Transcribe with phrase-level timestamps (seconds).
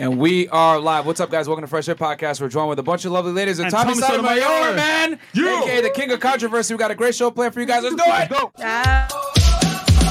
[0.00, 1.04] And we are live.
[1.04, 1.46] What's up, guys?
[1.46, 2.40] Welcome to Fresh Air Podcast.
[2.40, 4.74] We're joined with a bunch of lovely ladies and, And Tommy Tommy Sotomayor, Sotomayor.
[4.74, 5.60] man, Yeah.
[5.62, 6.72] aka the King of Controversy.
[6.72, 7.82] We got a great show planned for you guys.
[7.82, 8.30] Let's do it.
[8.30, 8.50] Go.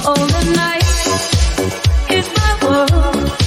[0.06, 0.84] All the night
[2.12, 3.39] is my world.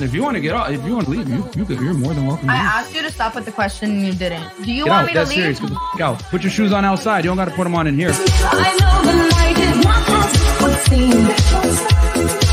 [0.00, 0.08] Listen.
[0.08, 2.14] If you want to get out, if you want to leave, you, you, you're more
[2.14, 2.48] than welcome.
[2.48, 4.42] to I asked you to stop with the question and you didn't.
[4.64, 5.06] Do you Get want out.
[5.06, 5.38] me to That's leave?
[5.38, 5.60] serious.
[5.60, 6.22] Get the f- out.
[6.30, 7.24] Put your shoes on outside.
[7.24, 8.10] You don't got to put them on in here.
[8.12, 11.26] I know the night is not as would seem.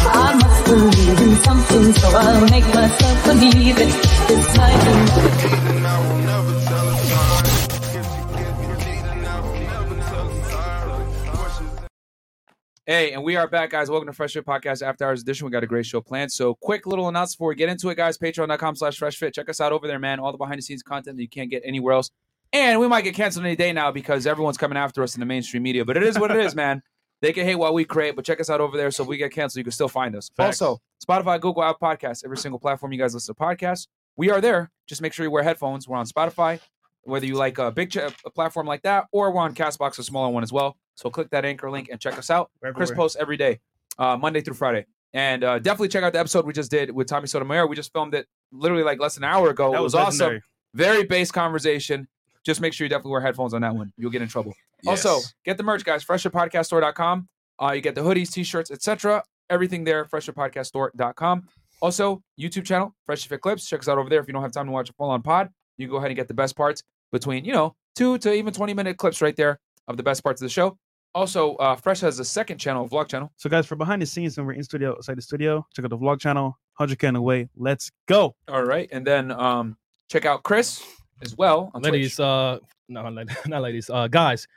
[0.09, 4.27] I must believe in something, so I'll make myself believe it.
[4.27, 5.66] This night
[12.89, 13.89] Hey, and we are back, guys.
[13.89, 15.43] Welcome to Fresh Fit Podcast After Hours Edition.
[15.43, 16.31] We got a great show planned.
[16.31, 18.17] So, quick little announcement before we get into it, guys.
[18.17, 19.33] Patreon.com slash Fresh Fit.
[19.33, 20.21] Check us out over there, man.
[20.21, 22.11] All the behind the scenes content that you can't get anywhere else.
[22.53, 25.25] And we might get canceled any day now because everyone's coming after us in the
[25.25, 25.83] mainstream media.
[25.83, 26.81] But it is what it is, man.
[27.21, 28.89] They can hate what we create, but check us out over there.
[28.89, 30.31] So if we get canceled, you can still find us.
[30.37, 30.61] Facts.
[30.61, 33.87] Also, Spotify, Google, Apple Podcasts, every single platform you guys listen to podcasts.
[34.15, 34.71] We are there.
[34.87, 35.89] Just make sure you wear headphones.
[35.89, 36.61] We're on Spotify,
[37.07, 40.03] whether you like a big ch- a platform like that, or we're on Castbox, a
[40.03, 40.77] smaller one as well.
[40.95, 42.51] So click that anchor link and check us out.
[42.61, 43.03] We're Chris everywhere.
[43.03, 43.59] posts every day,
[43.97, 44.85] uh, Monday through Friday.
[45.13, 47.67] And uh, definitely check out the episode we just did with Tommy Sotomayor.
[47.67, 49.71] We just filmed it literally like less than an hour ago.
[49.71, 50.41] That it was, was awesome.
[50.73, 52.07] Very base conversation.
[52.43, 53.91] Just make sure you definitely wear headphones on that one.
[53.97, 54.53] You'll get in trouble.
[54.85, 56.05] Also, get the merch, guys.
[56.05, 57.27] FresherPodcastStore.com.
[57.61, 59.23] Uh, you get the hoodies, t-shirts, etc.
[59.49, 60.05] Everything there.
[60.05, 61.47] FresherPodcastStore.com.
[61.81, 63.67] Also, YouTube channel, Fresh Fit Clips.
[63.67, 64.19] Check us out over there.
[64.19, 66.15] If you don't have time to watch a full-on pod, you can go ahead and
[66.15, 69.97] get the best parts between, you know, two to even 20-minute clips right there of
[69.97, 70.77] the best parts of the show.
[71.15, 73.31] Also, uh, Fresh has a second channel, a vlog channel.
[73.37, 75.89] So, guys, for behind the scenes, when we're in studio, outside the studio, check out
[75.89, 77.49] the vlog channel, 100K and away.
[77.55, 78.35] Let's go.
[78.47, 78.87] All right.
[78.91, 79.77] And then um,
[80.11, 80.83] check out Chris
[81.23, 82.23] as well on ladies, Twitch.
[82.25, 82.59] uh,
[82.89, 84.47] no, not not ladies, uh, guys,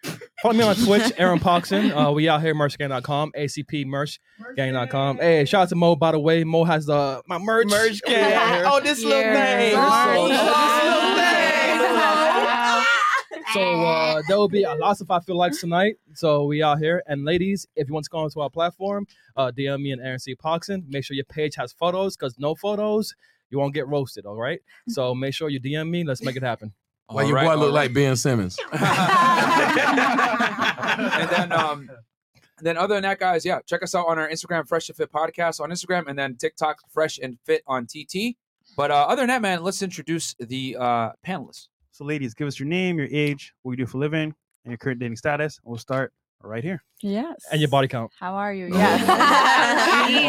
[0.43, 1.91] follow me on Twitch, Aaron Poxon.
[1.97, 5.17] Uh, we out here, merchgang.com, ACP merchgang.com.
[5.17, 6.45] Hey, shout out to Mo, by the way.
[6.45, 7.69] Mo has the my merch.
[7.69, 8.65] Merch gang.
[8.67, 9.59] Oh, this little Yeah.
[9.59, 9.75] thing.
[9.77, 11.00] Nice.
[13.53, 15.97] So uh, there will be a lots of I feel like tonight.
[16.15, 17.03] So we out here.
[17.07, 19.07] And ladies, if you want to go onto our platform,
[19.37, 20.35] uh, DM me and Aaron C.
[20.35, 20.85] Poxon.
[20.89, 23.15] Make sure your page has photos, because no photos,
[23.51, 24.27] you won't get roasted.
[24.27, 24.61] All right.
[24.89, 26.05] So make sure you DM me.
[26.05, 26.73] Let's make it happen.
[27.09, 27.87] Why All your right, boy look right.
[27.87, 28.57] like Ben Simmons?
[31.01, 31.91] and then um
[32.59, 34.97] and then other than that guys yeah check us out on our instagram fresh and
[34.97, 38.37] fit podcast on instagram and then tiktok fresh and fit on tt
[38.77, 41.69] but uh, other than that man let's introduce the uh panelists
[42.01, 44.35] So, ladies, give us your name, your age, what you do for a living,
[44.65, 45.61] and your current dating status.
[45.63, 46.83] We'll start right here.
[47.03, 47.45] Yes.
[47.53, 48.11] And your body count.
[48.19, 48.69] How are you?
[48.73, 49.07] Yes.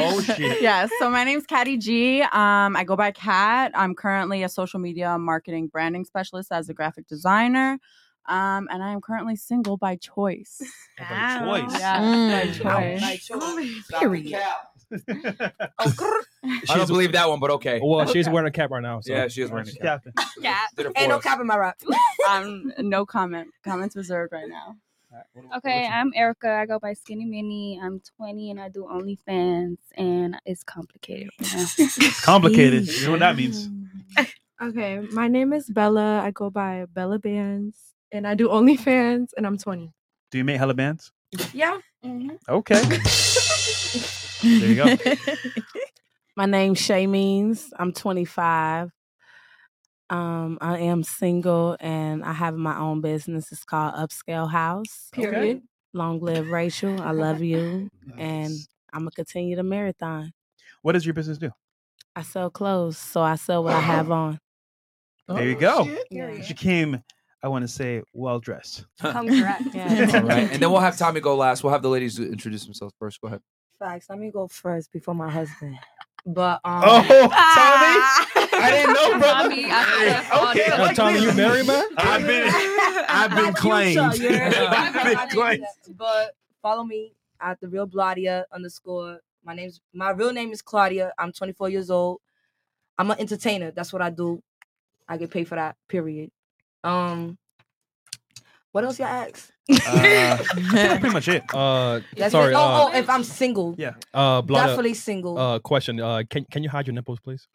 [0.04, 0.62] Oh, shit.
[0.62, 0.90] yes.
[1.00, 2.22] So my name's Caddy G.
[2.24, 3.72] Um, I go by Cat.
[3.74, 7.80] I'm currently a social media marketing branding specialist as a graphic designer.
[8.28, 10.62] Um, and I am currently single by choice.
[11.00, 11.80] By choice.
[11.80, 13.88] Yes, by choice.
[13.98, 14.42] Period.
[15.80, 19.00] i don't believe that one but okay Well, she's wearing a cap right now.
[19.02, 19.14] So.
[19.14, 20.14] yeah she is wearing a cap Captain.
[20.42, 20.70] Cat.
[20.96, 21.80] Ain't no cap in my rap.
[22.30, 23.50] Um, no comment.
[23.64, 24.78] Comments reserved right now.
[25.58, 26.50] Okay, I'm Erica.
[26.50, 27.80] I go by Skinny Mini.
[27.82, 31.30] I'm 20 and I do OnlyFans, and it's complicated.
[31.42, 31.92] Right
[32.22, 32.88] complicated.
[32.88, 33.70] You know what that means.
[34.62, 36.22] Okay, my name is Bella.
[36.22, 37.78] I go by Bella Bands,
[38.12, 39.92] and I do OnlyFans, and I'm 20.
[40.30, 41.12] Do you make hella bands?
[41.54, 41.80] Yeah.
[42.48, 42.98] Okay.
[44.42, 44.96] There you go.
[46.36, 47.74] My name's Shay Means.
[47.78, 48.90] I'm 25.
[50.10, 53.52] Um, I am single and I have my own business.
[53.52, 55.10] It's called Upscale House.
[55.14, 55.62] Period.
[55.94, 57.02] Long live Rachel.
[57.02, 57.90] I love you.
[58.18, 58.52] And
[58.92, 60.34] I'm gonna continue the marathon.
[60.82, 61.52] What does your business do?
[62.16, 64.40] I sell clothes, so I sell what I have on.
[65.30, 65.88] There you go.
[66.10, 66.42] Yeah.
[66.42, 67.02] She came,
[67.42, 68.86] I want to say, well dressed.
[69.00, 69.64] Come correct.
[69.74, 70.12] Yeah.
[70.16, 72.94] all right and then we'll have tommy go last we'll have the ladies introduce themselves
[73.00, 73.40] first go ahead
[73.82, 74.06] Facts.
[74.12, 75.76] Let me go first before my husband.
[76.24, 77.32] But um, Oh, Tommy!
[78.54, 79.50] I didn't know, brother.
[79.50, 79.84] Tommy, I
[80.54, 81.24] Hey, okay, I like Tommy, this.
[81.24, 81.86] you married, man?
[81.98, 82.48] I've been,
[83.10, 83.98] I've been claimed.
[84.00, 85.66] I've been claimed.
[85.98, 89.20] But follow me at the real Bladia underscore.
[89.44, 91.12] My name's my real name is Claudia.
[91.18, 92.22] I'm 24 years old.
[93.00, 93.72] I'm an entertainer.
[93.72, 94.44] That's what I do.
[95.10, 95.76] I get paid for that.
[95.88, 96.30] Period.
[96.84, 97.40] Um,
[98.72, 99.52] what else you ask?
[99.72, 100.38] Uh,
[100.74, 101.44] that's pretty much it.
[101.54, 102.52] Uh, That's sorry.
[102.52, 102.56] it.
[102.58, 103.94] Oh, uh, oh, if I'm single, Yeah.
[104.14, 105.38] uh, Blada, definitely single.
[105.38, 106.00] uh, question.
[106.02, 107.48] Uh, can can you hide your nipples, please?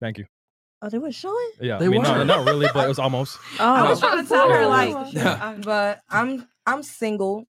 [0.00, 0.26] Thank you.
[0.82, 1.50] Oh, they were showing.
[1.60, 2.08] Yeah, They I mean, were?
[2.08, 3.38] no, not really, but it was almost.
[3.60, 5.54] I was trying to tell her like, Yeah.
[5.62, 7.44] but I'm I'm single.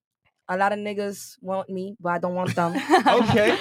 [0.48, 2.74] A lot of niggas want me, but I don't want them.
[3.08, 3.58] Okay.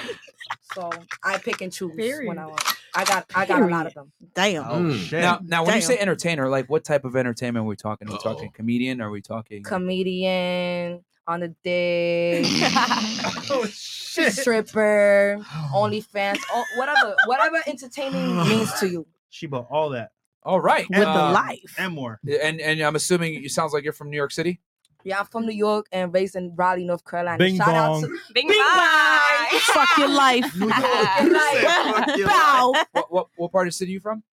[0.73, 0.89] So
[1.23, 2.27] I pick and choose Period.
[2.27, 2.61] when I want.
[2.99, 4.11] I got I got a lot of them.
[4.35, 4.63] Damn.
[4.67, 5.21] Oh, shit.
[5.21, 8.09] Now, now when you say entertainer, like what type of entertainment are we talking?
[8.09, 8.99] Are we talking comedian?
[8.99, 9.63] Are we talking?
[9.63, 14.33] Comedian on the day, oh shit.
[14.33, 15.37] stripper,
[15.73, 19.07] OnlyFans, oh, whatever, whatever entertaining means to you.
[19.29, 20.09] She bought all that
[20.43, 21.75] All right, With the uh, life.
[21.77, 22.19] and more.
[22.41, 24.59] And and I'm assuming it sounds like you're from New York City.
[25.03, 27.37] Yeah, I'm from New York and raised in Raleigh, North Carolina.
[27.37, 28.01] Bing Shout out bong.
[28.03, 29.47] to Bing, bye.
[29.73, 30.45] Fuck your life.
[30.51, 32.25] Fuck your life.
[32.27, 32.73] Bow.
[32.91, 34.23] What, what what part of the city are you from?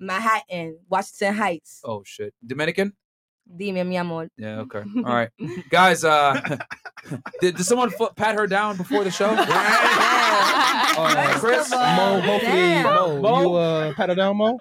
[0.00, 1.80] Manhattan, Washington Heights.
[1.84, 2.94] Oh shit, Dominican.
[3.46, 4.28] Dime mi amor.
[4.38, 4.60] Yeah.
[4.60, 4.82] Okay.
[4.96, 5.28] All right,
[5.68, 6.02] guys.
[6.04, 6.40] Uh,
[7.40, 9.34] did, did someone fo- pat her down before the show?
[10.96, 11.70] Uh, Chris.
[11.70, 13.20] Mo, hopefully, Damn.
[13.20, 14.58] Mo, you uh, pat her down, Mo,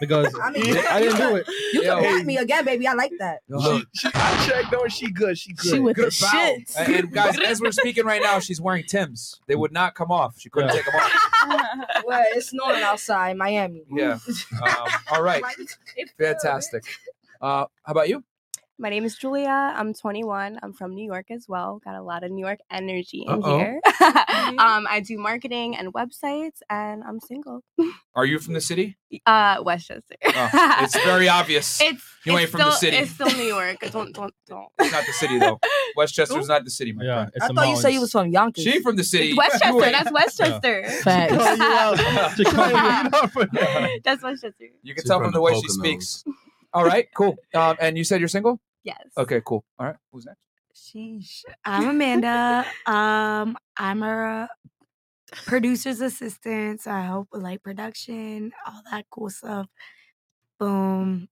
[0.00, 1.46] because I mean, I didn't do it.
[1.72, 2.00] You Yo.
[2.00, 2.86] can pat me again, baby.
[2.86, 3.40] I like that.
[3.48, 4.72] Look, She, I checked.
[4.72, 5.36] No, she good.
[5.38, 5.66] She good.
[5.70, 6.38] She with good the bow.
[6.38, 6.74] shits.
[6.78, 9.40] And, and guys, as we're speaking right now, she's wearing Tim's.
[9.46, 10.38] They would not come off.
[10.38, 10.74] She couldn't Yeah.
[10.76, 12.02] take them off.
[12.06, 13.84] well, it's snowing outside Miami.
[13.90, 14.18] Yeah.
[14.62, 15.42] Um, all right.
[16.18, 16.84] Fantastic.
[17.40, 18.24] Uh, how about you?
[18.78, 19.48] My name is Julia.
[19.74, 20.58] I'm 21.
[20.62, 21.80] I'm from New York as well.
[21.82, 23.56] Got a lot of New York energy in Uh-oh.
[23.56, 23.80] here.
[24.58, 27.62] um, I do marketing and websites, and I'm single.
[28.14, 28.98] Are you from the city?
[29.24, 30.16] Uh, Westchester.
[30.26, 30.50] Oh,
[30.82, 31.80] it's very obvious.
[31.86, 32.96] It's you ain't from still, the city.
[32.96, 33.76] It's still New York.
[33.92, 34.66] Don't don't don't.
[34.80, 35.60] It's not the city though.
[35.96, 37.30] Westchester's not the city, my friend.
[37.40, 38.64] I thought you said you was from Yonkers.
[38.64, 39.28] She from the city.
[39.28, 39.68] It's Westchester.
[39.68, 39.92] You ain't.
[39.92, 40.82] That's Westchester.
[44.02, 44.66] That's Westchester.
[44.82, 45.70] You can She's tell from from the the way she Poconos.
[45.70, 46.24] speaks.
[46.72, 47.36] All right, cool.
[47.54, 48.60] Um, and you said you're single?
[48.84, 48.98] Yes.
[49.16, 49.64] Okay, cool.
[49.78, 50.40] All right, who's next?
[50.74, 51.44] Sheesh.
[51.64, 52.66] I'm Amanda.
[52.86, 54.48] um, I'm a
[55.46, 59.66] producer's assistant, so I help with like production, all that cool stuff.
[60.58, 61.28] Boom.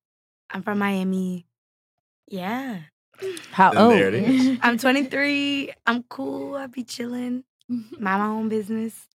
[0.50, 1.46] I'm from Miami.
[2.28, 2.80] Yeah.
[3.52, 4.58] How And there.
[4.62, 5.72] I'm 23.
[5.86, 6.54] I'm cool.
[6.56, 7.44] I be chilling.
[7.68, 9.08] Mind my own business.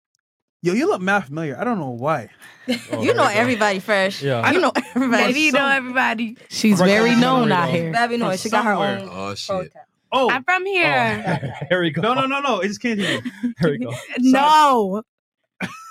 [0.62, 1.58] Yo, you look mad familiar.
[1.60, 2.30] I don't know why.
[3.02, 4.22] You know everybody fresh.
[4.22, 4.42] Yeah.
[4.42, 5.24] I you know everybody.
[5.24, 6.38] Maybe you know everybody.
[6.50, 7.92] She's very known out here.
[7.92, 8.30] Very known.
[8.30, 9.00] From She got her somewhere.
[9.00, 9.10] own.
[9.12, 9.74] Oh shit.
[10.12, 11.56] Oh, I'm from here.
[11.70, 12.02] Here we go.
[12.02, 12.60] no, no, no, no.
[12.62, 13.32] It just came to me.
[13.60, 13.94] Here we go.
[14.20, 15.04] No.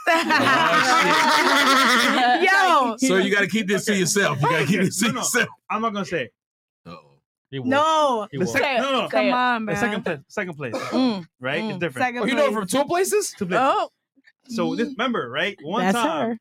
[0.08, 0.16] Yo.
[2.98, 4.40] So you got to keep this to yourself.
[4.42, 5.48] You got to keep this to No, no, yourself.
[5.70, 6.30] I'm not gonna say.
[6.84, 7.00] No.
[8.30, 9.08] The sec- no, no, no.
[9.08, 11.24] Come on, The second place, second place, Mm.
[11.40, 11.64] right?
[11.64, 12.04] It's different.
[12.06, 13.34] Second Oh, you know from two places?
[13.38, 13.64] Two places.
[13.66, 13.88] Oh.
[14.48, 15.56] So this, remember, right?
[15.62, 16.38] One That's time, her.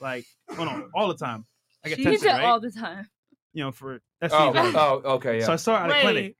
[0.00, 0.24] like,
[0.58, 1.44] oh no, all the time.
[1.84, 2.44] I get She tested, right?
[2.44, 3.08] all the time.
[3.52, 5.46] you know, for that's Oh, the oh, okay, yeah.
[5.46, 6.36] So I saw her at a clinic.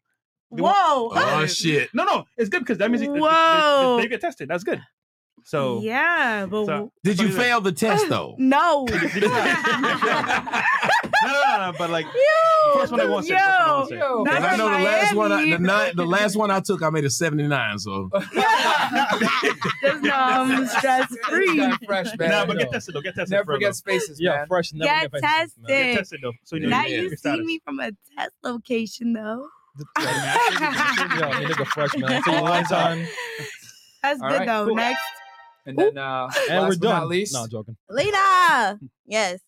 [0.53, 1.11] The one- Whoa.
[1.15, 1.89] Oh shit.
[1.95, 3.97] No, no, it's good because that means they, they- Whoa.
[3.97, 4.49] they, they get tested.
[4.49, 4.81] That's good.
[5.45, 8.35] So Yeah, but so- Did you so- fail the test though?
[8.39, 8.87] no.
[11.23, 12.07] No, no, no, but like
[12.75, 13.39] first one I want to say.
[13.39, 13.99] First one I want to say.
[14.01, 14.25] Yo.
[14.25, 16.91] Because I know the last one, I, the nine, the last one I took, I
[16.91, 17.79] made a seventy nine.
[17.79, 21.57] So Just know I'm stress free.
[21.57, 22.31] Got fresh, man.
[22.31, 23.01] Nah, but get tested though.
[23.01, 23.31] Get tested.
[23.31, 23.73] Never for real, forget though.
[23.73, 24.47] spaces, Yeah, man.
[24.47, 24.73] fresh.
[24.73, 25.67] Never Get get vaccinated.
[25.67, 25.99] Get tested.
[25.99, 26.33] tested though.
[26.45, 29.47] So you know Now you your see me from a test location though.
[30.01, 32.23] Yeah, I mean, nigga, fresh man.
[32.23, 33.07] So you one time,
[34.03, 34.67] That's All good right, though.
[34.67, 34.75] cool.
[34.77, 35.01] Next.
[35.67, 37.01] And then uh, and last we're but done.
[37.01, 37.77] not least, No, I'm joking.
[37.91, 38.79] Lena.
[39.07, 39.41] Yes.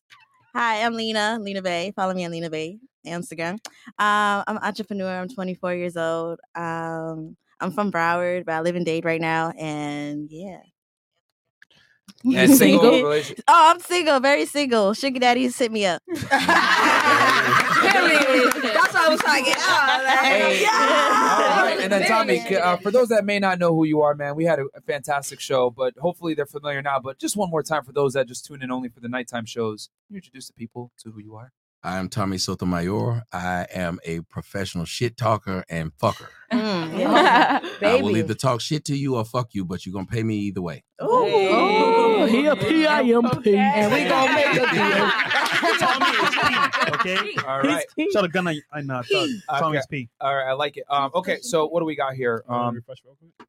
[0.58, 1.92] Hi, I'm Lena, Lena Bay.
[1.94, 3.52] Follow me on Lena Bay Instagram.
[3.52, 5.20] Um, I'm an entrepreneur.
[5.20, 6.40] I'm 24 years old.
[6.56, 9.52] Um, I'm from Broward, but I live in Dade right now.
[9.56, 10.58] And yeah.
[12.24, 13.44] and single relationship.
[13.46, 14.94] Oh, I'm single, very single.
[14.94, 16.02] Sugar daddies hit me up.
[16.08, 16.24] That's
[18.92, 20.02] what I was trying to get out.
[20.02, 20.62] Like, Hey.
[20.62, 21.17] yeah.
[21.92, 24.14] All right, and then Tommy, uh, for those that may not know who you are,
[24.14, 26.98] man, we had a, a fantastic show, but hopefully they're familiar now.
[27.00, 29.46] But just one more time for those that just tune in only for the nighttime
[29.46, 31.52] shows, can you introduce the people to who you are?
[31.82, 33.22] I am Tommy Sotomayor.
[33.32, 36.26] I am a professional shit talker and fucker.
[36.52, 37.60] Mm, Yeah.
[37.80, 40.34] I will either talk shit to you or fuck you, but you're gonna pay me
[40.38, 40.82] either way.
[40.98, 43.46] Oh, he a PIMP.
[43.46, 45.10] And we gonna make a deal.
[45.78, 46.94] Tommy is P.
[46.94, 47.42] Okay.
[47.46, 49.42] All right, Shot a gun on on uh, Tommy.
[49.48, 50.08] Tommy's P.
[50.20, 50.84] all right, I like it.
[50.88, 52.44] Um, okay, so what do we got here?
[52.48, 53.48] Um, refresh real quick.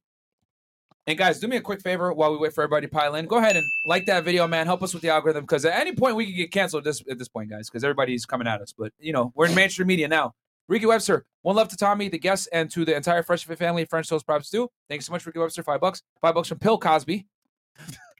[1.06, 3.26] And guys, do me a quick favor while we wait for everybody to pile in.
[3.26, 4.66] Go ahead and like that video, man.
[4.66, 7.18] Help us with the algorithm because at any point we could get canceled this at
[7.18, 8.72] this point, guys, because everybody's coming at us.
[8.76, 10.34] But you know, we're in mainstream media now.
[10.68, 13.84] Ricky Webster, one love to Tommy, the guests, and to the entire Fresh Fit family.
[13.86, 14.70] French toast props too.
[14.88, 15.64] Thanks so much, Ricky Webster.
[15.64, 16.02] Five bucks.
[16.20, 17.26] Five bucks from Pill Cosby.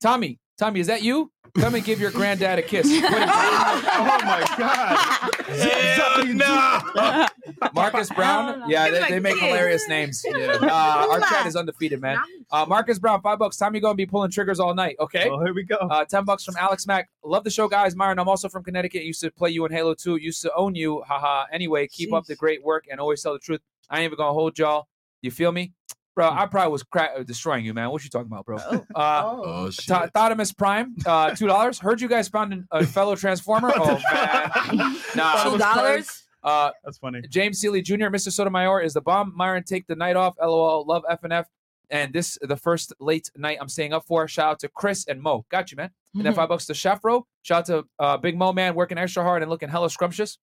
[0.02, 1.32] Tommy, Tommy, is that you?
[1.58, 2.86] Come and give your granddad a kiss.
[2.86, 5.34] Wait, Oh my god.
[5.48, 7.26] Hell no.
[7.74, 8.68] Marcus Brown.
[8.68, 10.22] Yeah, they, they make hilarious names.
[10.30, 12.18] Uh, our chat is undefeated, man.
[12.50, 13.56] Uh, Marcus Brown, five bucks.
[13.56, 14.96] Time you gonna be pulling triggers all night.
[15.00, 15.30] Okay.
[15.30, 15.76] Oh, here we go.
[15.76, 17.08] Uh, ten bucks from Alex Mack.
[17.24, 17.96] Love the show, guys.
[17.96, 19.02] Myron, I'm also from Connecticut.
[19.02, 20.16] Used to play you in Halo 2.
[20.16, 21.02] Used to own you.
[21.08, 21.46] Haha.
[21.50, 23.62] Anyway, keep up the great work and always tell the truth.
[23.88, 24.88] I ain't even gonna hold y'all.
[25.22, 25.72] You feel me?
[26.20, 27.90] Bro, I probably was cra- uh, destroying you, man.
[27.90, 28.56] What you talking about, bro?
[28.94, 29.86] Uh, Oh, shit.
[29.86, 31.78] Th- Thotimus Prime, uh, two dollars.
[31.78, 33.72] Heard you guys found an- a fellow Transformer.
[33.74, 35.44] Oh man, nah.
[35.44, 36.24] Two dollars?
[36.42, 37.22] Uh, That's funny.
[37.28, 38.32] James Seeley Jr., Mr.
[38.32, 39.32] Sotomayor is the bomb.
[39.36, 40.34] Myron, take the night off.
[40.40, 40.84] LOL.
[40.86, 41.44] Love FNF.
[41.90, 44.28] And this the first late night I'm staying up for.
[44.28, 45.44] Shout out to Chris and Mo.
[45.50, 45.90] Got you, man.
[46.14, 47.22] And then five bucks to Shafro.
[47.42, 50.38] Shout out to uh, Big Mo man working extra hard and looking hella scrumptious.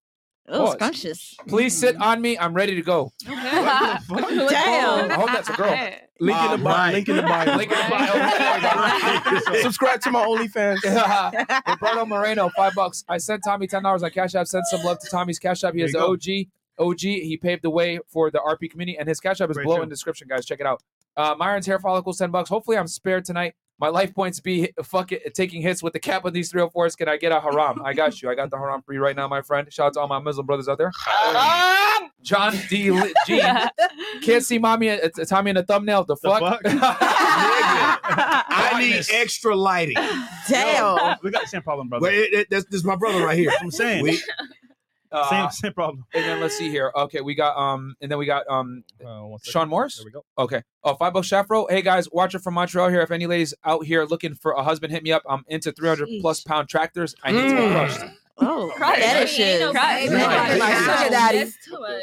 [0.49, 0.73] Oh, Pause.
[0.73, 1.35] scrumptious.
[1.47, 2.37] Please sit on me.
[2.37, 3.11] I'm ready to go.
[3.25, 5.11] Damn.
[5.11, 5.69] I hope that's a girl.
[6.19, 6.91] Link in the bio.
[6.93, 7.57] Link in the bio.
[7.57, 9.61] Link in the bio.
[9.61, 10.77] Subscribe to my OnlyFans.
[11.67, 13.03] Roberto Moreno, five bucks.
[13.09, 14.47] I sent Tommy ten dollars on Cash App.
[14.47, 15.73] Send some love to Tommy's Cash App.
[15.73, 16.45] He There is you the
[16.79, 16.89] OG.
[16.91, 16.99] OG.
[17.01, 19.75] He paved the way for the RP community, and his Cash App is Very below
[19.77, 19.83] true.
[19.83, 20.45] in the description, guys.
[20.45, 20.81] Check it out.
[21.15, 22.49] Uh, Myron's hair follicles, ten bucks.
[22.49, 23.55] Hopefully, I'm spared tonight.
[23.79, 26.97] My life points be fuck it, taking hits with the cap of these 304s.
[26.97, 27.81] Can I get a haram?
[27.83, 28.29] I got you.
[28.29, 29.71] I got the haram for you right now, my friend.
[29.71, 30.91] Shout out to all my Muslim brothers out there.
[31.05, 32.09] Haram!
[32.23, 32.91] John D.
[32.91, 33.13] Li-
[34.23, 36.05] Can't see mommy, uh, Tommy in the thumbnail.
[36.05, 36.61] The fuck?
[38.09, 39.95] I need extra lighting.
[40.49, 41.17] Damn.
[41.21, 42.03] we got the same problem, brother.
[42.03, 43.51] Wait, it, it, this, this is my brother right here.
[43.61, 44.01] I'm saying.
[44.03, 44.19] We,
[45.11, 46.05] Uh, same same problem.
[46.13, 46.91] And then let's see here.
[46.95, 48.83] Okay, we got um, and then we got um,
[49.43, 49.97] Sean Morris.
[49.97, 50.23] There we go.
[50.37, 50.63] Okay.
[50.83, 51.65] Oh, five bucks Shafro.
[51.69, 53.01] Hey guys, watcher from Montreal here.
[53.01, 55.23] If any ladies out here looking for a husband, hit me up.
[55.29, 57.15] I'm into 300 plus pound tractors.
[57.23, 57.71] I need to be Mm.
[57.71, 58.13] crushed.
[58.39, 58.99] Oh, Crush.
[58.99, 59.71] fetish is.
[59.71, 60.07] Crush.
[60.09, 60.59] Crush.
[60.59, 61.51] My sugar daddy.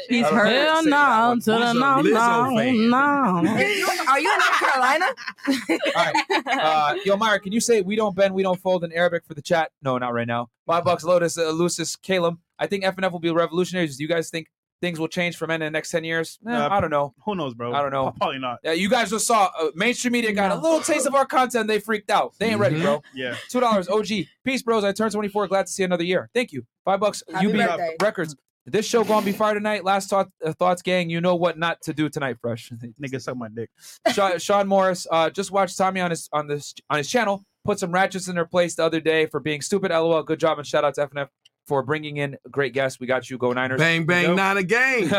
[0.09, 0.45] He's hurt.
[0.45, 0.65] know.
[0.65, 2.97] Hell no, to the no, no, no.
[2.97, 5.05] Are you, are you in North Carolina?
[5.95, 6.15] All right.
[6.45, 9.33] Uh, yo, Myra, can you say we don't bend, we don't fold in Arabic for
[9.33, 9.71] the chat?
[9.81, 10.49] No, not right now.
[10.65, 12.37] Five bucks, Lotus, uh, Lucis, Caleb.
[12.59, 13.87] I think FNF will be revolutionary.
[13.87, 14.47] Do you guys think
[14.85, 16.37] things will change for men in the next 10 years?
[16.47, 17.15] Eh, Uh, I don't know.
[17.25, 17.73] Who knows, bro?
[17.73, 18.13] I don't know.
[18.17, 18.59] Probably not.
[18.63, 21.67] Yeah, you guys just saw uh, mainstream media got a little taste of our content.
[21.67, 22.33] They freaked out.
[22.39, 23.01] They ain't ready, bro.
[23.15, 23.35] Yeah.
[23.49, 23.89] Two dollars.
[23.89, 24.07] OG.
[24.43, 24.83] Peace, bros.
[24.83, 25.47] I turned 24.
[25.47, 26.29] Glad to see another year.
[26.35, 26.65] Thank you.
[26.85, 27.23] Five bucks.
[27.33, 27.95] Happy UB birthday.
[28.01, 28.35] Records.
[28.67, 29.83] This show gonna be fire tonight.
[29.83, 31.09] Last thought, uh, thoughts, gang.
[31.09, 32.71] You know what not to do tonight, fresh.
[33.01, 33.69] Nigga suck my dick.
[34.11, 35.05] Sean, Sean Morris.
[35.11, 37.43] Uh, just watched Tommy on his on this on his channel.
[37.63, 39.91] Put some ratchets in their place the other day for being stupid.
[39.91, 40.21] LOL.
[40.23, 41.27] Good job and shout out to FNF
[41.65, 42.99] for bringing in a great guests.
[42.99, 43.37] We got you.
[43.37, 43.79] Go Niners.
[43.79, 44.37] Bang, bang, Nope.
[44.37, 45.09] not a game.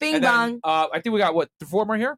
[0.00, 0.60] Bing And then, bong.
[0.64, 2.16] uh, I think we got what four more here.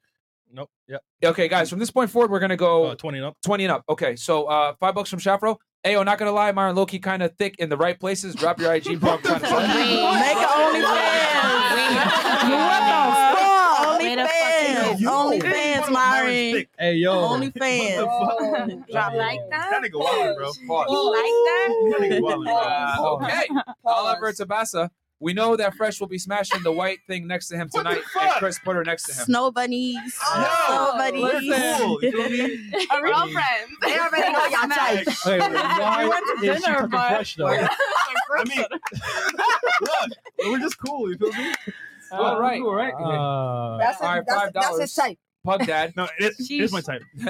[0.53, 0.71] Nope.
[0.89, 1.03] Yep.
[1.25, 1.69] Okay, guys.
[1.69, 3.37] From this point forward, we're gonna go Uh, 20 and up.
[3.45, 3.85] 20 and up.
[3.89, 5.57] Okay, so uh five bucks from Shafro.
[5.85, 8.35] Ayo, not gonna lie, Myron Loki kind of thick in the right places.
[8.35, 9.13] Drop your IG, bro.
[9.13, 9.61] I'm trying to sell.
[9.61, 12.89] Make it OnlyFans.
[14.23, 14.99] What the fuck?
[14.99, 15.43] OnlyFans.
[15.43, 16.67] OnlyFans, Myron.
[16.79, 17.13] Hey yo.
[17.15, 18.91] OnlyFans.
[18.91, 19.71] Drop like that?
[19.71, 20.51] That nigga wildin', bro.
[20.67, 20.87] Pause.
[20.91, 21.69] You like that?
[21.91, 23.17] That nigga wildin', bro.
[23.17, 23.49] Okay,
[23.85, 24.91] Oliver Tabasa.
[25.21, 28.31] We know that Fresh will be smashing the white thing next to him tonight, and
[28.35, 29.25] Chris put her next to him.
[29.25, 29.97] Snow bunnies.
[30.25, 31.79] Oh, Snow bunnies.
[31.81, 31.99] Cool.
[32.05, 32.87] You feel me?
[32.93, 33.69] Are we all friends?
[33.83, 35.09] They already know y'all type.
[35.25, 37.47] Hey, why We went to is she dinner, fucking but- fresh though?
[38.39, 38.65] I mean,
[39.81, 40.11] look,
[40.47, 41.11] we're just cool.
[41.11, 41.55] You feel me?
[42.13, 42.93] All right, Cool, right?
[42.95, 44.81] Uh, That's, All right, that's, that's $5.
[44.81, 45.19] his type.
[45.45, 45.95] Pug Dad.
[45.97, 47.03] no, it, it's my type.
[47.15, 47.27] this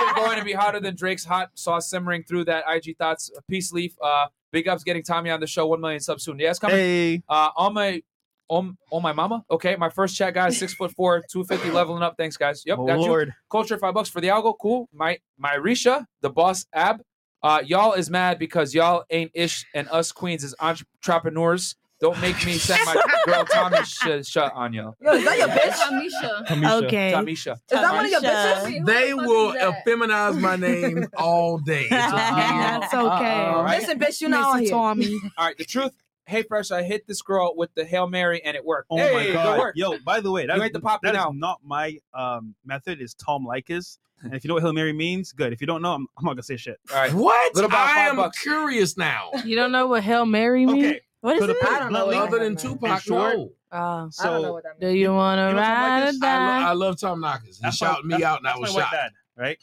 [0.00, 3.30] is going to be hotter than Drake's hot sauce simmering through that IG thoughts.
[3.48, 3.94] Peace leaf.
[4.02, 5.66] Uh, big ups getting Tommy on the show.
[5.66, 6.38] One million subs soon.
[6.38, 6.76] Yes, coming.
[6.76, 7.22] Hey.
[7.28, 8.00] Uh, on my
[8.48, 9.44] on, on my mama.
[9.50, 12.14] Okay, my first chat guys, six foot four, two fifty, leveling up.
[12.16, 12.62] Thanks, guys.
[12.64, 13.06] Yep, Oh, got you.
[13.06, 13.34] Lord.
[13.50, 14.54] Culture five bucks for the algo.
[14.58, 14.88] Cool.
[14.94, 17.02] My my Risha, the boss ab.
[17.42, 21.74] Uh, y'all is mad because y'all ain't ish and us queens is entrepreneurs.
[21.98, 23.78] Don't make me send my girl Tommy
[24.22, 24.94] shut on you.
[25.00, 25.72] Yo, is that your bitch?
[25.72, 26.46] Tamisha.
[26.46, 26.84] Tamisha.
[26.84, 27.12] Okay.
[27.14, 27.52] Tamisha.
[27.54, 28.64] Is that one of your Tamisha.
[28.64, 28.86] bitches?
[28.86, 31.86] They will effeminize my name all day.
[31.90, 33.00] That's okay.
[33.00, 33.80] All right.
[33.80, 34.60] Listen, bitch, you know on Mr.
[34.60, 34.70] here.
[34.70, 35.20] Tommy.
[35.38, 35.56] All right.
[35.56, 35.92] The truth.
[36.26, 36.70] Hey, fresh.
[36.70, 38.88] I hit this girl with the hail mary and it worked.
[38.90, 39.58] Oh hey, my good god.
[39.58, 39.76] work.
[39.76, 41.32] Yo, by the way, that's, ain't the poppy that is now.
[41.32, 43.00] not my um, method.
[43.00, 43.98] It's Tom Likas.
[44.22, 45.52] And if you know what Hail Mary means, good.
[45.52, 46.78] If you don't know, I'm, I'm not gonna say shit.
[46.90, 47.12] All right.
[47.12, 47.54] What?
[47.54, 48.42] Little about I five am bucks.
[48.42, 49.30] curious now.
[49.44, 50.84] You don't know what Hail Mary means?
[50.86, 51.00] Okay.
[51.26, 51.64] What is So the it?
[51.64, 53.50] I don't know Other than Tupac, short, no.
[53.72, 53.72] Oh.
[53.72, 56.22] I don't know So what that Do you want to You know Tom ride Likas?
[56.22, 56.68] or I, lo- die?
[56.68, 57.56] I love Tom Knockers.
[57.58, 58.92] He that's shouted my- me out and I was my white shocked.
[58.94, 59.58] dad, right?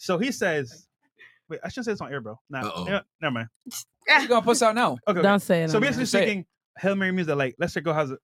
[0.00, 0.88] So he says,
[1.48, 2.40] wait, I should say it's on air, bro.
[2.50, 2.86] Nah, Uh-oh.
[2.88, 3.48] yeah, never mind.
[4.06, 4.92] What you gonna puss out now?
[4.92, 5.00] Okay.
[5.20, 5.22] okay.
[5.22, 5.70] Don't say it.
[5.70, 6.26] So on basically Just say it.
[6.26, 6.46] speaking,
[6.78, 8.18] Hail Mary means that like, let's say a girl has a,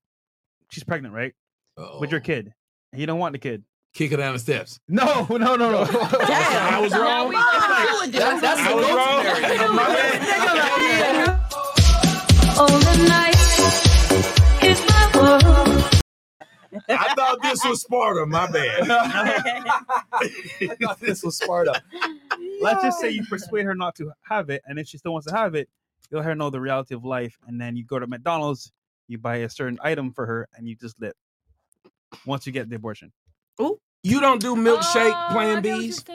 [0.70, 1.32] she's pregnant, right,
[1.78, 2.00] Uh-oh.
[2.00, 2.52] with your kid,
[2.92, 3.62] and you don't want the kid.
[3.94, 4.78] Kick her down the steps.
[4.88, 5.86] No, no, no, no.
[5.90, 7.30] I was wrong.
[8.10, 8.96] That's, that's I the was go-to
[11.16, 11.26] wrong.
[16.88, 18.26] I thought this was Sparta.
[18.26, 18.90] My bad.
[18.90, 21.82] I thought this was Sparta.
[22.60, 25.26] Let's just say you persuade her not to have it, and if she still wants
[25.28, 25.68] to have it,
[26.10, 28.72] you let her know the reality of life, and then you go to McDonald's,
[29.08, 31.14] you buy a certain item for her, and you just live.
[32.26, 33.12] Once you get the abortion.
[34.02, 36.08] You don't do milkshake Oh, Plan Bs.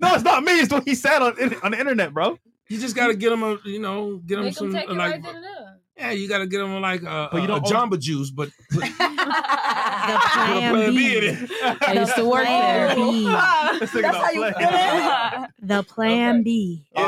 [0.00, 0.60] No, it's not me.
[0.60, 1.32] It's what he said on
[1.62, 2.38] on the internet, bro.
[2.68, 5.12] You just gotta get them a, you know, get them Make 'em some uh, like.
[5.14, 5.71] right then and there.
[5.96, 8.48] Yeah, you gotta get them like a, But you a, a don't Jamba Juice, but
[8.70, 10.96] put, put Plan Plan B.
[10.96, 11.50] B in it.
[11.82, 12.88] I used to work there.
[14.02, 15.50] That's how you feel it?
[15.62, 16.84] The plan B.
[16.96, 17.04] Um,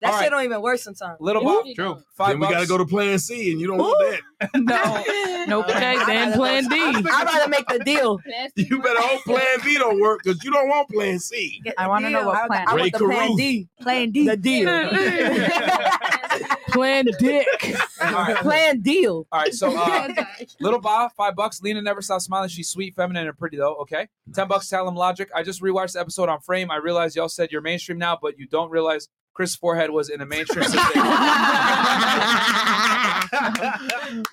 [0.00, 0.30] That All shit right.
[0.30, 1.16] don't even work sometimes.
[1.20, 2.02] Little Bob, True.
[2.16, 4.50] five Then we gotta go to Plan C, and you don't want that.
[4.54, 5.04] no,
[5.46, 6.76] no, okay, then Plan D.
[6.78, 8.20] I'd rather make the deal.
[8.54, 11.60] You better hope Plan B don't work because you don't want Plan C.
[11.78, 12.64] I want to know I, what plan.
[12.68, 13.68] I Ray want the plan D.
[13.80, 14.26] Plan D.
[14.28, 14.68] The deal.
[16.68, 17.46] Plan Dick.
[18.00, 18.36] All right.
[18.36, 19.26] plan deal.
[19.32, 20.08] All right, so uh,
[20.60, 21.60] little Bob, five bucks.
[21.62, 22.48] Lena never stops smiling.
[22.48, 23.74] She's sweet, feminine, and pretty though.
[23.76, 24.68] Okay, ten bucks.
[24.68, 25.28] Tell him logic.
[25.34, 26.70] I just rewatched the episode on Frame.
[26.70, 29.08] I realize y'all said you're mainstream now, but you don't realize
[29.38, 30.64] Chris Forehead was in a mainstream.
[30.68, 30.82] situation.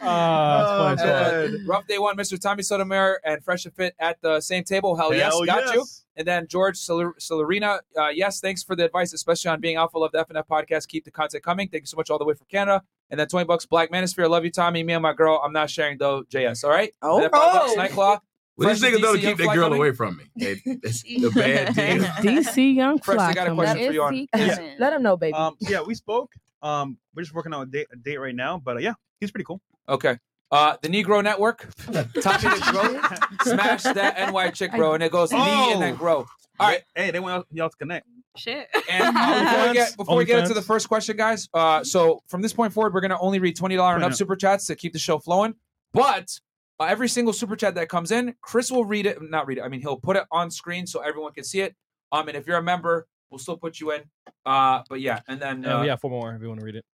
[0.02, 2.40] Ah, it's funny, Uh, rough day one, Mr.
[2.42, 4.96] Tommy Sotomayor and Fresh and Fit at the same table.
[4.96, 5.86] Hell, yes, Hell got you.
[6.16, 10.00] And then George Celer- Celerina, uh, yes, thanks for the advice, especially on being Alpha
[10.00, 10.88] Love the FNF podcast.
[10.88, 11.68] Keep the content coming.
[11.68, 12.82] Thank you so much all the way from Canada.
[13.12, 14.24] And then 20 bucks, Black Manosphere.
[14.24, 14.82] I love you, Tommy.
[14.82, 15.40] Me and my girl.
[15.46, 16.64] I'm not sharing though, JS.
[16.64, 16.92] All right?
[17.04, 17.16] Oh.
[17.18, 18.20] And then five bucks, Nightclaw.
[18.58, 19.80] Well, these Fresh niggas know to keep that girl coming.
[19.80, 20.24] away from me.
[20.36, 21.76] They, that's the bad
[22.24, 22.34] deal.
[22.42, 23.30] DC Young Fresh, Fly.
[23.30, 24.14] I got a question for you on.
[24.14, 24.76] Is he is- coming?
[24.80, 25.34] Let him know, baby.
[25.34, 26.32] Um, yeah, we spoke.
[26.62, 29.32] Um, we're just working on a date, a date right now, but uh, yeah, he's
[29.32, 29.62] pretty cool.
[29.90, 30.18] Okay.
[30.52, 31.68] Uh, the Negro Network.
[31.84, 33.54] Tommy the Grow.
[33.54, 34.94] Smash that NY chick, bro.
[34.94, 35.40] And it goes knee
[35.74, 35.98] and then Oh.
[35.98, 36.16] grow.
[36.60, 36.82] All right.
[36.96, 38.08] Hey, they want y'all to connect.
[38.38, 38.68] Shit.
[38.90, 42.22] And uh, before we get before we get into the first question, guys, uh, so
[42.28, 44.76] from this point forward, we're gonna only read twenty dollar and up super chats to
[44.76, 45.56] keep the show flowing.
[45.94, 46.40] But
[46.80, 49.18] uh, every single super chat that comes in, Chris will read it.
[49.22, 49.62] Not read it.
[49.62, 51.76] I mean, he'll put it on screen so everyone can see it.
[52.12, 54.02] Um, and if you're a member, we'll still put you in.
[54.46, 56.66] Uh, but yeah, and then Yeah, uh, we have four more if you want to
[56.66, 56.86] read it.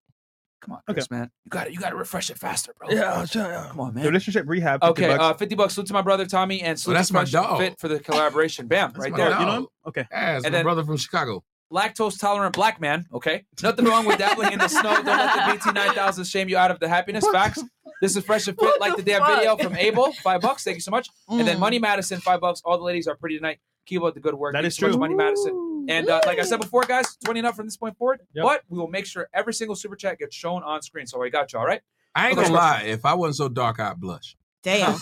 [0.62, 1.74] come on, Chris, man, you got it.
[1.74, 2.90] You got to refresh it faster, bro.
[2.92, 3.66] Yeah, sure.
[3.70, 4.08] come on, The man.
[4.08, 4.82] relationship rehab.
[4.82, 5.24] 50 Okay, bucks.
[5.24, 5.74] uh, fifty bucks.
[5.74, 7.60] Salute to my brother Tommy, and salute that's to my dog.
[7.60, 8.68] Fit for the collaboration.
[8.68, 9.30] Bam, right my there.
[9.32, 9.40] dog.
[9.40, 9.68] you know him?
[9.88, 10.06] Okay.
[10.12, 11.44] Yeah, it's And my then- brother from Chicago.
[11.72, 13.06] Lactose tolerant black man.
[13.14, 14.94] Okay, nothing wrong with dabbling in the snow.
[14.96, 17.26] Don't let the BT nine thousand shame you out of the happiness.
[17.32, 17.64] Facts.
[18.02, 20.12] This is fresh and fit, like the damn video from Abel.
[20.24, 20.64] Five bucks.
[20.64, 21.10] Thank you so much.
[21.30, 22.62] And then Money Madison, five bucks.
[22.66, 23.60] All the ladies are pretty tonight.
[23.86, 24.54] Keep up the good work.
[24.54, 25.16] That Thank is you so much, true.
[25.16, 25.86] Money Madison.
[25.90, 28.22] And uh, like I said before, guys, twenty and up from this point forward.
[28.34, 28.44] Yep.
[28.44, 31.08] But we will make sure every single super chat gets shown on screen.
[31.08, 31.60] So I got you.
[31.60, 31.82] All right.
[32.14, 32.48] I ain't Okay.
[32.48, 32.84] gonna lie.
[32.86, 34.36] If I wasn't so dark, I'd blush.
[34.64, 34.96] Damn.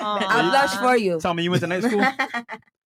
[0.00, 1.20] I'll blush for you.
[1.20, 2.04] Tell me you went to night school.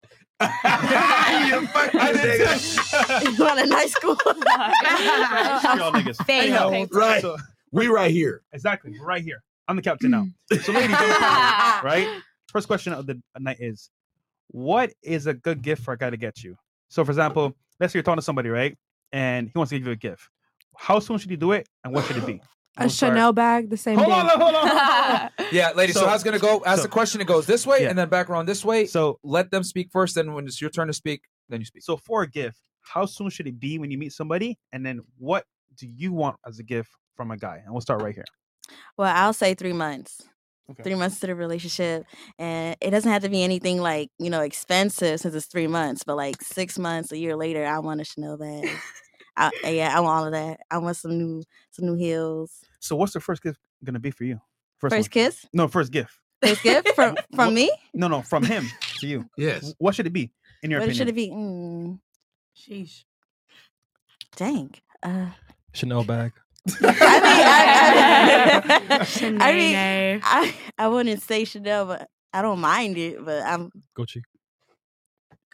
[0.42, 3.38] you fucking nigga.
[3.38, 4.18] you want a nice school?
[4.26, 6.18] Y'all niggas.
[6.26, 6.88] Fail.
[6.92, 7.22] Right.
[7.22, 7.38] So,
[7.72, 8.42] We right here.
[8.54, 8.96] exactly.
[9.00, 9.44] We're right here.
[9.68, 10.28] I'm the captain now.
[10.52, 10.58] Hmm.
[10.60, 12.22] So, ladies, on the panel, right?
[12.52, 13.90] First question of the night is,
[14.48, 16.58] what is a good gift for a guy to get you?
[16.90, 18.78] So, for example, let's say you're talking to somebody, right,
[19.14, 20.28] and he wants to give you a gift.
[20.76, 22.42] How soon should he do it, and what should it be?
[22.78, 24.14] A Chanel bag the same Hold day.
[24.14, 25.30] on, hold on, hold on.
[25.52, 25.96] Yeah, ladies.
[25.96, 26.64] So, So- how's gonna go?
[26.66, 27.20] Ask so- the question.
[27.22, 27.90] It goes this way, Yeah.
[27.90, 28.86] and then back around this way.
[28.86, 30.16] So, Let them speak first.
[30.16, 31.84] Then when it's your turn to speak, then you speak.
[31.84, 35.02] so for a gift, how soon should it be when you meet somebody, and then
[35.18, 35.46] what
[35.78, 37.62] do you want as a gift from a guy?
[37.64, 38.26] And we'll start right here.
[38.98, 40.22] Well, I'll say three months.
[40.70, 40.84] Okay.
[40.84, 42.06] Three months to the relationship,
[42.40, 46.04] and it doesn't have to be anything like you know expensive since it's three months.
[46.06, 48.70] But like six months, a year later, I want a Chanel bag.
[49.64, 50.60] I, yeah, I want all of that.
[50.70, 52.60] I want some new some new heels.
[52.80, 54.40] So, what's the first gift gonna be for you?
[54.78, 55.04] First one.
[55.04, 56.18] kiss, No, first gift.
[56.44, 57.72] first gift from from me.
[57.94, 58.66] No, no, from him
[59.00, 59.30] to you.
[59.38, 59.74] Yes.
[59.78, 60.32] What should it be
[60.64, 60.82] in your opinion?
[60.82, 60.96] What opinion?
[60.96, 61.30] should it be?
[61.30, 62.00] Mm,
[62.56, 63.04] Sheesh.
[64.36, 64.74] dang.
[65.04, 65.28] Uh,
[65.74, 66.34] Chanel bag.
[66.82, 70.22] I mean, I, I, I mean, Shanae.
[70.24, 73.24] I, I wouldn't say Chanel, but I don't mind it.
[73.24, 74.22] But I'm, Gucci.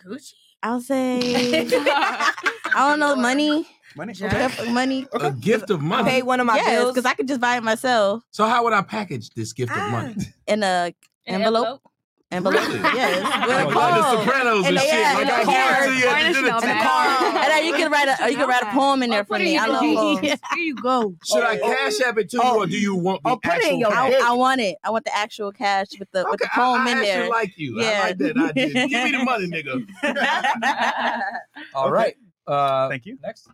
[0.04, 0.34] Gucci.
[0.63, 1.19] I'll say,
[1.69, 2.32] I
[2.76, 4.13] don't know, money, Money.
[4.13, 5.07] a gift of money.
[5.13, 6.10] A gift of money.
[6.10, 6.91] paid one of my yes, bills.
[6.93, 9.89] because I could just buy it myself So how would I package this gift of
[9.91, 10.15] money?
[10.47, 10.93] in a
[11.25, 11.81] An envelope.
[12.29, 12.60] Envelope.
[12.60, 12.79] Really?
[12.79, 13.23] Yes.
[13.47, 14.25] With Oh, a like the.
[14.25, 14.93] Sopranos and, And shit.
[14.93, 15.88] yeah, like and I a give it card.
[15.88, 17.39] to you at the dinner table.
[17.39, 19.39] And then you can write a or you can write a poem in there for
[19.39, 19.57] me.
[19.57, 19.95] I love DD.
[19.95, 20.19] poems.
[20.53, 21.15] Here you go.
[21.25, 23.60] Should I cash app it to you, or do you want the Oh, put it
[23.60, 24.13] in actual your cash?
[24.21, 24.75] I, I want it.
[24.83, 27.07] I want the actual cash with the with the Okay, poem I, I in actually
[27.07, 27.29] there.
[27.29, 27.79] like you.
[27.79, 27.99] I Yeah.
[28.01, 28.88] like that idea.
[28.89, 31.23] Give me the money, nigga.
[31.75, 32.15] All right.
[32.45, 33.17] Uh, Thank you.
[33.23, 33.47] Next.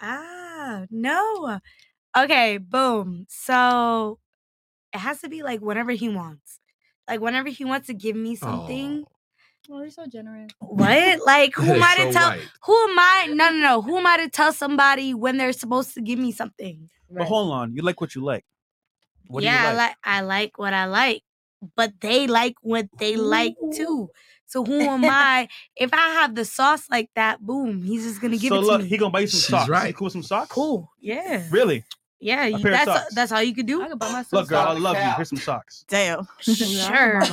[0.00, 1.60] Ah, no.
[2.16, 3.26] Okay, boom.
[3.28, 4.20] So
[4.94, 6.60] it has to be like whenever he wants.
[7.08, 9.06] Like whenever he wants to give me something.
[9.70, 10.52] Oh, you're so generous.
[10.60, 11.20] What?
[11.26, 12.30] Like who am I to so tell?
[12.30, 12.50] white.
[12.64, 13.26] Who am I?
[13.30, 13.82] No, no, no.
[13.82, 16.90] Who am I to tell somebody when they're supposed to give me something?
[17.16, 18.44] But hold on, you like what you like.
[19.28, 19.80] What yeah, do you I like?
[19.80, 21.22] like I like what I like,
[21.76, 24.10] but they like what they like too.
[24.54, 25.48] So who am I?
[25.74, 28.62] If I have the sauce like that, boom, he's just gonna give so it to
[28.62, 28.66] me.
[28.68, 29.68] So look, he gonna buy you some She's socks.
[29.68, 29.92] right.
[29.96, 30.48] Cool some socks?
[30.52, 30.92] cool.
[31.00, 31.42] Yeah.
[31.50, 31.82] Really?
[32.20, 33.14] Yeah, you, that's socks.
[33.16, 33.82] that's all you could do.
[33.82, 34.32] I could buy myself.
[34.32, 35.02] Look, girl, I love you.
[35.16, 35.84] Here's some socks.
[35.88, 36.28] Damn.
[36.40, 37.20] Sure.
[37.24, 37.32] Yo.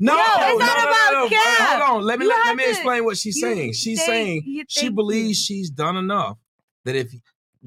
[0.00, 1.28] No, Yo, it's no, not no, about no, no.
[1.28, 1.82] cap.
[1.82, 2.06] Hold on.
[2.06, 3.72] Let me let, let me to- explain what she's you saying.
[3.74, 6.38] She's think- saying she believes she's done enough
[6.84, 7.12] that if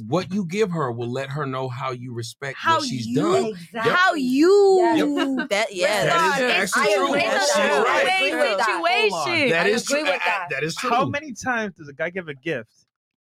[0.07, 3.21] what you give her will let her know how you respect How what she's you-
[3.21, 3.45] done.
[3.47, 3.91] Exactly.
[3.91, 4.79] How you
[5.37, 5.49] Yep.
[5.49, 7.11] That yeah, That is actually true.
[7.11, 7.43] with that.
[7.43, 8.07] is right.
[8.07, 8.65] I agree with that.
[8.65, 9.49] situation.
[9.49, 10.03] That I true.
[10.03, 10.89] with That is true.
[10.89, 12.69] How many times does a guy give a gift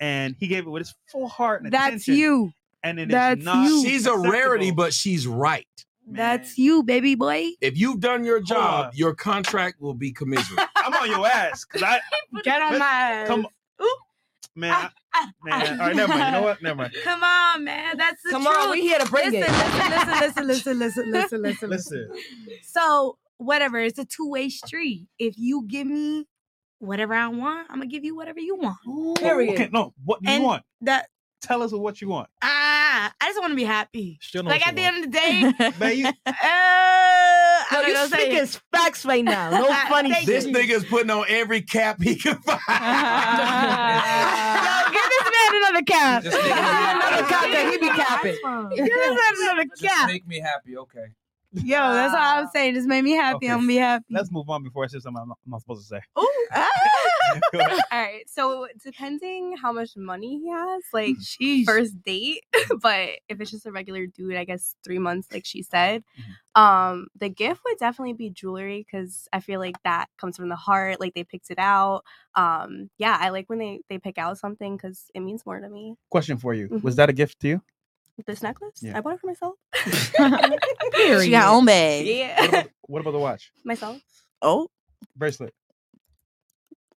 [0.01, 2.53] and he gave it with his full heart and That's attention, you.
[2.85, 3.85] And it is That's not you.
[3.85, 5.67] She's a rarity, but she's right.
[6.11, 7.51] That's you, baby boy.
[7.61, 10.67] If you've done your job, your contract will be commensurate.
[10.77, 12.01] I'm on your ass I
[12.45, 13.27] Get on my ass.
[13.29, 13.47] come
[14.55, 14.73] man.
[14.75, 14.93] Ah.
[14.95, 14.98] I-
[15.45, 16.25] man, all right, never mind.
[16.27, 16.63] You know what?
[16.63, 16.95] Never mind.
[17.05, 17.97] Come on, man.
[17.99, 18.57] That's the Come truth.
[18.57, 20.21] on, we here to bring listen, it.
[20.21, 22.09] Listen, listen, listen, listen, listen, listen, listen, Listen.
[22.63, 25.07] So whatever, it's a two way street.
[25.19, 26.27] If you give me
[26.79, 29.19] whatever I want, I'm gonna give you whatever you want.
[29.19, 29.53] Period.
[29.55, 29.95] Okay, no.
[30.05, 30.63] What do you And want?
[30.83, 31.09] That
[31.41, 32.29] Tell us what you want.
[32.43, 34.19] ah, I just want to be happy.
[34.21, 36.33] She'll Like at she the end of the day, Man, you, uh,
[37.73, 39.51] No, you know, say speaking facts right now.
[39.51, 40.53] No funny This shit.
[40.55, 42.59] nigga's putting on every cap he can find.
[42.59, 42.65] Yo,
[44.93, 46.23] give this man another cap.
[46.23, 48.37] Just make me Another cap that he be capping.
[48.77, 50.09] Give this man another Just cap.
[50.09, 51.07] make me happy, okay?
[51.53, 52.75] Yo, that's all I'm saying.
[52.75, 53.37] Just make me happy.
[53.37, 53.49] Okay.
[53.49, 54.05] I'm gonna be happy.
[54.11, 56.03] let's move on before I say something I'm not, I'm not supposed to say.
[56.53, 56.98] Ah!
[57.55, 57.61] All
[57.93, 58.29] right.
[58.29, 61.17] So depending how much money he has, like
[61.67, 62.45] first date,
[62.83, 66.05] but if it's just a regular dude, I guess three months, like she said,
[66.55, 70.57] um, the gift would definitely be jewelry because I feel like that comes from the
[70.57, 71.01] heart.
[71.01, 72.03] Like they picked it out.
[72.35, 75.69] Um, yeah, I like when they they pick out something because it means more to
[75.69, 75.97] me.
[76.11, 76.83] Question for you: Mhm.
[76.83, 77.63] Was that a gift to you?
[78.27, 78.99] This necklace, Yeah.
[78.99, 79.55] I bought it for myself.
[81.23, 82.05] She got her own bag.
[82.07, 83.53] Yeah, What about the watch?
[83.65, 83.99] myself.
[84.43, 84.69] Oh,
[85.17, 85.55] Bracelet.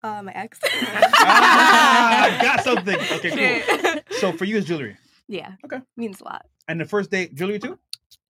[0.09, 0.59] Uh, my ex.
[0.65, 2.97] ah, I got something.
[2.97, 4.03] Okay, cool.
[4.21, 4.97] So for you, it's jewelry.
[5.29, 5.53] Yeah.
[5.65, 5.81] Okay.
[5.97, 6.47] Means a lot.
[6.67, 7.79] And the first date, jewelry too.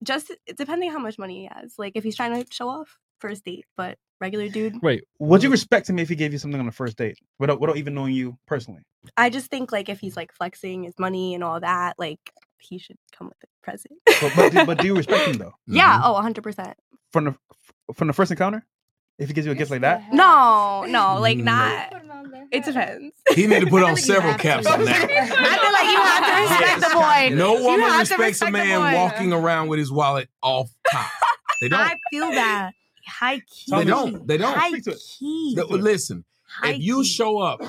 [0.03, 1.75] Just depending how much money he has.
[1.79, 3.65] Like if he's trying to show off, first date.
[3.77, 6.73] But regular dude, Wait, would you respect him if he gave you something on the
[6.73, 8.83] first date without without even knowing you personally?
[9.17, 12.21] I just think like if he's like flexing his money and all that, like
[12.59, 13.95] he should come with a present.
[14.21, 15.55] But but, do, but do you respect him though?
[15.67, 16.01] Yeah.
[16.03, 16.77] Oh, 100 percent.
[17.13, 17.35] From the
[17.95, 18.67] from the first encounter,
[19.19, 21.93] if he gives you a gift like that, No, no, like not.
[22.51, 23.15] It depends.
[23.35, 24.95] He need to put on several caps on that.
[24.97, 27.37] I feel like you have to respect the boy.
[27.37, 31.11] No You woman respects a respect the man walking around with his wallet off top.
[31.61, 31.81] They don't.
[31.81, 32.73] I feel that.
[33.07, 33.71] High key.
[33.73, 34.27] They don't.
[34.27, 34.57] They don't.
[34.57, 35.57] High key.
[35.69, 37.61] Listen, High if you show up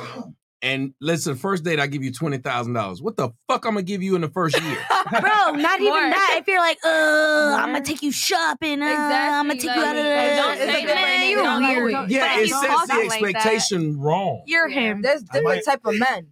[0.62, 3.02] and listen, first date I give you twenty thousand dollars.
[3.02, 4.78] What the fuck I'm gonna give you in the first year?
[5.10, 5.22] Bro,
[5.54, 6.02] not even More.
[6.10, 6.38] that.
[6.41, 8.82] If you're like, uh, I'm gonna take you shopping.
[8.82, 10.36] Uh, I'm gonna take you out of the.
[10.36, 10.95] Don't say that.
[10.95, 11.91] Man, you're Don't weird.
[11.93, 12.06] know.
[12.10, 14.43] yeah, But it if sets you the talk like expectation wrong.
[14.48, 15.02] You're him.
[15.02, 16.28] There's different might- type of men.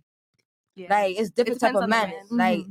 [0.89, 2.13] Like it's different type of on the men.
[2.31, 2.57] man.
[2.57, 2.65] Like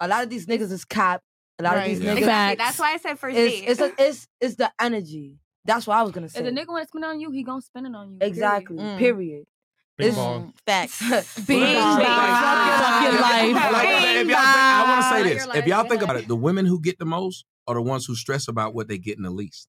[0.00, 1.20] a lot of these niggas is cap.
[1.58, 1.82] A lot Right.
[1.82, 2.14] of these Yeah.
[2.14, 2.18] niggas.
[2.18, 2.64] Exactly.
[2.64, 3.64] That's why I said first It's date.
[3.68, 5.36] it's a, it's it's the energy.
[5.64, 6.40] That's what I was gonna say.
[6.40, 8.18] If the nigga want to spend it on you, he gonna spend it on you.
[8.20, 8.78] exactly.
[8.78, 8.98] Mm.
[8.98, 9.44] Period.
[9.98, 10.52] Bing It's- bong.
[10.66, 11.00] facts.
[11.46, 11.98] Bing Bing bong.
[11.98, 12.06] bong.
[12.06, 13.54] Fuck your life.
[13.72, 15.56] Like, if y'all think, I want to say this.
[15.56, 18.14] If y'all think about it, the women who get the most are the ones who
[18.16, 19.68] stress about what they get in the least.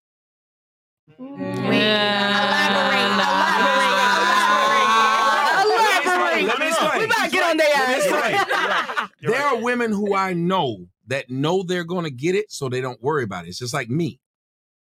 [5.14, 6.44] Elaborate.
[6.46, 7.00] Let me explain.
[7.00, 9.10] We better get on their Let me ass.
[9.20, 12.82] There are women who I know that know they're going to get it, so they
[12.82, 13.48] don't worry about it.
[13.48, 14.20] It's just like me.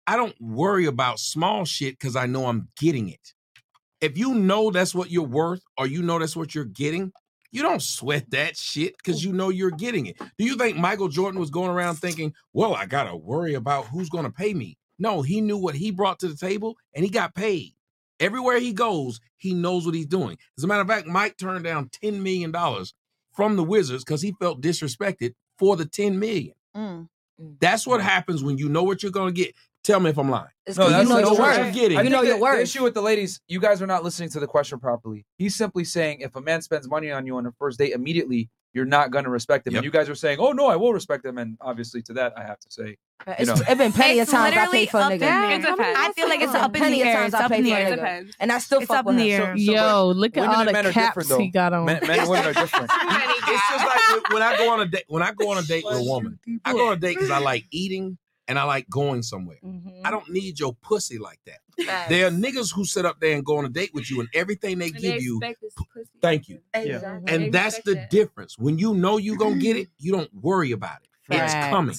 [0.06, 3.34] I don't worry about small shit because I know I'm getting it.
[4.02, 7.12] If you know that's what you're worth or you know that's what you're getting,
[7.52, 10.18] you don't sweat that shit because you know you're getting it.
[10.18, 13.86] Do you think Michael Jordan was going around thinking, well, I got to worry about
[13.86, 14.76] who's going to pay me?
[14.98, 17.74] No, he knew what he brought to the table and he got paid.
[18.18, 20.36] Everywhere he goes, he knows what he's doing.
[20.58, 22.52] As a matter of fact, Mike turned down $10 million
[23.32, 26.54] from the Wizards because he felt disrespected for the 10 million.
[26.76, 27.08] Mm.
[27.60, 29.54] That's what happens when you know what you're going to get.
[29.84, 30.46] Tell me if I'm lying.
[30.64, 31.58] It's No, 'cause that's, you know that's your what worth.
[31.58, 31.98] you're getting.
[32.04, 34.28] You know think your the- The issue with the ladies, you guys are not listening
[34.30, 35.26] to the question properly.
[35.38, 38.48] He's simply saying if a man spends money on you on the first date, immediately
[38.74, 39.72] you're not going to respect him.
[39.74, 39.78] Yep.
[39.80, 42.32] And you guys are saying, "Oh no, I will respect him." And obviously, to that,
[42.38, 44.60] I have to say, uh, you It's, know, it's been plenty It's of times I
[44.60, 45.18] literally paid for a nigga.
[45.18, 45.50] there.
[45.50, 45.98] It depends.
[46.00, 47.14] I feel like it's It's up in plenty the of air.
[47.16, 47.86] times It's I up paid in the for a air.
[47.90, 47.96] nigga.
[47.96, 48.36] Depends.
[48.40, 49.42] And I still It's fuck up with in the him.
[49.42, 49.56] air.
[49.56, 51.84] Yo, look at women all the caps he got on.
[51.86, 52.90] men, men and women are different.
[53.54, 55.04] It's just like when I go on a date.
[55.08, 57.30] When I go on a date with a woman, I go on a date because
[57.30, 58.16] I like eating
[58.48, 59.58] and I like going somewhere.
[60.04, 61.58] I don't need your pussy like that.
[62.08, 64.28] There are niggas who sit up there and go on a date with you, and
[64.34, 65.62] everything they And give they you, expect
[65.94, 66.10] pussy.
[66.20, 66.60] thank you.
[66.74, 67.22] Exactly.
[67.26, 68.10] They And that's the that.
[68.10, 68.58] difference.
[68.58, 71.08] When you know you gonna get it, you don't worry about it.
[71.34, 71.96] It's coming.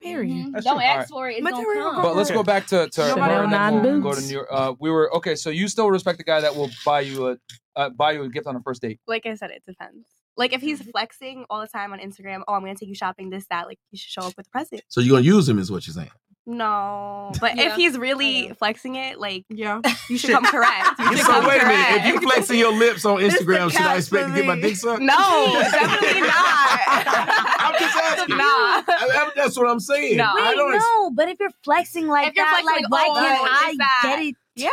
[0.00, 0.52] Period.
[0.52, 0.84] That's Don't true.
[0.84, 1.36] ask for it.
[1.36, 2.02] It's Material gonna come.
[2.02, 4.20] But let's go back to, to her and we'll go to.
[4.20, 4.48] New York.
[4.50, 5.34] Uh, we were okay.
[5.34, 7.38] So you still respect the guy that will buy you a
[7.74, 9.00] uh, buy you a gift on a first date.
[9.06, 10.06] Like I said, it depends.
[10.36, 10.90] Like if he's mm-hmm.
[10.90, 13.78] flexing all the time on Instagram, oh, I'm gonna take you shopping, this, that, like
[13.92, 14.82] you should show up with a present.
[14.88, 16.10] So you're gonna use him, is what you're saying.
[16.46, 17.70] No, but Yeah.
[17.70, 20.98] if he's really flexing it, like yeah, you should come correct.
[20.98, 21.86] You should So come wait a minute.
[21.86, 22.06] correct.
[22.06, 25.00] If you flexing your lips on Instagram, should I expect to get my dick sucked?
[25.00, 26.80] No, definitely not.
[27.58, 28.36] I'm just asking.
[28.36, 28.44] Nah.
[28.44, 30.16] I- I- that's what I'm saying.
[30.18, 30.24] No.
[30.24, 30.74] I Wait, don't.
[30.74, 33.20] ex- no, but if you're flexing like If you're that, flexing like like, why oh,
[33.20, 34.68] can't I that- get it Yeah.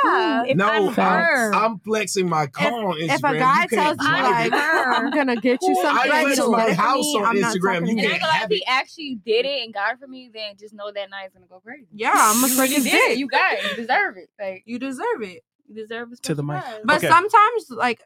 [0.46, 0.52] too?
[0.52, 1.54] If no, I'm her.
[1.54, 3.10] I'm flexing my car on Instagram.
[3.16, 4.54] If a guy tells you like.
[4.54, 7.80] I'm gonna get you something, I flex my house me, on I'm Instagram.
[7.82, 10.30] talking You can't Ain't have if he actually did it and got it for me,
[10.34, 11.88] then just know that night's gonna go crazy.
[11.94, 13.08] Yeah, I'm you gonna really suck his did it.
[13.10, 13.18] dick.
[13.20, 13.64] You got it.
[13.64, 14.30] You deserve it.
[14.40, 15.44] Like You deserve it.
[15.68, 16.64] you deserve a To the mic.
[16.84, 17.08] But Okay.
[17.08, 18.02] sometimes, like,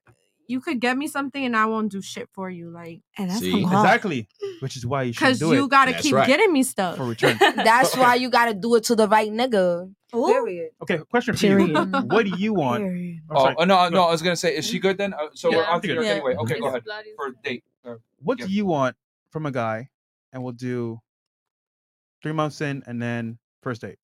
[0.47, 3.39] you could get me something and I won't do shit for you, like, and that's
[3.39, 3.63] See?
[3.63, 4.27] Exactly.
[4.59, 5.49] Which is why you should because do it.
[5.49, 6.27] Because you gotta That's keep right.
[6.27, 6.97] getting me stuff.
[6.97, 7.37] for return.
[7.55, 7.99] That's Okay.
[8.01, 9.91] why you gotta do it to the right nigga.
[10.15, 10.71] Period.
[10.81, 11.57] Okay, question for you.
[11.67, 11.91] Period.
[12.11, 12.83] What do you want?
[13.29, 14.03] Oh, oh, no, no.
[14.03, 15.13] I was gonna say, is she good then?
[15.13, 15.71] Uh, so we're Yeah.
[15.73, 16.09] on to New Yeah.
[16.11, 16.35] anyway.
[16.35, 16.83] Okay, go ahead
[17.15, 17.63] for date.
[17.83, 18.45] Uh, What yeah.
[18.47, 18.95] do you want
[19.31, 19.89] from a guy?
[20.33, 20.99] And we'll do
[22.21, 23.97] three months in and then first date.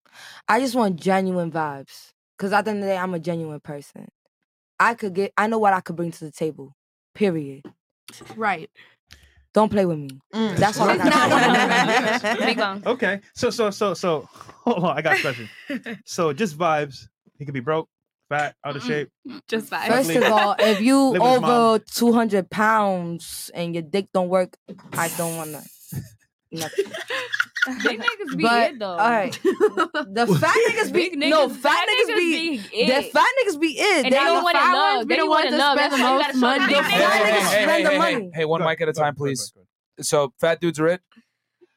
[0.48, 2.12] I just want genuine vibes.
[2.38, 4.08] Cause at the end of the day, I'm a genuine person.
[4.80, 6.74] I could get I know what I could bring to the table.
[7.14, 7.64] Period.
[8.36, 8.70] Right.
[9.54, 10.10] Don't play with me.
[10.34, 10.56] Mm.
[10.58, 10.98] That's all I
[12.22, 12.40] got.
[12.40, 12.82] Big bang.
[12.86, 13.20] Okay.
[13.36, 15.50] So so so so hold on, I got a question.
[16.06, 17.08] so just vibes.
[17.38, 17.90] He could be broke,
[18.30, 19.10] fat, out of shape.
[19.48, 19.88] Just vibes.
[19.88, 21.50] First of all, if you Live with his mom.
[21.50, 24.56] over two hundred pounds and your dick don't work,
[24.94, 25.64] I don't wanna
[26.52, 26.86] nothing.
[27.84, 28.88] Big niggas be But it though.
[28.90, 33.28] all right, the fat niggas be Big no niggas- fat niggas be be the fat
[33.46, 34.06] niggas be it.
[34.06, 34.96] And they don't want to love.
[34.98, 35.78] ones They don't want ones to love.
[35.78, 36.74] spend That's the you most gotta show money.
[36.74, 38.32] the Hey, fat hey, niggas hey, hey, spend the hey, hey, money.
[38.34, 39.54] hey, one mic at a time, go, go, please.
[40.00, 41.02] So fat dudes are it,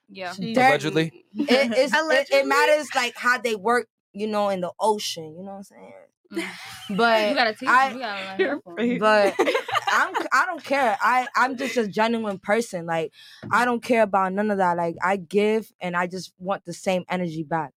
[0.08, 0.32] Yeah.
[0.38, 1.24] Allegedly.
[1.34, 5.34] It, it's, it, it matters like how they work, you know, in the ocean.
[5.37, 5.92] You know what I'm saying?
[6.32, 6.44] Mm.
[6.96, 7.92] But You gotta teach I.
[7.92, 8.98] You gotta learn from them.
[8.98, 9.34] but
[9.88, 10.96] I'm I don't care.
[11.00, 12.84] I I'm just a genuine person.
[12.87, 13.12] Like
[13.50, 14.76] I don't care about none of that.
[14.76, 17.72] Like I give and I just want the same energy back.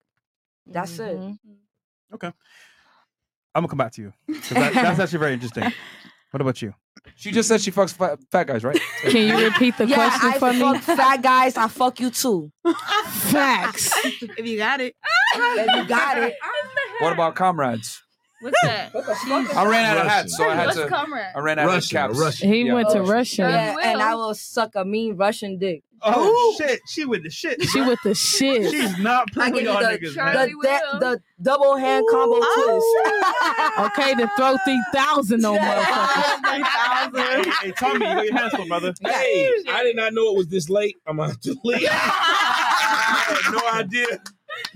[0.65, 1.15] That's it.
[1.17, 1.27] Mm-hmm.
[1.29, 2.15] Mm-hmm.
[2.15, 2.27] Okay.
[2.27, 2.33] I'm
[3.61, 4.13] gonna come back to you.
[4.27, 5.71] that- that's actually very interesting.
[6.31, 6.73] What about you?
[7.15, 8.77] She just said she fucks fat, fat guys, right?
[9.03, 10.59] Can you repeat the yeah, question I for me?
[10.59, 11.55] fuck fat guys.
[11.55, 12.51] I fuck you too.
[13.05, 13.91] Facts.
[14.05, 14.93] if you got it.
[15.35, 16.35] If you got it.
[16.99, 18.03] What about comrades?
[18.39, 18.95] What's that?
[19.55, 20.87] I ran out of hats, so I had What's to.
[20.87, 21.25] comrade?
[21.35, 22.19] I ran out Russian, of caps.
[22.19, 22.53] Russian.
[22.53, 22.73] He Yeah.
[22.73, 23.41] went to Russia.
[23.43, 23.81] Yeah, will.
[23.81, 25.83] and I will suck a mean Russian dick.
[26.03, 27.59] Oh shit, she with the shit.
[27.63, 28.69] She with the shit.
[28.69, 30.33] She's not I playing give with you y'all the, niggas, the, man.
[30.35, 30.57] Charlie the,
[30.93, 30.99] Will.
[30.99, 32.81] the double hand combo oh.
[32.81, 33.87] twist.
[33.97, 37.15] Okay, to throw three thousand on motherfuckers.
[37.43, 38.93] hey, hey, Tommy, you got your hands full, brother.
[39.01, 40.95] Hey, I did not know it was this late.
[41.07, 41.87] I'm gonna have to leave.
[41.91, 44.19] I had no idea.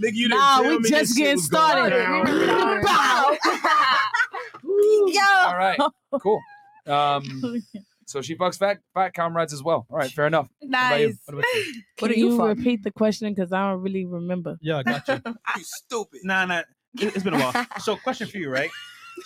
[0.01, 1.95] Nigga, you didn't Nah, tell we me just getting started.
[1.95, 2.25] down.
[2.83, 3.37] Bow.
[5.47, 5.79] All right,
[6.21, 6.41] cool.
[6.87, 7.63] Um,
[8.05, 9.85] so she fucks fat fat comrades as well.
[9.89, 10.47] All right, fair enough.
[10.59, 11.07] What about you?
[11.07, 11.17] Nice.
[11.25, 11.81] What about you?
[11.97, 13.33] Can do you you repeat the question?
[13.33, 14.57] Because I don't really remember.
[14.61, 15.21] Yeah, I got you.
[15.25, 16.19] You stupid.
[16.23, 16.61] Nah, nah.
[16.99, 17.65] It, has been a while.
[17.79, 18.69] So, question for you, right?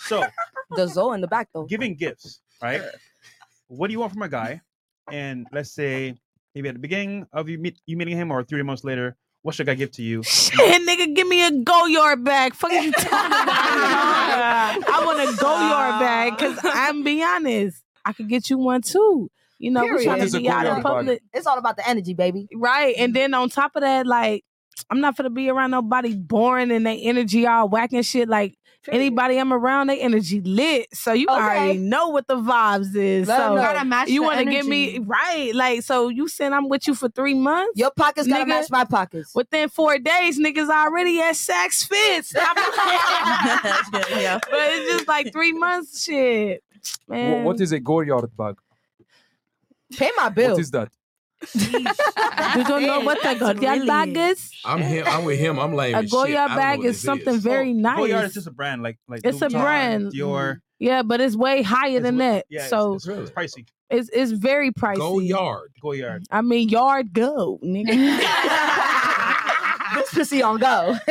[0.02, 0.24] So,
[0.76, 1.64] The Zoe in the back though.
[1.64, 2.80] giving gifts, right?
[3.68, 4.60] What do you want from a guy?
[5.10, 6.14] And let's say
[6.54, 9.54] maybe at the beginning of you meet you meeting him, or three months later, what
[9.54, 10.22] should I give to you?
[10.24, 12.52] Shit, nigga, give me a Goyard bag.
[12.52, 13.22] Fuck you talking about?
[14.88, 18.82] I want a Goyard uh, bag because I'm be honest, I could get you one
[18.82, 19.30] too.
[19.60, 20.04] You know, we Period.
[20.04, 22.48] trying What is to be out in Goyard public, It's all about the energy, baby.
[22.56, 22.92] right?
[22.98, 24.44] And then on top of that, like,
[24.90, 28.28] I'm not gonna be around nobody boring and they energy all whacking shit.
[28.28, 30.88] Like anybody I'm around, they energy lit.
[30.94, 31.36] So you Okay.
[31.40, 33.26] already know what the vibes is.
[33.28, 33.62] Let 'em so know.
[33.62, 35.52] Gotta match you want to give me right?
[35.54, 37.72] Like, so you said I'm with you for three months?
[37.78, 38.48] Your pockets gotta Nigga.
[38.48, 39.34] match my pockets.
[39.34, 42.32] Within four days, niggas already at Saks Fifth.
[44.16, 44.38] yeah.
[44.50, 46.62] but it's just like three months shit.
[47.06, 47.44] Wh- Man.
[47.44, 48.56] what is a Goyard bag?
[49.96, 50.52] Pay my bill.
[50.52, 50.88] What is that?
[51.54, 54.50] You don't know what the Goyard bag is?
[54.64, 55.06] I'm him.
[55.06, 55.58] I'm with him.
[55.58, 56.12] I'm like A as shit.
[56.12, 57.98] Goyard bag is this something very nice.
[57.98, 60.12] Goyard is just a brand, like like It's a Louis Vuitton, brand.
[60.12, 60.56] Dior.
[60.78, 62.46] Yeah, but it's way higher than that.
[62.50, 63.66] Yeah, so it's, it's, it's pricey.
[63.88, 64.98] it's it's very pricey.
[64.98, 65.72] Go yard.
[65.82, 66.24] Goyard.
[66.30, 67.86] I mean, yard go, nigga.
[69.94, 70.96] this pussy on go.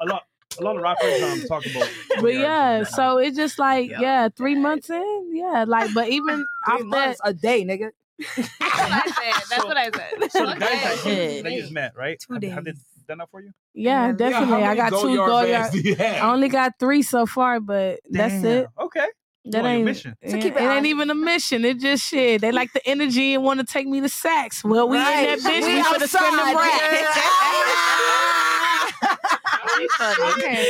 [0.00, 0.22] A lot,
[0.60, 1.90] a lot of rappers um talk about.
[2.20, 6.46] but yeah, so it's just like yeah, three months in, yeah, like but even Three
[6.74, 7.90] after that, months a day, nigga.
[8.36, 9.42] That's what I said.
[9.50, 10.30] That's what I said.
[10.32, 12.18] So the guys that you, that you just met, right?
[12.18, 12.80] Two Have, have they days.
[13.06, 13.52] done that for you?
[13.74, 14.12] yeah, Yeah.
[14.12, 14.62] definitely.
[14.64, 15.50] how I got two Goyard Goyard.
[15.52, 16.22] bags do you have?
[16.24, 18.66] I only got three so far, but that's it.
[18.80, 19.06] Okay.
[19.44, 20.14] That on your ain't mission.
[20.20, 21.64] yeah, So keep it it ain't even a mission.
[21.64, 22.40] It just shit.
[22.42, 24.62] They like the energy and want to take me to sex.
[24.64, 25.20] Well, we Right.
[25.30, 25.62] in that bitch.
[25.62, 27.18] We We, finna spend them outside, racks.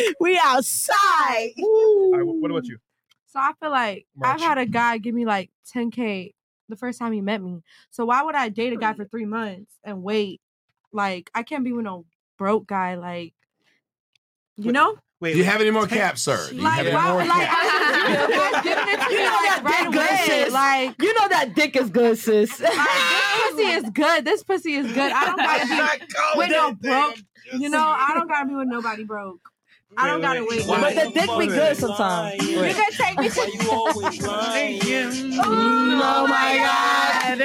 [0.21, 1.53] we outside.
[1.59, 2.79] All right, what about you?
[3.27, 6.35] So I feel like I've had a guy give me like 10k
[6.69, 7.63] the first time he met me.
[7.91, 10.41] So why would I date a guy for three months and wait?
[10.93, 12.05] Like I can't be with no
[12.39, 12.95] broke guy.
[12.97, 13.35] Like
[14.57, 14.97] you know.
[15.21, 16.49] Wait, do you have any more caps, sir?
[16.49, 17.57] Do you Like, have any why- more like, caps?
[17.61, 20.53] I giving it to You me know like that right dick good, sis.
[20.53, 22.61] Like You know that dick is good, sis.
[22.61, 24.25] Like, this pussy is good.
[24.25, 25.11] This pussy is good.
[25.13, 27.17] I don't gotta be with no broke.
[27.61, 29.41] You know, I don't gotta be with nobody broke.
[29.97, 30.67] I don't gotta wait.
[30.67, 32.43] But the dick be good sometimes.
[32.47, 33.41] You can take me to.
[36.01, 37.39] Oh my God.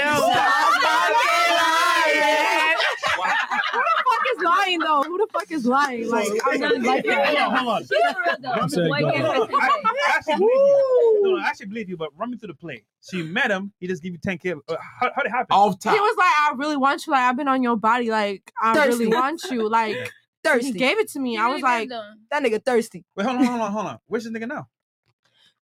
[3.74, 5.04] Who the fuck is lying though?
[5.04, 6.10] Who the fuck is lying?
[6.10, 8.62] Like I'm really like Hold on, hold on.
[8.62, 8.92] I'm saying.
[8.94, 11.22] I, I actually believe you.
[11.24, 12.84] No, no, I actually believe you, but run me through the play.
[13.00, 14.60] So you met him, he just give you 10K.
[14.68, 15.48] Uh, how, how did it happen?
[15.52, 17.14] Off He was like, I really want you.
[17.14, 18.10] Like I've been on your body.
[18.12, 19.68] Like I really want you.
[19.70, 20.12] Like
[20.44, 20.74] Thirsty.
[20.74, 21.38] He gave it to me.
[21.38, 23.06] I was like, that nigga thirsty.
[23.16, 24.00] Wait, hold on, hold on, hold on.
[24.08, 24.68] Where's this nigga now?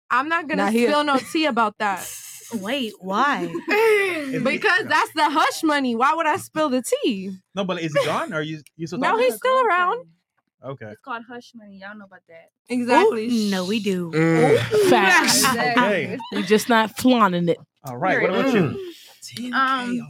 [0.10, 2.10] I'm not gonna Not spill no tea about that.
[2.54, 3.46] Wait, why?
[4.44, 5.96] because that's the hush money.
[5.96, 7.32] Why would I spill the tea?
[7.54, 8.34] No, but is he gone?
[8.34, 10.08] Or you you still No, he's still around.
[10.64, 10.88] Okay.
[10.88, 11.78] It's called hush money.
[11.78, 12.50] Y'all know about that.
[12.68, 13.50] Exactly.
[13.50, 14.12] no, we do.
[14.90, 15.46] Facts.
[15.46, 16.18] Okay.
[16.34, 17.58] You're just not flaunting it.
[17.84, 18.22] All right.
[18.22, 19.54] What about you?
[19.54, 20.10] Um,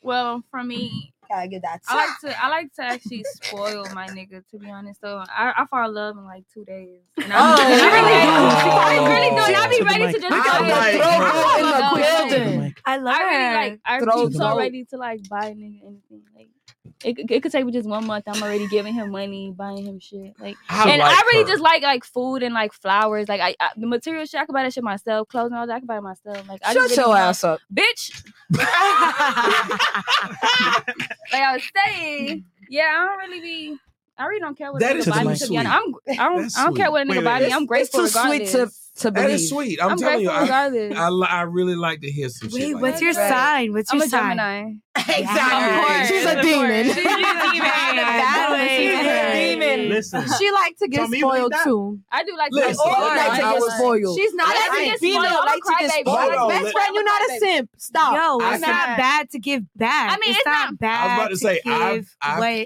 [0.00, 1.80] well, for me, Gotta get that.
[1.88, 5.00] I like to I like to actually spoil my nigga to be honest.
[5.00, 7.00] So I, I fall in love in like two days.
[7.16, 9.36] And Oh, I, you I really really do.
[9.36, 9.42] do.
[9.46, 11.00] And I be To the ready to just We buy it.
[11.00, 12.74] I love it.
[12.86, 14.58] I love I really like I'm really so throw.
[14.58, 16.22] ready to like buy a nigga anything.
[16.34, 16.48] Like
[17.04, 18.24] it, it could take me just one month.
[18.26, 20.34] I'm already giving him money, buying him shit.
[20.40, 21.48] Like I and like I really her.
[21.50, 23.28] just like like food and like flowers.
[23.28, 25.28] Like I, I the material shit I can buy that shit myself.
[25.28, 26.48] Clothes and all that I can buy it myself.
[26.48, 27.60] Like I Shut just your ass up.
[27.72, 28.24] bitch.
[28.50, 28.62] like
[31.32, 33.76] I was saying, yeah, I don't really be.
[34.16, 35.34] I really don't care what That a nigga buy too me.
[35.34, 35.58] To be sweet.
[35.58, 37.46] honest, I'm, I don't, That's I don't care what a nigga Wait, buy wait.
[37.48, 37.52] me.
[37.52, 38.52] I'm It's grateful too sweet regardless.
[38.52, 39.30] to to That believe.
[39.34, 39.82] is sweet.
[39.82, 40.96] I'm, I'm telling you, I, regardless.
[40.96, 42.60] I, I really like to hear some shit.
[42.60, 43.04] Wait, like what's that.
[43.04, 43.28] your Right.
[43.28, 43.72] sign?
[43.72, 44.36] What's I'm your a sign?
[44.36, 44.72] Gemini.
[45.06, 46.16] Exactly.
[46.16, 46.84] She's a demon.
[46.86, 47.14] She's a demon.
[47.94, 48.66] That.
[48.76, 49.33] She's a demon.
[49.88, 50.24] Listen.
[50.38, 52.00] She like to get me spoiled too.
[52.10, 53.16] I do like Listen, to get spoiled.
[53.16, 54.18] like to get spoiled.
[54.18, 55.00] She's not I a like simp.
[55.00, 55.24] Female.
[55.24, 56.50] I'm like to get spoiled.
[56.50, 57.70] Best friend, you're not a simp.
[57.78, 58.14] Stop.
[58.40, 60.12] Yo, it's not bad to give back.
[60.12, 61.00] I mean, it's, it's not, not- bad.
[61.04, 61.60] I was about to say.
[61.66, 62.02] I,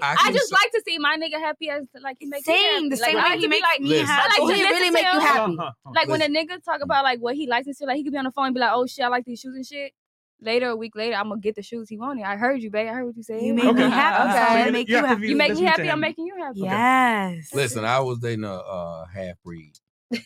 [0.01, 2.73] I can just like to see my nigga happy as like he makes me same,
[2.73, 2.89] happy.
[2.89, 4.11] the Like, same way like he to makes like, me happy.
[4.11, 5.57] I like to really make you happy.
[5.95, 8.13] Like when a nigga talk about like what he likes and shit, like he could
[8.13, 9.93] be on the phone and be like, "Oh shit, I like these shoes and shit."
[10.41, 12.23] Later, a week later, I'm gonna get the shoes he wanted.
[12.23, 12.87] I heard you, babe.
[12.89, 13.41] I heard what you said.
[13.41, 14.29] You make me happy.
[14.29, 14.47] Okay.
[14.47, 15.21] So So you- make you you happy.
[15.21, 15.89] be You make me happy.
[15.91, 16.59] I'm making you happy.
[16.61, 17.53] Yes.
[17.53, 19.73] Listen, I was dating a uh, half breed.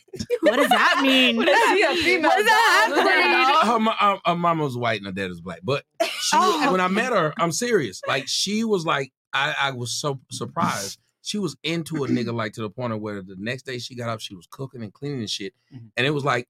[0.42, 1.36] What does that mean?
[1.38, 2.30] What is she a female?
[2.30, 3.72] What does that mean?
[3.72, 5.60] Her, mo- uh, her mama was white and her dad was black.
[5.64, 6.72] But she, Oh.
[6.72, 8.02] when I met her, I'm serious.
[8.08, 11.00] Like she was like, I, I was so surprised.
[11.24, 13.96] She was into a nigga like to the point of where the next day she
[13.96, 15.90] got up, she was cooking and cleaning and shit, Mhm.
[15.98, 16.48] and it was like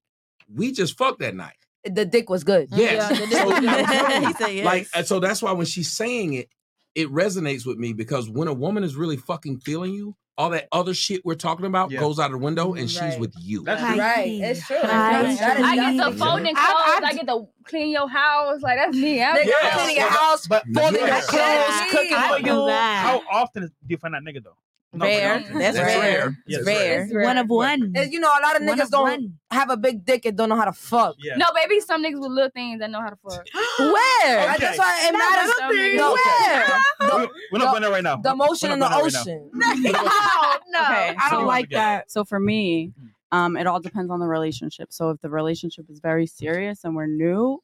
[0.52, 1.56] we just fucked that night.
[1.84, 2.68] The dick was good.
[2.72, 3.10] Yes.
[3.10, 3.68] Yeah, So, was good.
[3.68, 4.64] I'm telling you, He said yes.
[4.94, 6.48] Like, so that's why when she's saying it,
[6.94, 10.66] it resonates with me because when a woman is really fucking feeling you, all that
[10.72, 12.00] other shit we're talking about Yeah.
[12.00, 13.62] goes out the window and she's with you.
[13.64, 13.98] That's Right.
[13.98, 14.26] right.
[14.28, 14.76] It's true.
[14.76, 14.88] Right.
[14.90, 16.66] That is- that is I get the phone and true.
[16.66, 16.82] clothes.
[16.86, 18.60] I- I, get to clean your house.
[18.62, 19.22] Like that's me.
[19.22, 19.70] I'm Nigga, Yeah.
[19.76, 21.18] cleaning your house, But folding Yeah.
[21.18, 22.68] your clothes, cooking for you.
[22.70, 24.56] How often do you find that nigga though?
[24.94, 25.38] No, Rare.
[25.40, 25.98] That's, That's rare.
[26.00, 26.38] rare.
[26.46, 27.08] Yes, It's rare.
[27.12, 27.24] Rare.
[27.26, 27.92] One of one.
[27.96, 29.38] And you know, a lot of One niggas of don't one.
[29.50, 31.16] have a big dick and don't know how to fuck.
[31.18, 31.36] Yeah.
[31.36, 33.44] No, baby, some niggas with little things that know how to fuck.
[33.78, 34.50] Where?
[34.50, 34.56] Okay.
[34.60, 35.96] That's why it Not matters.
[35.96, 36.80] No, where?
[37.00, 38.16] We're, we're not going there right now.
[38.16, 39.90] The motion We're in the not going there right now.
[39.90, 39.94] ocean.
[39.96, 40.82] Oh, no.
[40.82, 42.10] Okay, I don't So- like that.
[42.10, 42.92] So for me,
[43.32, 44.92] um, it all depends on the relationship.
[44.92, 47.60] So if the relationship is very serious and we're new,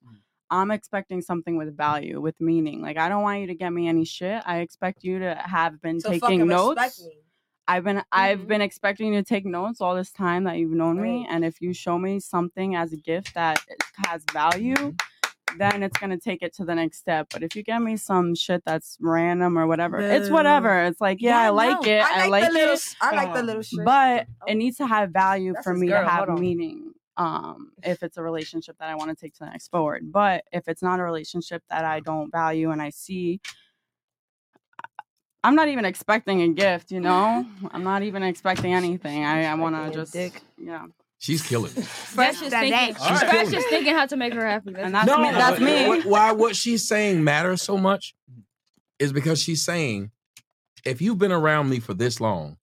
[0.50, 2.82] I'm expecting something with value, with meaning.
[2.82, 4.42] Like I don't want you to get me any shit.
[4.44, 7.00] I expect you to have been So taking notes.
[7.68, 8.46] I've been I've Mhm.
[8.48, 11.60] been expecting you to take notes all this time that you've known me, and if
[11.60, 13.60] you show me something as a gift that
[14.08, 14.96] has value,
[15.56, 17.28] then it's gonna take it to the next step.
[17.32, 20.82] But if you get me some shit that's random or whatever, it's whatever.
[20.84, 22.74] It's like yeah, Yeah, I like no, it, I like, the little.
[22.74, 23.84] it, I like the little shit.
[23.84, 24.46] but Oh.
[24.48, 26.92] it needs to have value That's for me girl, to have meaning.
[27.20, 30.44] Um, if it's a relationship that I want to take to the next forward, but
[30.52, 33.40] if it's not a relationship that I don't value and I see
[35.42, 37.46] I'm not even expecting a gift, you know.
[37.70, 39.24] I'm not even expecting anything.
[39.24, 40.40] I, I want to just, dick.
[40.58, 40.86] yeah.
[41.18, 41.84] She's killing it.
[41.84, 42.96] Fresh is That's thinking.
[42.96, 42.96] it.
[42.96, 43.70] She's Fresh killing is it.
[43.70, 44.72] thinking how to make her happy.
[44.72, 45.30] That's And that's no, me.
[45.32, 45.88] That's me.
[45.88, 48.14] What, why what she's saying matters so much
[48.98, 50.10] is because she's saying,
[50.84, 52.56] if you've been around me for this long,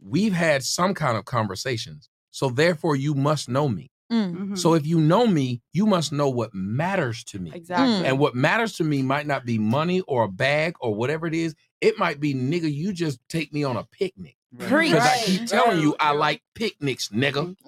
[0.00, 2.08] we've had some kind of conversations.
[2.30, 3.90] So therefore, you must know me.
[4.10, 4.56] Mhm.
[4.58, 7.50] So if you know me, you must know what matters to me.
[7.54, 8.06] exactly.
[8.06, 11.34] And what matters to me might not be money or a bag or whatever it
[11.34, 11.54] is.
[11.82, 14.36] It might be, nigga, you just take me on a picnic.
[14.56, 17.54] Because I keep telling you, I like picnics, nigga.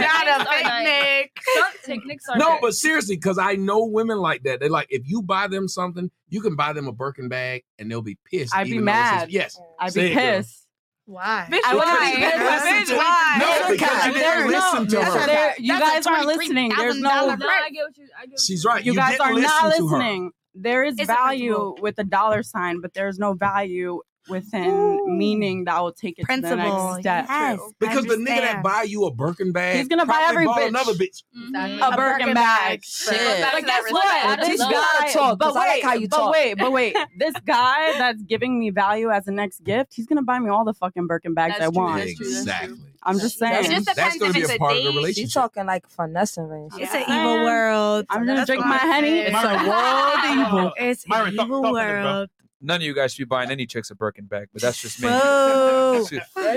[0.00, 1.38] not a picnic.
[1.54, 2.60] Some picnics are No, great.
[2.62, 4.60] but seriously, because I know women like that.
[4.60, 7.90] They're like, if you buy them something, you can buy them a Birkin bag, and
[7.90, 8.54] they'll be pissed.
[8.54, 9.30] I'd be even though it says- mad.
[9.32, 10.61] yes, I'd Say be it, pissed.
[11.12, 11.46] Why?
[11.50, 12.14] Bitch, I why?
[12.14, 12.64] be pissed.
[12.64, 13.36] Listen to- Why?
[13.38, 15.26] No, because you didn't there's listen to no- her.
[15.26, 16.72] there- You That's guys aren't listening.
[16.76, 17.10] There's no.
[17.10, 18.08] $23,000 No, I get what you.
[18.22, 18.84] I get She's right.
[18.84, 19.96] You, You, guys didn't are listen not to her.
[19.98, 20.30] listening.
[20.54, 25.74] There is It's value with a dollar sign, but there's no value within meaning that
[25.74, 27.26] I will take it to the Principle, next step.
[27.28, 27.60] yes.
[27.78, 30.68] Because the nigga that buy you a Birkin bag, He's gonna buy every bought bitch.
[30.68, 31.22] another bitch.
[31.82, 32.84] A Birkin bag.
[32.84, 33.12] Shit.
[33.12, 34.40] Like that guess what?
[34.40, 36.30] Teach This me how to guy, talk, but 'cause I like wait, how you but
[36.30, 36.96] wait, but wait.
[37.18, 40.64] This guy that's giving me value as a next gift, he's gonna buy me all
[40.64, 41.98] the fucking Birkin bags That's I true, want.
[41.98, 42.52] that's true, that's true.
[42.52, 42.78] Exactly.
[43.04, 43.64] I'm just saying.
[43.64, 45.16] It just That's depends gonna be it's a a part of the date.
[45.16, 46.72] She's talking like finessing range.
[46.78, 48.06] It's an evil world.
[48.08, 49.18] I'm gonna drink my honey.
[49.18, 50.72] It's a world evil.
[50.76, 52.30] It's an evil talk on this, world.
[52.62, 55.02] None of you guys should be buying any chicks a Birkin bag, but that's just
[55.02, 55.08] me.
[55.08, 56.06] Boo.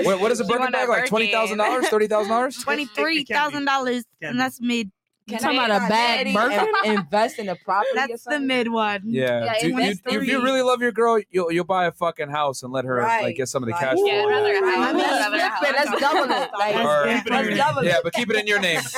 [0.04, 1.06] what, what is a She Birkin bag a like?
[1.06, 2.56] Twenty thousand dollars, thirty thousand dollars?
[2.62, 4.90] Twenty-three thousand dollars, and that's mid.
[5.28, 7.90] Can talking I about a bad and invest in a property?
[7.96, 9.02] That's the mid one.
[9.06, 9.44] Yeah.
[9.44, 9.78] Yeah, Do- you-
[10.20, 13.02] if you really love your girl, you'll you'll buy a fucking house and let her
[13.02, 14.30] like get some of the Like, cash yeah, flow.
[14.30, 14.60] I'd rather Yeah.
[14.64, 15.90] I'd Let's rather flip have- it.
[15.90, 16.50] Let's double it.
[16.56, 17.86] Like, Or- let's double it.
[17.86, 18.80] Yeah, but keep it in your name.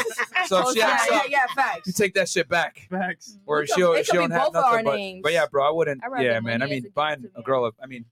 [0.47, 1.87] So if she yeah, acts up, yeah, facts.
[1.87, 2.87] you take that shit back.
[2.89, 3.37] Facts.
[3.45, 5.20] Or she'll she could have both of our nothing.
[5.20, 6.01] But, yeah, bro, I wouldn't.
[6.20, 6.62] Yeah, man.
[6.62, 8.07] I mean, as a buying gift to a girl a, I mean,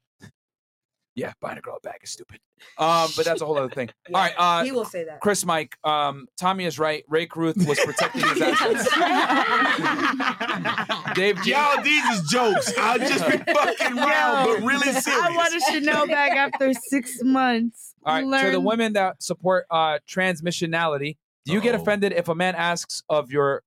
[1.17, 2.39] yeah, buying a girl a bag is stupid.
[2.79, 3.89] Um, but that's a whole other thing.
[4.15, 5.21] All right, uh, he will say that.
[5.21, 7.05] Chris Mike, um, Tommy is right.
[7.09, 8.85] Ray Ruth was protecting his assets.
[11.15, 11.53] Dave G.
[11.53, 12.73] Y'all, these is jokes.
[12.79, 15.09] I'll just be fucking wild, but really serious.
[15.09, 17.95] I want a Chanel bag after six months.
[18.05, 21.83] All right, to the women that support uh transmissionality, do you get Uh-oh.
[21.83, 23.63] offended if a man asks of your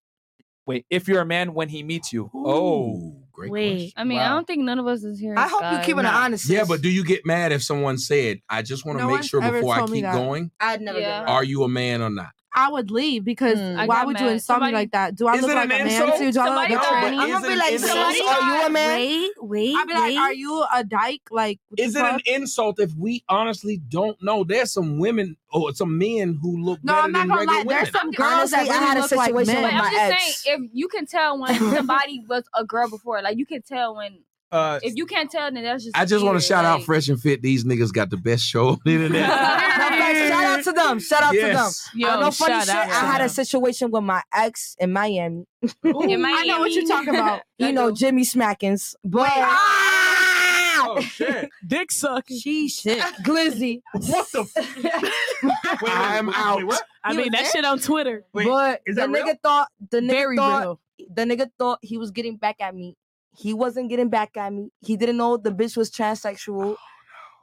[0.67, 2.29] wait, if you're a man when he meets you?
[2.33, 3.71] Oh, Ooh, great Wait.
[3.75, 3.91] question.
[3.97, 5.35] I mean, I don't think none of us is here.
[5.37, 6.49] I hope you keep it honest.
[6.49, 9.23] Yeah, but do you get mad if someone said, "I just want to No make
[9.23, 10.13] sure before I keep that.
[10.13, 10.51] going"?
[10.59, 11.19] I'd never Yeah.
[11.21, 11.31] get mad.
[11.31, 12.31] Are you a man or not?
[12.55, 13.85] I would leave because Mm.
[13.87, 14.33] Why got would you mad.
[14.33, 15.15] insult Somebody- me like that?
[15.15, 16.17] Do I look like a man insult?
[16.17, 16.31] to you?
[16.31, 17.19] Do I look like Somebody a thought- tranny?
[17.19, 18.41] I'm gonna be like, Is it an somebody, insult?
[18.43, 18.87] are you a man?
[18.97, 20.17] Wait, wait, I'd be like, wait.
[20.17, 21.21] are you a dyke?
[21.31, 24.43] Like, Is it an insult if we honestly don't know?
[24.43, 27.57] There's some women or some men who look No, better I'm not than gonna regular
[27.59, 27.63] lie.
[27.65, 27.75] women.
[27.83, 29.63] There's some girls Honestly, that I really had a look like situation men.
[29.63, 30.43] with But I'm just ex.
[30.43, 33.95] saying, if you can tell when somebody was a girl before, like you can tell
[33.95, 34.19] when.
[34.51, 35.95] Uh, If you can't tell, then that's just.
[35.97, 37.41] I just want to weird, shout out Fresh and Fit.
[37.41, 39.29] These niggas got the best show on the internet.
[40.09, 40.99] Shout out to them.
[40.99, 41.89] Shout out Yes.
[41.91, 42.09] to them.
[42.09, 42.75] Uh, no funny shout shit.
[42.75, 45.45] out I had a situation with my ex in Miami.
[45.61, 45.71] In
[46.25, 47.41] I know what you're talking about.
[47.59, 48.95] You know, Jimmy Smackins.
[49.03, 51.49] But oh shit.
[51.67, 52.39] Dick sucking.
[52.39, 53.81] She shit, Glizzy.
[53.93, 54.41] what the?
[54.41, 56.63] F- I'm out.
[56.65, 56.81] what?
[57.03, 57.51] I He mean, that there?
[57.51, 58.23] shit on Twitter.
[58.33, 59.25] Wait, but is the that real?
[59.25, 60.79] nigga thought the nigga Very thought real.
[61.13, 62.95] the nigga thought he was getting back at me.
[63.37, 64.69] He wasn't getting back at me.
[64.81, 66.75] He didn't know the bitch was transsexual.
[66.75, 66.77] Oh,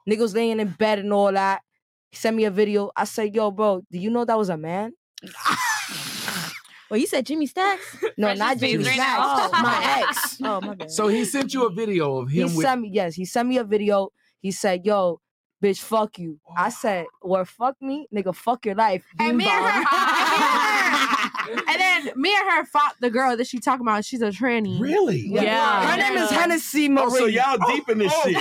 [0.08, 1.62] Nigga was laying in bed and all that.
[2.10, 2.90] He sent me a video.
[2.96, 4.92] I said, "Yo, bro, do you know that was a man?"
[6.88, 7.96] Well, you said Jimmy Stacks.
[8.16, 9.18] No, Fresh not Jimmy beans right Snacks.
[9.18, 9.50] now.
[9.52, 10.38] Oh, my ex.
[10.40, 10.88] Oh my bad.
[10.90, 12.64] So he sent you a video of He him with.
[12.64, 13.14] sent me yes.
[13.16, 14.10] He sent me a video.
[14.40, 15.20] He said, "Yo,
[15.66, 18.34] bitch, fuck you." I said, "Well, fuck me, nigga.
[18.34, 21.62] Fuck your life." And me and her, Beanbag.
[21.68, 24.04] and then me and her fought the girl that she talking about.
[24.04, 24.80] She's a tranny.
[24.80, 25.20] Really?
[25.28, 25.88] Yeah.
[25.90, 27.04] Her name is Hennessy Marie.
[27.06, 28.36] Oh, so y'all deep in this shit.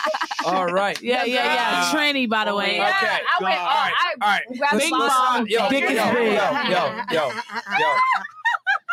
[0.46, 1.00] all right.
[1.02, 1.90] Yeah, yeah, yeah.
[1.92, 2.74] Uh, Tranny, by the way.
[2.80, 2.80] Okay.
[2.82, 3.58] I went.
[3.58, 3.92] All Oh, right.
[3.94, 4.42] I All right.
[4.58, 6.22] grabbed Let's- let's not- yo, Dick yo, yo, yo,
[6.70, 7.30] yo, yo,
[7.78, 7.94] yo.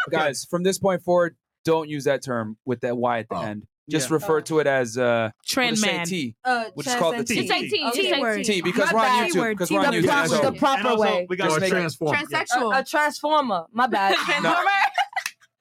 [0.10, 1.36] Guys, from this point forward,
[1.66, 3.42] don't use that term with that Y at the Oh.
[3.42, 3.68] end.
[3.90, 4.16] Just Yeah.
[4.16, 6.06] refer to it as uh, Trend just say man.
[6.06, 6.36] T.
[6.44, 7.36] Uh, We'll just call it the T.
[7.36, 7.84] Just say T.
[7.88, 7.98] Okay.
[8.02, 8.44] Just say Word.
[8.44, 9.32] T because My we're on bad.
[9.32, 9.50] YouTube.
[9.52, 10.28] Because T, we're on the YouTube.
[10.30, 11.26] proper- the proper way.
[11.30, 12.16] we got Just to make transform.
[12.16, 12.80] A, Transsexual.
[12.80, 13.64] a transformer.
[13.72, 14.16] My bad.
[14.26, 14.70] Transformer.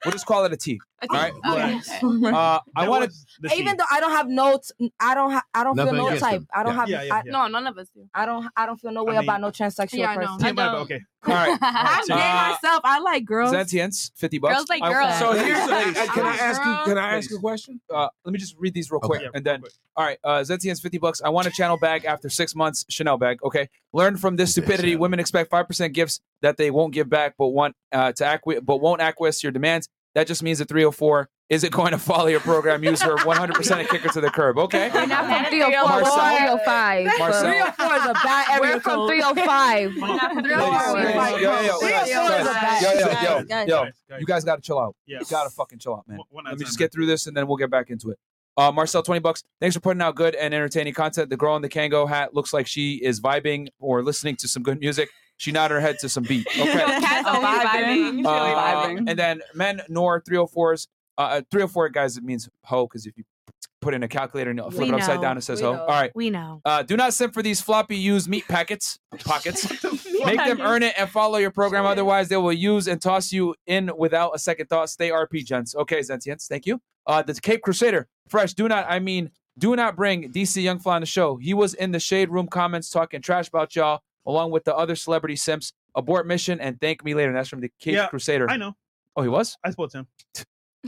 [0.05, 0.79] we'll just call it a T.
[1.09, 1.33] All right.
[1.49, 1.79] Okay.
[2.37, 3.55] Uh, I want to.
[3.55, 5.31] Even though I don't have notes, I don't.
[5.31, 6.39] Ha- I don't Nothing feel no against type.
[6.39, 6.47] them.
[6.53, 6.79] I don't Yeah.
[6.79, 6.89] have.
[6.89, 7.31] Yeah, yeah, I, yeah.
[7.31, 8.07] No, none of us do.
[8.13, 8.47] I don't.
[8.57, 10.21] I don't feel no I way mean- about no transsexual Yeah, I know.
[10.21, 10.45] person.
[10.45, 10.81] Yeah, but- don't.
[10.81, 11.01] okay.
[11.27, 11.57] All right.
[11.61, 12.81] I'm gay Uh, myself.
[12.83, 13.51] I like girls.
[13.51, 14.55] Sentience, fifty bucks.
[14.55, 15.19] Girls like I- girls.
[15.19, 16.77] So here's the, Ladies, can I ask you?
[16.85, 17.35] Can I ask Please.
[17.37, 17.81] a question?
[17.93, 19.61] uh, let me just read these real quick, Yeah, and then
[19.95, 21.21] all right, uh, Zentian's fifty bucks.
[21.23, 22.85] I want a Chanel bag after six months.
[22.89, 23.39] Chanel bag.
[23.43, 23.67] Okay.
[23.93, 24.95] Learn from this stupidity.
[24.95, 28.63] Women expect five percent gifts that they won't give back, but want uh, to acqui-
[28.65, 29.89] but won't acquiesce to your demands.
[30.17, 32.83] That just means the 304 isn't going to follow your program.
[32.83, 34.57] Use her 100 percent and kick her to the curb.
[34.57, 34.89] Okay.
[34.91, 35.87] We're not from 304.
[35.87, 36.17] Marcel?
[36.17, 37.05] We're 305.
[37.19, 37.41] Marcel?
[37.43, 39.09] 304 is a bad area We're from code.
[39.09, 39.91] 305.
[39.95, 41.39] We're not from Ladies, 304.
[41.39, 43.67] yo, yo, yo, three or guys, four is a guys, bad- yo, yo, yo, Guys,
[43.67, 44.19] yo, guys, guys.
[44.19, 44.95] you guys got to chill out.
[45.05, 45.19] Yeah.
[45.19, 46.17] You got to fucking chill out, man.
[46.17, 48.17] One- one Let me just get through this and then we'll get back into it.
[48.57, 49.43] Uh, Marcel, 20 bucks.
[49.61, 51.29] Thanks for putting out good and entertaining content.
[51.29, 54.63] The girl in the Kangol hat looks like she is vibing or listening to some
[54.63, 55.09] good music.
[55.37, 56.47] She nodded her head to some beat.
[56.57, 56.71] Okay.
[56.73, 57.95] Cat's always vibing.
[57.95, 59.09] She's really Uh, vibing.
[59.09, 60.87] and then men, Nor, 304s.
[61.17, 64.59] Uh, 304 guys, it means hoe because if you put put in a calculator and
[64.59, 65.21] flip We it upside know.
[65.21, 65.37] down.
[65.37, 65.73] It says We ho.
[65.73, 65.81] know.
[65.81, 66.11] All right.
[66.15, 66.61] We know.
[66.65, 69.67] Uh, do not simp for these floppy used meat packets pockets.
[70.25, 71.85] Make them earn it and follow your program.
[71.85, 74.89] Otherwise, they will use and toss you in without a second thought.
[74.89, 75.75] Stay RP, gents.
[75.75, 76.47] Okay, Zentians.
[76.47, 76.81] Thank you.
[77.05, 78.07] Uh, the Cape Crusader.
[78.27, 78.55] Fresh.
[78.55, 78.85] Do not.
[78.89, 81.37] I mean, do not bring DC Young Fly on the show.
[81.37, 84.95] He was in the shade room comments talking trash about y'all, along with the other
[84.95, 85.73] celebrity simps.
[85.95, 87.29] Abort mission and thank me later.
[87.29, 88.47] And that's from the Cape Yeah, Crusader.
[88.47, 88.75] I know.
[89.15, 89.57] Oh, he was.
[89.63, 90.07] I spoke to him.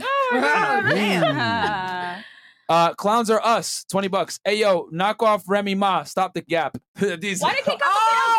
[2.70, 3.84] Uh, clowns are us.
[3.90, 4.38] Twenty bucks.
[4.44, 6.04] Hey yo, knock off Remy Ma.
[6.04, 6.78] Stop the gap.
[6.94, 7.42] These.
[7.42, 7.80] Why did he come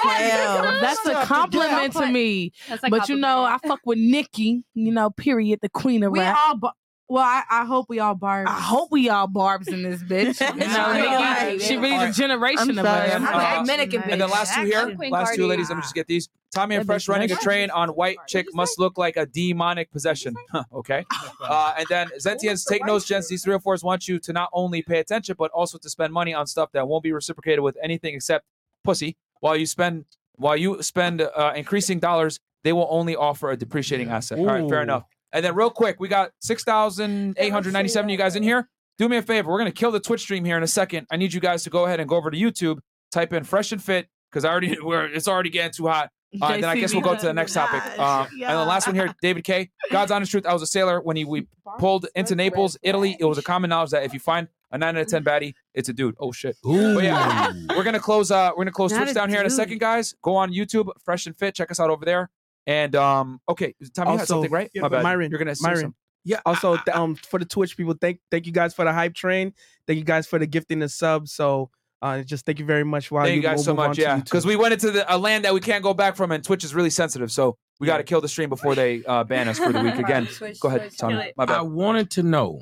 [0.06, 2.54] Damn, that's a compliment to me.
[2.70, 4.64] That's a but you know, I fuck with Nikki.
[4.74, 5.60] You know, period.
[5.62, 6.38] The queen of We rap.
[6.40, 6.74] all, bar-
[7.12, 8.50] well, I, I hope we all barbs.
[8.50, 10.40] I hope we all barbs in this bitch.
[10.62, 11.54] You know, Right.
[11.54, 12.14] Nikki, she really Alright.
[12.16, 13.16] the generation I'm of sorry, us.
[13.16, 15.94] I'm Uh, Dominican And the last two here, Queen last two ladies, let me just
[15.94, 16.30] get these.
[16.54, 20.36] Tommy and Fresh running a train on white chick must look like a demonic possession.
[20.52, 21.06] Huh, okay.
[21.42, 23.28] Uh, and then Zentians, take notes, gents.
[23.28, 26.14] These three or fours want you to not only pay attention, but also to spend
[26.14, 28.46] money on stuff that won't be reciprocated with anything except
[28.86, 29.18] pussy.
[29.42, 30.06] While you spend,
[30.36, 34.38] while you spend uh, increasing dollars, they will only offer a depreciating asset.
[34.38, 35.04] All right, fair enough.
[35.34, 38.10] And then real quick, we got six thousand eight hundred ninety-seven.
[38.10, 38.70] You guys in here?
[38.98, 39.50] Do me a favor.
[39.52, 41.08] We're gonna kill the Twitch stream here in a second.
[41.12, 42.80] I need you guys to go ahead and go over to YouTube,
[43.12, 46.10] type in "fresh and fit" because I already we're it's already getting too hot.
[46.42, 47.84] Uh, then I guess we'll go to the next topic.
[48.00, 49.70] Um, And the last one here, David K.
[49.92, 50.46] God's honest truth.
[50.46, 53.18] I was a sailor when he we pulled into Naples, Italy.
[53.20, 55.56] It was a common knowledge that if you find a nine out of ten baddie,
[55.74, 56.16] it's a dude.
[56.22, 56.56] Oh shit.
[56.64, 58.32] But yeah, we're gonna close.
[58.32, 60.16] Uh, we're gonna close Not Twitch a down here in a second, guys.
[60.22, 61.54] Go on YouTube, Fresh and Fit.
[61.56, 62.30] Check us out over there.
[62.68, 64.70] And um, okay, Tommy, you had Also- something right?
[64.74, 65.02] Yeah, My.
[65.02, 65.80] Myron, You're gonna say Myron.
[65.82, 65.96] something.
[66.24, 66.40] Yeah.
[66.46, 69.54] Also, th- um, for the Twitch people, thank thank you guys for the hype train.
[69.88, 71.32] Thank you guys for the gifting the subs.
[71.34, 71.72] So,
[72.04, 73.10] uh, just thank you very much.
[73.10, 73.98] While Thank you we'll guys so much.
[73.98, 76.44] Yeah, because we went into the, a land that we can't go back from, and
[76.44, 77.32] Twitch is really sensitive.
[77.32, 79.96] So we got to kill the stream before they uh, ban us for the week
[79.98, 80.28] again.
[80.28, 81.34] Switch, Go ahead, switch, Tommy.
[81.36, 81.58] My bad.
[81.58, 82.62] I wanted to know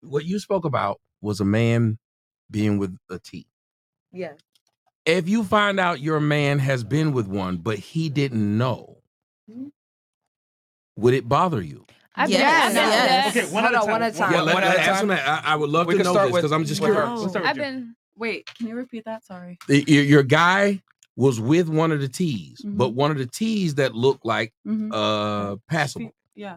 [0.00, 1.98] what you spoke about was a man
[2.50, 3.46] being with a T.
[4.12, 4.32] Yeah.
[5.06, 8.98] If you find out your man has been with one, but he didn't know,
[10.96, 11.84] would it bother you?
[12.16, 13.34] I've Yes, been, I've yes.
[13.34, 13.44] that.
[13.44, 14.02] Okay, one at a on, one time.
[14.02, 14.32] at a time.
[14.32, 15.08] Yeah, let, one at let, a answer time.
[15.08, 15.44] that.
[15.46, 16.90] I, I would love We to can know start this with- because I'm just with
[16.90, 17.02] her.
[17.02, 17.20] curious.
[17.20, 17.62] Let's start with I've you.
[17.62, 17.96] been.
[18.16, 19.24] Wait, can you repeat that?
[19.24, 19.58] Sorry.
[19.66, 20.80] The- Your, your guy
[21.16, 22.76] was with one of the T's, Mhm.
[22.76, 24.90] but one of the T's that looked like Mhm.
[24.92, 26.10] uh passable.
[26.36, 26.56] Yeah,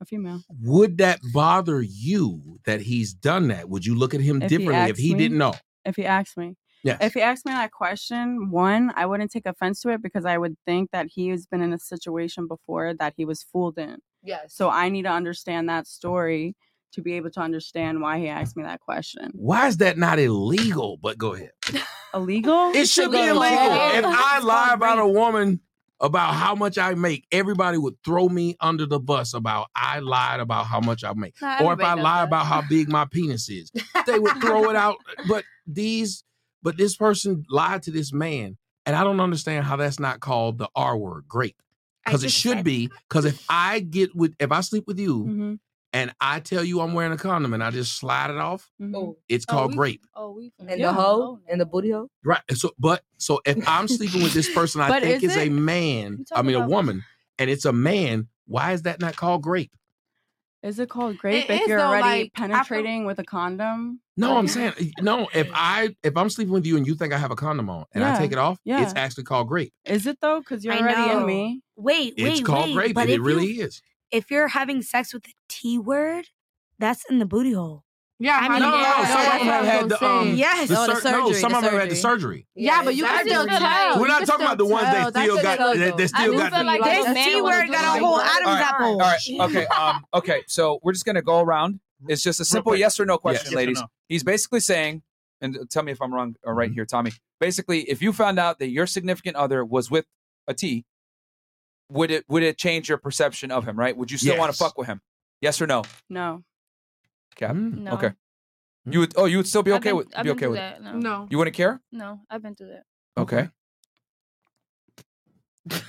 [0.00, 0.42] a female.
[0.62, 3.68] Would that bother you that he's done that?
[3.70, 5.18] Would you look at him If he differently if asked he me?
[5.18, 5.54] didn't know?
[5.86, 6.56] If he asked me.
[6.86, 6.98] Yes.
[7.00, 10.38] If he asked me that question, one, I wouldn't take offense to it because I
[10.38, 13.98] would think that he has been in a situation before that he was fooled in.
[14.22, 14.54] Yes.
[14.54, 16.54] So I need to understand that story
[16.92, 19.32] to be able to understand why he asked me that question.
[19.34, 20.96] Why is that not illegal?
[20.96, 21.50] But go ahead.
[22.14, 22.70] Illegal?
[22.74, 23.40] It should be illegal.
[23.42, 25.60] If I lie about a woman
[26.00, 30.40] about how much I make, everybody would throw me under the bus about I lied
[30.40, 31.34] about how much I make.
[31.40, 32.28] Nah, or if I lie that.
[32.28, 33.72] about how big my penis is,
[34.06, 34.96] they would throw it out.
[35.28, 36.22] But these,
[36.66, 40.58] but this person lied to this man, and I don't understand how that's not called
[40.58, 41.62] the R word, grape.
[42.04, 42.90] Because it should said- be.
[43.08, 45.58] Because if I get with, if I sleep with you, Mhm,
[45.92, 49.14] and I tell you I'm wearing a condom, and I just slide it off, mhm.
[49.28, 50.06] it's Oh, called we- grape.
[50.16, 50.52] Oh, we.
[50.58, 50.88] And Yeah.
[50.88, 52.10] the hoe and the booty hole.
[52.24, 52.42] Right.
[52.54, 56.24] So, but so if I'm sleeping with this person, I think is is a man.
[56.32, 57.04] I mean, a woman,
[57.38, 58.26] and it's a man.
[58.46, 59.70] Why is that not called grape?
[60.66, 63.18] Is it called grape It if is, you're though, already like, I feel- penetrating with
[63.20, 64.00] a condom?
[64.16, 65.28] No, I'm saying eh, no.
[65.32, 67.84] If I if I'm sleeping with you and you think I have a condom on
[67.92, 68.82] and I take it off, yeah.
[68.82, 69.72] it's actually called grape.
[69.84, 70.40] Is it though?
[70.40, 71.20] Because you're I already know.
[71.20, 71.60] in me.
[71.76, 72.74] Wait, wait, It's called wait.
[72.74, 73.80] grape, But and it really you, is.
[74.10, 76.24] if you're having sex with the T word,
[76.80, 77.84] that's in the booty hole.
[78.18, 78.88] Yeah, I mean, No, no, yeah, no.
[78.88, 80.24] Some that's of them what have I had was the gonna um.
[80.28, 80.34] say.
[80.34, 80.68] Yes.
[80.68, 82.20] the Oh, the sur- no, surgery, some the of them have had the surgery.
[82.20, 82.46] surgery.
[82.54, 83.94] Yeah, but you I can just still feel like- tell.
[83.96, 84.94] We're You not can talking about the still ones tell.
[84.94, 85.78] that That's still a got no-go.
[85.78, 87.42] that, that I still do got feel the like This that's a man T that
[87.42, 88.00] wanna word do got it.
[88.02, 88.86] a whole All Adam's right, apple.
[88.86, 90.42] all right, okay, um, okay.
[90.46, 91.80] So we're just gonna go around.
[92.08, 92.80] It's just a simple quick.
[92.80, 93.20] yes or no Yes.
[93.20, 93.80] question, Yes or ladies.
[93.80, 93.86] no.
[94.08, 95.02] He's basically saying,
[95.42, 96.58] and tell me if I'm wrong or Mm-hmm.
[96.58, 97.12] right here, Tommy.
[97.38, 100.06] Basically, if you found out that your significant other was with
[100.48, 100.86] a T,
[101.90, 103.78] would it would it change your perception of him?
[103.78, 103.94] Right?
[103.96, 104.58] Would you still want Yes.
[104.58, 105.00] to fuck with him?
[105.42, 105.82] Yes or no?
[106.08, 106.42] No.
[107.36, 107.54] Cap.
[107.54, 107.78] Mm.
[107.78, 107.92] No.
[107.92, 108.08] Okay.
[108.08, 108.92] Mm.
[108.92, 109.12] You would.
[109.16, 110.58] Oh, you would still be I've okay been- with I've be been okay through with
[110.60, 110.76] that.
[110.78, 110.82] it.
[110.82, 110.92] No.
[110.98, 111.28] No.
[111.30, 111.80] You wouldn't care?
[111.92, 112.84] No, I've been through that.
[113.18, 113.48] Okay.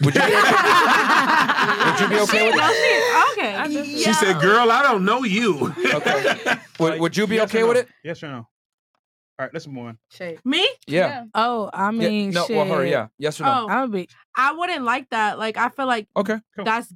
[0.01, 3.31] Would you be okay, would you be okay with it?
[3.33, 3.55] Okay.
[3.55, 6.35] I've been through She said, "Girl, I don't know you." Okay.
[6.79, 7.67] Would, would you be Yes or okay no?
[7.69, 7.87] with it?
[8.03, 8.37] Yes or no?
[8.37, 8.47] All
[9.39, 9.97] right, let's move on.
[10.11, 10.39] Shade.
[10.45, 10.67] Me?
[10.87, 11.25] Yeah.
[11.35, 12.55] Oh, I Yeah, mean, no, shit.
[12.55, 13.07] well, her, yeah.
[13.19, 13.51] Yes or no?
[13.51, 14.09] Oh, I would be.
[14.35, 15.37] I wouldn't like that.
[15.39, 16.39] Like I feel like Okay.
[16.55, 16.65] Cool.
[16.65, 16.91] that's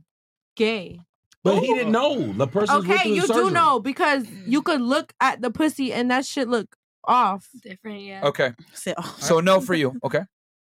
[0.56, 1.00] gay.
[1.44, 2.34] But he didn't know.
[2.34, 3.52] The person Okay, through the you do surgery.
[3.54, 7.48] know because you could look at the pussy and that shit look off.
[7.64, 8.22] Different, yeah.
[8.26, 8.52] Okay.
[8.74, 9.98] Say, oh, So no for you.
[10.04, 10.22] Okay.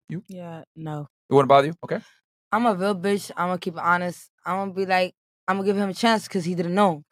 [0.09, 0.23] You?
[0.29, 1.09] Yeah, no.
[1.29, 1.75] It wouldn't bother you.
[1.85, 2.01] Okay.
[2.53, 3.31] I'm a real bitch.
[3.37, 4.31] I'm gonna keep it honest.
[4.45, 5.15] I'm gonna be like,
[5.49, 7.05] I'm gonna give him a chance because he didn't know.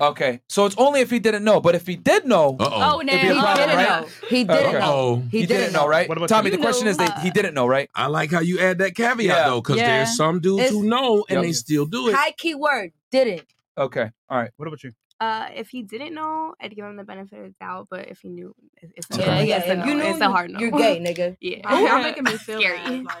[0.00, 1.60] Okay, so it's only if he didn't know.
[1.60, 2.70] But if he did know, Uh-oh.
[2.96, 4.00] Oh, it'd be a He problem, didn't right?
[4.02, 4.08] know.
[4.28, 4.78] He didn't Okay.
[4.78, 5.22] know.
[5.30, 5.88] He, He didn't didn't know, know.
[5.88, 6.08] right?
[6.08, 6.56] What about Tommy, you?
[6.56, 7.90] the question is that he didn't know, right?
[7.94, 9.48] I like how you add that caveat Yeah.
[9.48, 9.88] though, because Yeah.
[9.98, 11.42] there's some dudes It's- who know and Yep.
[11.42, 12.14] they still do it.
[12.14, 12.92] High key word.
[13.10, 13.42] Didn't.
[13.78, 14.50] Okay, all right.
[14.56, 14.92] What about you?
[15.18, 17.88] Uh, if he didn't know, I'd give him the benefit of the doubt.
[17.90, 19.40] But if he knew, it's a Yeah, no.
[19.40, 19.84] yeah, It's a if no.
[19.86, 20.58] you knew, it's a hard no.
[20.60, 21.36] you're gay, nigga.
[21.40, 22.78] Yeah, Y'all making me feel Scary.
[22.78, 23.04] bad.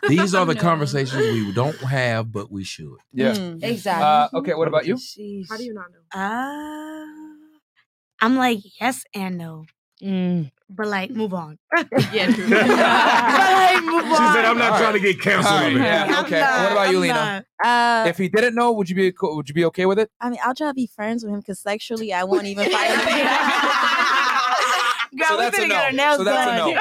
[0.00, 2.96] Like, These are the conversations we don't have, but we should.
[3.12, 3.32] Yeah.
[3.32, 4.38] Mm, exactly.
[4.38, 4.96] Uh, okay, what about you?
[5.48, 6.20] How do you not know?
[6.20, 7.06] Uh,
[8.20, 9.64] I'm like yes and no,
[10.00, 11.58] but like move on.
[12.12, 12.46] yeah, true.
[12.50, 14.10] but like move on.
[14.10, 16.40] She said, "I'm not trying to get canceled." All right, over yeah, okay.
[16.40, 17.44] what about you, Lena?
[17.64, 20.10] Uh, if he didn't know, would you be co- would you be okay with it?
[20.20, 22.90] I mean, I'll try to be friends with him because sexually, I won't even fight
[25.10, 25.18] him.
[25.18, 25.96] Girl, so we that's a finna get our no.
[25.96, 26.78] nails So that's a done.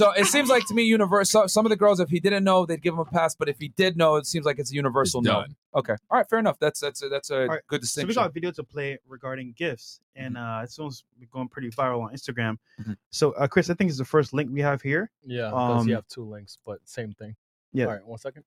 [0.00, 0.06] No.
[0.06, 1.30] So it seems like to me, universe.
[1.30, 3.34] So, some of the girls, if he didn't know, they'd give him a pass.
[3.34, 5.44] But if he did know, it seems like it's a universal It's no.
[5.74, 6.58] Okay, all right, fair enough.
[6.58, 7.82] That's that's a, that's a All right, good distinction.
[7.82, 8.14] So we distinction.
[8.22, 12.12] got a video to play regarding gifts, and uh, it's almost going pretty viral on
[12.12, 12.58] Instagram.
[12.80, 12.96] Mhm.
[13.10, 15.10] So, uh, Chris, I think it's the first link we have here.
[15.24, 17.36] Yeah, because Um, you have two links, but same thing.
[17.72, 17.86] Yeah.
[17.86, 18.44] All right, one second.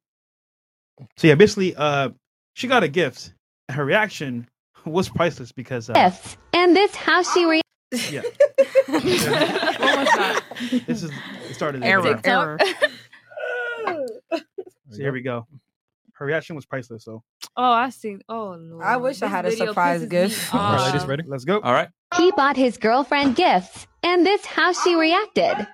[1.18, 2.10] So yeah, basically, uh,
[2.54, 3.34] she got a gift.
[3.70, 4.48] and Her reaction
[4.86, 6.38] was priceless because uh, Yes.
[6.54, 7.62] And this how she re-
[8.12, 8.22] yeah,
[10.88, 11.12] this is
[11.50, 12.20] it started as a Error, video.
[12.26, 12.58] error.
[14.92, 15.46] So here we go.
[16.14, 17.04] Her reaction was priceless.
[17.04, 17.22] So
[17.58, 18.18] Oh, I see.
[18.30, 18.84] Oh Lord.
[18.84, 20.54] I wish I had a surprise gift.
[20.54, 21.24] me all right, ladies, ready?
[21.28, 21.60] Let's go.
[21.60, 21.90] All right.
[22.18, 25.68] He bought his girlfriend gifts, and this how she reacted.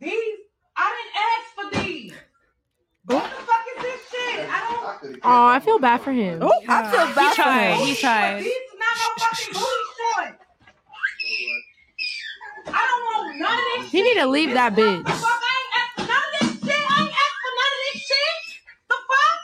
[0.00, 0.12] These,
[0.76, 2.12] I didn't ask for these.
[3.06, 4.48] What the fuck is this shit?
[4.48, 5.16] I don't.
[5.24, 6.38] Oh, I feel bad for him.
[6.42, 7.72] Oh, I feel bad for tried.
[7.74, 7.86] him.
[7.86, 8.38] He tried.
[8.40, 10.44] These is not no fucking booty shorts.
[12.72, 15.04] I don't want none of this He need to leave that bitch.
[15.04, 15.40] The fuck?
[15.40, 16.82] I ain't asked for none of this shit.
[16.84, 18.42] I ain't asked for none of this shit.
[18.88, 19.36] The fuck?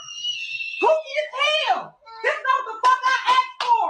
[0.80, 1.80] Goofy as hell.
[2.24, 3.86] This is what the fuck I asked for.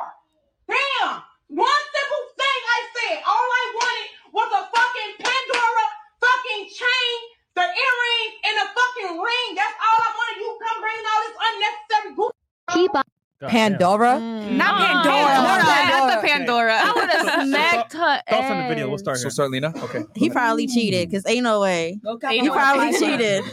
[0.70, 1.12] Damn.
[1.54, 3.16] One simple thing I said.
[3.26, 5.86] All I wanted was a fucking Pandora
[6.22, 7.16] fucking chain,
[7.54, 9.48] the earrings, and a fucking ring.
[9.54, 10.36] That's all I wanted.
[10.42, 12.38] You come bringing all this unnecessary goofy.
[12.74, 12.84] He
[13.44, 14.20] bought Pandora.
[14.20, 15.34] Not Uh, Pandora.
[15.34, 15.88] Pandora.
[15.88, 16.78] Not the Pandora.
[16.82, 18.88] I would have smacked her Thoughts on the video?
[18.88, 19.24] We'll start Here.
[19.24, 19.72] So start, Lena.
[19.76, 20.04] Okay.
[20.14, 21.98] he probably cheated because ain't no way.
[22.06, 22.38] Okay.
[22.38, 23.44] He probably cheated.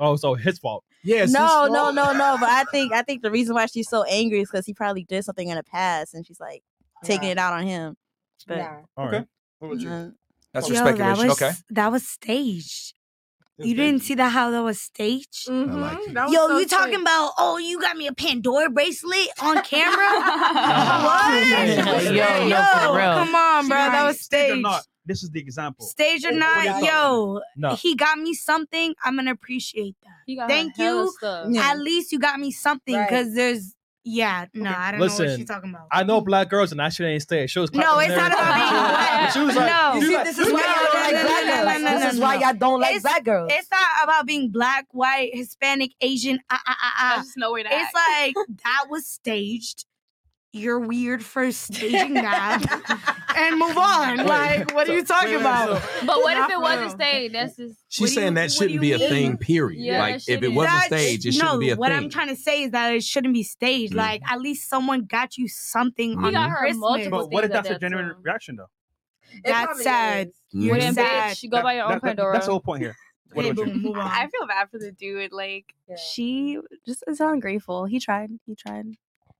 [0.00, 0.84] Oh, so his fault.
[1.04, 1.30] Yes.
[1.30, 2.36] No, no, no, no.
[2.40, 5.04] But I think I think the reason why she's so angry is because he probably
[5.04, 6.62] did something in the past, and she's like
[7.04, 7.96] taking it out on him.
[8.46, 8.76] But Nah.
[8.96, 9.26] All right.
[9.58, 9.90] What about you?
[9.90, 10.08] uh,
[10.52, 11.18] That's your Yo, speculation.
[11.22, 11.52] that was okay.
[11.70, 12.94] that was staged.
[13.60, 15.48] You didn't see that how that was staged?
[15.48, 15.80] Mhm.
[15.80, 15.98] like.
[16.14, 17.00] That was Yo, so you talking sick.
[17.02, 17.32] about?
[17.38, 19.96] Oh, you got me a Pandora bracelet on camera?
[21.04, 22.04] what?
[22.04, 23.76] Yo, Yo, yo, come on, bro.
[23.78, 24.88] That was Stage staged.
[25.06, 25.86] this is the example.
[25.86, 26.86] Stage or What are your not, thoughts?
[26.86, 27.74] yo, No.
[27.76, 28.94] he got me something.
[29.04, 30.10] I'm gonna appreciate that.
[30.26, 31.12] He got Thank you.
[31.18, 31.48] Stuff.
[31.56, 33.08] At least you got me something Right.
[33.08, 33.74] because there's,
[34.08, 35.88] yeah, no, I don't know what she's talking about.
[35.92, 37.46] I know black girls, and that shit ain't stay.
[37.46, 38.70] She was No, it's not about everything.
[38.70, 39.32] being black.
[39.32, 39.94] She was like, No.
[39.94, 41.82] You see, like- this is why No, y'all don't like no, black no, girls.
[41.82, 43.50] no, no, This is why y'all don't like black girls.
[43.52, 46.38] It's not about being black, white, Hispanic, Asian.
[46.50, 47.12] Ah, ah, ah, ah.
[47.16, 47.94] There's just no way to It's act.
[47.94, 48.34] like
[48.64, 49.84] that was staged.
[50.52, 52.62] You're weird for staging that,
[53.36, 54.16] and move on.
[54.18, 55.82] Wait, like, what are you talking wait, wait, about?
[56.06, 56.90] But what if it wasn't real.
[56.90, 57.34] staged?
[57.34, 57.78] That's just.
[57.90, 59.78] She's saying you- that shouldn't you be a thing, period.
[59.82, 61.96] Yeah, like that if it wasn't That- staged, it no, shouldn't be a what thing.
[61.96, 63.92] What I'm trying to say is that it shouldn't be staged.
[63.92, 63.96] Mhm.
[63.96, 66.80] Like, at least someone got you something He on got her Christmas.
[66.80, 68.22] multiple But what if that's a genuine time.
[68.22, 68.70] reaction though?
[69.44, 70.28] That's sad.
[70.28, 70.34] is.
[70.52, 70.78] You're.
[70.78, 71.36] Then sad.
[71.36, 72.32] bitch, go buy your own That- that- Pandora.
[72.32, 72.96] That's the whole point here.
[73.34, 73.92] Hey, boom.
[73.98, 75.32] I feel bad for the dude.
[75.32, 75.96] Like Yeah.
[75.96, 77.84] she just is ungrateful.
[77.84, 78.30] He tried.
[78.46, 78.86] He tried.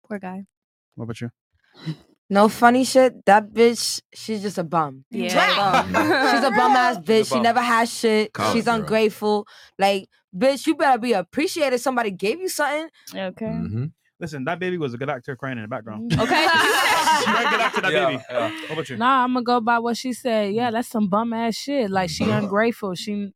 [0.06, 0.44] Poor guy.
[0.98, 1.30] What about you?
[2.28, 3.24] No funny shit.
[3.24, 5.04] That bitch, she's just a bum.
[5.10, 5.34] Yeah.
[5.34, 5.86] Like,
[6.34, 7.32] she's a bum ass bitch.
[7.32, 8.32] She never has shit.
[8.32, 8.74] College she's girl.
[8.74, 9.46] ungrateful.
[9.78, 11.78] Like, bitch, you better be appreciated.
[11.78, 12.88] Somebody gave you something.
[13.14, 13.46] Okay.
[13.46, 13.92] Mhm.
[14.20, 16.12] Listen, that baby was a good actor crying in the background.
[16.18, 16.46] Okay.
[17.26, 18.22] Very good actor, that Yeah, baby.
[18.28, 18.50] yeah.
[18.62, 18.96] What about you?
[18.96, 20.52] Nah, I'm gonna go by what she said.
[20.52, 21.90] Yeah, that's some bum ass shit.
[21.90, 22.94] Like she ungrateful.
[22.96, 23.32] She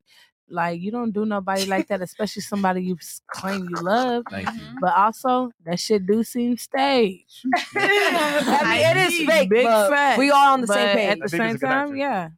[0.52, 2.98] like you don't do nobody like that, especially somebody you
[3.28, 4.24] claim you love.
[4.30, 4.60] Thank you.
[4.60, 4.76] Mm-hmm.
[4.80, 7.46] But also that shit do seem staged.
[7.76, 10.18] I mean, it is fake, Big but facts.
[10.18, 11.10] we all on the But same page.
[11.10, 11.96] At the same time, actor.
[11.96, 12.28] yeah.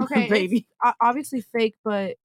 [0.00, 0.66] Okay, baby.
[0.84, 2.16] it's obviously fake, but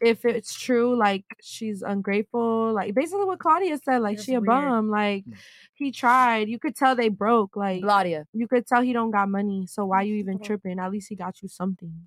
[0.00, 4.40] if it's true, like she's ungrateful, like basically what Claudia said, like That's she a
[4.40, 4.46] weird.
[4.46, 5.32] bum, like hmm.
[5.74, 6.48] he tried.
[6.48, 8.26] You could tell they broke, like Claudia.
[8.32, 9.66] you could tell he don't got money.
[9.66, 10.78] So why you even tripping?
[10.78, 12.06] At least he got you something.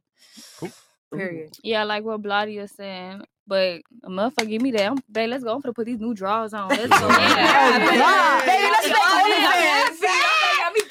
[1.13, 1.57] Period.
[1.63, 3.23] Yeah, like what Bladia saying.
[3.49, 4.91] But a motherfucker, give me that.
[4.91, 5.53] I'm, babe, let's go.
[5.55, 6.67] I'm gonna put these new drawers on.
[6.69, 7.07] Let's go.
[7.07, 7.93] Yeah.
[7.93, 8.45] Yeah.
[8.45, 9.21] Baby, let's make Yeah.
[9.21, 10.01] OnlyFans.
[10.01, 10.23] Yeah.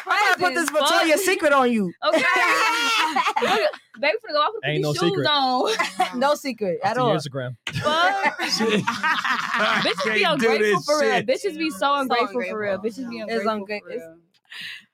[0.09, 1.93] I gotta put this Victoria's Secret on you.
[2.07, 2.23] Okay.
[4.01, 4.41] Baby, finna go.
[4.43, 5.27] I'm gonna put Ain't these no shoes secret.
[5.27, 6.21] on.
[6.21, 7.15] no secret at all.
[7.17, 7.57] Instagram.
[7.83, 8.39] fuck?
[8.39, 11.11] Bitches be Can't ungrateful this for real.
[11.13, 11.27] shit.
[11.27, 12.79] Bitches be so ungrateful for real.
[12.79, 14.17] Bitches be ungrateful ungra- for real.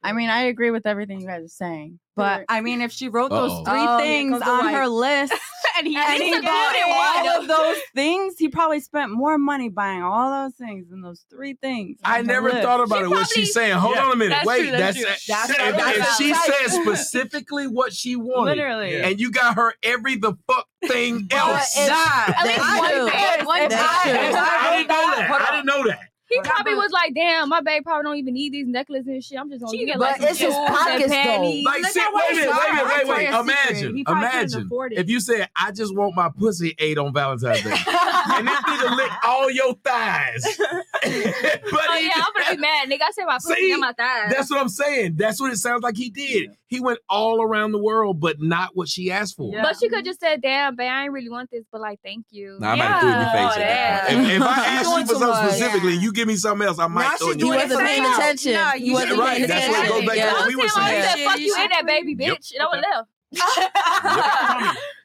[0.03, 3.09] I mean, I agree with everything you guys are saying, but I mean, if she
[3.09, 3.64] wrote those Uh-oh.
[3.64, 4.74] three Oh, things on wife.
[4.74, 5.32] her list
[5.78, 6.84] and he and he didn't bought it.
[6.88, 11.24] all of those things, he probably spent more money buying all those things than those
[11.30, 11.98] three things.
[12.03, 12.62] I never list.
[12.62, 13.11] thought about it.
[13.11, 13.74] What she's saying.
[13.74, 14.07] Hold Yeah.
[14.07, 14.30] on a minute.
[14.34, 15.34] That's Wait, true, that's that's, true.
[15.34, 15.96] That's if, right.
[15.98, 16.53] if she right.
[16.68, 19.00] said specifically what she wanted, Literally.
[19.03, 21.76] and you got her every the fuck thing else.
[21.78, 23.46] At least That's one thing.
[23.46, 23.78] One thing.
[23.80, 25.48] I didn't know that.
[25.48, 26.00] I didn't know that.
[26.33, 29.39] He probably was like, "Damn, my babe probably don't even need these necklaces and shit.
[29.39, 31.14] I'm just gonna get like it's his shoes and pockets, though.
[31.14, 33.28] panties." Like, see, wait a minute, wait a minute, wait, wait.
[33.28, 37.12] Imagine, He probably couldn't imagine if you said, "I just want my pussy ate on
[37.12, 40.59] Valentine's Day," and this nigga lick all your thighs.
[41.85, 43.03] Oh yeah, I'm gonna be mad, nigga.
[43.03, 44.33] I said my pussy See, and my thighs.
[44.33, 45.16] That's what I'm saying.
[45.16, 46.51] That's what it sounds like he did.
[46.66, 49.53] He went all around the world, but not what she asked for.
[49.61, 52.26] But she could just said, "Damn, babe, I ain't really want this, but like, thank
[52.30, 53.41] you." Nah, I might have threw it in your face.
[53.43, 54.16] Oh, at that damn.
[54.16, 54.30] point.
[54.30, 56.66] If, if I You ask you for too something specifically, you you give me something
[56.66, 57.79] else, I might Nah, throw it she in your doing face.
[57.79, 58.53] paying attention.
[58.55, 60.62] No, You you wasn't Right, paying that's what it goes back to what we were
[60.62, 61.03] I saying.
[61.03, 63.09] said, "Fuck you in that baby, bitch," and I would left.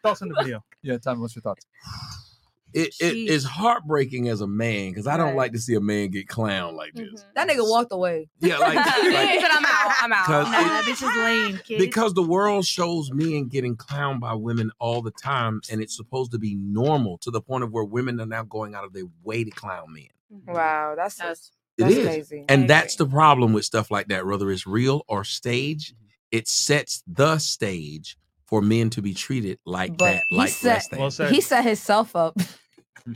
[0.04, 0.64] Thoughts on the video?
[0.82, 1.66] Yeah, Tommy, what's your thoughts?
[2.74, 5.36] It, it is heartbreaking as a man because I don't Right.
[5.38, 7.08] like to see a man get clowned like this.
[7.08, 7.30] Mm-hmm.
[7.34, 8.30] That nigga walked away.
[8.40, 9.94] Yeah, like, He like said, "I'm out.
[10.04, 11.80] I'm out." 'Cause Nah, it- that is lame, kid.
[11.80, 16.32] because the world shows men getting clowned by women all the time, and it's supposed
[16.34, 19.06] to be normal to the point of where women are now going out of their
[19.24, 20.08] way to clown men.
[20.34, 20.52] Mm-hmm.
[20.54, 22.06] Wow, that's that's, It that's is.
[22.06, 22.46] crazy.
[22.50, 26.06] And that's the problem with stuff like that, whether it's real or stage, mm-hmm.
[26.32, 30.86] it sets the stage for men to be treated like But that, he like set
[30.98, 31.34] less than.
[31.34, 32.36] he set himself up.
[32.38, 33.14] Mm-hmm.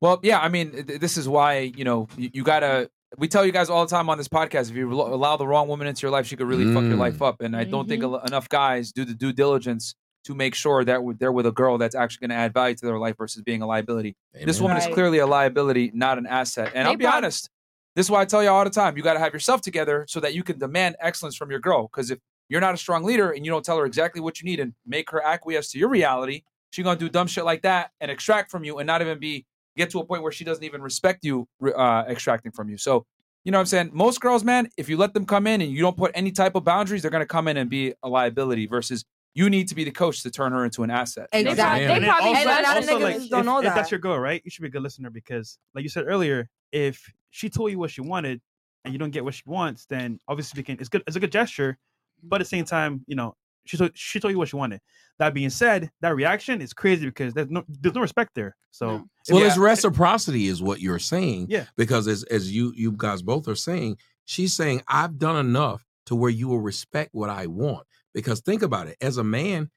[0.00, 2.90] Well, yeah, I mean, th- this is why you know you, you gotta.
[3.16, 5.68] We tell you guys all the time on this podcast: if you allow the wrong
[5.68, 6.98] woman into your life, she could really fuck your Mm.
[6.98, 7.40] life up.
[7.40, 9.94] And I don't think a lo- enough guys do the due diligence
[10.24, 12.86] to make sure that they're with a girl that's actually going to add value to
[12.86, 14.16] their life versus being a liability.
[14.32, 14.62] This Amen.
[14.62, 16.72] woman is clearly a liability, not an asset.
[16.74, 17.50] And They I'll be honest,
[17.94, 20.04] this is why I tell you all the time: you got to have yourself together
[20.08, 21.88] so that you can demand excellence from your girl.
[21.88, 22.18] Because if
[22.48, 24.74] you're not a strong leader and you don't tell her exactly what you need and
[24.86, 28.50] make her acquiesce to your reality, she's gonna do dumb shit like that and extract
[28.50, 29.46] from you and not even be
[29.76, 32.78] get to a point where she doesn't even respect you uh, extracting from you.
[32.78, 33.04] So,
[33.44, 33.90] you know what I'm saying?
[33.92, 36.54] Most girls, man, if you let them come in and you don't put any type
[36.54, 39.04] of boundaries, they're gonna come in and be a liability versus
[39.34, 41.28] you need to be the coach to turn her into an asset.
[41.32, 41.86] Exactly.
[41.86, 43.74] They probably also- and a lot of niggas like, don't if, know if that.
[43.74, 44.40] that's your goal, right?
[44.44, 47.78] You should be a good listener because, like you said earlier, if she told you
[47.78, 48.40] what she wanted
[48.84, 51.02] and you don't get what she wants, then obviously speaking, it's good.
[51.06, 51.78] It's a good gesture,
[52.22, 53.34] but at the same time, you know,
[53.66, 54.80] she told she told you what she wanted.
[55.18, 58.56] That being said, that reaction is crazy because there's no there's no respect there.
[58.70, 61.46] So if Well, you- it's reciprocity, is what you're saying.
[61.48, 61.64] Yeah.
[61.76, 66.14] Because as as you you guys both are saying, she's saying I've done enough to
[66.14, 67.86] where you will respect what I want.
[68.14, 69.70] Because think about it, as a man,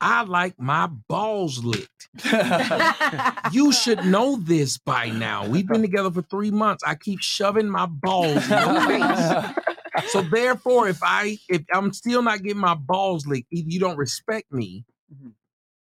[0.00, 2.08] I like my balls licked.
[3.52, 5.46] you should know this by now.
[5.48, 6.84] We've been together for three months.
[6.86, 9.54] I keep shoving my balls in your face.
[10.08, 13.96] So therefore, if I if I'm still not getting my balls licked, either you don't
[13.96, 14.84] respect me,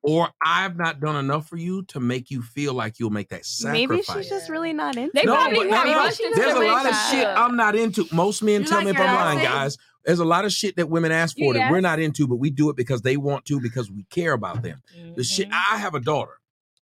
[0.02, 3.44] or I've not done enough for you to make you feel like you'll make that
[3.44, 3.88] sacrifice.
[3.88, 5.26] Maybe she's just really not into They it.
[5.26, 8.06] No, probably but no, have no, There's a the lot of shit I'm not into.
[8.12, 9.52] Most men You tell like me if your I'm lying, outfit?
[9.52, 9.78] guys.
[10.04, 12.50] There's a lot of shit that women ask for that we're not into, but we
[12.50, 14.82] do it because they want to because we care about them.
[15.16, 15.48] The shit.
[15.48, 15.74] Mm-hmm.
[15.74, 16.32] I have a daughter.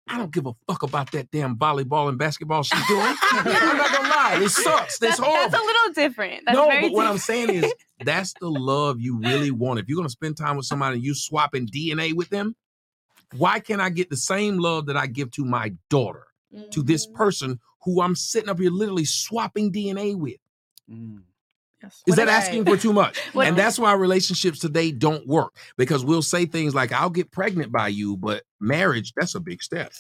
[0.07, 3.01] I don't give a fuck about that damn volleyball and basketball she's doing.
[3.23, 3.45] I'm
[3.79, 4.39] not gonna lie.
[4.43, 4.99] It sucks.
[4.99, 5.51] That's That's, horrible.
[5.51, 6.43] that's a little different.
[6.45, 7.73] That's no, very but what I'm saying is
[8.05, 9.79] that's the love you really want.
[9.81, 12.55] If you're gonna spend time with somebody and you swapping DNA with them,
[13.37, 16.27] why can't I get the same love that I give to my daughter,
[16.73, 17.17] to this Mm-hmm.
[17.17, 20.37] person who I'm sitting up here literally swapping DNA with?
[21.87, 23.19] Is What that if- asking for too much?
[23.33, 27.31] What- and that's why relationships today don't work because we'll say things like, I'll get
[27.31, 29.93] pregnant by you, but marriage, that's a big step.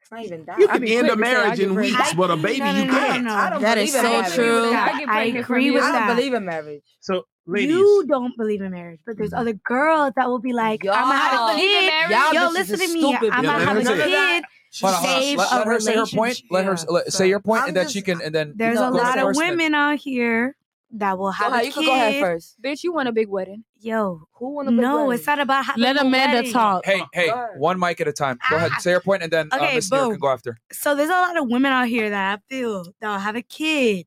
[0.00, 0.58] It's not even that.
[0.58, 1.98] You can end a quick to say I marriage in pregnant.
[1.98, 3.24] weeks, but a baby no, no, you no, no, can't.
[3.24, 3.34] no.
[3.34, 4.34] I don't That is believe in so marriage.
[4.34, 4.72] true.
[4.72, 5.72] I I pregnant from agree you.
[5.74, 6.06] with I that.
[6.06, 6.82] don't believe in marriage.
[7.00, 9.40] so ladies, You don't believe in marriage, but there's mm-hmm.
[9.40, 11.86] other girls that will be like, I'm gonna have a kid.
[11.90, 12.10] marriage?
[12.10, 13.00] Y'all Yo, bitches listen to me.
[13.00, 14.44] stupid, I'm gonna let have her a say kid.
[14.80, 15.20] Hold on, hold on.
[15.22, 16.12] Save Let, a let her say her point.
[16.14, 16.46] relationship.
[16.50, 18.20] Let her let, say your point, I'm and then just- she can.
[18.22, 20.56] And then There's you a lot of women out here
[20.92, 22.20] that will Go have ahead, a you can go ahead kid.
[22.20, 22.60] first.
[22.62, 23.64] Bitch, you want a big wedding.
[23.80, 25.12] Yo, Who want a big no, wedding?
[25.18, 26.52] it's not about having Let a Amanda wedding.
[26.52, 26.84] talk.
[26.84, 28.38] Hey, hey, one mic at a time.
[28.50, 30.14] Go ahead, say your point, and then uh, Okay, Miss New York boom.
[30.14, 30.58] can go after.
[30.72, 34.06] So there's a lot of women out here that I feel that'll have a kid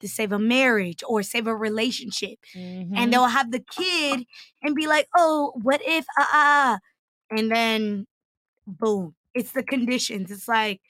[0.00, 2.94] to save a marriage or save a relationship, Mm-hmm.
[2.96, 4.24] and they'll have the kid
[4.62, 6.78] and be like, "Oh, what if ah ah,"
[7.30, 8.06] and then
[8.66, 10.30] boom, it's the conditions.
[10.30, 10.80] It's like,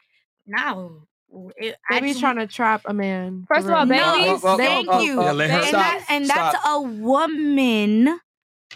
[0.47, 1.07] no,
[1.57, 3.45] it, They be trying to trap a man.
[3.49, 4.13] First of all, real.
[4.13, 5.21] babies- Well, well, Thank well, you.
[5.23, 6.77] Yeah, let her and, that, and that's Stop.
[6.77, 8.21] a woman.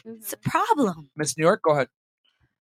[0.05, 1.11] It's a problem.
[1.17, 1.89] Miss New York, go ahead.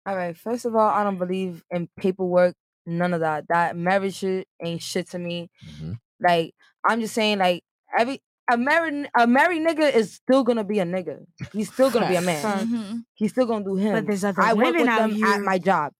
[0.07, 0.37] All right.
[0.37, 2.55] First of all, I don't believe in paperwork.
[2.87, 3.45] None of that.
[3.49, 5.49] That marriage shit ain't shit to me.
[5.65, 5.93] Mm-hmm.
[6.21, 6.55] Like
[6.85, 7.63] I'm just saying, like
[7.97, 8.21] every
[8.51, 11.25] a married a married nigga is still gonna be a nigga.
[11.53, 12.43] He's still gonna be a man.
[12.43, 12.65] Facts.
[12.65, 13.05] Mhm.
[13.15, 13.93] He's still gonna do him.
[13.93, 15.93] But there's other I work women with out them at my job.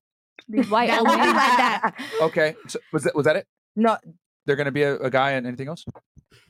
[0.49, 1.95] These white That old would be like that.
[2.23, 2.57] Okay.
[2.67, 3.47] So was that was that it?
[3.77, 3.97] No.
[4.47, 5.85] They're gonna be a, a guy and anything else?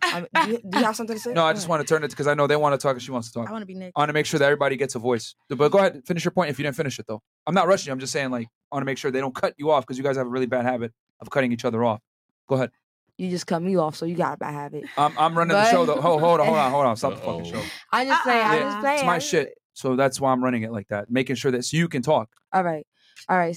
[0.03, 1.33] I mean, do, you, do you have something to say?
[1.35, 3.03] No, I just want to turn it because I know they want to talk and
[3.03, 3.49] she wants to talk.
[3.49, 3.93] I want to be Nick.
[3.97, 5.35] I want to make sure that everybody gets a voice.
[5.49, 7.21] But go ahead, finish your point if you didn't finish it though.
[7.47, 7.93] I'm not rushing you.
[7.93, 9.99] I'm just saying like I want to make sure they don't cut you off because
[9.99, 12.01] you guys have a really bad habit of cutting each other off.
[12.49, 12.71] Go ahead.
[13.19, 14.85] You just cut me off, so you got a bad habit.
[14.97, 16.01] I'm, I'm running the show though.
[16.01, 16.97] Hold, hold on, hold on, hold on.
[16.97, 17.63] Stop the fucking show.
[17.93, 18.47] I'm just saying.
[18.47, 18.95] I'm just playing.
[18.97, 19.55] it's my shit.
[19.75, 22.31] So that's why I'm running it like that, making sure that so you can talk.
[22.53, 22.87] All right.
[23.29, 23.57] All right.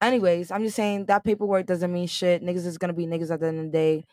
[0.00, 2.42] Anyways, I'm just saying that paperwork doesn't mean shit.
[2.42, 4.04] Niggas is gonna be niggas at the end of the day.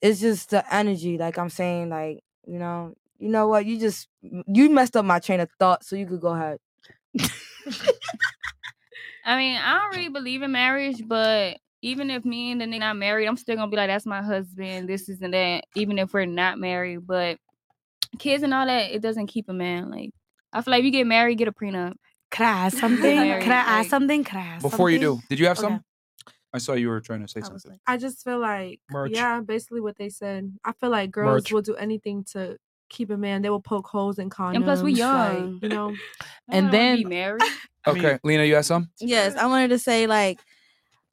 [0.00, 1.18] It's just the energy.
[1.18, 3.66] Like I'm saying, like, you know, you know what?
[3.66, 6.58] You just you messed up my train of thought, so you could go ahead.
[9.24, 12.80] I mean, I don't really believe in marriage, but even if me and the nigga
[12.80, 14.88] not married, I'm still gonna be like, that's my husband.
[14.88, 15.64] This is and that.
[15.76, 17.38] Even if we're not married, but
[18.18, 19.90] kids and all that, it doesn't keep a man.
[19.90, 20.10] Like
[20.52, 21.94] I feel like you get married, get a prenup.
[22.32, 23.16] Could I ask something?
[23.16, 24.24] married, Could uh, I ask like- something?
[24.24, 25.68] Could I ask Before you do, did you have Okay.
[25.68, 25.84] some?
[26.54, 27.78] I saw you were trying to say something.
[27.86, 29.12] I just feel like Merch.
[29.12, 30.52] yeah, basically what they said.
[30.64, 31.52] I feel like girls Merch.
[31.52, 32.58] will do anything to
[32.90, 33.40] keep a man.
[33.40, 34.56] They will poke holes in condoms.
[34.56, 35.58] And plus, we like, young.
[35.62, 35.94] you know.
[36.50, 37.42] And then be married.
[37.86, 38.90] Okay, Lena, you have some?
[39.00, 40.38] Yes, I wanted to say like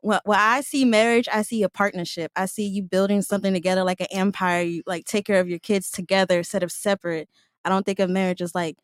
[0.01, 2.31] when, when I see marriage, I see a partnership.
[2.35, 4.61] I see you building something together like an empire.
[4.61, 7.27] You like take care of your kids together instead of separate.
[7.65, 8.75] I don't think of marriage as like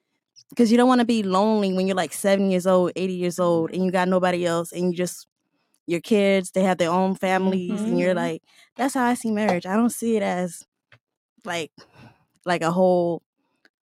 [0.49, 3.39] because you don't want to be lonely when you're like seven years old, 80 years
[3.39, 5.27] old, and you got nobody else, and you just
[5.87, 8.15] your kids, they have their own families, and you're Mhm.
[8.15, 8.43] like,
[8.77, 9.65] that's how I see marriage.
[9.65, 10.63] I don't see it as
[11.45, 11.71] like
[12.45, 13.23] like a whole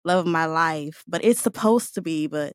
[0.04, 2.54] love of my life, but it's supposed to be, but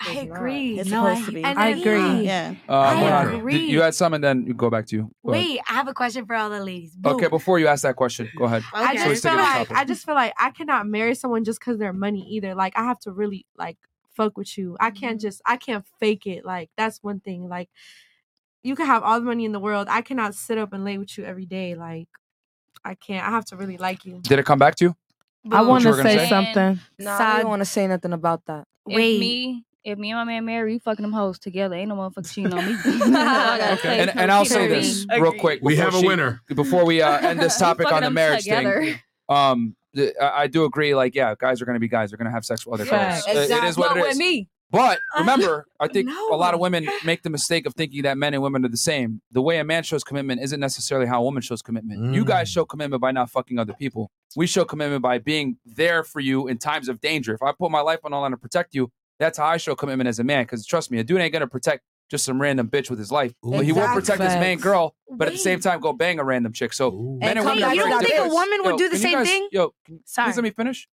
[0.00, 0.78] I agree.
[0.78, 1.44] It's no, supposed I, to be.
[1.44, 2.24] I agree.
[2.24, 2.54] Yeah.
[2.68, 3.34] Uh, I hold on.
[3.34, 3.58] agree.
[3.58, 5.10] Did- You had some, and then you go back to you.
[5.26, 5.44] Go ahead.
[5.46, 6.96] Wait, I have a question for all the ladies.
[7.04, 8.62] Okay, before you ask that question, go ahead.
[8.72, 9.70] I just stick feel like.
[9.72, 12.54] I just feel like I cannot marry someone just because they're money either.
[12.54, 13.76] Like I have to really like
[14.14, 14.76] fuck with you.
[14.80, 15.00] I Mm-hmm.
[15.00, 16.44] can't just I can't fake it.
[16.44, 17.48] Like that's one thing.
[17.48, 17.68] Like
[18.62, 19.88] you can have all the money in the world.
[19.90, 21.74] I cannot sit up and lay with you every day.
[21.74, 22.08] Like
[22.84, 23.26] I can't.
[23.26, 24.20] I have to really like you.
[24.22, 24.96] Did it come back to you?
[25.50, 26.28] I want to say, say?
[26.28, 26.78] something.
[26.98, 28.66] No, I don't want to say nothing about that.
[28.86, 31.74] If me, if me and my man married, we fucking them hoes together.
[31.74, 32.72] Ain't no motherfucker cheating on me.
[32.84, 35.20] I And, and I'll say this me.
[35.20, 35.60] real quick.
[35.62, 36.40] We have a she- winner.
[36.54, 38.82] Before we uh, end this topic on the marriage together.
[38.84, 40.94] thing, um, th- I I do agree.
[40.94, 42.10] Like, yeah, guys are going to be guys.
[42.10, 43.24] They're going to have sex with other Facts.
[43.26, 43.36] girls.
[43.50, 44.48] It- It is what Not it with me.
[44.70, 48.34] But remember, I think a lot of women make the mistake of thinking that men
[48.34, 49.22] and women are the same.
[49.32, 52.14] The way a man shows commitment isn't necessarily how a woman shows commitment.
[52.14, 54.10] You guys show commitment by not fucking other people.
[54.36, 57.32] We show commitment by being there for you in times of danger.
[57.32, 59.74] If I put my life on the line to protect you, that's how I show
[59.74, 60.44] commitment as a man.
[60.44, 63.32] Because trust me, a dude ain't gonna protect just some random bitch with his life.
[63.42, 64.00] But he will Exactly.
[64.00, 66.72] protect his main girl, but at the same time go bang a random chick.
[66.72, 66.90] So
[67.20, 69.18] men and come women are you don't think a woman would Yo, do the same
[69.18, 69.48] guys- thing?
[69.52, 70.26] Yo, can Sorry.
[70.28, 70.88] please let me finish.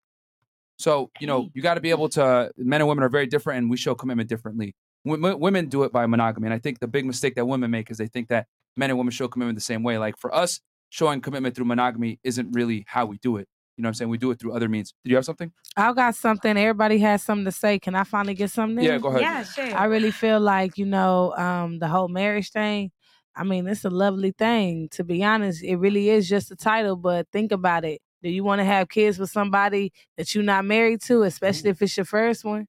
[0.79, 2.51] So you know, you got to be able to.
[2.57, 4.75] Men and women are very different, and we show commitment differently.
[5.05, 7.91] Wo- Women do it by monogamy, and I think the big mistake that women make
[7.91, 8.47] is they think that
[8.77, 9.99] men and women show commitment the same way.
[9.99, 13.47] Like for us, showing commitment through monogamy isn't really how we do it.
[13.77, 14.09] You know what I'm saying?
[14.09, 14.95] We do it through other means.
[15.03, 15.53] Did you have something?
[15.77, 16.57] I got something.
[16.57, 17.79] Everybody has something to say.
[17.81, 18.85] Can I finally get something?
[18.85, 19.23] Yeah, go ahead.
[19.23, 19.77] Yeah, sure.
[19.77, 22.93] I really feel like you know um, the whole marriage thing.
[23.35, 24.89] I mean, it's a lovely thing.
[24.93, 26.95] To be honest, it really is just a title.
[26.95, 28.01] But think about it.
[28.23, 31.83] Do you want to have kids with somebody that you're not married to, especially if
[31.83, 32.69] it's your first one?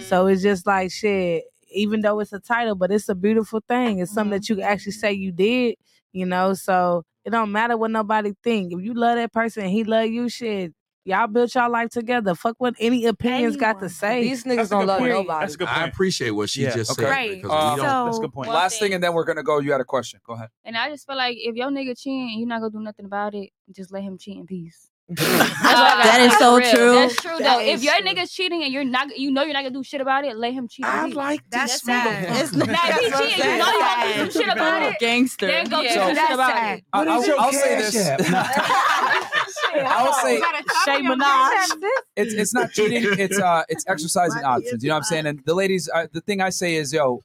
[0.00, 1.44] So it's just like shit.
[1.72, 4.00] Even though it's a title, but it's a beautiful thing.
[4.00, 5.76] It's something that you can actually say you did.
[6.12, 8.72] You know, so it don't matter what nobody think.
[8.72, 10.72] If you love that person and he love you, shit.
[11.06, 12.34] Y'all built y'all life together.
[12.34, 14.22] Fuck what any opinions got to say.
[14.22, 15.12] These niggas don't love point.
[15.12, 15.44] nobody.
[15.44, 17.02] That's a good I appreciate what she Yeah, just okay.
[17.02, 17.10] said.
[17.10, 17.42] Right.
[17.42, 18.50] Because we don't, um, That's a good point.
[18.50, 19.60] Last thing, and then we're gonna go.
[19.60, 20.20] You had a question.
[20.26, 20.50] Go ahead.
[20.62, 23.34] And I just feel like if your nigga cheating you're not gonna do nothing about
[23.34, 24.90] it, just let him cheat in peace.
[25.16, 26.70] That is so Real.
[26.72, 26.94] true.
[26.94, 27.60] That's true That though.
[27.64, 28.06] If your true.
[28.06, 30.52] nigga's cheating and you're not, you know you're not gonna do shit about it, let
[30.52, 30.84] him cheat.
[30.86, 31.68] I like that.
[31.68, 32.36] That's sad.
[32.44, 34.42] It's Now not- if he that's what I'm cheating, you know you gonna do some
[34.42, 34.96] shit about it.
[35.00, 35.46] Gangster.
[35.46, 36.84] Then go do So- some shit about it.
[36.92, 37.96] I- I'll, I'll say this.
[39.74, 40.40] I'll say
[40.84, 41.80] Shay Minaj.
[42.16, 43.04] it's it's not cheating.
[43.18, 44.82] It's uh it's exercising options.
[44.82, 45.26] You know what I'm saying?
[45.26, 47.22] And the ladies, uh, the thing I say is, yo,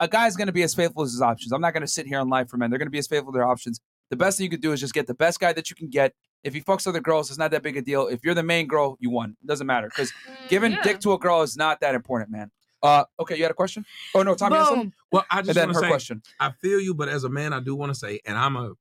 [0.00, 1.52] a guy's gonna be as faithful as his options.
[1.52, 2.70] I'm not gonna sit here and lie for men.
[2.70, 3.80] They're gonna be as faithful to their options.
[4.10, 5.88] The best thing you could do is just get the best guy that you can
[5.88, 6.12] get.
[6.44, 8.06] If he fucks other girls, it's not that big a deal.
[8.06, 9.36] If you're the main girl, you won.
[9.42, 10.12] It doesn't matter because
[10.48, 12.50] giving dick to a girl is not that important, man.
[12.82, 13.84] Uh, okay, you had a question?
[14.14, 14.92] Oh no, Tommy has something?
[15.10, 16.22] Well, I just want to her say, question.
[16.38, 18.72] I feel you, but as a man, I do want to say, and I'm a,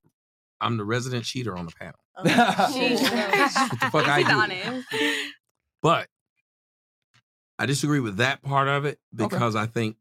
[0.61, 1.95] I'm the resident cheater on the panel.
[2.15, 2.23] Oh,
[3.69, 4.31] what the fuck I do.
[4.31, 4.87] honest.
[5.81, 6.07] But
[7.59, 9.97] I disagree with that part of it because I think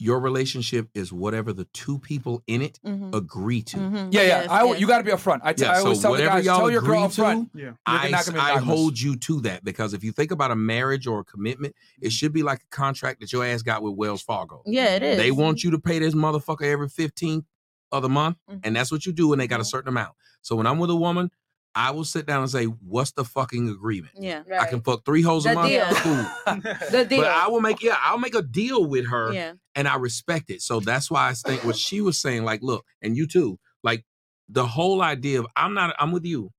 [0.00, 3.14] your relationship is whatever the two people in it Mhm.
[3.14, 3.76] agree to.
[3.76, 4.12] Mhm.
[4.12, 4.26] Yeah, yeah.
[4.42, 4.80] Yes, I, yes.
[4.80, 5.40] You got to be upfront.
[5.44, 7.04] I, t- Yeah, I always so tell the whatever guys, y'all tell your girl agree
[7.04, 10.10] up to, you're I, not gonna be I hold you to that because if you
[10.12, 13.44] think about a marriage or a commitment, it should be like a contract that your
[13.44, 14.62] ass got with Wells Fargo.
[14.66, 15.16] Yeah, it is.
[15.16, 17.44] They want you to pay this motherfucker every 15th
[17.92, 18.58] of the month, Mm-hmm.
[18.64, 20.14] and that's what you do, and they got a certain amount.
[20.42, 21.30] So when I'm with a woman,
[21.76, 24.42] I will sit down and say, "What's the fucking agreement?" Yeah.
[24.60, 25.68] I can fuck three hoes a The month.
[25.70, 25.86] deal.
[25.90, 26.26] Cool.
[26.90, 27.20] The deal.
[27.22, 29.52] But I will make yeah, I'll make a deal with her, Yeah.
[29.74, 30.62] and I respect it.
[30.62, 34.04] So that's why I think what she was saying, like, look, and you too, like
[34.48, 36.50] the whole idea of I'm not, I'm with you,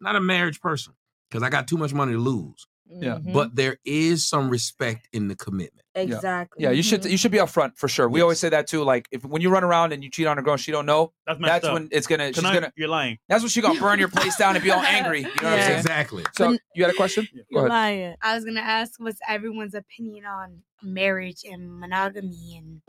[0.00, 0.94] not a marriage person
[1.30, 2.66] because I got too much money to lose.
[3.00, 3.18] Yeah.
[3.32, 5.84] But there is some respect in the commitment.
[5.94, 6.62] Exactly.
[6.64, 8.08] Yeah, you should you should be upfront for sure.
[8.08, 8.82] We always say that too.
[8.82, 10.86] Like if when you run around and you cheat on a girl and she don't
[10.86, 11.74] know, That's messed up.
[11.74, 13.18] when it's gonna she's Tonight, gonna you're lying.
[13.28, 15.20] that's when she gonna burn your place down and be all angry.
[15.20, 15.66] You know what I'm Yeah.
[15.66, 15.78] saying?
[15.80, 16.24] Exactly.
[16.34, 17.28] So you had a question?
[17.52, 18.16] Go ahead.
[18.22, 22.80] I was gonna ask what's everyone's opinion on marriage and monogamy and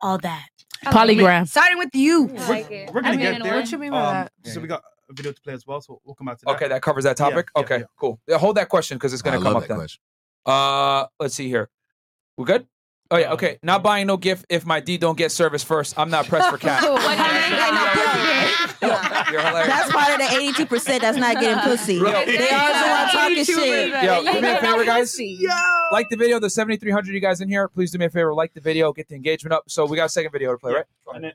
[0.00, 0.46] all that.
[0.84, 1.48] Polygram.
[1.48, 2.24] Starting with you.
[2.26, 3.92] We're gonna get there.
[3.92, 4.82] Um, So we got a
[5.12, 6.52] video to play as well, so we'll come back to that.
[6.56, 7.48] Okay, that covers that topic.
[7.56, 8.20] Yeah, okay, cool.
[8.26, 9.78] Yeah, hold that question because it's gonna I come love up that then.
[9.78, 10.00] question.
[10.46, 11.68] Uh, let's see here.
[12.36, 12.66] We good?
[13.10, 13.58] Oh yeah, okay.
[13.62, 15.98] Not buying no gift if my D don't get service first.
[15.98, 16.82] I'm not pressed for cash.
[18.82, 19.66] You're hilarious.
[19.68, 21.94] That's part of the eighty-two percent that's not getting pussy.
[21.94, 22.02] Yo.
[22.04, 22.26] They always
[22.82, 24.02] want to talking shit.
[24.02, 25.18] Yo, do me a favor, guys.
[25.92, 27.68] Like the video, the 7,300 you guys in here.
[27.68, 29.64] Please do me a favor, like the video, get the engagement up.
[29.68, 30.86] So we got a second video to play, right?
[31.14, 31.32] And then-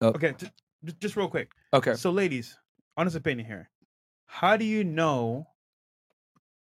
[0.00, 0.08] Oh.
[0.08, 0.52] Okay, ju- ju-
[1.00, 1.50] just real quick.
[1.72, 1.94] Okay.
[1.94, 2.56] So, ladies,
[2.96, 3.70] honest opinion here.
[4.26, 5.46] How do you know,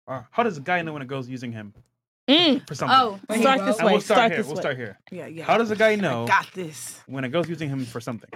[0.05, 1.73] or how does a guy know when a girl's using him
[2.27, 2.75] for mm.
[2.75, 2.97] something?
[2.97, 3.91] Oh, start this way.
[3.91, 4.37] We'll start, Start here.
[4.37, 4.61] this We'll way.
[4.61, 4.99] start here.
[5.11, 5.43] Yeah, yeah.
[5.43, 6.25] How does a guy I know?
[6.27, 7.01] got this.
[7.07, 8.29] When a girl's using him for something.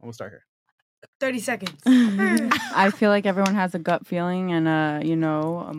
[0.00, 0.44] We'll start here.
[1.20, 1.82] 30 seconds.
[1.86, 5.72] I feel like everyone has a gut feeling and a you know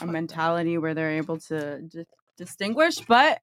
[0.00, 2.06] a, a mentality where they're able to di-
[2.36, 2.96] distinguish.
[3.00, 3.40] But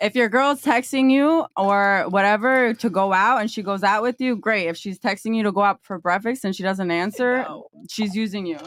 [0.00, 4.20] if your girl's texting you or whatever to go out and she goes out with
[4.20, 4.68] you, great.
[4.68, 7.46] If she's texting you to go out for breakfast and she doesn't answer,
[7.88, 8.58] she's using you.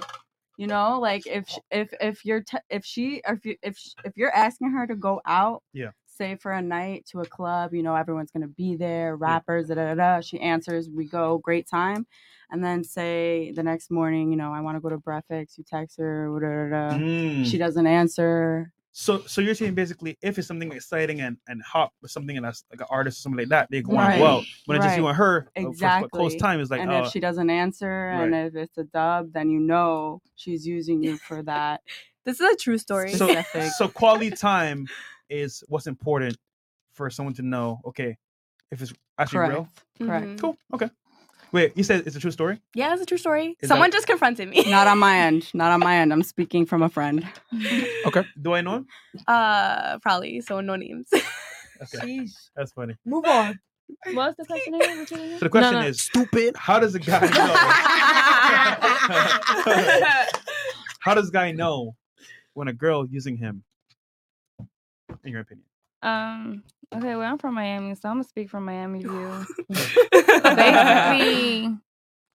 [0.57, 4.35] You know, like if if if you're te- if she if you if if you're
[4.35, 5.91] asking her to go out, Yeah.
[6.05, 9.75] say for a night to a club, you know, everyone's gonna be there, rappers, da
[9.75, 9.95] da da.
[9.95, 10.21] da.
[10.21, 12.05] She answers, we go, great time.
[12.51, 15.57] And then say the next morning, you know, I want to go to breakfast.
[15.57, 17.03] You text her, da, da, da.
[17.03, 17.45] Mm.
[17.45, 18.71] she doesn't answer.
[18.93, 22.45] So, so you're saying basically, if it's something exciting and, and hot with something and
[22.45, 24.43] that's like an artist or something like that, they go on well.
[24.65, 26.07] When it's just you and her, uh, for- exactly.
[26.07, 28.83] for close time is like, and oh, if she doesn't answer, and if it's a
[28.83, 31.81] dub, then you know she's using you for that.
[32.23, 33.13] This is a true story.
[33.15, 33.33] so,
[33.77, 34.85] so quality time
[35.27, 36.37] is what's important
[36.91, 37.79] for someone to know.
[37.83, 38.15] Okay,
[38.69, 39.67] if it's actually real.
[39.97, 39.99] Correct.
[39.99, 40.27] Correct.
[40.27, 40.39] Mhm.
[40.39, 40.57] Cool.
[40.75, 40.89] Okay.
[41.53, 42.61] Wait, you said it's a true story?
[42.73, 43.57] Yeah, it's a true story.
[43.59, 44.63] Is Someone that- just confronted me.
[44.71, 45.49] Not on my end.
[45.53, 46.13] Not on my end.
[46.13, 47.27] I'm speaking from a friend.
[48.05, 48.23] Okay.
[48.41, 48.87] Do I know him?
[49.27, 50.41] Uh, probably.
[50.41, 51.07] So no names.
[51.95, 52.27] Okay.
[52.55, 52.95] That's funny.
[53.05, 53.59] Move on.
[54.13, 55.05] What's the question again?
[55.07, 56.55] So the question is stupid.
[56.55, 57.53] How does a guy know?
[60.99, 61.95] How does a guy know
[62.53, 63.63] when a girl using him?
[65.23, 65.65] In your opinion.
[66.03, 66.63] Um.
[66.95, 67.15] Okay.
[67.15, 69.47] Well, I'm from Miami, so I'm gonna speak from Miami view.
[70.55, 71.77] Basically,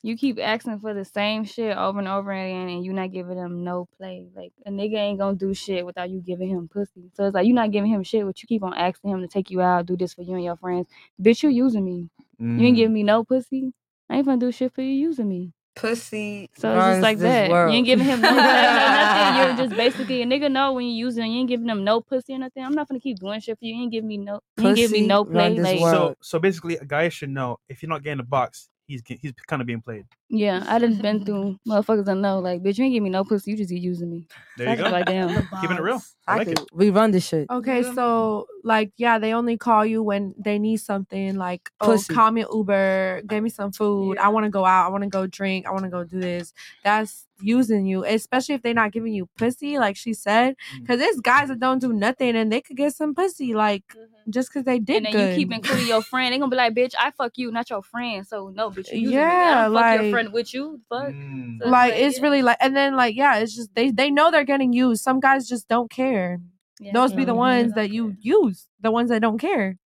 [0.03, 3.37] you keep asking for the same shit over and over again, and you not giving
[3.37, 4.27] them no play.
[4.35, 7.11] Like a nigga ain't gonna do shit without you giving him pussy.
[7.15, 9.29] So it's like you not giving him shit, but you keep on asking him to
[9.29, 10.87] take you out, do this for you and your friends.
[11.21, 12.09] Bitch, you using me.
[12.55, 12.67] You Mm.
[12.67, 13.73] ain't giving me no pussy.
[14.09, 15.53] I ain't gonna do shit for you using me.
[15.75, 16.49] Pussy.
[16.57, 17.51] So it's runs just like this that.
[17.51, 17.71] world.
[17.71, 19.35] You ain't giving him no play, nothing.
[19.57, 21.31] You're just basically a nigga know when you using.
[21.31, 22.63] You ain't giving them no pussy or nothing.
[22.63, 23.75] I'm not gonna keep doing shit for you.
[23.75, 24.39] You ain't giving me no.
[24.57, 25.59] You ain't giving me Pussy no play.
[25.59, 29.01] Like So, so basically, a guy should know if you're not getting the box, he's
[29.05, 30.05] he's kind of being played.
[30.29, 32.39] yeah, I done been through motherfuckers I know.
[32.39, 33.51] Like bitch, you ain't give me no pussy.
[33.51, 34.27] You just be using me.
[34.57, 34.89] There you So go.
[34.89, 35.29] Like damn.
[35.61, 36.01] Keeping it real.
[36.27, 36.59] I like it.
[36.73, 37.49] We run this shit.
[37.49, 42.31] Okay, so like yeah, they only call you when they need something like oh call
[42.31, 44.17] me Uber, give me some food.
[44.17, 46.19] I want to go out, I want to go drink, I want to go do
[46.19, 46.51] this.
[46.83, 50.55] That's using you, especially if they're not giving you pussy, like she said.
[50.73, 50.79] Mm.
[50.81, 53.83] Because there's guys that don't do nothing and they could get some pussy, like
[54.29, 55.29] just because they did And then good.
[55.31, 56.31] you keep including your friend.
[56.33, 58.25] They're gonna be like, bitch, I fuck you, not your friend.
[58.25, 59.13] So no, bitch, you using me.
[59.13, 60.81] Yeah, I don't fuck like- your friend with you.
[60.89, 61.09] Fuck.
[61.09, 61.59] Mm.
[61.61, 64.43] So like it's really like, and then like yeah, it's just they they know they're
[64.43, 65.03] getting used.
[65.03, 66.39] Some guys just don't care.
[66.79, 66.91] Yeah.
[66.93, 69.77] Those be the ones that you use, the ones that don't care.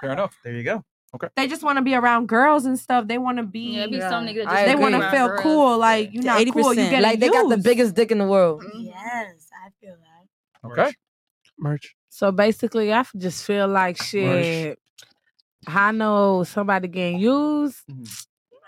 [0.00, 0.36] Fair enough.
[0.44, 0.84] There you go.
[1.14, 1.28] Okay.
[1.36, 3.06] They just want to be around girls and stuff.
[3.06, 3.76] They want to be.
[3.76, 5.40] Yeah, it be some niggas that just they want to feel girls.
[5.42, 5.78] cool.
[5.78, 6.72] Like you're not cool.
[6.72, 8.64] You get like they got the biggest dick in the world.
[8.74, 10.70] Yes, I feel that.
[10.70, 10.94] Okay.
[11.58, 11.94] Merch.
[12.08, 14.78] So basically, I just feel like shit.
[15.66, 17.78] I know somebody getting used.
[17.90, 18.04] Mm-hmm.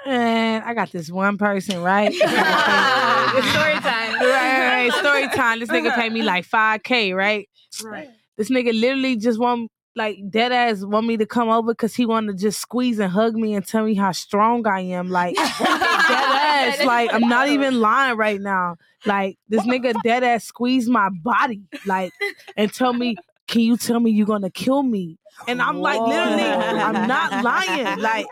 [0.06, 2.12] Man, I got this one person, right?
[2.14, 4.14] Story time.
[4.14, 4.92] Right, right, right.
[4.92, 5.60] Story time.
[5.60, 7.48] This nigga paid me like 5K, right?
[7.82, 8.10] Right.
[8.36, 12.04] This nigga literally just want like dead ass want me to come over because he
[12.04, 15.08] wanted to just squeeze and hug me and tell me how strong I am.
[15.08, 16.84] Like dead ass.
[16.84, 18.76] Like I'm not even lying right now.
[19.06, 22.12] Like this nigga dead ass squeezed my body, like,
[22.56, 25.18] and tell me, can you tell me you're gonna kill me?
[25.48, 27.98] And I'm like, literally, I'm not lying.
[28.04, 28.26] Like,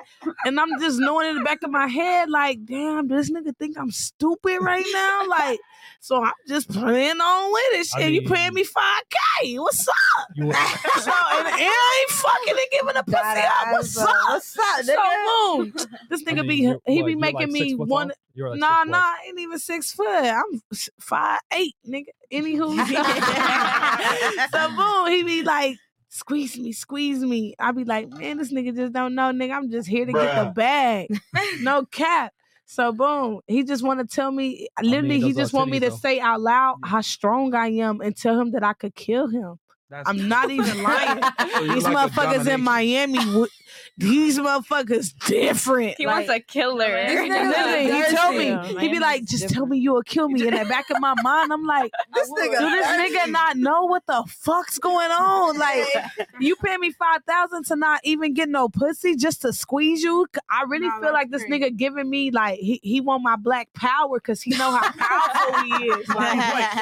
[0.45, 3.57] and I'm just knowing in the back of my head, like, damn, does this nigga
[3.59, 5.27] think I'm stupid right now?
[5.29, 5.61] Like,
[6.01, 7.87] so I'm just playing on with it.
[7.87, 9.59] Shit, I you paying me 5K.
[9.61, 9.95] What's up?
[11.03, 13.73] So, and, and I ain't fucking and giving a pussy up.
[13.73, 14.11] What's uh, up?
[14.29, 15.57] What's up, So nigga?
[15.57, 15.73] boom.
[16.11, 18.09] This I nigga mean, be he what, be you're making like me one.
[18.09, 18.17] tall?
[18.35, 20.07] You're like nah, nah, I ain't even six foot.
[20.07, 20.63] I'm
[21.01, 22.07] five eight, nigga.
[22.33, 22.77] Anywho,
[24.53, 25.77] so boom, he be like,
[26.13, 27.55] squeeze me, squeeze me.
[27.59, 29.53] I be like, man, this nigga just don't know, nigga.
[29.53, 31.09] I'm just here to get the bag.
[31.61, 32.33] no cap.
[32.67, 34.69] So boom, he just want to tell me.
[34.83, 35.97] Literally, he those are just want me titties, to though.
[35.97, 39.59] say out loud how strong I am and tell him that I could kill him.
[40.07, 41.21] I'm not even lying.
[41.63, 43.51] you These like motherfuckers in Miami, would-
[43.99, 45.95] these motherfuckers different.
[45.99, 47.05] He Like, wants a killer.
[47.07, 50.47] Literally, he told me, he be like, just tell me you will kill me.
[50.47, 53.85] In the back of my mind, I'm like, This nigga do this nigga not know
[53.85, 55.59] what the fuck's going on?
[55.59, 55.87] Like,
[56.41, 60.27] you pay me five thousand to not even get no pussy just to squeeze you?
[60.51, 64.19] I really feel like this nigga giving me like he, he want my black power
[64.19, 66.09] because he know how powerful he is.
[66.13, 66.37] Like,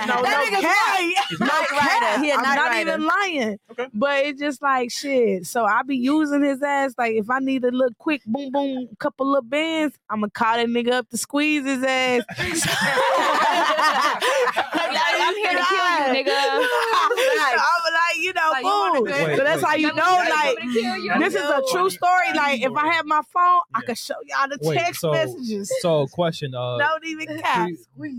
[0.07, 2.01] no, no That nigga's No Knight cap.
[2.03, 2.25] Rider.
[2.25, 2.91] He a I'm not Rider.
[2.91, 3.59] even lying.
[3.71, 3.87] Okay.
[3.95, 5.47] But it's just like shit.
[5.47, 6.95] So I be using his ass.
[7.01, 10.67] Like if I need a little quick boom boom couple little bands, I'ma call that
[10.67, 12.25] nigga up to squeeze his ass.
[15.31, 16.37] I'm here to kill you, nigga.
[16.37, 19.13] I'm like, you know, Like, you want a boom.
[19.13, 20.31] good- so that's how you know, wait.
[20.31, 21.19] like, you.
[21.19, 22.33] this is a true story.
[22.35, 25.73] Like, if I have my phone, I could show y'all the Wait, text so, messages.
[25.81, 27.71] So, question: uh, Don't even cap.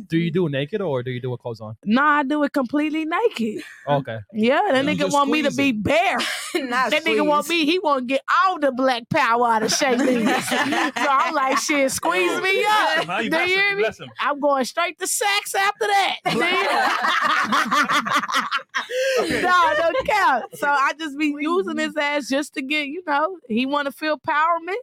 [0.07, 1.75] Do you do it naked or do you do it clothes on?
[1.85, 3.63] Nah, I do it completely naked.
[3.87, 4.19] Okay.
[4.33, 6.17] Yeah, that You nigga want me to squeeze be bare.
[6.69, 7.65] that nigga want me.
[7.65, 10.25] He want to get all the black power out of Shay Lee.
[10.25, 13.07] so I'm like, shit, squeeze me oh, up.
[13.07, 13.83] Now you Do you hear me?
[13.83, 14.09] him.
[14.19, 16.17] I'm going straight to sex after that.
[19.29, 20.43] no, no cap.
[20.53, 23.91] So I just be using his ass just to get, you know, he want to
[23.91, 24.75] feel empowerment.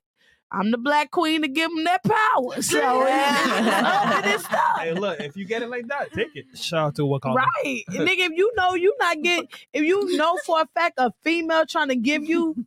[0.50, 2.62] I'm the black queen to give them that power.
[2.68, 4.20] So yeah.
[4.22, 4.78] this stuff.
[4.78, 6.46] Hey, look, if you get it like that, take it.
[6.54, 7.34] Shout out to Wakanda.
[7.36, 7.82] Right.
[7.90, 11.64] Nigga, if you know you not get if you know for a fact a female
[11.66, 12.66] trying to give you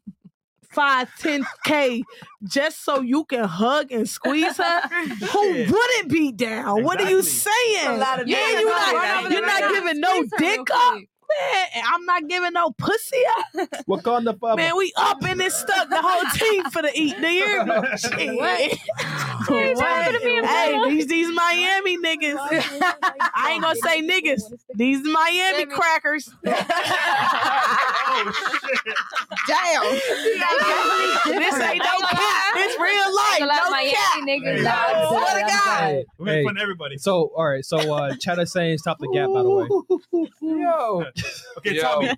[0.72, 2.04] five, ten K
[2.44, 4.82] just so you can hug and squeeze her,
[5.28, 6.84] who wouldn't be down?
[6.84, 7.88] What are you saying?
[7.88, 11.00] A lot of yeah, you out not, you're not giving no dick up.
[11.40, 13.70] Man, I'm not giving no pussy up.
[13.88, 14.58] Wakanda forever.
[14.58, 17.16] Man, we up in this stuck the whole team for the eat.
[17.20, 17.74] Do you hear me?
[17.98, 18.36] Shit.
[18.36, 18.78] What?
[20.46, 22.38] Hey, these these Miami niggas.
[23.34, 24.42] I ain't gonna say niggas.
[24.76, 26.30] These Miami crackers.
[26.46, 28.80] oh shit!
[29.48, 29.84] Damn.
[31.40, 32.54] this ain't no cap.
[32.54, 33.42] This real life.
[33.42, 34.20] A lot of No Miami cap.
[34.24, 34.66] niggas.
[34.66, 35.80] I swear to God.
[35.82, 36.98] Hey, We're making hey, fun of everybody.
[36.98, 37.66] So, all right.
[37.66, 39.30] So, uh, Chad is saying stop the gap.
[39.34, 39.68] By the way,
[40.42, 41.06] Yo.
[41.58, 41.82] Okay, Yo.
[41.82, 42.16] tell me.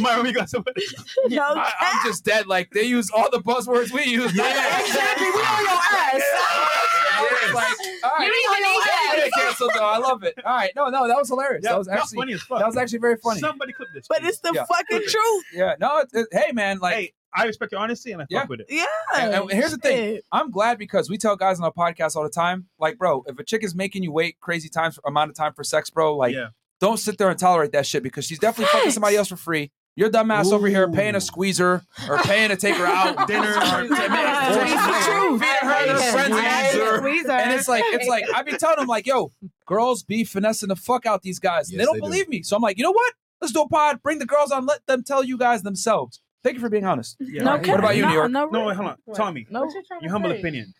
[0.00, 0.80] Mario, you got somebody.
[1.28, 2.46] No I, I'm just dead.
[2.46, 4.34] Like they use all the buzzwords we use.
[4.34, 4.80] Yeah.
[4.80, 5.26] Exactly.
[5.26, 6.22] We on your ass.
[7.18, 7.66] Yeah, like,
[8.04, 8.26] all right.
[8.28, 9.30] You ain't on your I didn't ass.
[9.34, 9.84] get canceled though.
[9.84, 10.34] I love it.
[10.44, 11.62] All right, no, no, that was hilarious.
[11.64, 12.60] Yeah, that was actually funny as fuck.
[12.60, 13.40] That was actually very funny.
[13.40, 14.06] Somebody clip this.
[14.08, 14.64] But it's the Yeah.
[14.66, 15.44] fucking truth.
[15.52, 18.40] Yeah, no, it, it- hey man, like, Hey, I respect your honesty and I Yeah.
[18.42, 18.66] fuck with it.
[18.70, 18.84] Yeah.
[19.16, 20.20] and, and here's the thing.
[20.30, 23.36] I'm glad because we tell guys on our podcast all the time, like, bro, if
[23.36, 26.34] a chick is making you wait crazy times amount of time for sex, bro, like,
[26.36, 26.48] Yeah.
[26.80, 29.70] Don't sit there and tolerate that shit because she's definitely fucking somebody else for free.
[29.96, 33.48] Your dumb ass over here paying a squeezer or paying to take her out Dinner.
[33.48, 37.00] or to- feeding her to friends Yeah.
[37.00, 39.32] and and it's like it's like I be telling them like, yo,
[39.66, 41.70] girls be finessing the fuck out these guys.
[41.72, 42.06] Yes, they don't they do.
[42.06, 43.12] believe me, so I'm like, you know what?
[43.40, 44.00] Let's do a pod.
[44.02, 44.66] Bring the girls on.
[44.66, 46.20] Let them tell you guys themselves.
[46.44, 47.16] Thank you for being honest.
[47.18, 47.42] Yeah.
[47.42, 47.62] No Right.
[47.64, 47.70] cap.
[47.72, 48.30] What about you, no, New York?
[48.30, 49.14] No, No, wait, hold on.
[49.14, 49.68] Tommy, No.
[50.00, 50.72] your humble opinion.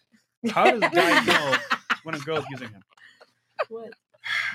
[0.50, 1.56] How does guys know
[2.04, 2.82] when a girl's using him?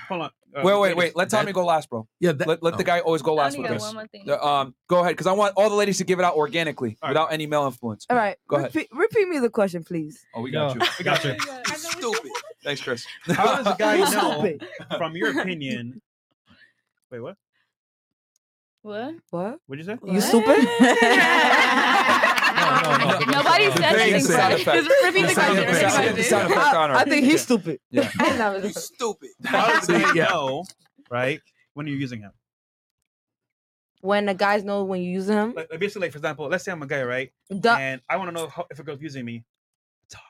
[0.10, 0.32] Hold on.
[0.56, 1.16] Uh, wait, wait, wait.
[1.16, 2.08] Let Tommy go last, bro.
[2.20, 2.86] Yeah, that, Let, let the oh.
[2.86, 3.82] guy always go last with got this.
[3.82, 4.30] one more thing.
[4.30, 6.98] Uh, Um, go ahead, because I want all the ladies to give it out organically
[7.02, 7.14] All right.
[7.14, 8.06] without any male influence.
[8.10, 8.38] All right.
[8.48, 8.76] Go ahead.
[8.76, 10.24] Repeat, repeat me the question, please.
[10.36, 10.84] Oh, we got Yo.
[10.84, 10.90] you.
[11.00, 11.36] We got you.
[11.76, 12.32] Stupid.
[12.64, 13.06] Thanks, Chris.
[13.26, 14.68] How does a guy know, Stupid.
[14.98, 16.02] from your opinion?
[17.12, 17.36] Wait, what?
[18.84, 19.16] What?
[19.32, 19.60] What?
[19.66, 19.98] What'd you say?
[20.14, 20.68] You stupid?
[22.65, 23.19] no, no, no.
[23.31, 24.15] Nobody The said anything.
[24.15, 24.84] is the sound bad.
[24.84, 25.85] Just repeat the The sound question.
[25.85, 25.98] effect.
[25.98, 26.91] repeat the sound effect on.
[26.91, 27.80] I think he's stupid.
[27.91, 28.10] Yeah.
[28.38, 29.30] No, it's- Stupid.
[29.45, 30.64] How does a guy know,
[31.10, 31.40] right,
[31.73, 32.31] when you're using him?
[34.02, 35.53] when the guys know when you're using him.
[35.56, 37.31] Like, like basically, like, for example, let's say I'm a guy, right?
[37.57, 37.77] Duh.
[37.80, 39.45] And I want to know how, if a girl's using me.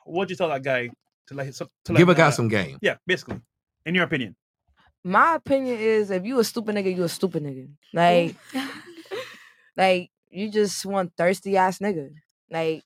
[0.04, 0.90] What'd you tell that guy
[1.26, 2.34] to let his to let Give him a guy that?
[2.36, 2.78] some game.
[2.80, 3.40] Yeah, basically.
[3.84, 4.36] In your opinion.
[5.02, 7.68] My opinion is if you a stupid nigga, you a stupid nigga.
[7.92, 8.36] Like,
[9.76, 12.10] like you just want thirsty ass nigga.
[12.54, 12.82] Like,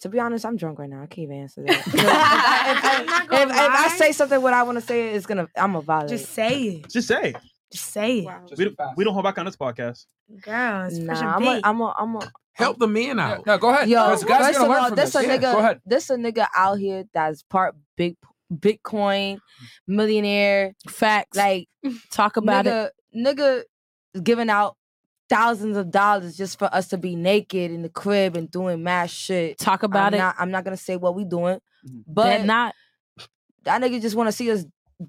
[0.00, 1.02] to be honest, I'm drunk right now.
[1.02, 1.76] I can't even answer that.
[1.86, 5.74] if, if- if- if I say something what I want to say, is gonna I'm
[5.76, 6.08] a violate.
[6.10, 6.88] Just say it.
[6.90, 7.30] Just say.
[7.30, 7.36] It.
[7.72, 8.58] Just say it.
[8.58, 10.06] We, don't, we don't hold back on this podcast.
[10.42, 11.66] Girl, it's Nah, I'm a, baked.
[11.66, 13.46] I'm a, I'm a, Help the men out.
[13.46, 13.88] No, go ahead.
[13.88, 15.14] Yo, Because guys are first of all, this this.
[15.16, 15.80] a Yeah, nigga, go ahead.
[15.86, 18.16] this a nigga out here that's part big
[18.52, 19.38] Bitcoin
[19.86, 20.74] millionaire.
[20.88, 21.36] Facts.
[21.36, 21.68] Like
[22.10, 23.16] talk about nigga, it.
[23.16, 24.76] Nigga giving out
[25.30, 29.08] thousands of dollars just for us to be naked in the crib and doing mad
[29.10, 29.56] shit.
[29.58, 30.18] Talk about I'm it.
[30.18, 32.00] Not, I'm not gonna say what we doing, mm-hmm.
[32.06, 32.74] But but not.
[33.64, 34.64] that nigga just want to see us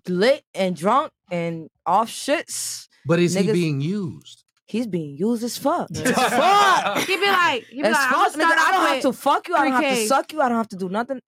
[0.08, 2.88] lit and drunk and off shits.
[3.06, 4.46] But is he being used?
[4.68, 5.90] He's being used as fuck.
[5.92, 6.98] As fuck.
[7.00, 8.32] He be like, he be As like, fuck, I'ma nigga.
[8.32, 9.56] start I don't have to fuck you.
[9.56, 10.08] I don't have to 3K.
[10.08, 10.42] suck you.
[10.42, 11.20] I don't have to do nothing.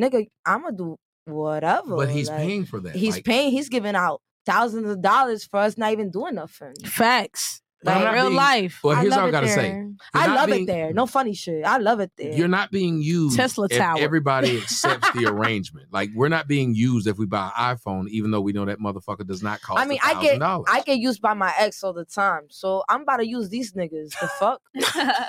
[0.00, 1.94] Nigga, I'ma do whatever.
[1.94, 2.96] But he's like, paying for that.
[2.96, 3.52] He's Like, paying.
[3.52, 6.74] He's giving out thousands of dollars for us not even doing nothing.
[6.84, 7.62] Facts.
[7.82, 8.80] But Like not real being- life.
[8.84, 9.54] Well, I here's love all I it gotta say.
[9.70, 9.76] there.
[9.82, 10.92] You're I love being- it there.
[10.92, 11.64] No funny shit.
[11.64, 12.32] I love it there.
[12.34, 13.98] You're not being used Tesla if Tower.
[14.00, 15.86] everybody accepts the arrangement.
[15.90, 18.80] Like we're not being used if we buy an iPhone, even though we know that
[18.80, 19.80] motherfucker does not cost.
[19.80, 20.64] I mean, I get $1,000.
[20.68, 23.72] I get used by my ex all the time, so I'm about to use these
[23.72, 24.10] niggas.
[24.20, 24.60] The fuck?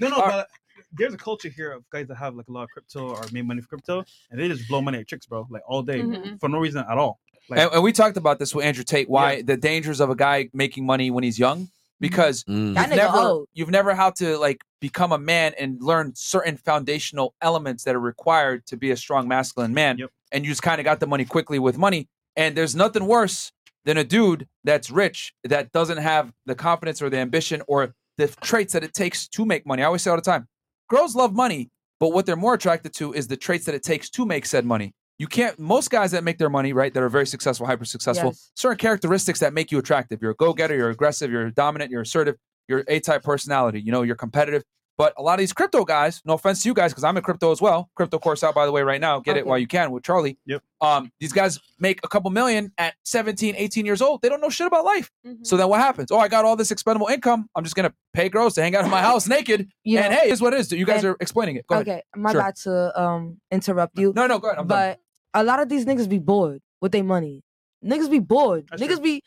[0.00, 0.48] No, no, but
[0.92, 3.46] there's a culture here of guys that have like a lot of crypto or made
[3.46, 6.38] money for crypto, and they just blow money at chicks, bro, like all day Mhm.
[6.40, 7.18] for no reason at all.
[7.48, 9.08] Like, and, and we talked about this with Andrew Tate.
[9.08, 11.68] Why the dangers of a guy making money when he's young?
[11.96, 12.06] Mm-hmm.
[12.08, 12.74] Because mm.
[12.74, 13.48] That you've never old.
[13.54, 18.00] you've never had to like become a man and learn certain foundational elements that are
[18.00, 19.98] required to be a strong masculine man.
[20.32, 22.08] And you just kind of got the money quickly with money.
[22.36, 23.50] And there's nothing worse
[23.86, 28.28] than a dude that's rich that doesn't have the confidence or the ambition or the
[28.42, 29.82] traits that it takes to make money.
[29.82, 30.48] I always say all the time,
[30.90, 31.70] girls love money,
[32.00, 34.64] but what they're more attracted to is the traits that it takes to make said
[34.66, 34.92] money.
[35.18, 35.58] You can't.
[35.58, 38.50] Most guys that make their money, right, that are very successful, hyper successful, Yes.
[38.54, 40.20] certain characteristics that make you attractive.
[40.20, 40.76] You're a go getter.
[40.76, 41.30] You're aggressive.
[41.30, 41.90] You're dominant.
[41.90, 42.36] You're assertive.
[42.68, 43.80] You're A type personality.
[43.80, 44.62] You know, you're competitive.
[44.98, 47.22] But a lot of these crypto guys, no offense to you guys, because I'm in
[47.22, 47.90] crypto as well.
[47.96, 49.20] Crypto course out by the way right now.
[49.20, 50.38] Get it while you can with Charlie.
[50.46, 50.62] Yep.
[50.80, 54.22] Um, these guys make a couple million at 17, 18 years old.
[54.22, 55.10] They don't know shit about life.
[55.42, 56.10] So then what happens?
[56.10, 57.46] Oh, I got all this expendable income.
[57.54, 59.68] I'm just gonna pay girls to hang out in my house naked.
[59.84, 60.00] Yeah.
[60.06, 60.72] And hey, is what it is.
[60.72, 61.66] You guys And- are explaining it.
[61.66, 62.02] Go okay, ahead.
[62.16, 62.40] my Sure.
[62.40, 64.14] bad to um interrupt you.
[64.16, 64.58] No, no, go ahead.
[64.60, 64.96] I'm done.
[65.36, 67.42] But a lot of these niggas be bored with their money.
[67.84, 68.66] Niggas be bored.
[68.68, 69.22] niggas be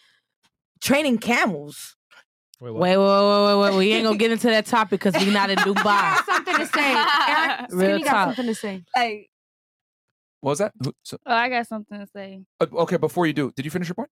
[0.82, 1.96] training camels.
[2.62, 3.78] Wait, wait, wait, wait, wait.
[3.78, 6.26] We ain't gonna get into that topic because we not in Dubai.
[6.26, 6.94] something to say.
[7.30, 8.26] Eric, Real Skinny got talk.
[8.36, 8.84] something to say.
[8.96, 9.30] Like,
[10.42, 10.74] What was that?
[11.04, 12.42] So- Oh, I got something to say.
[12.60, 14.10] uh, okay, before you do, did you finish your point?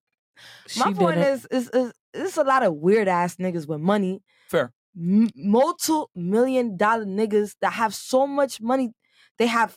[0.78, 4.22] my point is, is, is, is a lot of weird ass niggas with money.
[4.48, 4.72] Fair.
[4.96, 8.92] M- multi million dollar niggas that have so much money,
[9.38, 9.76] they have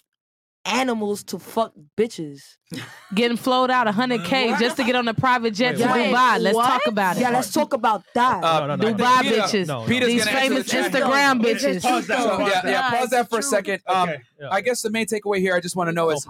[0.66, 2.42] animals to fuck bitches.
[3.14, 6.40] Getting flowed out 100K just to get on a private jet to Wait, Dubai.
[6.40, 7.20] Let's talk about it.
[7.22, 8.42] Yeah, let's talk about that.
[8.44, 9.68] Uh, no, no, I Dubai Peter- bitches.
[9.68, 9.88] no, no.
[9.88, 10.92] Peter's These gonna answer famous the chat.
[10.94, 11.82] Instagram Pause bitches.
[11.82, 13.82] So, yeah, yeah, pause that for a second.
[13.88, 14.12] Um,
[14.50, 16.26] I guess the main takeaway here, I just want to know is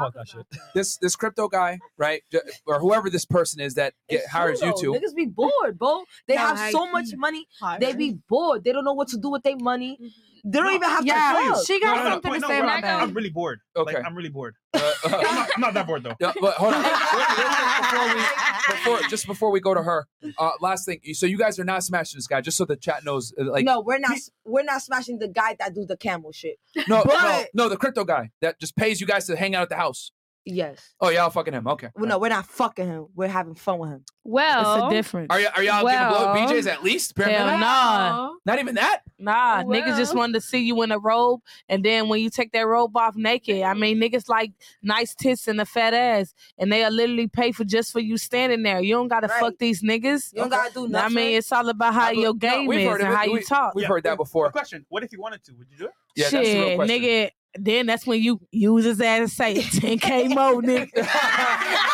[0.73, 2.23] this this crypto guy, right,
[2.65, 4.93] or whoever this person is that get, hires you True, two.
[4.93, 4.99] though.
[4.99, 6.03] Niggas be bored, bro.
[6.27, 6.91] They No, have high so key.
[6.91, 7.45] much money.
[7.79, 8.63] They be bored.
[8.63, 9.99] They don't know what to do with their money.
[10.43, 11.65] They don't even have Yeah, to fuck.
[11.67, 13.01] she got No, no, no, something point- to no, say bro, about I'm, that.
[13.03, 13.59] I'm really bored.
[13.75, 13.93] Okay.
[13.95, 14.55] Like, I'm really bored.
[14.73, 16.15] Uh, I'm, not, I'm not that bored though.
[16.19, 16.81] Yeah, but hold on.
[17.81, 18.21] before we,
[18.99, 20.07] before, just before we go to her,
[20.37, 20.99] uh, last thing.
[21.13, 23.33] So you guys are not smashing this guy, just so the chat knows.
[23.39, 24.17] uh, Like, no, we're not.
[24.45, 26.57] We're not smashing the guy that do the camel shit.
[26.87, 29.63] no, but no, no, the crypto guy that just pays you guys to hang out
[29.63, 30.11] at the house.
[30.45, 31.67] Yes, Oh, y'all fucking him.
[31.67, 31.89] Okay.
[31.95, 33.07] well, no, we're not fucking him.
[33.15, 34.03] We're having fun with him.
[34.23, 35.27] Well, it's a difference.
[35.31, 37.13] Are, y- are y'all Well- gonna blow BJ's at least?
[37.17, 37.59] Hell minimum?
[37.59, 38.31] nah.
[38.45, 39.01] Not even that.
[39.19, 42.29] Nah, oh, niggas just wanted to see you in a robe, and then when you
[42.31, 44.51] take that robe off naked, I mean, niggas like
[44.81, 48.63] nice tits and a fat ass, and they'll literally pay for just for you standing
[48.63, 48.81] there.
[48.81, 50.33] You don't gotta fuck these niggas.
[50.33, 51.17] You don't gotta do nothing.
[51.17, 53.05] I mean, it's all about how your game we've is and it.
[53.15, 53.75] how you talk.
[53.75, 54.49] We've heard that before.
[54.51, 55.53] Question: What if you wanted to?
[55.53, 55.91] Would you do it?
[56.15, 57.01] Yeah, that's the real Shit, question.
[57.01, 57.29] nigga.
[57.55, 61.05] Then that's when you use his ass and say 10k more, nigga.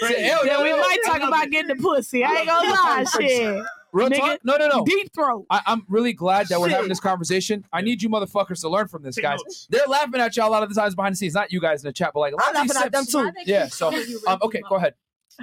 [0.00, 0.78] Hell yeah, we no.
[0.78, 2.24] might talk about getting the pussy.
[2.24, 3.64] I ain't gonna lie, shit.
[3.92, 4.40] Real Nigga, talk?
[4.44, 4.84] No, no, no.
[4.84, 5.46] Deep throat.
[5.50, 7.64] I, I'm really glad that we're having this conversation.
[7.72, 9.66] I need you motherfuckers to learn from this, guys.
[9.68, 11.34] They're laughing at y'all a lot of the times behind the scenes.
[11.34, 12.92] Not you guys in the chat, but like a lot I'm of these laughing at
[12.92, 13.32] them too.
[13.46, 13.66] Yeah.
[13.66, 13.88] So,
[14.28, 14.94] um, okay, go ahead.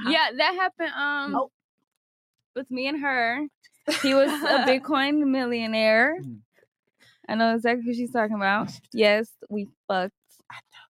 [0.06, 0.92] Yeah, that happened.
[0.92, 1.48] Um,
[2.56, 3.48] with me and her.
[4.02, 6.18] He was a Bitcoin millionaire.
[7.30, 8.72] I know exactly who she's talking about.
[8.94, 10.14] Yes, we fucked.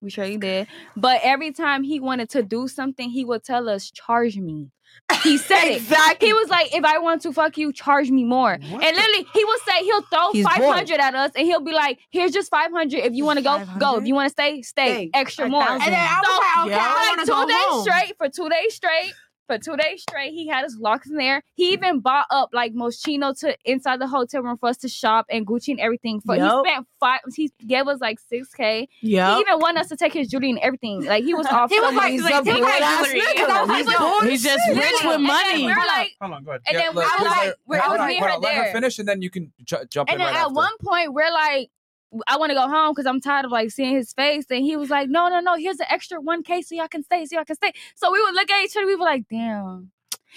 [0.01, 0.67] We sure you did.
[0.97, 4.71] But every time he wanted to do something, he would tell us, charge me.
[5.23, 6.27] He said exactly.
[6.27, 6.31] it.
[6.31, 8.53] He was like, if I want to fuck you, charge me more.
[8.53, 11.01] What and literally, he would say he'll throw He's 500 bored.
[11.01, 12.99] at us and he'll be like, here's just 500.
[12.99, 13.99] If you want to go, go.
[13.99, 15.11] If you want to stay, stay.
[15.15, 15.63] Extra more.
[15.63, 17.83] and then I was so, like, okay, yeah, I like two days home.
[17.83, 19.13] straight for two days straight.
[19.53, 20.33] But two days straight.
[20.33, 21.43] He had us locked in there.
[21.53, 25.27] He even bought up like Moschino to inside the hotel room for us to shop
[25.29, 26.23] and Gucci and everything.
[26.23, 26.45] For yep.
[26.65, 27.21] he spent five.
[27.37, 28.89] He gave us like six k.
[29.03, 29.35] Yeah.
[29.35, 31.05] He even wanted us to take his jewelry and everything.
[31.05, 31.69] Like he was off.
[31.69, 35.67] he was like, he's like, he like, he's, just rich with and money.
[35.67, 36.63] We're like, hold on, go ahead.
[36.67, 38.73] And yeah, then look, I was like, I was meeting her there.
[38.73, 40.09] Finish, and then you can jump.
[40.11, 41.71] And then at one point, we're like,
[42.27, 44.45] I want to go home because I'm tired of like seeing his face.
[44.51, 47.25] And he was like, no, no, no, here's an extra 1K so y'all can stay,
[47.27, 47.73] so y'all can stay.
[47.95, 49.91] So we would look at each other, we were like, damn.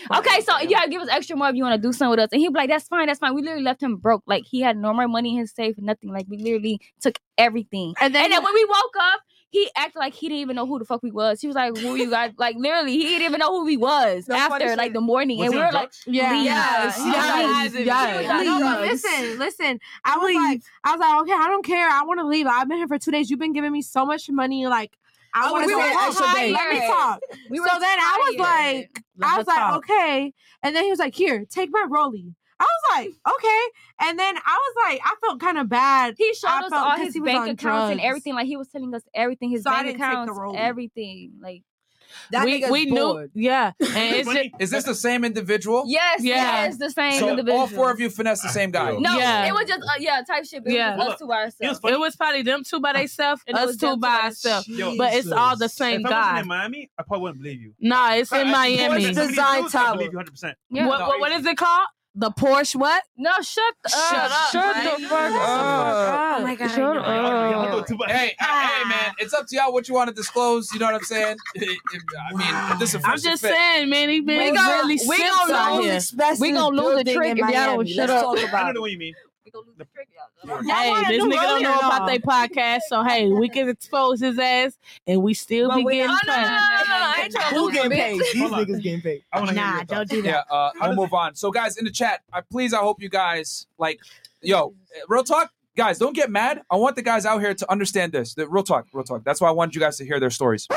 [0.09, 0.19] Right.
[0.19, 2.19] Okay, so you gotta give us extra more if you want to do something with
[2.19, 2.29] us.
[2.33, 3.33] And he'd be like, that's fine, that's fine.
[3.33, 4.23] We literally left him broke.
[4.27, 6.11] Like he had no more money in his safe, nothing.
[6.11, 7.93] Like we literally took everything.
[8.01, 9.21] And then, and then when we woke up,
[9.55, 11.39] he acted like he didn't even know who the fuck we was.
[11.39, 14.27] He was like, "Who you guys?" like literally, he didn't even know who we was
[14.29, 18.45] after like the morning, was and we were like, "Yeah, yes, yes, yes, yes.
[18.45, 20.35] No, listen, listen." I was leave.
[20.35, 21.87] like, I was like, "Okay, I don't care.
[21.87, 22.47] I want to leave.
[22.47, 23.29] I've been here for two days.
[23.29, 24.67] You've been giving me so much money.
[24.67, 24.97] Like,
[25.33, 25.77] I, was want to go.
[26.51, 27.81] Let me talk." We so then.
[27.83, 29.77] I was like, Let I was like, talk.
[29.77, 30.33] "Okay,"
[30.63, 33.61] and then he was like, "Here, take my Rolly." I was like, okay.
[34.01, 36.15] And then I was like, I felt kind of bad.
[36.17, 37.91] He showed I us all his bank accounts drugs.
[37.91, 38.33] and everything.
[38.33, 41.33] Like he was telling us everything, his so bank accounts, everything.
[41.41, 41.63] Like
[42.31, 43.71] that we, we knew, yeah.
[43.79, 45.83] And it, is this the same individual?
[45.87, 47.61] Yes, yeah, it's the same so individual.
[47.61, 48.91] All four of you finesse the same guy.
[48.97, 49.47] No, yeah.
[49.47, 50.63] it was just uh, yeah, type shit.
[50.65, 51.79] yeah, was us two by ourselves.
[51.83, 54.67] It was probably them two by themselves and us two by ourselves.
[54.97, 56.41] But it's all the same if guy.
[56.41, 57.73] in Miami, I probably wouldn't believe you.
[57.79, 59.13] Nah, it's in Miami.
[59.13, 59.89] Design Tower.
[59.89, 60.55] I believe you 100.
[60.69, 60.87] Yeah.
[60.87, 61.87] What, what is it called?
[62.15, 63.03] the Porsche what?
[63.17, 63.91] No, shut up.
[63.91, 64.51] Shut up.
[64.51, 66.39] Shut the fuck up.
[66.39, 66.71] Oh my god.
[66.71, 68.09] Shut up.
[68.09, 68.81] Hey, ah.
[68.83, 71.03] hey man, it's up to y'all what you want to disclose, you know what I'm
[71.03, 71.37] saying?
[71.57, 72.33] I
[72.69, 73.53] mean, this is I'm just fit.
[73.53, 77.37] saying, man, he been we gonna, really we gonna lose, we gonna lose the trick
[77.37, 78.25] if y'all don't shut up.
[78.53, 79.13] I don't know what you mean
[79.55, 80.09] don't lose the trick.
[80.43, 84.77] Hey, this nigga don't know about their podcast, so hey, we can expose his ass,
[85.07, 86.27] and we still be getting paid.
[86.27, 88.21] No, no, no, ain't trying Who getting paid?
[88.33, 89.23] These niggas getting paid.
[89.33, 90.45] Nah, don't do that.
[90.49, 91.35] Yeah, uh, I'll move on.
[91.35, 93.99] So, guys, in the chat, I please, I hope you guys like.
[94.41, 94.75] Yo,
[95.07, 96.61] real talk, guys, don't get mad.
[96.69, 98.33] I want the guys out here to understand this.
[98.33, 99.23] The, real talk, real talk.
[99.23, 100.67] That's why I wanted you guys to hear their stories.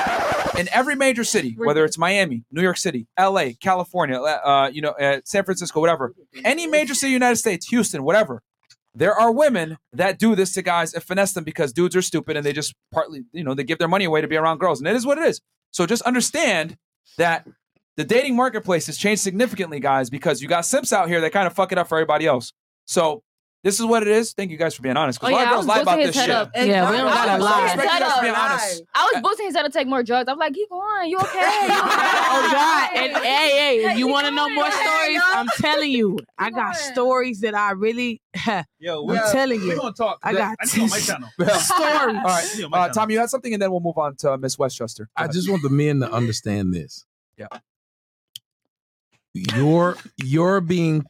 [0.58, 4.90] In every major city, whether it's Miami, New York City, L.A., California, uh, you know,
[4.90, 6.14] uh, San Francisco, whatever,
[6.44, 8.42] any major city, United States, Houston, whatever,
[8.98, 12.36] there are women that do this to guys and finesse them because dudes are stupid
[12.36, 14.80] and they just partly, you know, they give their money away to be around girls.
[14.80, 15.40] And it is what it is.
[15.70, 16.76] So just understand
[17.16, 17.46] that
[17.96, 21.46] the dating marketplace has changed significantly, guys, because you got simps out here that kind
[21.46, 22.52] of fuck it up for everybody else.
[22.86, 23.22] So
[23.68, 24.32] this is what it is.
[24.32, 25.20] Thank you guys for being honest.
[25.20, 26.30] Because oh, yeah, a lot of girls lie about this shit.
[26.30, 26.50] Up.
[26.54, 28.18] Yeah, we don't gotta lie.
[28.22, 30.26] Being honest, I was boosting his head to take more drugs.
[30.26, 31.10] I'm like, keep going.
[31.10, 31.28] You okay?
[31.36, 32.96] oh God.
[32.96, 35.20] And hey, hey, you want to know more stories?
[35.34, 38.22] I'm telling you, I got stories that I really.
[38.78, 39.68] Yo, we're yeah, telling you.
[39.68, 40.18] We're gonna talk.
[40.22, 41.28] I got I t- my channel.
[41.36, 41.68] stories.
[41.76, 44.58] All right, uh, Tom, you had something, and then we'll move on to uh, Miss
[44.58, 45.10] Westchester.
[45.14, 47.04] I just want the men to understand this.
[47.36, 47.48] Yeah.
[49.34, 51.04] You're you're being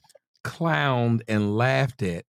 [0.49, 2.25] clowned and laughed at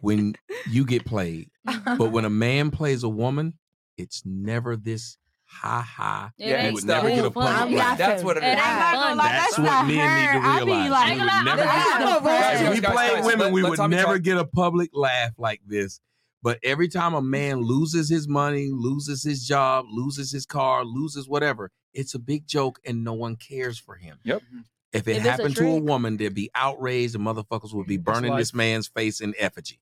[0.00, 0.34] when
[0.70, 1.50] you get played.
[1.64, 3.54] But when a man plays a woman,
[3.96, 5.16] it's never this
[5.46, 6.32] ha ha.
[6.36, 8.52] Yeah, you would never get a play Like, that's what it is.
[8.52, 10.38] It like, that's, that's what men her.
[10.38, 10.90] need to realize.
[10.90, 14.90] Like, we would never get a, we play women, we would never get a public
[14.92, 16.00] laugh like this.
[16.42, 21.26] But every time a man loses his money, loses his job, loses his car, loses
[21.26, 24.18] whatever, it's a big joke and no one cares for him.
[24.24, 24.42] Yep.
[24.94, 27.14] If it if happened a to a woman, they'd be outraged.
[27.14, 29.80] and motherfuckers would be burning this man's face in effigy.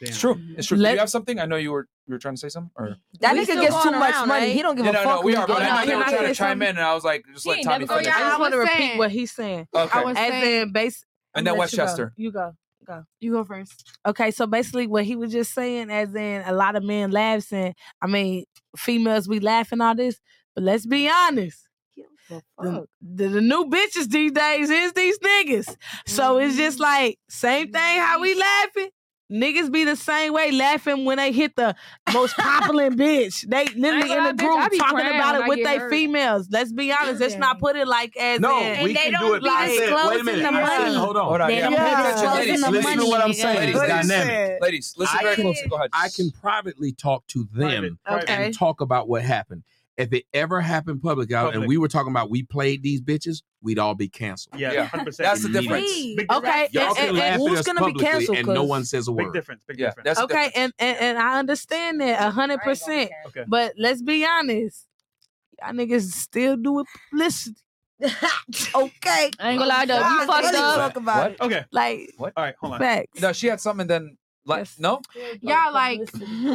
[0.00, 0.08] Damn.
[0.08, 0.12] Mm-hmm.
[0.12, 0.40] It's true.
[0.56, 0.78] It's true.
[0.78, 1.38] Let, Do you have something?
[1.38, 2.70] I know you were you were trying to say something.
[2.76, 4.30] Or that nigga gets too around, much money.
[4.30, 4.52] Right?
[4.52, 4.62] He eh?
[4.62, 5.20] don't give yeah, a no, fuck.
[5.20, 5.46] No, we are.
[5.46, 7.86] But I know were trying to chime in, and I was like, just let Tommy
[7.86, 8.06] finish.
[8.08, 9.68] I just want to repeat what he's saying.
[9.74, 9.98] Okay.
[9.98, 11.04] I was saying, base.
[11.34, 12.12] And then Westchester.
[12.16, 12.52] You go
[12.84, 13.04] go.
[13.20, 13.98] You go first.
[14.06, 17.58] Okay, so basically what he was just saying, as in a lot of men laughing.
[17.58, 18.44] and I mean
[18.76, 20.20] females we laughing all this,
[20.54, 21.66] but let's be honest
[22.28, 25.76] the, the, new bitches these days is these niggas.
[26.06, 28.90] So it's just like same thing how we laughing.
[29.32, 31.74] Niggas be the same way laughing when they hit the
[32.12, 33.48] most popular bitch.
[33.48, 36.46] They literally in the group bitch, talking about it with their females.
[36.50, 38.64] Let's be honest, let's not put it like as no, in.
[38.64, 39.42] and they don't do it.
[39.42, 40.42] like, disclosing wait a minute.
[40.42, 40.92] the money.
[40.92, 41.48] Said, hold on, hold on.
[41.48, 41.70] They yeah.
[41.70, 42.34] yeah.
[42.34, 43.02] ladies, listen money.
[43.02, 43.56] To what I'm saying.
[43.56, 44.62] Ladies, ladies dynamic.
[44.62, 45.58] Ladies, listen very close.
[45.70, 45.90] Go ahead.
[45.94, 48.28] I can privately talk to them Private.
[48.28, 49.64] and talk about what happened
[49.96, 51.56] if it ever happened public out public.
[51.56, 54.58] and we were talking about we played these bitches, we'd all be canceled.
[54.58, 54.88] Yeah, yeah.
[54.88, 55.16] 100%.
[55.16, 55.84] That's the difference.
[55.84, 56.98] Okay, difference.
[56.98, 58.38] And, and, and, who's gonna be canceled?
[58.38, 59.24] And no one says a word.
[59.24, 59.62] Big difference.
[59.66, 60.18] Big yeah, difference.
[60.20, 63.10] okay, and, and and I understand that hundred percent.
[63.26, 63.44] Okay.
[63.46, 64.86] But let's be honest,
[65.60, 67.56] y'all niggas still it publicity.
[68.02, 69.98] okay, I ain't gonna lie though.
[69.98, 70.76] You fucked up.
[70.76, 71.40] Talk about It.
[71.40, 72.32] Okay, like what?
[72.36, 72.80] All right, hold on.
[72.80, 73.20] Facts.
[73.22, 73.86] No, she had something.
[73.86, 74.78] Then like yes.
[74.78, 75.00] no,
[75.40, 76.00] y'all like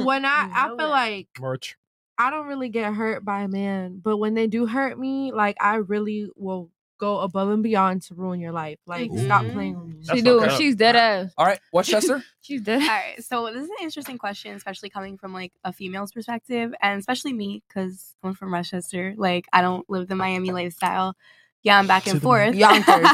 [0.05, 1.77] when I I feel like merch.
[2.19, 5.55] I don't really get hurt by a man, but when they do hurt me, like
[5.61, 6.69] I really will
[6.99, 8.77] go above and beyond to ruin your life.
[8.85, 10.03] Like stop playing with me.
[10.03, 10.45] She do.
[10.57, 11.31] She's dead ass.
[11.37, 12.21] All right, Westchester.
[12.41, 12.81] She's dead.
[12.81, 16.73] All right, so this is an interesting question, especially coming from like a female's perspective,
[16.81, 19.13] and especially me because I'm from Rochester.
[19.17, 21.15] Like, I don't live the Miami lifestyle.
[21.63, 22.53] Yeah, I'm back and forth.
[22.53, 23.07] Yonkers.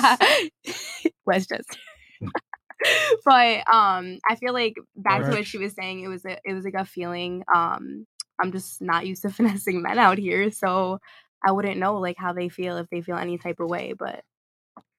[1.26, 1.80] Westchester.
[3.26, 6.53] but um, I feel like back to what she was saying, it was a it
[6.53, 7.44] was like a gut feeling.
[7.53, 8.07] Um,
[8.40, 10.99] I'm just not used to finessing men out here, so
[11.45, 14.24] I wouldn't know like how they feel if they feel any type of way, but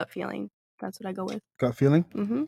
[0.00, 0.50] gut feeling.
[0.80, 1.42] That's what I go with.
[1.58, 2.02] Gut feeling.
[2.12, 2.44] hmm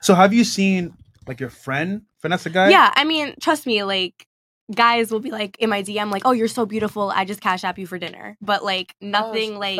[0.00, 0.94] So have you seen
[1.26, 2.70] like your friend finesse a guy?
[2.70, 4.26] Yeah, I mean, trust me, like
[4.74, 7.10] guys will be like in my DM, like, "Oh, you're so beautiful.
[7.10, 9.78] I just cash app you for dinner," but like nothing like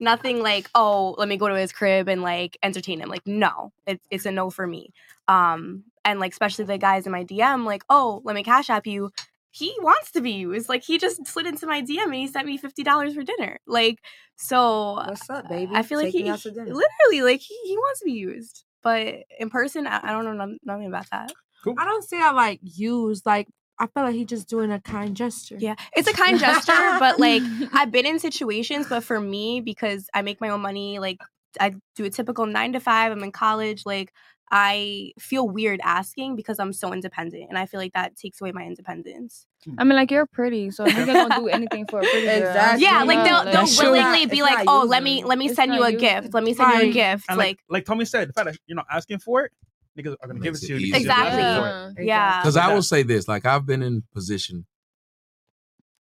[0.00, 3.72] nothing like, "Oh, let me go to his crib and like entertain him." Like, no,
[3.86, 4.92] it's it's a no for me.
[5.28, 8.86] Um, and like especially the guys in my DM, like, "Oh, let me cash app
[8.86, 9.12] you."
[9.58, 10.68] He wants to be used.
[10.68, 13.58] Like he just slid into my DM and he sent me fifty dollars for dinner.
[13.66, 13.98] Like,
[14.36, 15.72] so what's up, baby?
[15.74, 16.66] I feel like Take he, me out to dinner.
[16.66, 18.64] literally like he, he wants to be used.
[18.82, 21.32] But in person, I, I don't know none- nothing about that.
[21.76, 23.48] I don't say I like use like
[23.80, 25.56] I feel like he just doing a kind gesture.
[25.58, 30.08] Yeah, it's a kind gesture, but like I've been in situations, but for me, because
[30.14, 31.18] I make my own money, like
[31.60, 34.12] I do a typical nine to five, I'm in college, like
[34.50, 38.52] I feel weird asking because I'm so independent, and I feel like that takes away
[38.52, 39.46] my independence.
[39.78, 42.38] I mean, like you're pretty, so nigga gonna do anything for a pretty girl.
[42.38, 42.84] Exactly.
[42.84, 45.74] Yeah, like they'll Like, they'll willingly be like, "Oh, let me let me It's send
[45.74, 46.32] you not a gift.
[46.34, 48.58] Let me send you a gift." And Like, like, like Tommy said, the fact that
[48.66, 49.52] you're not asking for it,
[49.98, 50.80] niggas are gonna give it to you.
[50.86, 51.42] because Exactly.
[51.42, 52.06] asking for it.
[52.06, 52.40] Yeah.
[52.40, 54.64] Because I will say this, like I've been in position,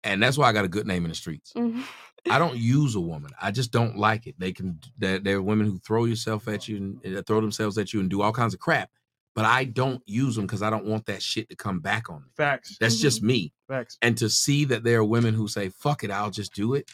[0.03, 1.53] and that's why I got a good name in the streets.
[1.55, 1.83] Mhm.
[2.29, 3.31] I don't use a woman.
[3.41, 4.35] I just don't like it.
[4.37, 4.79] They can.
[4.97, 7.99] There, there are women who throw yourself at you and uh, throw themselves at you
[7.99, 8.89] and do all kinds of crap.
[9.35, 12.23] But I don't use them because I don't want that shit to come back on
[12.23, 12.29] me.
[12.35, 12.77] Facts.
[12.79, 13.53] That's just me.
[13.67, 13.97] Facts.
[14.01, 16.89] And to see that there are women who say, "Fuck it, I'll just do it."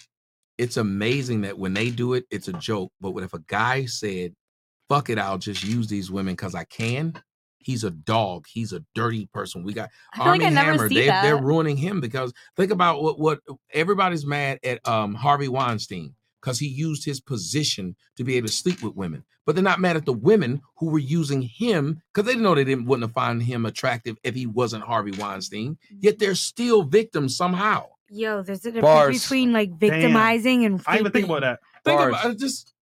[0.57, 2.91] It's amazing that when they do it, it's a joke.
[2.99, 4.33] But what if a guy said,
[4.89, 7.13] "Fuck it, I'll just use these women because I can,"
[7.65, 8.45] he's a dog.
[8.47, 9.63] He's a dirty person.
[9.63, 10.89] We got I feel like Armie Hammer.
[10.89, 13.39] They, they're ruining him because think about what what
[13.73, 18.53] everybody's mad at um, Harvey Weinstein because he used his position to be able to
[18.53, 19.23] sleep with women.
[19.45, 22.55] But they're not mad at the women who were using him because they didn't know
[22.55, 25.77] they didn't wouldn't have found him attractive if he wasn't Harvey Weinstein.
[25.99, 27.87] Yet they're still victims somehow.
[28.09, 29.23] Yo, there's a difference Bars.
[29.23, 29.89] between like Damn.
[29.89, 31.59] victimizing and I even think about that.
[31.83, 32.09] Think Bars.
[32.13, 32.72] about it, just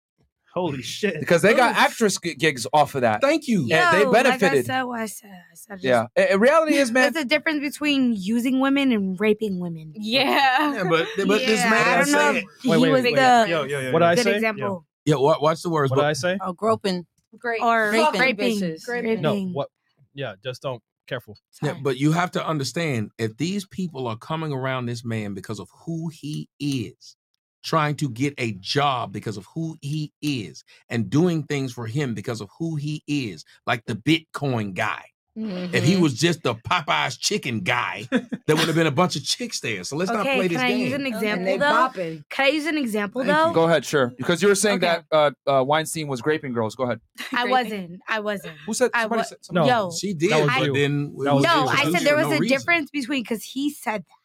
[0.53, 1.19] Holy shit.
[1.19, 3.21] because they got actress g- gigs off of that.
[3.21, 3.61] Thank you.
[3.61, 4.65] And they Yo, Like I benefited.
[4.65, 5.29] said, what I said.
[5.29, 6.07] I said just- yeah.
[6.15, 7.13] And- and reality is, man.
[7.13, 9.93] There's a difference between using women and raping women.
[9.95, 10.73] Yeah.
[10.73, 12.17] Yeah, but but this man I don't know.
[12.33, 14.35] said, if He was the Yo, yo, yo, What I good say?
[14.35, 14.85] example.
[15.05, 15.89] yeah, wa- watch the words.
[15.91, 16.37] What but I say?
[16.41, 17.05] Oh, groping.
[17.37, 17.61] Great.
[17.61, 18.59] Or Raping raping.
[18.59, 18.87] bitches.
[18.89, 19.21] Raping.
[19.21, 19.69] No, what?
[20.13, 20.81] Yeah, just don't.
[21.07, 21.37] Careful.
[21.61, 25.59] Yeah, but you have to understand if these people are coming around this man because
[25.59, 27.15] of who he is,
[27.63, 32.13] trying to get a job because of who he is, and doing things for him
[32.13, 35.03] because of who he is, like the Bitcoin guy.
[35.33, 36.01] If he Mhm.
[36.01, 39.85] was just the Popeyes chicken guy, there would have been a bunch of chicks there.
[39.85, 40.79] So let's not okay, play can this I game.
[40.81, 41.89] use an example they though?
[42.29, 43.33] Can I use an example Thank you.
[43.47, 43.53] though?
[43.53, 44.11] Go ahead, sure.
[44.17, 44.99] Because you were saying Okay.
[45.09, 46.75] that uh, uh, Weinstein was graping girls.
[46.75, 46.99] Go ahead.
[47.31, 48.01] I wasn't.
[48.09, 48.57] I wasn't.
[48.65, 48.91] Who said?
[48.93, 49.37] I Somebody wa- said.
[49.39, 49.83] Somebody No.
[49.85, 50.73] Yo, She did, That was but you.
[50.73, 51.45] then no, you.
[51.47, 52.57] I said there was no a reason.
[52.57, 54.15] difference between because he said that.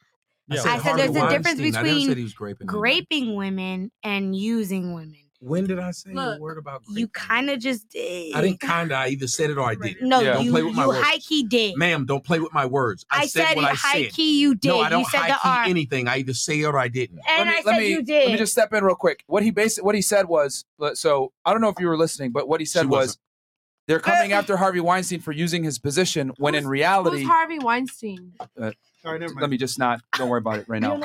[0.48, 0.60] Yeah.
[0.60, 1.66] I said Harvey there's a difference Weinstein.
[1.76, 5.16] I never said between he graping graping women and using women.
[5.40, 8.34] When did I say a word about You kind of just did.
[8.34, 8.94] I didn't kinda.
[8.94, 10.08] I either said it or I didn't.
[10.08, 10.32] No, Yeah.
[10.34, 11.00] Don't you, play with my you words.
[11.04, 11.76] high key did.
[11.76, 13.04] Ma'am, don't play with my words.
[13.10, 14.12] I, I said, said what I high said.
[14.12, 14.68] key you did.
[14.68, 15.64] No, I don't said high the key R.
[15.66, 16.08] anything.
[16.08, 17.18] I either say it or I didn't.
[17.28, 19.24] And I let said me, you Let me just step in real quick.
[19.26, 20.64] What he basi- what he said was
[20.94, 23.18] so I don't know if you were listening, but what he said She was wasn't.
[23.88, 28.32] they're coming after Harvey Weinstein for using his position when in reality Who's Harvey Weinstein?
[28.60, 28.72] uh,
[29.06, 31.00] Sorry, never let me just not don't worry about it right now.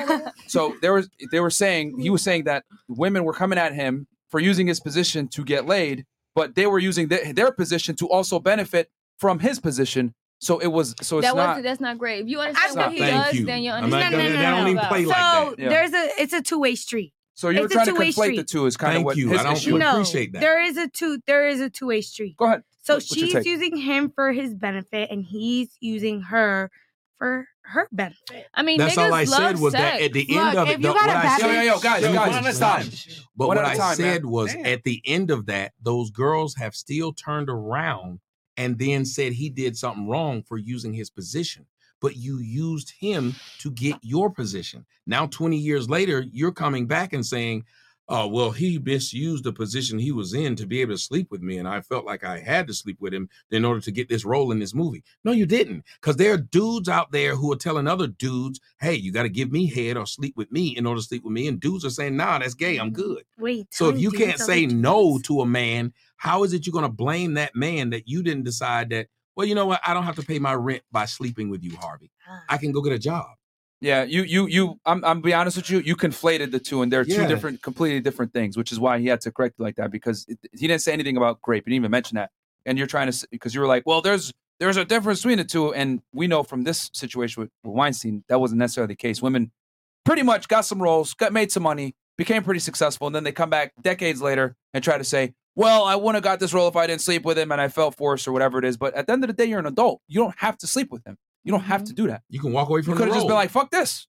[0.48, 4.07] So there was they were saying he was saying that women were coming at him
[4.30, 8.07] for using his position to get laid, but they were using their, their position to
[8.10, 10.14] also benefit from his position.
[10.40, 12.23] So it was so it's that not was that's not great.
[12.23, 12.86] If you understand Stop.
[12.88, 13.45] what he does, you.
[13.45, 14.11] then you I'm understand.
[14.14, 14.90] not what gonna- he's they don't talking even about.
[14.90, 15.60] play like so that.
[15.60, 15.69] Yeah.
[15.69, 17.14] there's a it's a two way street.
[17.36, 18.48] so you were it's a trying to two-way the street.
[18.48, 19.30] two is kind Thank of what you.
[19.30, 19.78] his I don't issue.
[19.78, 20.40] No, appreciate that.
[20.40, 22.36] there is a two there is a two way street.
[22.38, 22.64] Go ahead.
[22.82, 26.72] So What- what's she's using him for his benefit, and he's using her
[27.19, 28.48] for her benefit.
[28.53, 29.81] I mean, That's all I love said was sex.
[29.99, 31.52] that at the Look, end of it, you the- got what a I said, Yo,
[31.61, 32.88] yo, yo, guys, Let guys, one at a time.
[33.35, 34.31] But One what I time, said man.
[34.31, 34.65] was Damn.
[34.65, 38.19] at the end of that, those girls have still turned around
[38.57, 41.65] and then said he did something wrong for using his position.
[42.02, 44.85] But you used him to get your position.
[45.06, 47.64] Now, 20 years later, you're coming back and saying,
[48.11, 51.41] oh well he misused the position he was in to be able to sleep with
[51.41, 54.09] me and i felt like i had to sleep with him in order to get
[54.09, 55.03] this role in this movie.
[55.23, 58.93] No you didn't because there are dudes out there who are telling other dudes hey
[58.93, 61.33] you got to give me head or sleep with me in order to sleep with
[61.33, 63.23] me and dudes are saying nah that's gay i'm good.
[63.38, 63.73] Wait.
[63.73, 66.89] so if you can't say no to a man how is it you're going to
[66.89, 70.15] blame that man that you didn't decide that well you know what i don't have
[70.15, 72.11] to pay my rent by sleeping with you harvey.
[72.49, 73.27] I can go get a job
[73.82, 74.80] Yeah, you you you.
[74.86, 75.80] I'm I'm be honest with you.
[75.80, 78.56] You conflated the two, and they're two different, completely different things.
[78.56, 80.94] Which is why he had to correct you like that because it, he didn't say
[80.94, 81.64] anything about grape.
[81.66, 82.30] He didn't even mention that.
[82.66, 85.44] And you're trying to because you were like, well, there's there's a difference between the
[85.44, 89.20] two, and we know from this situation with, with Weinstein that wasn't necessarily the case.
[89.20, 89.52] Women
[90.06, 93.32] pretty much got some roles, got made some money, became pretty successful, and then they
[93.32, 96.68] come back decades later and try to say, well, I wouldn't have got this role
[96.68, 98.78] if I didn't sleep with him and I felt forced or whatever it is.
[98.78, 100.02] But at the end of the day, you're an adult.
[100.08, 101.18] You don't have to sleep with him.
[101.43, 101.88] You don't have mm-hmm.
[101.88, 102.23] to do that.
[102.30, 104.07] You can walk away from You could have just been like, fuck this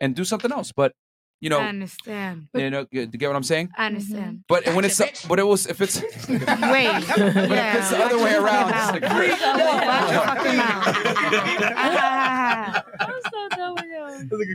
[0.00, 0.72] and do something else.
[0.72, 0.94] But
[1.40, 2.48] you know, I understand.
[2.54, 3.70] you know, you get what I'm saying?
[3.76, 4.44] I understand.
[4.44, 4.44] Mm-hmm.
[4.48, 6.06] But when it's but it was if it's Wait.
[6.28, 10.84] but if it's the other way around, it's like, Watch your fucking mouth.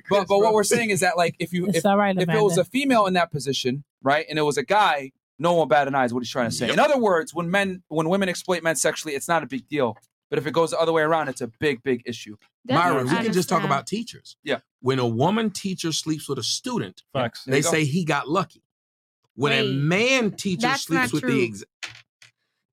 [0.09, 2.29] but but what we're saying is that like if you It's if, all right, if
[2.29, 5.67] it was a female in that position, right, and it was a guy, no one
[5.67, 6.71] bat an eye is what he's trying to say.
[6.71, 9.97] In other words, when men when women exploit men sexually, it's not a big deal.
[10.29, 12.35] But if it goes the other way around, it's a big, big issue.
[12.67, 14.37] Myron, we can just talk about teachers.
[14.43, 14.59] Yeah.
[14.81, 17.43] When a woman teacher sleeps with a student, Facts.
[17.45, 17.69] They you go.
[17.71, 18.63] say he got lucky.
[19.35, 21.31] When a man teacher that's sleeps not with true.
[21.31, 21.63] the ex-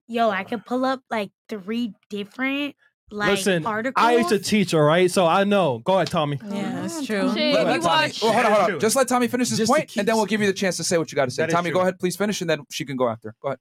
[0.09, 2.75] Yo, I could pull up like three different
[3.11, 4.03] like Listen, articles.
[4.03, 5.81] I used to teach, all right, so I know.
[5.85, 6.39] Go ahead, Tommy.
[6.43, 7.31] Oh, yeah, that's true.
[7.35, 8.23] Shit, Let- we let Tommy- watch.
[8.23, 8.81] well, hold on, hold on.
[8.81, 10.79] Just let Tommy finish his Just to point, and then we'll give you the chance
[10.79, 11.43] to say what you got to say.
[11.43, 13.35] That is Tommy, go ahead, please finish, and then she can go after.
[13.43, 13.59] Go ahead.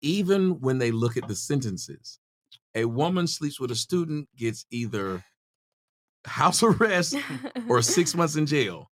[0.00, 2.18] even when they look at the sentences,
[2.74, 5.24] a woman sleeps with a student gets either
[6.24, 7.16] house arrest
[7.68, 8.90] or six months in jail.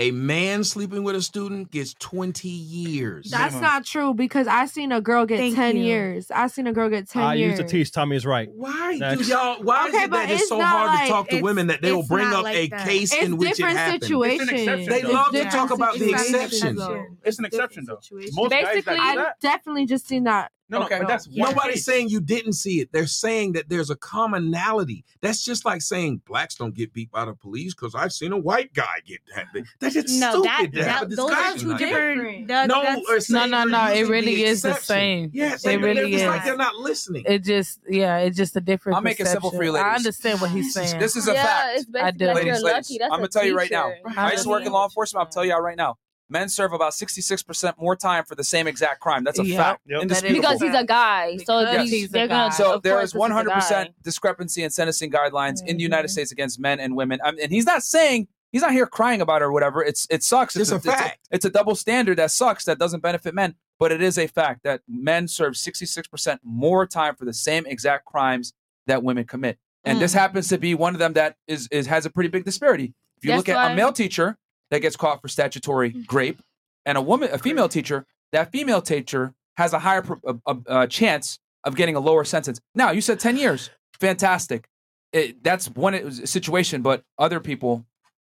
[0.00, 3.30] A man sleeping with a student gets 20 years.
[3.32, 5.82] That's not true because I seen a girl get Thank ten you.
[5.86, 6.30] years.
[6.30, 7.58] I seen a girl get ten ah, I years.
[7.58, 7.90] used to teach.
[7.90, 8.48] Tommy is right.
[8.54, 9.60] Why do y'all?
[9.60, 11.82] Why Okay, is it that it's it's so hard like- to talk to women that
[11.82, 12.86] they will bring up like a that.
[12.86, 14.02] case It's in which it different happened?
[14.04, 14.40] situation.
[14.42, 15.10] It's an exception, They though.
[15.14, 16.76] love to talk about the situations, exception.
[16.76, 17.04] though.
[17.24, 17.98] It's an exception though.
[18.00, 18.30] Situation.
[18.36, 19.40] Most guys that Basically, do I that.
[19.40, 20.52] definitely just seen that.
[20.70, 20.96] No, Okay.
[20.96, 21.84] no, but that's one Nobody's case.
[21.86, 22.90] saying you didn't see it.
[22.92, 25.04] They're saying that there's a commonality.
[25.22, 28.38] That's just like saying blacks don't get beat by the police because I've seen a
[28.38, 29.46] white guy get that.
[29.80, 32.48] That's just no, stupid that, to have a that those are two like different.
[32.48, 33.86] that- No, that's- No, no, no.
[33.86, 35.30] It using really is the same.
[35.32, 36.22] Yes, it they, really is.
[36.24, 37.24] like they're not listening.
[37.26, 38.96] It just, yeah, it's just a different.
[38.96, 39.90] I'll make it simple for you, perception.
[39.90, 40.98] I understand what he's saying.
[40.98, 41.76] This is a yeah, fact.
[41.78, 42.26] it's basically do.
[42.26, 42.98] like ladies, you're ladies, lucky.
[42.98, 43.92] That's I'm gonna tell you right now.
[44.16, 45.24] I used to work in law enforcement.
[45.24, 45.96] I'll tell you right now.
[46.30, 49.24] Men serve about 66% more time for the same exact crime.
[49.24, 49.56] That's a Yep.
[49.56, 49.80] fact.
[49.86, 50.02] Yep.
[50.02, 50.40] Indisputable.
[50.40, 51.36] because he's a guy.
[51.38, 52.50] So Because they- he's a they're gonna.
[52.50, 52.54] guy.
[52.56, 55.80] So of there course, is this a 100% discrepancy in sentencing guidelines in the Mm-hmm.
[55.80, 57.20] United States against men and women.
[57.24, 59.82] I mean, and he's not saying he's not here crying about it or whatever.
[59.82, 60.54] It's it sucks.
[60.56, 61.18] It's a fact.
[61.30, 62.64] It's a, double standard that sucks.
[62.64, 63.54] That doesn't benefit men.
[63.78, 68.04] But it is a fact that men serve 66% more time for the same exact
[68.06, 68.52] crimes
[68.86, 69.58] that women commit.
[69.84, 70.18] And this Mm.
[70.18, 72.92] happens to be one of them that is, is has a pretty big disparity.
[73.18, 74.36] If you That's look at why- a male teacher
[74.70, 76.02] that gets caught for statutory mm-hmm.
[76.02, 76.42] grape,
[76.86, 80.82] and a woman, a female teacher, that female teacher has a higher pro- a, a,
[80.82, 82.60] a chance of getting a lower sentence.
[82.74, 84.68] Now, you said ten years, fantastic.
[85.12, 87.86] It, that's one it was a situation, but other people,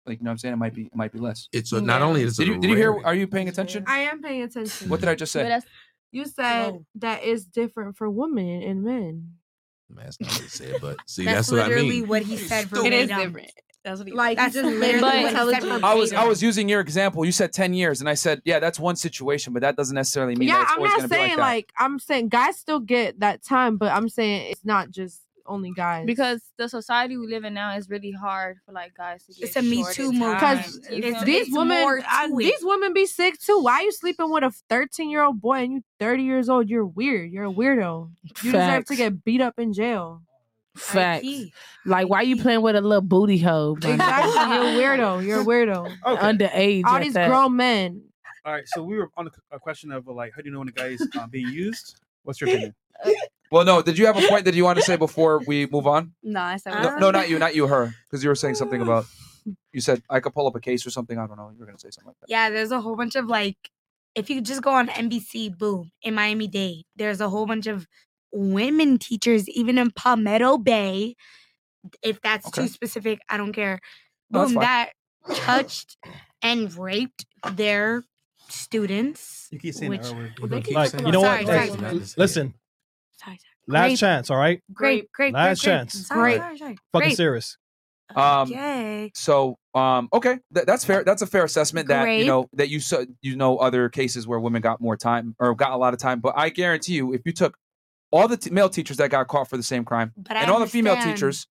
[0.06, 1.50] like you know, what I'm saying it might be it might be less.
[1.52, 3.02] It's a, not only is it Did you, did you hear?
[3.04, 3.84] Are you paying attention?
[3.88, 4.90] I am paying attention.
[4.90, 5.60] What did I just say?
[6.12, 9.34] You said that it's different for women and men.
[9.90, 12.08] That's not what he said, but see, That's that's, what I literally mean.
[12.08, 13.34] what he said For It is verbatim.
[13.34, 13.52] different.
[13.88, 15.84] That's what he Like That's just literally literally what he said.
[15.84, 17.24] I was I was using your example.
[17.26, 20.36] You said ten years, and I said, yeah, that's one situation, but that doesn't necessarily
[20.36, 22.30] mean yeah, that it's I'm always not going to be like saying like, I'm saying
[22.30, 26.06] guys still get that time, but I'm saying it's not just only guys.
[26.06, 29.44] because the society we live in now is really hard for like guys to get.
[29.46, 30.40] It's a Me Too in movement.
[30.42, 30.58] time.
[30.58, 31.26] because You feel me?
[31.26, 33.60] these women, I- these women be sick too.
[33.62, 36.70] Why are you sleeping with a 13 year old boy and you 30 years old?
[36.70, 37.32] You're weird.
[37.32, 38.10] You're a weirdo.
[38.44, 40.22] You deserve to get beat up in jail.
[40.78, 41.28] Facts.
[41.86, 43.76] Like, why you playing with a little booty hoe?
[43.78, 44.76] Exactly.
[44.82, 45.26] You're a weirdo.
[45.26, 45.96] You're a weirdo.
[46.06, 46.22] Okay.
[46.22, 46.84] Underage.
[46.86, 47.30] All at these that.
[47.30, 48.04] grown men.
[48.46, 50.60] All right, so we were on a, a question of like, how do you know
[50.60, 52.00] when a guy is uh, being used?
[52.24, 52.76] What's your opinion?
[53.50, 53.82] Well, no.
[53.82, 56.14] Did you have a point that you want to say before we move on?
[56.22, 58.82] No, I said No, no, not you, not you, her, because you were saying something
[58.82, 59.06] about.
[59.72, 61.18] You said I could pull up a case or something.
[61.18, 61.50] I don't know.
[61.54, 62.30] You were gonna say something like that.
[62.30, 63.56] Yeah, there's a whole bunch of like,
[64.14, 67.88] if you just go on NBC, boom, in Miami Dade, there's a whole bunch of
[68.32, 71.16] women teachers, even in Palmetto Bay.
[72.02, 72.64] If that's Okay.
[72.64, 73.80] too specific, I don't care.
[74.30, 74.90] No, that's Boom, that
[75.36, 75.98] touched
[76.42, 78.04] and raped their
[78.50, 79.48] students.
[79.52, 80.64] You keep saying which, the R word.
[80.66, 81.48] Keep Like, talking you know about- what?
[81.48, 82.54] Sorry, sorry, listen,
[83.18, 83.40] sorry, sorry.
[83.68, 83.98] last Grape.
[84.00, 84.62] chance, all right?
[84.74, 85.80] Great, great, Last grape, grape.
[85.80, 86.08] chance.
[86.08, 86.42] Sorry, Great.
[86.42, 86.78] sorry, sorry.
[86.92, 87.16] Fucking Grape.
[87.18, 87.58] serious.
[88.16, 89.12] Um, Okay.
[89.16, 91.04] So Um, okay, Th- that's fair.
[91.04, 91.88] That's a fair assessment.
[91.90, 95.36] That you know that you so you know other cases where women got more time
[95.40, 96.20] or got a lot of time.
[96.20, 97.58] But I guarantee you, if you took
[98.12, 100.52] all the t- male teachers that got caught for the same crime But I and
[100.52, 101.48] all the female teachers,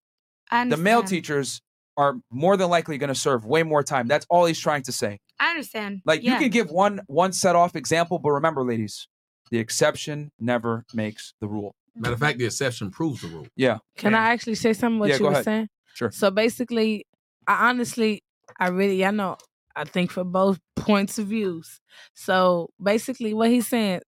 [0.51, 1.61] the male teachers
[1.97, 4.07] are more than likely going to serve way more time.
[4.07, 5.19] That's all he's trying to say.
[5.39, 6.01] I understand.
[6.05, 6.33] Like yeah.
[6.33, 9.07] you can give one one set off example, but remember, ladies,
[9.51, 11.75] the exception never makes the rule.
[11.95, 13.47] Matter of fact, the exception proves the rule.
[13.55, 13.79] Yeah.
[13.97, 15.45] Can I actually say something what Yeah, you go were ahead.
[15.45, 15.69] saying?
[15.95, 16.11] Sure.
[16.11, 17.05] So basically,
[17.47, 18.21] I honestly,
[18.59, 19.37] I really, I know,
[19.75, 21.79] I think for both points of views.
[22.13, 24.01] So basically, what he's saying,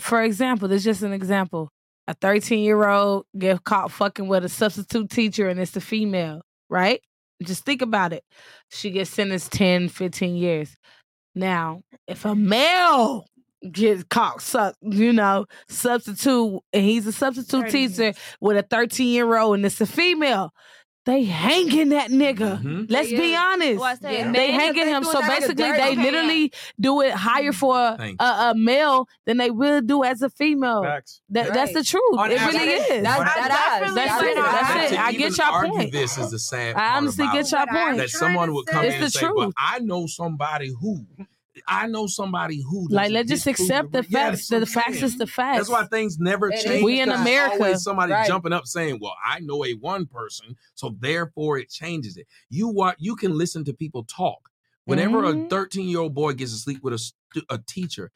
[0.00, 1.70] for example, this is just an example.
[2.08, 6.42] A 13 year old get caught fucking with a substitute teacher and it's a female,
[6.70, 7.00] right?
[7.42, 8.22] Just think about it.
[8.70, 10.76] She gets sentenced 10, 15 years.
[11.34, 13.26] Now, if a male
[13.70, 19.36] gets caught, su- you know, substitute, and he's a substitute teacher with a 13 year
[19.36, 20.52] old and it's a female,
[21.06, 22.60] they hanging that nigga.
[22.60, 22.84] Mm-hmm.
[22.88, 23.78] Let's be honest.
[23.78, 25.04] Well, I said, They hanging they him.
[25.04, 26.04] So basically, they man.
[26.04, 27.58] literally do it higher mm-hmm.
[27.58, 30.82] for a, a, a male than they will do as a female.
[30.82, 32.18] That, That's the truth.
[32.18, 32.60] On it average.
[32.60, 33.02] really is.
[33.04, 33.94] That's- That's, that is.
[33.94, 34.34] that's it.
[34.36, 34.98] That's it.
[34.98, 35.92] I get even your point.
[35.92, 36.74] This is the sad.
[36.74, 37.68] I part honestly about get your it.
[37.68, 37.96] point.
[37.98, 39.52] That someone would come It's in and say, "Well.
[39.56, 41.06] I know somebody who."
[41.66, 44.48] I know somebody who Like, let's just accept the Yeah, facts.
[44.48, 45.58] that's The facts is the facts.
[45.58, 46.64] That's why things never It is.
[46.64, 46.84] change.
[46.84, 47.54] We in America.
[47.62, 48.26] always somebody Right.
[48.26, 52.68] jumping up saying, "Well, I know a one person, so therefore it changes it." You
[52.68, 54.50] want you can listen to people talk.
[54.84, 55.46] Whenever Mm-hmm.
[55.46, 57.12] a 13 year old boy gets to sleep with a,
[57.50, 58.12] a teacher,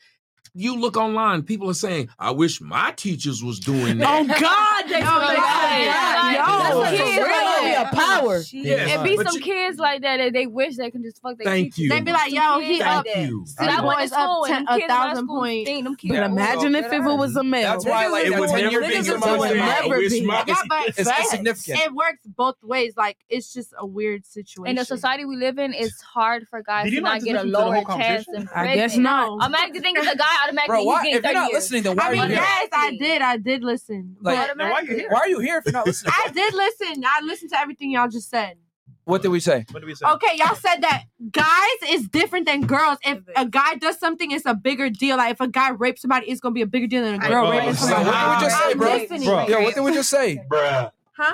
[0.55, 1.43] you look online.
[1.43, 5.37] People are saying, "I wish my teachers was doing that." Oh God, they Oh, they
[5.37, 5.69] God.
[5.71, 6.17] say that.
[6.35, 7.93] Yo, Yo, that's for kids like Be a that.
[7.93, 8.37] power.
[8.53, 11.21] Yes, It be but some you- kids like that that they wish they can just
[11.23, 11.79] fuck their Thank teachers.
[11.79, 11.89] you.
[11.91, 13.23] They be like, yo, he Kids up like that.
[13.29, 13.45] you.
[13.47, 15.67] See, I went to boys up ten- a kids in my thousand school point.
[15.67, 17.63] think them kids But imagine if it was a male.
[17.73, 20.27] That's why, like, It would never be is somebody so saying, "I never be.
[20.27, 21.81] my-" Yeah, but It's- it's significant.
[21.81, 22.95] It works both ways.
[22.97, 24.71] Like it's just a weird situation.
[24.71, 27.31] in the society we live in, it's hard for guys to you not not get
[27.31, 28.49] a listen to the whole lower chance I guess
[28.95, 29.03] pregnant.
[29.03, 29.31] not.
[29.41, 30.30] Automatically think it's a guy.
[30.45, 31.53] Automatically Bro, why- if you're not years.
[31.55, 32.41] listening, then why I are you mean, here?
[32.41, 33.23] yes, I did.
[33.23, 34.17] I did listen.
[34.21, 35.09] Like, but then why are you here?
[35.11, 36.13] Why are you here if you're not listening?
[36.17, 37.05] I did listen.
[37.07, 38.57] I listened to everything y'all just said.
[39.05, 39.65] What did we say?
[39.73, 40.07] What did we say?
[40.07, 42.99] Okay, y'all said that guys is different than girls.
[43.05, 45.17] If a guy does something, it's a bigger deal.
[45.17, 47.51] Like if a guy rapes somebody, it's gonna be a bigger deal than a girl
[47.51, 48.05] raping somebody.
[48.05, 48.93] what did we just say, I'm bro?
[48.95, 49.23] listening.
[49.23, 50.45] Yo, what did we just say?
[50.49, 50.91] bro?
[51.17, 51.33] Huh?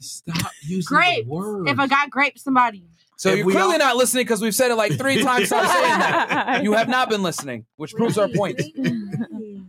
[0.00, 1.24] Stop using Grape.
[1.24, 1.68] the word.
[1.68, 2.84] If a guy grapes somebody.
[3.18, 5.46] So If you're clearly all- not listening because we've said it like three times.
[5.48, 6.62] Stop saying that.
[6.64, 8.60] You have not been listening, which proves our point.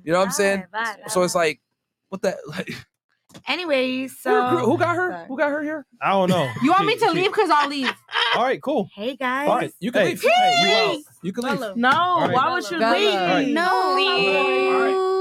[0.06, 0.64] You know what I'm saying?
[1.10, 1.60] So it's like,
[2.08, 2.36] what the?
[2.48, 2.70] Like,
[3.48, 5.26] Anyways, so who got her?
[5.28, 5.86] Who got her here?
[6.02, 6.50] I don't know.
[6.64, 7.32] You want me to leave?
[7.32, 7.94] Cause I'll leave.
[8.36, 8.90] All right, cool.
[8.96, 9.48] Hey guys.
[9.48, 9.72] Fine.
[9.80, 10.22] You can Hey, leave.
[10.24, 11.76] hey, you You can leave.
[11.76, 12.32] No, right.
[12.34, 12.98] why would you Bella.
[12.98, 13.14] leave?
[13.14, 13.48] All right.
[13.50, 15.19] No.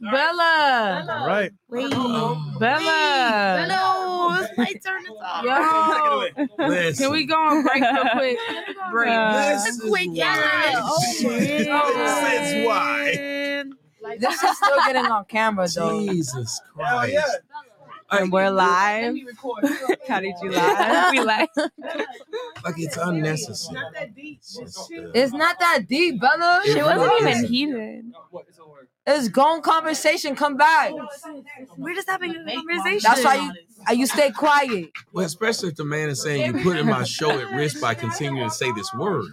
[0.00, 1.06] Bella.
[1.08, 1.50] All right.
[1.68, 1.90] Wait.
[1.90, 3.66] Bella.
[3.68, 5.44] No, oh, it's my turn to talk.
[5.44, 6.68] Yo.
[6.68, 7.04] Listen.
[7.04, 8.38] Can we go on break real quick?
[8.90, 9.08] Break.
[9.54, 10.36] This is quick, yeah.
[10.36, 10.74] why.
[10.76, 13.64] Oh, this is why.
[14.18, 16.00] This is still getting on camera though.
[16.06, 17.16] Jesus Christ.
[18.10, 19.14] And we're live.
[20.08, 21.10] How did you live?
[21.10, 21.48] we live.
[22.64, 23.78] Like it's unnecessary.
[24.16, 26.62] It's just, It's not that deep, Bella.
[26.64, 27.48] She wasn't really even isn't.
[27.48, 28.04] heated.
[29.10, 30.36] It's gone conversation.
[30.36, 30.92] Come back.
[31.78, 33.00] We're just having a conversation.
[33.02, 33.52] That's why you
[33.88, 34.90] uh, you stay quiet.
[35.12, 37.94] well, especially if the man is saying you put in my show at risk by
[37.94, 39.24] continuing to say this word.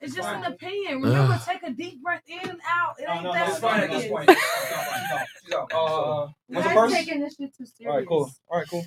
[0.00, 1.02] It's just an opinion.
[1.02, 2.94] Remember, take a deep breath in and out.
[2.98, 4.30] It No, no, that's fine at this point.
[4.30, 5.54] She's.
[5.54, 6.94] Uh, what's the first?
[6.94, 7.90] taking this shit too serious.
[7.90, 8.30] All right, cool.
[8.48, 8.86] All right, cool.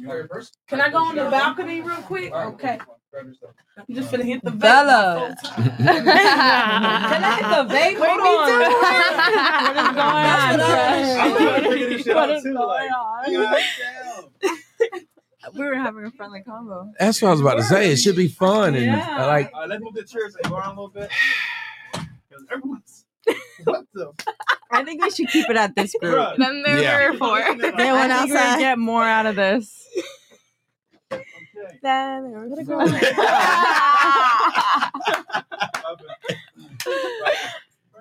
[0.00, 0.58] You first?
[0.66, 2.32] Can I go on the balcony real quick?
[2.32, 2.78] Okay.
[3.18, 3.34] I'm
[3.94, 4.58] just gonna hit the vape.
[4.60, 5.36] Bella.
[5.44, 5.98] Can
[7.24, 7.96] I hit the vape?
[7.98, 8.60] Hold on.
[12.14, 13.34] What is going on?
[13.34, 14.24] What is going on?
[15.54, 16.90] We were having a friendly combo.
[16.98, 17.90] That's what I was about to say.
[17.92, 20.80] It should be fun and uh, like All right, let's move the chairs around a
[20.80, 21.08] little bit.
[21.94, 23.04] 'Cause everyone's.
[23.64, 24.12] What the?
[24.70, 26.14] I think we should keep it at this group.
[26.14, 26.36] Bruh.
[26.36, 26.98] Then they're Yeah.
[26.98, 27.38] there for.
[27.40, 28.36] They They went went outside.
[28.36, 28.58] outside.
[28.58, 29.86] Get more out of this.
[31.82, 32.80] Then we're gonna go.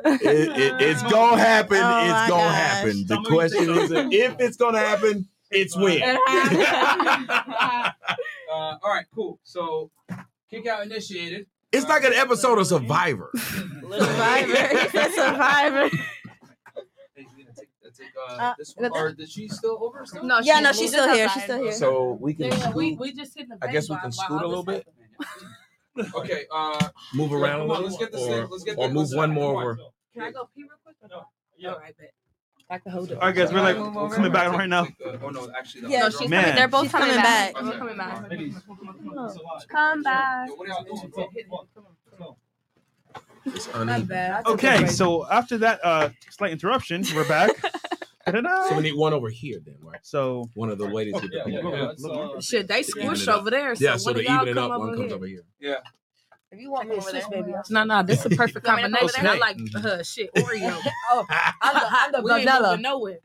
[0.06, 1.78] it, it- it's gonna happen.
[1.82, 2.56] Oh it's gonna gosh.
[2.56, 3.06] happen.
[3.08, 6.02] The question is if it's gonna happen, it's when.
[8.48, 9.38] Uh, all right, cool.
[9.44, 9.92] So,
[10.50, 11.46] kick out initiated.
[11.74, 13.30] It's like an episode of Survivor.
[13.36, 14.56] Survivor.
[15.14, 15.90] Survivor.
[18.14, 18.92] Hey, Lena, take, take, uh, this one.
[18.94, 20.06] Or is she still over?
[20.06, 20.24] Still?
[20.24, 21.30] No, yeah, no, she's still here.
[21.30, 21.72] She's still here.
[21.72, 23.00] So we can Yeah, we, scoot.
[23.00, 24.88] we just hit the I guess we can scoot a little bit,
[26.16, 26.46] Okay.
[26.54, 28.48] Uh, move Yeah, around a come on, little, let's get this or.
[28.48, 29.78] Let's get or this- move let's- one more over.
[30.14, 30.96] Can I go pee real quick?
[31.10, 31.26] No.
[31.58, 31.72] Yeah.
[31.74, 32.14] All right, bet.
[32.70, 33.16] I can hold it.
[33.20, 33.76] All right, guys, we're like
[34.12, 34.88] coming back right now.
[35.22, 36.42] Oh no, actually, Yeah, no, she's Man.
[36.42, 36.56] coming.
[36.56, 37.54] They're both She's coming, coming back.
[37.54, 37.64] back.
[37.64, 38.30] They're coming back.
[39.70, 40.50] Come back.
[44.48, 47.52] Okay, so after that uh slight interruption, we're back.
[48.26, 48.70] Ta-da-da.
[48.70, 50.00] So we need one over here then, right?
[50.04, 52.40] So one of the ladies would yeah, yeah, yeah.
[52.40, 53.76] Shit, they To squish over there.
[53.76, 55.16] So Yeah, so one to y'all even it come up, one over comes here.
[55.16, 55.44] over here.
[55.60, 55.76] Yeah.
[56.52, 57.54] If you want me over there, baby.
[57.70, 59.28] No, no, this is a perfect Want me to come combination.
[59.28, 60.80] I like uh, shit Oreo.
[61.12, 61.26] oh,
[61.62, 62.70] I'm the, I'm the vanilla.
[62.72, 63.18] moving nowhere.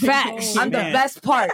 [0.00, 0.56] Facts.
[0.56, 1.50] I'm the best part.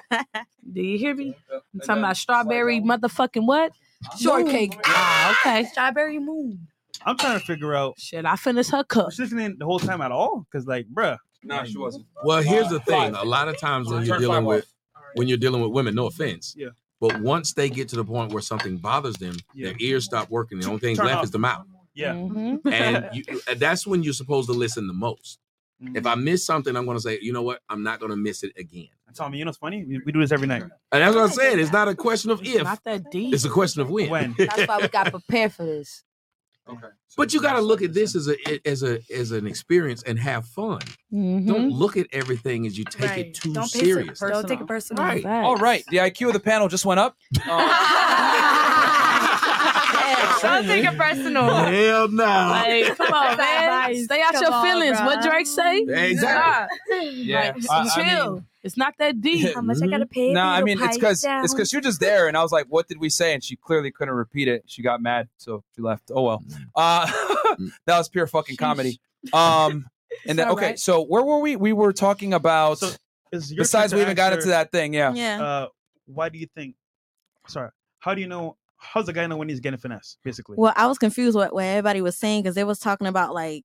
[0.73, 1.35] Do you hear me?
[1.53, 3.73] I'm talking about strawberry motherfucking what?
[4.19, 4.79] Shortcake.
[4.87, 5.65] Ah, okay.
[5.65, 6.69] Strawberry moon.
[7.05, 7.99] I'm trying to figure out.
[7.99, 9.07] Should I finish her cup?
[9.07, 10.47] Was she listening the whole time at all?
[10.51, 11.19] Because like, bruh.
[11.43, 11.81] No, she mm.
[11.81, 12.07] wasn't.
[12.25, 13.15] Well, here's the thing.
[13.15, 14.73] A lot of times when you're dealing with
[15.15, 16.55] when you're dealing with women, no offense.
[16.57, 16.69] Yeah.
[17.01, 20.61] But once they get to the point where something bothers them, their ears stop working.
[20.61, 21.25] The only thing Turn left off.
[21.25, 21.67] is the mouth.
[21.95, 22.13] Yeah.
[22.13, 22.69] Mm-hmm.
[22.69, 25.39] and you, uh, that's when you're supposed to listen the most.
[25.83, 26.25] If I mm-hmm.
[26.25, 27.61] miss something, I'm going to say, you know what?
[27.71, 28.89] I'm not going to miss it again.
[29.15, 29.85] Tommy, you know what's funny?
[29.85, 30.63] We, we do this every night.
[30.63, 31.59] And that's what I'm saying.
[31.59, 32.63] It's not a question of if.
[32.63, 33.35] Not that deep.
[33.35, 34.11] It's a question of when.
[34.11, 34.35] When.
[34.39, 36.05] That's why we got prepared for this.
[36.71, 36.87] Okay.
[37.17, 40.19] But you got to look at this as a as a as an experience and
[40.19, 40.81] have fun.
[41.13, 41.47] Mm-hmm.
[41.47, 44.21] Don't look at everything as you take it too Don't take it serious.
[44.21, 45.05] Don't take it personal.
[45.05, 45.25] Right.
[45.25, 45.85] All right.
[45.89, 47.17] The IQ of the panel just went up.
[50.43, 51.45] Don't take it personal.
[51.55, 52.25] Hell no.
[52.25, 54.05] Like, come on, man.
[54.05, 54.97] Stay out Come your on, feelings.
[54.99, 55.07] bruh.
[55.07, 55.79] What Drake say?
[55.81, 57.11] Exactly.
[57.11, 57.53] Yeah.
[57.57, 58.35] Like, I- I chill.
[58.35, 59.55] mean- it's not that deep.
[59.55, 60.35] How much I gotta pay?
[60.35, 61.45] No, I mean it's because down.
[61.45, 63.57] it's because you're just there, and I was like, "What did we say?" And she
[63.57, 64.65] clearly couldn't repeat it.
[64.67, 66.11] She got mad, so she left.
[66.15, 66.45] Oh well.
[66.77, 67.07] Uh,
[67.87, 69.01] that was pure fucking comedy.
[69.33, 69.87] Um,
[70.27, 70.79] and then okay, right.
[70.79, 71.57] so where were we?
[71.57, 72.83] We were talking about.
[73.33, 74.93] Is your besides, we even got into that thing.
[74.93, 75.15] Yeah.
[75.15, 75.43] Yeah.
[75.43, 75.67] Uh,
[76.05, 76.75] why do you think?
[77.49, 77.71] Sorry.
[78.01, 78.57] How do you know?
[78.81, 80.17] How's the guy know when he's getting finesse?
[80.25, 80.57] Basically.
[80.59, 83.65] Well, I was confused what, what everybody was saying because they was talking about like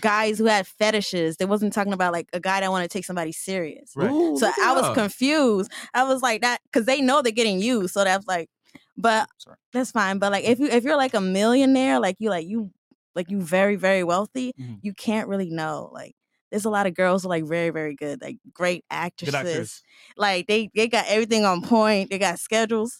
[0.00, 1.36] guys who had fetishes.
[1.36, 3.92] They wasn't talking about like a guy that want to take somebody serious.
[3.94, 4.10] Right.
[4.10, 4.94] Ooh, So I was her.
[4.94, 5.70] confused.
[5.94, 7.94] I was like that because they know they're getting used.
[7.94, 8.48] So that's like,
[8.96, 9.28] but
[9.72, 10.18] that's fine.
[10.18, 12.70] But like if you if you're like a millionaire, like you like you
[13.14, 14.78] like you very very wealthy, Mhm.
[14.82, 15.90] you can't really know.
[15.92, 16.14] Like
[16.50, 19.34] there's a lot of girls who are like very very good, like great actresses.
[19.34, 19.82] actors.
[20.16, 22.10] Like they they got everything on point.
[22.10, 22.98] They got schedules.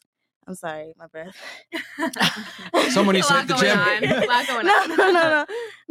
[0.48, 1.36] I'm sorry, my breath.
[2.90, 3.76] Someone needs to hit the lot gym.
[3.76, 4.22] going on.
[4.22, 5.46] A lot going no, no, no, no,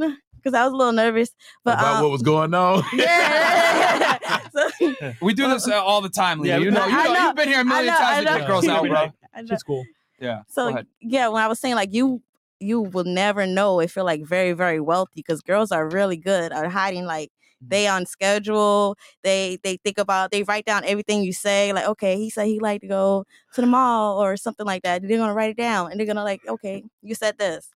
[0.10, 0.16] no.
[0.36, 1.30] Because I was a little nervous.
[1.64, 2.84] But About um, what was going on.
[2.94, 4.40] yeah, yeah, yeah, yeah.
[4.50, 6.58] So- We do this uh, all the time, Leah.
[6.58, 8.38] Yeah, you know, you know, know, you've been here a million know, times to know.
[8.40, 9.12] get girls out, bro.
[9.34, 9.46] I.
[9.46, 9.86] She's cool.
[10.20, 10.42] Yeah.
[10.48, 12.24] So yeah, when I was saying like you
[12.60, 16.52] you will never know if you're like very very wealthy because girls are really good
[16.52, 17.32] at hiding like.
[17.62, 17.96] They mm-hmm.
[17.96, 18.96] on schedule.
[19.24, 21.74] They they think about they write down everything you say.
[21.74, 25.02] Like okay, he said he like to go to the mall or something like that.
[25.02, 27.70] They're gonna write it down and they're gonna like okay, you said this.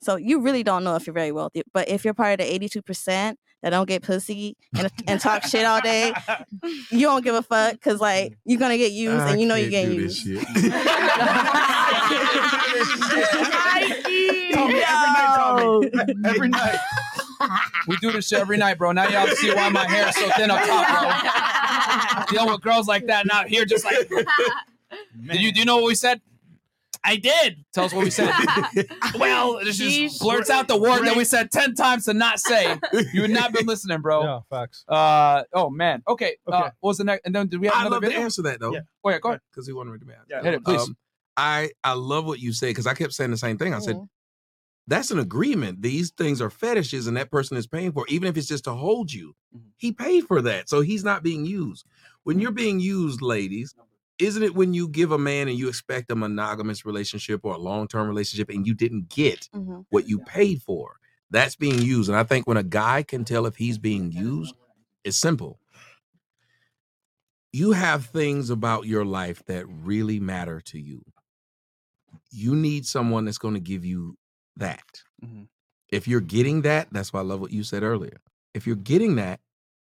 [0.00, 1.62] So you really don't know if you're very wealthy.
[1.72, 5.44] But if you're part of the 82 percent that don't get pussy and, and talk
[5.44, 6.12] shit all day,
[6.90, 8.36] you don't give a fuck because like mm.
[8.44, 10.26] you're gonna get used and you know you're getting used.
[14.52, 15.90] Tommy, every night, Tommy.
[16.24, 16.78] every night.
[17.86, 18.92] We do this shit every night, bro.
[18.92, 22.36] Now y'all see why my hair is so thin up top, bro.
[22.36, 24.08] Deal with girls like that, not here just like.
[25.26, 26.20] Did you do you know what we said?
[27.06, 27.64] I did.
[27.74, 28.32] Tell us what we said.
[29.18, 32.78] well, it just blurts out the word that we said ten times to not say.
[33.12, 34.22] You had not been listening, bro.
[34.22, 34.84] Yeah, facts.
[34.88, 36.02] Uh oh man.
[36.08, 36.36] Okay.
[36.46, 36.62] Uh, Okay.
[36.80, 37.26] what was the next?
[37.26, 38.18] And then did we have I another love video?
[38.18, 38.72] to answer that though.
[38.72, 38.80] Yeah.
[39.04, 39.40] Oh yeah, go ahead.
[39.50, 40.42] Because he wanted me to be Yeah.
[40.42, 40.80] Hit it, please.
[40.80, 40.96] Um,
[41.36, 43.74] I I love what you say because I kept saying the same thing.
[43.74, 44.00] I said.
[44.86, 45.82] That's an agreement.
[45.82, 48.04] These things are fetishes, and that person is paying for.
[48.06, 48.12] it.
[48.12, 49.68] Even if it's just to hold you, Mm-hmm.
[49.76, 51.86] he paid for that, so he's not being used.
[52.24, 53.74] When you're being used, ladies,
[54.18, 57.58] isn't it when you give a man and you expect a monogamous relationship or a
[57.58, 59.86] long term relationship and you didn't get Mhm.
[59.90, 60.96] what you paid for?
[61.30, 64.54] That's being used, and I think when a guy can tell if he's being used,
[65.04, 65.60] it's simple.
[67.52, 71.04] You have things about your life that really matter to you
[72.30, 74.16] you need someone that's going to give you
[74.56, 75.02] that.
[75.22, 75.48] Mhm.
[75.90, 78.20] If you're getting that, that's why I love what you said earlier.
[78.54, 79.40] If you're getting that,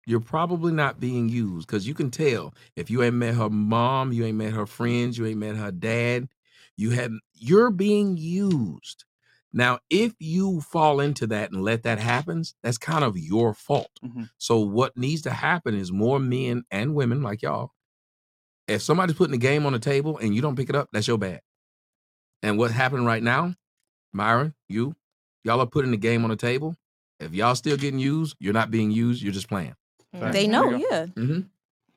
[0.06, 4.12] you're probably not being used because you can tell if you ain't met her mom,
[4.14, 6.30] you ain't met her friends, you ain't met her dad,
[6.78, 9.06] you have you're being used.
[9.54, 13.92] Now, if you fall into that and let that happen, that's kind of your fault.
[14.04, 14.30] Mhm.
[14.38, 17.72] So, what needs to happen is more men and women like y'all.
[18.68, 21.08] If somebody's putting a game on the table and you don't pick it up, that's
[21.08, 21.42] your bad.
[22.42, 23.56] And what's happening right now,
[24.14, 24.96] Myron, you,
[25.44, 26.76] y'all are putting the game on the table.
[27.20, 29.22] If y'all still getting used, you're not being used.
[29.22, 29.76] You're just playing.
[30.14, 31.06] They know, yeah.
[31.08, 31.42] Mm-hmm.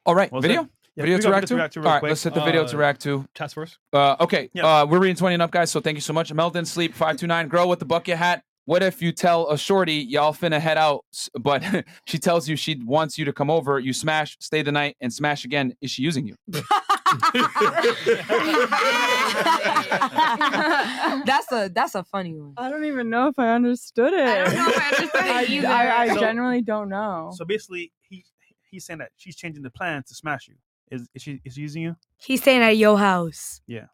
[0.07, 0.63] All right, What video.
[0.63, 0.71] that?
[0.95, 1.49] Yeah, video to got react to.
[1.49, 2.11] to react to All real right, quick.
[2.11, 3.27] let's hit the video to Uh, react to.
[3.35, 3.79] Chats first.
[3.93, 4.83] Uh, okay, Yeah.
[4.83, 5.71] uh, we're reading 20 and up, guys.
[5.71, 6.33] So thank you so much.
[6.33, 7.49] Mel didn't sleep 529.
[7.49, 8.43] Girl with the bucket hat.
[8.65, 11.05] what if you tell a shorty y'all finna head out,
[11.39, 11.63] but
[12.07, 15.13] she tells you she wants you to come over, you smash, stay the night, and
[15.13, 15.75] smash again?
[15.83, 16.35] Is she using you?
[21.25, 22.55] that's a that's a funny one.
[22.57, 24.27] I don't even know if I understood it.
[24.27, 25.69] I don't know if I understood it either.
[25.69, 27.33] I, I So- genuinely don't know.
[27.35, 28.25] So basically, he
[28.71, 30.55] he's saying that she's changing the plan to smash you.
[30.91, 31.97] Is, is she is she using you?
[32.19, 33.61] He's staying at your house.
[33.67, 33.87] Yeah.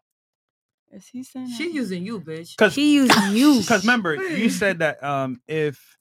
[0.91, 2.55] Is he saying She using you, bitch.
[2.55, 3.59] Because He using you.
[3.61, 5.97] Because remember, you said that um if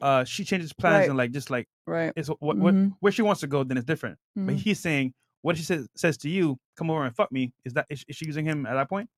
[0.00, 1.08] uh she changes plans Right.
[1.10, 2.92] and like just like right, it's what, what Mhm.
[3.00, 4.18] where she wants to go, then it's different.
[4.34, 4.58] But Mhm.
[4.58, 7.52] he's saying what she says says to you, come over and fuck me.
[7.64, 9.08] Is that is, is she using him at that point?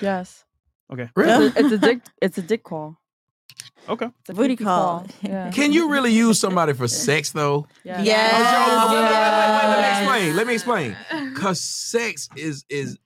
[0.00, 0.44] Yes.
[0.92, 1.08] Okay.
[1.16, 2.00] It's a, it's a dick.
[2.20, 2.98] It's a dick call.
[3.88, 4.06] Okay.
[4.20, 5.06] It's a Booty freaky call.
[5.22, 5.50] Yeah.
[5.50, 7.66] Can you really use somebody for sex though?
[7.84, 7.98] Yeah.
[7.98, 10.96] Oh, Joe, oh, wait, wait, wait, wait, Let me explain.
[11.08, 11.34] Let me explain.
[11.36, 12.98] Cause sex is is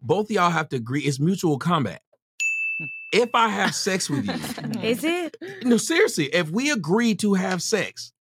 [0.00, 1.02] both of y'all have to agree.
[1.02, 2.02] It's mutual combat.
[3.12, 5.36] If I have sex with you, Is it?
[5.64, 8.12] no, seriously, if we agree to have sex,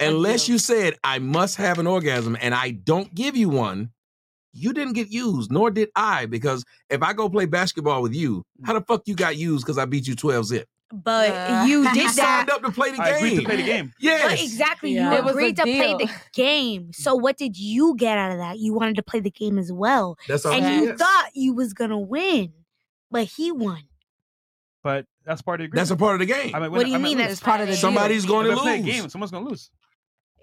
[0.00, 3.90] unless you said I must have an orgasm and I don't give you one,
[4.52, 6.26] you didn't get used, nor did I.
[6.26, 9.78] Because if I go play basketball with you, how the fuck you got used because
[9.78, 10.68] I beat you 12 zip?
[10.90, 12.14] But you did You that.
[12.14, 13.16] signed up to play the I game.
[13.18, 13.92] agreed to play the game.
[14.00, 14.22] Yes.
[14.30, 14.92] But exactly.
[14.94, 15.12] Yeah.
[15.12, 16.92] You It agreed to play the game.
[16.94, 18.58] So what did you get out of that?
[18.58, 20.16] You wanted to play the game as well.
[20.26, 20.98] That's all and it you is.
[20.98, 22.52] thought you was gonna win.
[23.10, 23.82] But he won.
[24.82, 25.88] But that's part of the agreement.
[25.88, 26.54] That's a part of the game.
[26.54, 27.80] I mean, What do you mean that's part of the deal?
[27.80, 28.86] Somebody's going to If I play a lose.
[28.86, 29.70] game, someone's gonna lose.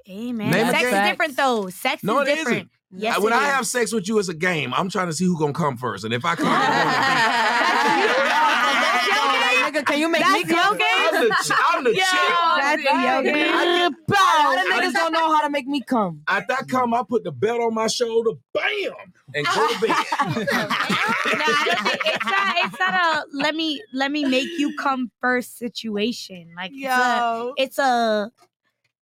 [0.06, 1.68] Hey man, Name sex is different though.
[1.70, 2.58] Sex No, is it different.
[2.58, 2.72] isn't.
[3.02, 3.54] Yes, when I is.
[3.54, 4.72] have sex with you, it's a game.
[4.74, 6.46] I'm trying to see who's gonna come first, and if I come,
[9.66, 10.78] Nigga, can you make me That's your come?
[10.78, 10.88] game?
[10.90, 12.62] I'm the, ch- I'm the Yo, champ.
[12.62, 13.34] that's your I game.
[13.34, 13.54] get-
[14.18, 16.22] All the niggas don't know how to make me come.
[16.28, 18.64] At that come, I put the belt on my shoulder, bam,
[19.34, 19.90] and go to bed.
[19.90, 22.56] no, I don't think it's not.
[22.58, 26.52] It's not a let me let me make you come first situation.
[26.56, 28.32] Like it's a, it's a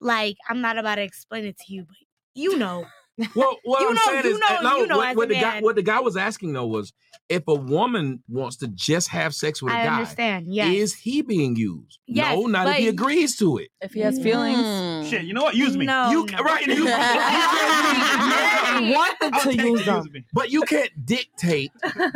[0.00, 1.96] like I'm not about to explain it to you, but
[2.34, 2.86] you know.
[3.34, 5.28] Well, what You I'm know- saying you is, know- uh, no, you know what, what
[5.30, 6.92] the guy, what the guy was asking though was,
[7.30, 10.74] if a woman wants to just have sex with a I guy, understand, yes.
[10.74, 11.98] is he being used?
[12.06, 13.70] Yes, no, not if he agrees to it.
[13.80, 15.54] If he has feelings, Shit, you know what?
[15.54, 15.86] Use me.
[15.86, 16.38] No, You no.
[16.42, 16.66] right?
[16.70, 19.96] You, you can't wanted I'll to use them.
[19.96, 20.24] use me.
[20.34, 21.70] But you can't dictate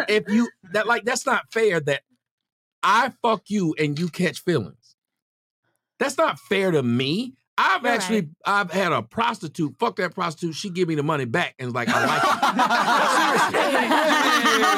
[0.06, 2.02] if you that like that's not fair that
[2.82, 4.96] I fuck you and you catch feelings.
[5.98, 7.36] That's not fair to me.
[7.60, 11.26] I've You're actually I've had a prostitute, fuck that prostitute, she give me the money
[11.26, 12.22] back and was like, I like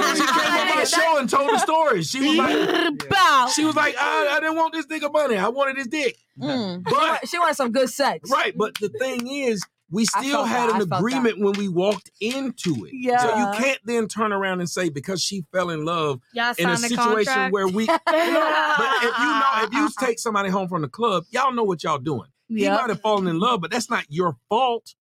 [0.02, 0.16] it.
[0.16, 2.02] she came on my show and told the story.
[2.02, 5.36] She was like, she was like, I, I didn't want this nigga money.
[5.36, 6.16] I wanted his dick.
[6.40, 6.82] Mm.
[6.88, 8.28] She, But she wanted some good sex.
[8.30, 12.10] Right, but the thing is, we still had that, an felt agreement when we walked
[12.20, 12.92] into it.
[12.94, 13.18] Yeah.
[13.18, 16.70] So you can't then turn around and say because she fell in love Y'all in
[16.70, 17.52] a situation contract?
[17.52, 17.82] where we.
[17.82, 21.52] You know, but if you know, if you take somebody home from the club, y'all
[21.52, 22.28] know what y'all doing.
[22.56, 22.74] He Yep.
[22.80, 24.94] might have fallen in love, but that's not your fault.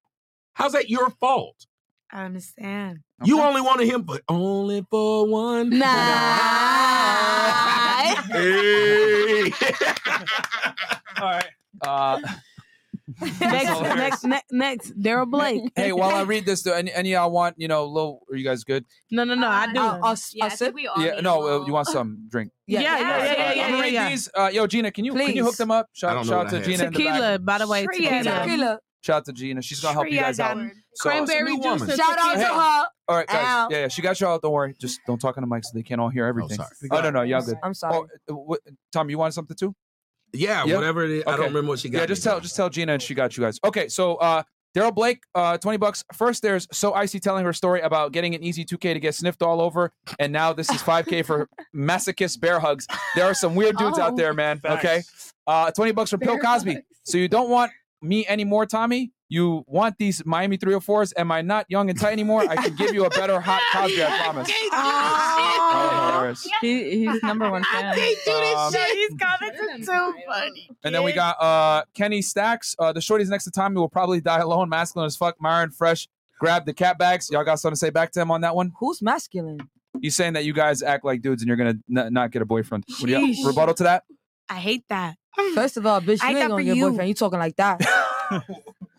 [0.54, 1.66] How's that your fault?
[2.12, 3.00] I understand.
[3.24, 5.70] You only wanted him, but only for one.
[5.70, 6.36] Nah.
[8.30, 9.52] Hey.
[11.20, 11.46] All right.
[11.82, 12.20] Uh,
[13.20, 15.62] next, next, next, next, Daryl Blake.
[15.76, 18.36] hey, while I read this, do any, any of y'all want, you know, little, are
[18.36, 18.86] you guys good?
[19.12, 19.48] No, no, no.
[19.48, 19.80] I do.
[19.80, 20.76] Uh, us, Yeah, I us think sip?
[20.76, 22.52] we all Yeah, need no, uh, little- you want some drink?
[22.68, 24.10] yeah, yeah, yeah, yeah, yeah, I'm yeah, gonna read yeah.
[24.10, 24.30] these.
[24.38, 25.88] Uh, yo, Gina, can you can you hook them up?
[25.94, 26.68] Shout, shout out to I have.
[26.68, 27.46] Gina in the Tequila, back.
[27.46, 27.86] by the way.
[27.86, 28.10] Tequila.
[28.24, 28.40] Tequila.
[28.46, 28.80] Tequila.
[29.04, 29.62] Shout out to Gina.
[29.64, 30.56] She's gonna help you guys out.
[30.58, 30.72] down.
[30.94, 31.64] So, Cranberry juice.
[31.66, 31.88] woman.
[31.98, 32.86] Shout out to her.
[33.08, 33.38] all right, guys.
[33.44, 33.68] Ow.
[33.72, 34.38] Yeah, yeah, she got y'all.
[34.38, 34.76] Don't worry.
[34.80, 36.58] Just don't talk on the mic so they can't all hear everything.
[36.58, 36.70] sorry.
[36.92, 37.58] Oh, no, no, y'all good.
[37.64, 38.08] I'm sorry.
[38.30, 38.60] Oh, uh, what,
[38.94, 39.74] Tom, you want something too?
[40.34, 40.76] Yeah, Yeah?
[40.76, 41.24] whatever it is.
[41.28, 42.00] I don't remember what she got.
[42.00, 42.40] Yeah, me, just tell though.
[42.42, 43.60] just tell Gina and she got you guys.
[43.64, 44.44] Okay, so uh
[44.74, 46.02] Daryl Blake, uh, 20 bucks.
[46.14, 49.42] First, there's So Icy telling her story about getting an easy 2K to get sniffed
[49.44, 49.92] all over.
[50.18, 52.88] And now this is 5K for masochist bear hugs.
[53.14, 54.16] There are some weird dudes out Oh.
[54.16, 54.60] there, man.
[54.60, 54.86] Facts.
[54.86, 55.02] Okay.
[55.46, 56.76] Uh, 20 bucks from Bill Cosby.
[56.76, 56.86] hugs.
[57.04, 59.12] So you don't want me anymore, Tommy?
[59.32, 61.14] You want these Miami 304s?
[61.16, 62.42] Am I not young and tight anymore?
[62.42, 64.52] I can give you a better hot Cosby, I promise.
[64.74, 67.94] Oh, he, he's number one fan.
[67.94, 70.70] Um, These comments are so funny.
[70.84, 72.76] And then we got uh Kenny Stacks.
[72.78, 75.38] Uh the shorties next to Tommy will probably die alone, masculine as fuck.
[75.40, 77.30] Myron Fresh grab the cat bags.
[77.32, 78.74] Y'all got something to say back to him on that one?
[78.82, 79.60] Who's masculine?
[80.02, 82.46] He's saying that you guys act like dudes and you're gonna n- not get a
[82.46, 82.84] boyfriend.
[83.00, 83.48] What do you Sheesh.
[83.48, 84.04] rebuttal to that?
[84.50, 85.16] I hate that.
[85.56, 87.08] First of all, bitch, you thought ain't gonna get a boyfriend.
[87.08, 87.80] You talking like that?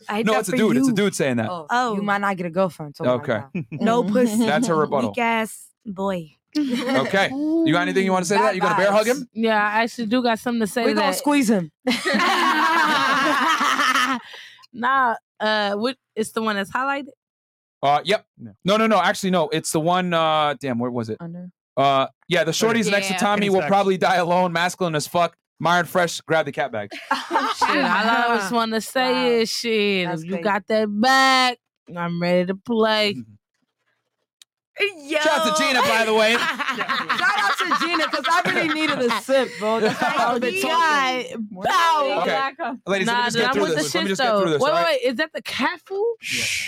[0.09, 0.77] I hate No, it's a for dude.
[0.77, 1.49] It's a dude saying that.
[1.51, 1.95] Oh, Oh.
[1.95, 2.95] you might not get a girlfriend.
[2.95, 3.41] talking Okay.
[3.55, 3.65] that.
[3.71, 4.37] No pussy.
[4.45, 5.11] That's her rebuttal.
[5.11, 6.31] Weak ass boy.
[6.57, 7.31] Okay.
[7.31, 8.55] You got anything you want to say to that?
[8.55, 9.27] You gonna bear hug him?
[9.33, 11.17] Yeah, I actually do got something to say We to gonna that.
[11.19, 11.71] squeeze him.
[14.73, 15.97] nah, uh, what?
[16.15, 17.09] It's the one that's highlighted.
[17.83, 18.27] Uh yep.
[18.65, 19.01] No, no, no.
[19.01, 19.49] Actually, no.
[19.49, 21.17] It's the one uh damn, where was it?
[21.21, 21.51] Under.
[21.77, 23.19] Uh, yeah, the shorties next to Yeah.
[23.19, 25.37] Tommy will probably die alone, masculine as fuck.
[25.63, 26.91] Myron Fresh, grab the cat bag.
[27.35, 30.09] Oh, shit, all I always want to say is shit.
[30.09, 31.59] If you got that back,
[31.97, 33.15] I'm ready to play.
[34.81, 35.19] Yo.
[35.21, 36.33] Shout out to Gina, by the way.
[36.37, 36.41] Shout
[36.81, 39.81] out to Gina because I really needed a sip, bro.
[39.81, 41.49] That's why I've been talking.
[41.53, 42.23] bow.
[42.23, 42.51] Okay.
[42.87, 43.93] Ladies, let me Nah, just get I'm through with this.
[43.93, 44.51] the Let me shit just get through though.
[44.53, 44.63] this.
[44.63, 46.17] Wait, wait, wait, is that the cat food?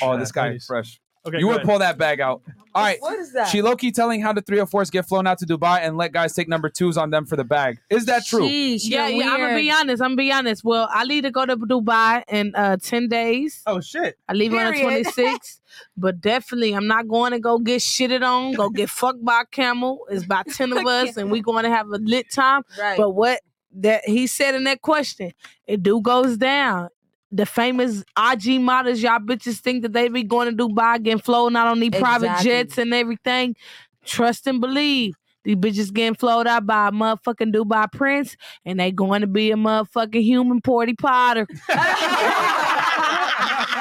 [0.03, 1.01] Oh, this guy is fresh.
[1.26, 1.66] Okay, you would ahead.
[1.66, 2.42] pull that bag out.
[2.74, 3.01] All right.
[3.01, 3.48] What is that?
[3.48, 6.34] She low key telling how the 304s get flown out to Dubai and let guys
[6.34, 7.78] take number twos on them for the bag.
[7.88, 8.46] Is that true?
[8.46, 9.30] yeah, yeah.
[9.30, 10.02] I'm gonna be honest.
[10.02, 10.64] I'm gonna be honest.
[10.64, 13.62] Well, I leave to go to Dubai in uh ten days.
[13.66, 14.18] Oh shit!
[14.28, 15.60] I leave on the 26th,
[15.96, 18.55] but definitely I'm not going to go get shitted on.
[18.55, 20.06] Go get fucked by a camel.
[20.10, 22.62] It's about ten of us, and we going to have a lit time.
[22.78, 22.96] Right.
[22.96, 23.40] But what
[23.76, 25.32] that he said in that question,
[25.66, 26.88] it do goes down.
[27.35, 31.56] The famous IG models, y'all bitches think that they be going to Dubai getting flown
[31.56, 33.56] out on these private jets and everything.
[34.05, 35.16] Trust and believe.
[35.43, 39.51] These bitches getting flown out by a motherfucking Dubai prince, and they going to be
[39.51, 41.47] a motherfucking human Porty Potter.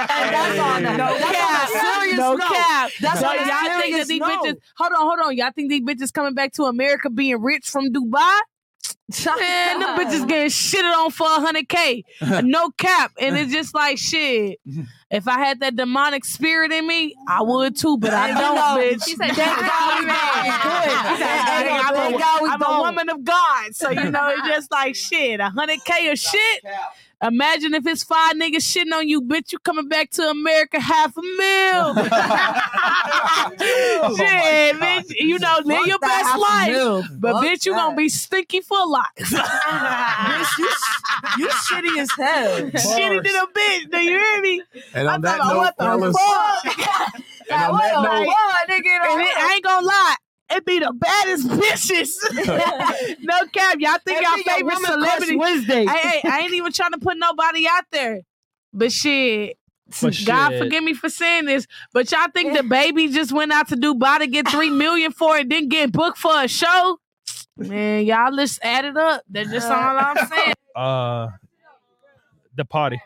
[0.07, 1.69] that's on a- no that's on a cap.
[1.69, 2.49] serious no note.
[2.49, 2.91] cap.
[3.01, 4.29] That's so on a y'all think that these note.
[4.29, 4.57] bitches?
[4.77, 5.37] Hold on, hold on.
[5.37, 8.39] Y'all think these bitches coming back to America being rich from Dubai?
[9.39, 12.03] Man, them bitches getting shitted on for hundred k,
[12.43, 14.59] no cap, and it's just like shit.
[15.13, 19.03] If I had that demonic spirit in me, I would too, but I don't, bitch.
[19.05, 20.15] she said, "Thank God we made.
[20.63, 20.89] Good.
[20.89, 24.09] She said, "Thank Hey, I'm, a, God we I'm a woman of God, so you
[24.09, 25.39] know it's just like shit.
[25.39, 26.63] A hundred k of shit.
[27.23, 29.53] Imagine if it's five niggas shitting on you, bitch.
[29.53, 31.95] You coming back to America half a mil.
[34.05, 35.13] Oh shit, bitch.
[35.19, 36.67] You know, live Fuck your best life.
[36.69, 37.03] mil.
[37.19, 39.03] But Fuck bitch, you gonna be stinky for life.
[39.17, 40.69] Bitch, you,
[41.37, 42.61] you shitty as hell.
[42.61, 43.91] Shitty to the bitch.
[43.91, 44.63] Do you hear me?
[44.93, 47.17] And on I'm that talking note, about what the fuck?
[47.49, 48.27] and on that note,
[48.69, 49.11] nigga?
[49.11, 50.15] And it, I ain't gonna lie.
[50.55, 53.17] It be the baddest bitches.
[53.21, 53.77] no cap.
[53.79, 55.35] Y'all think It y'all be your favorite celebrity.
[55.37, 55.85] Wednesday.
[55.85, 58.21] Hey, hey, I ain't even trying to put nobody out there.
[58.71, 59.57] But shit.
[60.01, 60.59] But God shit.
[60.63, 64.19] forgive me for saying this, but y'all think the baby just went out to Dubai
[64.19, 66.97] to get three million for it, didn't get booked for a show?
[67.57, 69.21] Man, y'all just add it up.
[69.29, 70.53] That's just all I'm saying.
[70.75, 71.27] Uh,
[72.55, 72.99] the party.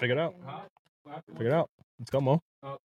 [0.00, 0.34] Figure it out.
[1.36, 1.68] Figure it out.
[1.98, 2.40] Let's go, Mo.
[2.62, 2.78] Oh,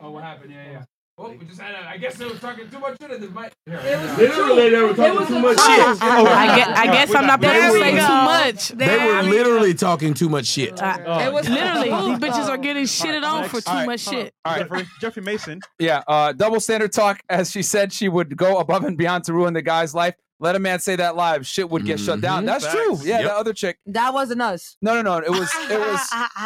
[0.00, 0.50] oh what happened?
[0.50, 0.84] Yeah, yeah.
[1.18, 3.28] Oh, we just had a, I guess they were talking too much shit in the
[3.28, 3.52] mic.
[3.66, 3.78] Here.
[4.18, 6.02] Literally, they were talking too much shit.
[6.02, 8.68] I guess, I guess I'm not They supposed to say too much.
[8.70, 10.72] They were literally talking too much shit.
[10.72, 14.32] it was literally these bitches are getting shitted on for too much shit.
[14.44, 14.62] All right.
[14.62, 15.60] Jeffrey, Jeffrey Mason.
[15.78, 17.20] Yeah, uh, double standard talk.
[17.28, 20.14] As she said, she would go above and beyond to ruin the guy's life.
[20.44, 22.42] Let a man say that live, shit would get shut down.
[22.42, 22.46] Mhm.
[22.46, 22.98] That's true.
[23.02, 23.22] Yeah, Yep.
[23.24, 23.78] the other chick.
[23.86, 24.76] That wasn't us.
[24.82, 25.16] No, no, no.
[25.24, 26.00] It was, it was,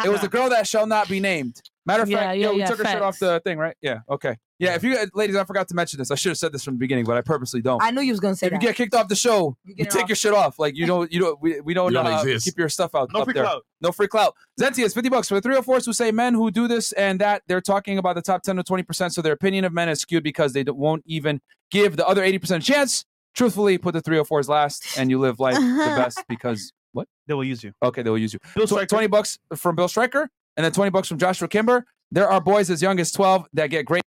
[0.05, 1.61] it was the girl that shall not be named.
[1.85, 3.75] Matter of Yeah, fact, yeah, yeah, we yeah, took her shit off the thing, right?
[3.81, 3.99] Yeah.
[4.09, 4.37] Okay.
[4.57, 4.75] Yeah.
[4.75, 6.11] If you, uh, ladies, I forgot to mention this.
[6.11, 7.81] I should have said this from the beginning, but I purposely don't.
[7.83, 8.61] I knew you was gonna say if that.
[8.61, 10.09] you get kicked off the show, you, get it take off.
[10.09, 10.59] your shit off.
[10.59, 12.45] Like you don't, you don't, we, we don't, You don't uh, exist.
[12.45, 13.09] keep your stuff out.
[13.13, 13.43] No up free there.
[13.43, 13.65] clout.
[13.81, 14.33] No free clout.
[14.61, 17.59] Zentius, 50 bucks for the 304s who say men who do this and that, they're
[17.61, 19.11] talking about the top 10 to 20%.
[19.11, 22.21] So their opinion of men is skewed because they don't- won't even give the other
[22.23, 23.05] 80% a chance.
[23.35, 25.61] Truthfully, put the 304s last and you live life the
[25.97, 27.07] best because what?
[27.27, 27.71] They will use you.
[27.83, 28.39] Okay, they will use you.
[28.55, 28.87] Bill Stryker.
[28.87, 31.85] 20 bucks from Bill Stryker and then 20 bucks from Joshua Kimber.
[32.11, 34.01] There are boys as young as 12 that get great.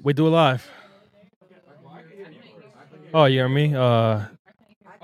[0.00, 0.68] We do it live.
[3.14, 3.74] Oh, you hear me?
[3.74, 4.22] Uh,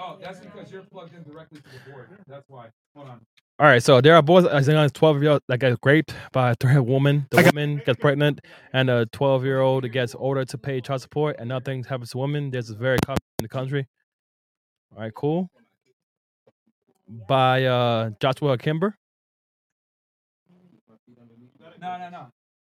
[0.00, 2.08] Oh, that's because you're plugged in directly to the board.
[2.28, 2.68] That's why.
[2.94, 3.20] Hold on.
[3.58, 3.82] All right.
[3.82, 6.54] So there are boys as young as 12 year old that get raped by a
[6.54, 7.26] third woman.
[7.30, 8.40] The woman gets pregnant,
[8.72, 12.18] and a 12 year old gets ordered to pay child support, and nothing happens to
[12.18, 12.50] women.
[12.50, 13.86] This is very common in the country.
[14.94, 15.50] All right, cool.
[17.28, 18.96] By uh, Joshua Kimber.
[21.80, 22.26] No, no, no.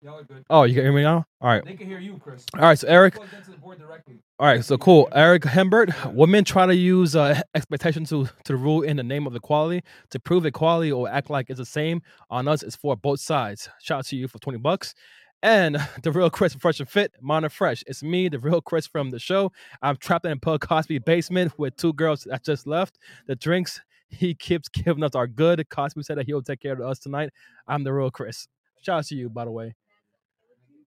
[0.03, 0.43] Y'all are good.
[0.49, 1.25] Oh, you can hear me now?
[1.39, 1.63] All right.
[1.63, 2.45] They can hear you, Chris.
[2.55, 3.15] All right, so Eric.
[3.15, 4.19] Plugged into the board directly.
[4.37, 5.07] All right, so cool.
[5.13, 6.13] Eric Hembert.
[6.13, 10.19] Women try to use uh, expectation to to rule in the name of equality to
[10.19, 12.01] prove equality or act like it's the same.
[12.29, 13.69] On us, it's for both sides.
[13.81, 14.93] Shout out to you for twenty bucks.
[15.41, 17.85] And the real Chris Fresh and Fit, Mona Fresh.
[17.87, 19.53] It's me, the real Chris from the show.
[19.81, 22.99] I'm trapped in Bill Cosby basement with two girls that just left.
[23.27, 25.65] The drinks he keeps giving us are good.
[25.69, 27.29] Cosby said that he'll take care of us tonight.
[27.69, 28.49] I'm the real Chris.
[28.81, 29.75] Shout out to you, by the way.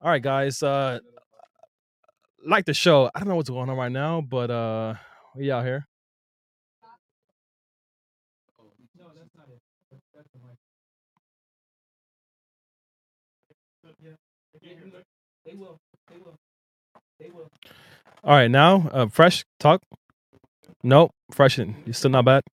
[0.05, 0.61] All right, guys.
[0.61, 0.99] Uh,
[2.45, 3.09] like the show.
[3.15, 4.93] I don't know what's going on right now, but uh,
[5.35, 5.87] we out here.
[18.23, 19.81] All right, now uh, fresh talk.
[20.83, 21.77] Nope, freshen.
[21.87, 22.43] You still not bad.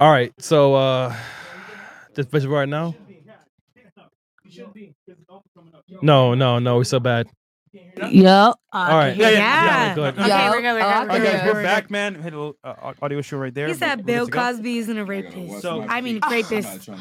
[0.00, 1.16] All right, so uh,
[2.14, 2.94] just visual right now.
[6.02, 7.28] No, no, no, we're so bad.
[8.10, 8.58] Yup.
[8.72, 9.16] All right.
[9.16, 9.94] Yeah, yeah, yeah.
[9.94, 10.18] Good.
[10.18, 10.50] Okay, Yup.
[10.52, 10.72] we're good.
[10.74, 10.82] We're good.
[10.82, 12.16] All right, we're guys, we're we're back, man.
[12.16, 13.66] We had a little uh, audio show right there.
[13.68, 14.38] He said we're Bill to go.
[14.40, 15.62] Cosby isn't a rapist.
[15.62, 16.84] So- I mean, rapist.
[16.84, 16.92] See,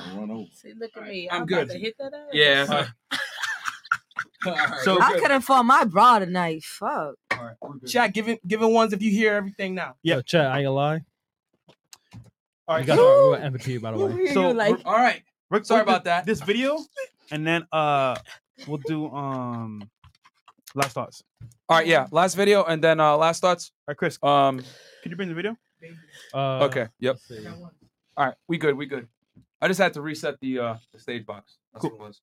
[0.78, 1.30] look at me.
[1.30, 1.70] I'm about good.
[1.70, 2.94] to
[4.48, 4.78] hit that ass.
[4.78, 4.84] Yeah.
[4.84, 6.64] So- I couldn't find my bra tonight.
[6.64, 7.16] Fuck.
[7.86, 9.96] Chat, give it, give it ones if you hear everything now.
[10.04, 10.46] Yeah, chat.
[10.52, 11.02] I ain't gonna lie.
[12.68, 13.52] All right, You guys guys.
[13.54, 14.34] MVP by the way.
[14.34, 15.22] So like- All right.
[15.50, 16.26] we're- Sorry we'll about that.
[16.26, 16.80] This video,
[17.32, 18.16] and then uh,
[18.68, 19.90] we'll do um,
[20.76, 21.24] last thoughts.
[21.70, 21.88] All right.
[21.88, 22.08] Yeah.
[22.12, 23.72] Last video and then uh last thoughts.
[23.88, 24.18] All right, Chris.
[24.24, 24.60] Um.
[25.04, 25.56] Can you bring the video?
[26.34, 26.88] Uh, Okay.
[27.00, 27.18] Yep.
[28.16, 28.34] All right.
[28.48, 28.76] We good.
[28.76, 29.08] We good.
[29.62, 31.58] I just had to reset the uh the stage box.
[31.74, 32.22] That's what it was.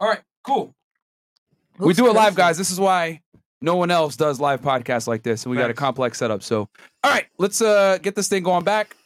[0.00, 0.20] All right.
[0.44, 0.74] Cool.
[1.78, 2.56] We Who's do it live, guys.
[2.56, 3.20] This is why
[3.60, 6.42] no one else does live podcasts like this, and we got a complex setup.
[6.42, 6.68] So,
[7.02, 8.96] all right, let's uh get this thing going back.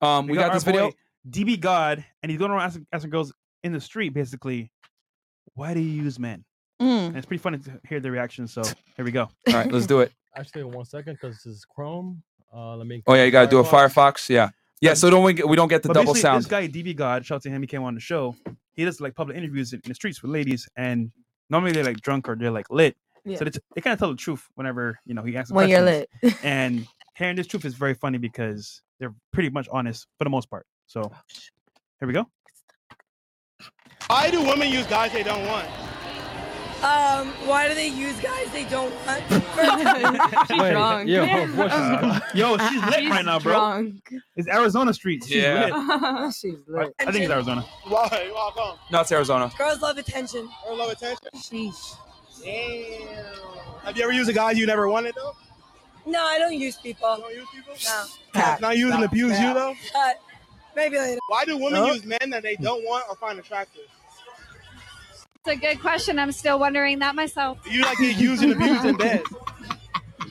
[0.00, 0.92] Um, we, got, our this video.
[1.28, 3.32] DB God, and he's going around asking, asking girls
[3.62, 4.70] in the street, basically,
[5.54, 6.44] why do you use men?
[6.80, 7.08] Mm.
[7.08, 8.46] And it's pretty funny to hear the reaction.
[8.46, 8.62] So
[8.96, 9.28] here we go.
[9.48, 10.12] All right, let's do it.
[10.36, 12.22] Actually, one second, because this is Chrome.
[12.54, 13.02] Uh, let me.
[13.06, 14.28] Oh yeah, you got to do a Firefox.
[14.28, 14.50] Yeah,
[14.80, 14.94] yeah.
[14.94, 16.44] So don't we get, we don't get the But double basically, sound.
[16.44, 17.62] This guy, DB God, shout out to him.
[17.62, 18.36] He came on the show.
[18.72, 21.10] He does like public interviews in, in the streets with ladies, and
[21.50, 22.96] normally they're like drunk or they're like lit.
[23.24, 23.38] Yeah.
[23.38, 25.52] So they, they kind of tell the truth whenever you know he asks.
[25.52, 26.08] When you're lit.
[26.42, 26.86] and
[27.16, 30.66] hearing this truth is very funny because they're pretty much honest for the most part.
[30.86, 31.16] So oh,
[32.00, 32.28] here we go.
[34.06, 35.66] Why do women use guys they don't want?
[36.86, 39.22] Um, why do they use guys they don't want?
[40.48, 41.08] She's Wait, drunk.
[41.08, 43.90] yo, her voice Yo, she's lit right now, bro.
[44.36, 45.26] It's Arizona streets.
[45.26, 45.66] She's Yeah.
[45.74, 46.34] lit.
[46.40, 47.62] She's I, I think it's Arizona.
[47.88, 48.28] Why?
[48.32, 48.78] Why come?
[48.92, 49.50] No, it's Arizona.
[49.58, 50.48] Girls love attention.
[50.64, 51.28] Girls love attention.
[51.34, 51.96] Sheesh.
[52.44, 53.08] Damn.
[53.84, 55.32] Have you ever used a guy you never wanted though?
[56.06, 57.16] No, I don't use people.
[57.20, 57.74] Don't use people?
[57.84, 58.04] No.
[58.40, 59.74] Not, not using abuse you though.
[59.96, 60.10] Uh,
[60.76, 61.18] maybe later.
[61.28, 61.86] Why do women Huh?
[61.94, 63.82] use men that they don't want or find attractive?
[65.46, 66.18] It's a good question.
[66.18, 67.58] I'm still wondering that myself.
[67.70, 69.22] You like get used and abused in bed.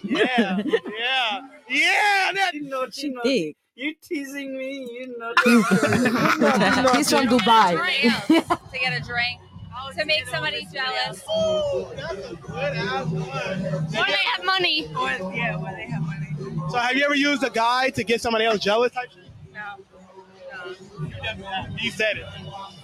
[0.03, 2.31] Yeah, yeah, yeah.
[2.35, 3.55] That, you know, She you know, thick.
[3.75, 4.85] You're teasing me.
[4.91, 5.33] You know.
[6.95, 7.77] He's from Dubai.
[8.27, 9.39] to get a drink.
[9.97, 11.23] To make somebody jealous.
[11.25, 14.87] When they have money.
[14.91, 16.27] Yeah, when they have money.
[16.71, 18.91] So have you ever used a guy to get somebody else jealous?
[18.91, 19.24] Type shit?
[21.39, 21.65] No.
[21.79, 22.25] You said it.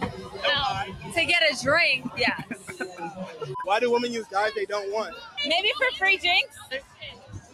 [0.01, 1.11] No.
[1.13, 2.43] To get a drink, yes.
[3.65, 5.15] Why do women use guys they don't want?
[5.47, 6.57] Maybe for free drinks.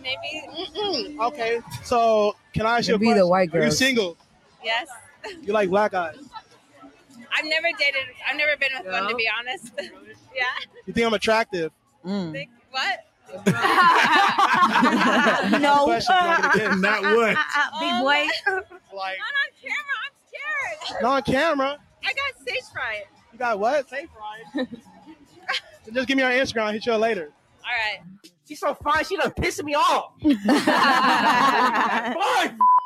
[0.01, 0.47] Maybe.
[0.75, 1.61] Mm, okay.
[1.83, 3.61] So can I ask you a Maybe the white girl.
[3.61, 3.77] you girls.
[3.77, 4.17] single?
[4.63, 4.87] Yes.
[5.41, 6.15] You like black guys?
[7.35, 8.01] I've never dated.
[8.29, 9.71] I've never been with one, to be honest.
[10.35, 10.43] yeah.
[10.85, 11.71] You think I'm attractive?
[12.05, 13.03] Think- what?
[15.61, 15.83] No.
[15.85, 16.77] Question, can I get a guess?
[16.79, 17.37] Not what?
[17.79, 18.27] Big boy.
[18.95, 20.06] Like Not on camera.
[20.63, 21.01] I'm scared.
[21.03, 21.77] not on camera.
[22.03, 23.03] I got stage fright.
[23.33, 23.87] You got what?
[23.87, 24.07] Stage
[24.55, 24.67] ride.
[25.85, 26.63] so just give me your Instagram.
[26.63, 27.31] I'll hit you up later.
[27.63, 27.99] All right.
[28.47, 29.03] She's so fine.
[29.03, 30.13] She done pissing me off.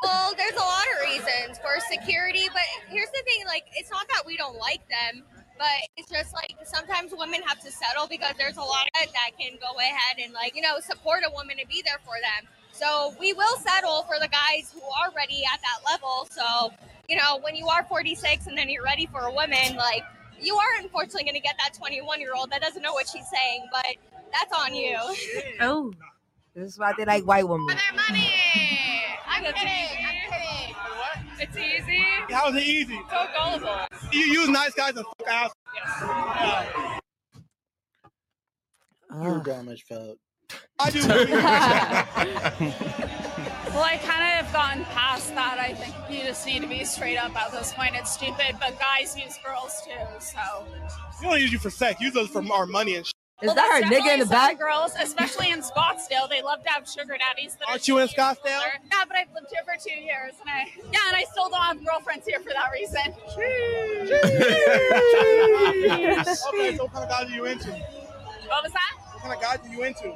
[0.04, 4.08] Well, there's a lot of reasons for security, but here's the thing: like, it's not
[4.16, 5.24] that we don't like them,
[5.60, 9.14] but it's just like sometimes women have to settle because there's a lot of men
[9.14, 12.16] that can go ahead and like you know support a woman and be there for
[12.18, 12.50] them.
[12.72, 16.28] So we will settle for the guys who are ready at that level.
[16.32, 16.74] So
[17.12, 20.04] you know, when you are 46 and then you're ready for a woman, like
[20.40, 23.26] you are unfortunately going to get that 21 year old that doesn't know what she's
[23.30, 23.98] saying, but
[24.32, 24.96] that's on you.
[24.98, 25.16] Oh.
[25.60, 25.92] oh.
[26.56, 27.76] This is why they like white women.
[27.92, 28.30] I'm kidding.
[29.28, 30.76] I'm kidding.
[31.38, 32.06] It's easy.
[32.30, 33.00] How's it easy?
[33.10, 33.88] So gullible.
[34.14, 35.52] You use nice guys and fuck ass.
[39.22, 40.16] You're dumb as fuck.
[40.80, 41.02] I do.
[43.74, 45.58] well, I kind of have gotten past that.
[45.60, 47.96] I think you just need to be straight up at this point.
[47.96, 49.92] It's stupid, but guys use girls too.
[50.20, 50.40] So
[51.22, 52.02] We don't use you for sex.
[52.02, 53.14] Use us for our money and shit.
[53.42, 54.60] Is that her nigga in the back?
[54.60, 57.56] Girls, especially in Scottsdale, they love to have sugar daddies.
[57.56, 58.58] That Aren't are you in Scottsdale?
[58.58, 58.78] older.
[58.92, 61.60] Yeah, but I've lived here for two years, and I yeah, and I still don't
[61.62, 63.02] have girlfriends here for that reason.
[66.54, 67.72] okay, so what kind of guys are you into?
[67.72, 68.94] What was that?
[69.14, 70.14] What kind of guys are you into?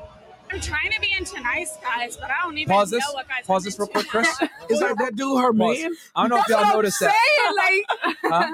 [0.52, 3.10] I'm trying to be into nice guys, but I don't even Pause know this.
[3.14, 4.28] what guys Pause this real quick, Chris.
[4.70, 5.80] Is that that dude her Pause.
[5.82, 5.92] man?
[6.16, 7.12] I don't know if That's what y'all I'm noticed that.
[7.12, 7.84] saying,
[8.24, 8.52] Huh?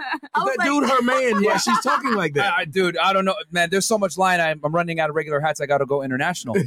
[0.49, 1.43] Is that dude her man?
[1.43, 2.53] Yeah, she's talking like that?
[2.53, 3.69] I, I- dude, I don't know, man.
[3.69, 4.39] There's so much line.
[4.39, 5.59] I'm, I'm running out of regular hats.
[5.61, 6.53] I got to go international.
[6.55, 6.63] the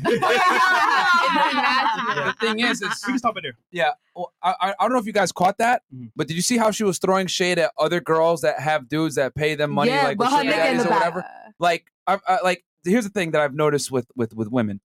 [2.40, 3.56] thing is, is we can stop it there.
[3.70, 6.06] Yeah, well, I, I I don't know if you guys caught that, Mm-hmm.
[6.16, 9.14] but did you see how she was throwing shade at other girls that have dudes
[9.16, 11.24] that pay them money, Yeah, like with sugar daddies or whatever?
[11.58, 14.80] Like, I, I, like here's the thing that I've noticed with with with women.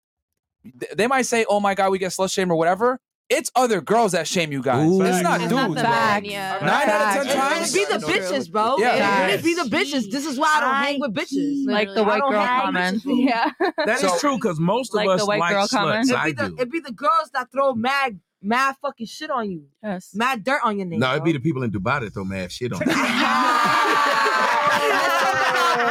[0.63, 2.99] Th- They might say, "Oh my god, we get slut shame" or whatever.
[3.29, 4.89] It's other girls that shame you guys.
[4.91, 5.53] it's not It's dudes.
[5.53, 5.75] not bro.
[5.75, 6.57] the yeah.
[6.63, 7.75] Nine out of ten It- times.
[7.75, 8.77] It be the bitches, bro.
[8.79, 9.27] Yeah.
[9.27, 10.09] It really be the bitches.
[10.09, 11.65] This is why I don't hang with bitches.
[11.67, 13.05] Like the white girl hang comments.
[13.05, 13.15] bitches, bro.
[13.15, 13.51] Yeah.
[13.85, 15.69] That is true because most of Like us the white like girl sluts.
[15.69, 16.11] comment.
[16.11, 16.55] I It be, the, do.
[16.59, 19.65] it be the girls that throw mad, mad fucking shit on you.
[19.83, 20.09] Yes.
[20.15, 20.99] Mad dirt on your name.
[20.99, 22.79] No, it'd be the people in Dubai that throw mad shit on.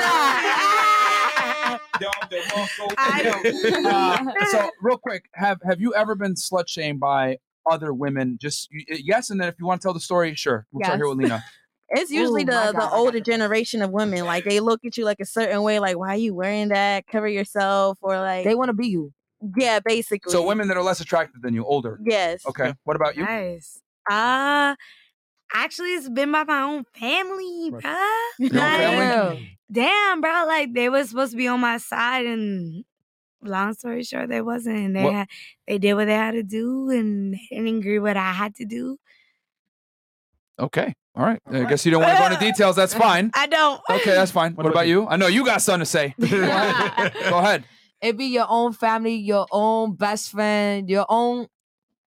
[0.09, 0.25] you.
[2.97, 7.39] Uh, so real quick, have have you ever been slut shamed by
[7.71, 8.39] other women?
[8.41, 10.67] Just yes, and then if you want to tell the story, sure.
[10.73, 11.43] We'll start here with Lena.
[11.91, 14.27] It's usually Ooh, the God, the older generation of women.
[14.27, 17.07] Like they look at you like a certain way, like why are you wearing that?
[17.07, 19.13] Cover yourself, or like They want to be you.
[19.57, 20.33] yeah, basically.
[20.33, 21.99] So women that are less attractive than you, older.
[22.05, 22.45] Yes.
[22.47, 22.75] Okay.
[22.85, 23.25] What about you?
[23.25, 23.81] Nice.
[24.11, 24.75] Uh
[25.55, 27.83] actually it's been by my own family, bruh.
[28.39, 29.58] Your own family?
[29.71, 30.45] Damn, bro.
[30.47, 32.85] Like they was supposed to be on my side and
[33.43, 34.79] long story short, they wasn't.
[34.79, 35.29] And they What- had,
[35.67, 38.65] they did what they had to do and they didn't agree what I had to
[38.65, 38.99] do.
[40.59, 40.95] Okay.
[41.15, 41.41] All right.
[41.51, 42.77] I guess you don't want to go into details.
[42.77, 43.31] That's fine.
[43.35, 43.81] I don't.
[43.91, 44.55] Okay, that's fine.
[44.55, 45.07] What, about you?
[45.09, 46.15] I know you got something to say.
[46.21, 47.65] go ahead.
[48.01, 51.47] It be your own family, your own best friend, your own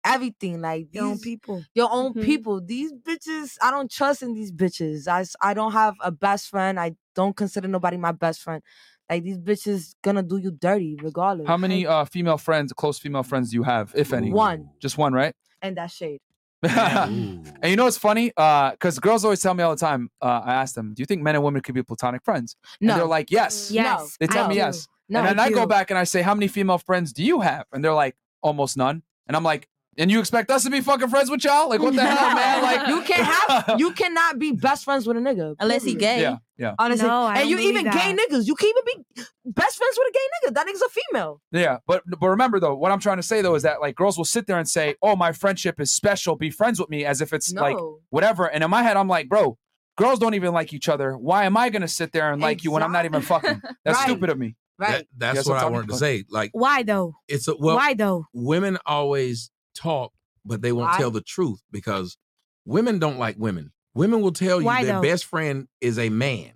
[0.04, 0.60] everything.
[0.60, 1.64] Like Your own people.
[1.74, 2.24] Your own Mhm.
[2.24, 2.60] people.
[2.60, 5.06] These bitches, I don't trust in these bitches.
[5.08, 6.78] I I don't have a best friend.
[6.80, 8.62] I don't consider nobody my best friend.
[9.10, 11.46] Like these bitches gonna do you dirty regardless.
[11.48, 14.32] How many uh, female friends, close female friends, do you have, if any?
[14.32, 14.70] One.
[14.80, 15.34] Just one, right?
[15.62, 16.20] And that shade.
[16.62, 18.32] and you know what's funny?
[18.36, 20.10] Uh, because girls always tell me all the time.
[20.20, 22.92] Uh, I ask them, "Do you think men and women could be platonic friends?" No.
[22.92, 24.16] And they're like, "Yes." Yes.
[24.20, 24.58] They tell I me do.
[24.58, 24.86] yes.
[25.08, 27.24] No, and then I I go back and I say, "How many female friends do
[27.24, 29.68] you have?" And they're like, "Almost none." And I'm like,
[29.98, 31.68] "And you expect us to be fucking friends with y'all?
[31.68, 32.62] Like, what the hell, man?
[32.62, 36.20] Like, you can't have you cannot be best friends with a nigga Unless he gay.
[36.22, 38.28] Yeah, yeah, Honestly, No, I and you don't even believe gay that.
[38.30, 40.54] niggas, you can't even be best friends with a gay nigga.
[40.54, 41.40] That nigga's a female.
[41.52, 44.16] yeah." But but remember though, what I'm trying to say though is that like girls
[44.16, 46.36] will sit there and say, "Oh, my friendship is special.
[46.36, 47.98] Be friends with me," as if it's like No.
[48.10, 48.46] whatever.
[48.46, 49.58] And in my head, I'm like, bro.
[49.98, 51.12] Girls don't even like each other.
[51.18, 53.60] Why am I gonna sit there and like you when I'm not even fucking?
[53.84, 54.08] That's Right.
[54.08, 54.56] stupid of me.
[54.78, 55.06] Right.
[55.14, 55.72] That's Yes, what I Tony?
[55.74, 56.24] wanted to Go say.
[56.30, 57.16] Like Why though?
[57.28, 57.76] it's a well.
[57.76, 58.24] Why though?
[58.32, 60.12] Women always talk,
[60.44, 60.98] but they won't Why?
[60.98, 62.16] tell the truth because
[62.64, 63.72] women don't like women.
[63.94, 65.02] Women will tell you Why their though?
[65.02, 66.52] best friend is a man.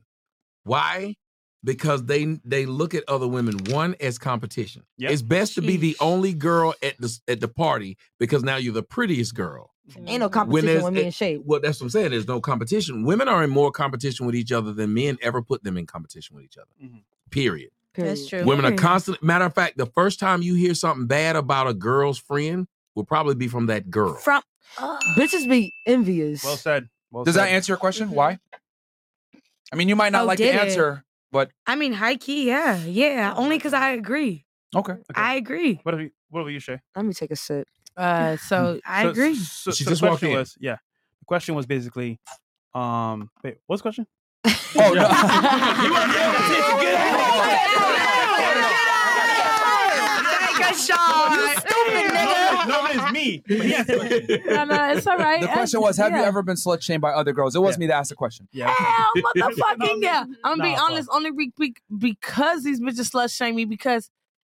[0.65, 1.17] Why?
[1.63, 4.83] Because they they look at other women one as competition.
[4.99, 5.11] Yep.
[5.13, 8.75] It's best to be the only girl at the at the party because now you're
[8.75, 9.71] the prettiest girl.
[10.07, 11.43] Ain't no competition there's with me it- and Shade.
[11.45, 12.11] Well, that's what I'm saying.
[12.11, 13.05] There's no competition.
[13.05, 16.37] Women are in more competition with each other than men ever put them in competition
[16.37, 16.71] with each other.
[16.83, 16.99] Mm-hmm.
[17.31, 17.71] Period.
[17.95, 18.45] That's true.
[18.45, 18.81] Women are Period.
[18.81, 19.23] constant.
[19.23, 23.05] Matter of fact, the first time you hear something bad about a girl's friend will
[23.05, 24.15] probably be from that girl.
[24.15, 24.43] From
[25.17, 26.45] bitches be envious.
[26.45, 26.89] Well said.
[27.11, 27.45] Well Does said.
[27.45, 28.11] that answer your question?
[28.11, 28.39] Why?
[29.73, 30.61] I mean, you might not Oh, like the did it?
[30.61, 33.35] answer, but I mean, high key, yeah, yeah.
[33.37, 34.45] Only because I agree.
[34.75, 34.95] okay.
[35.15, 35.81] I agree.
[35.83, 36.11] What have you?
[36.31, 36.81] What have you, Shay?
[36.97, 37.67] Let me take a sip.
[37.97, 39.35] Uh, so I So- agree.
[39.37, 40.33] So, She so just the walked in.
[40.33, 40.77] was, yeah.
[41.21, 42.19] The question was basically,
[42.75, 44.07] um, wait, what's the question?
[44.77, 45.09] Oh no.
[49.35, 51.31] Take a shot.
[51.33, 52.44] You stupid nigga.
[52.67, 53.43] No, it's me.
[53.49, 53.89] Yes.
[53.89, 55.41] no, no, it's all right.
[55.41, 57.55] the question was, have you ever been slut shamed by other girls?
[57.55, 58.49] It was me that asked the question.
[58.53, 58.73] Yeah.
[58.77, 60.25] Hell, motherfucking yeah.
[60.45, 64.11] I'm gonna be Nah, honest, only be, be, because these bitches slut shame me because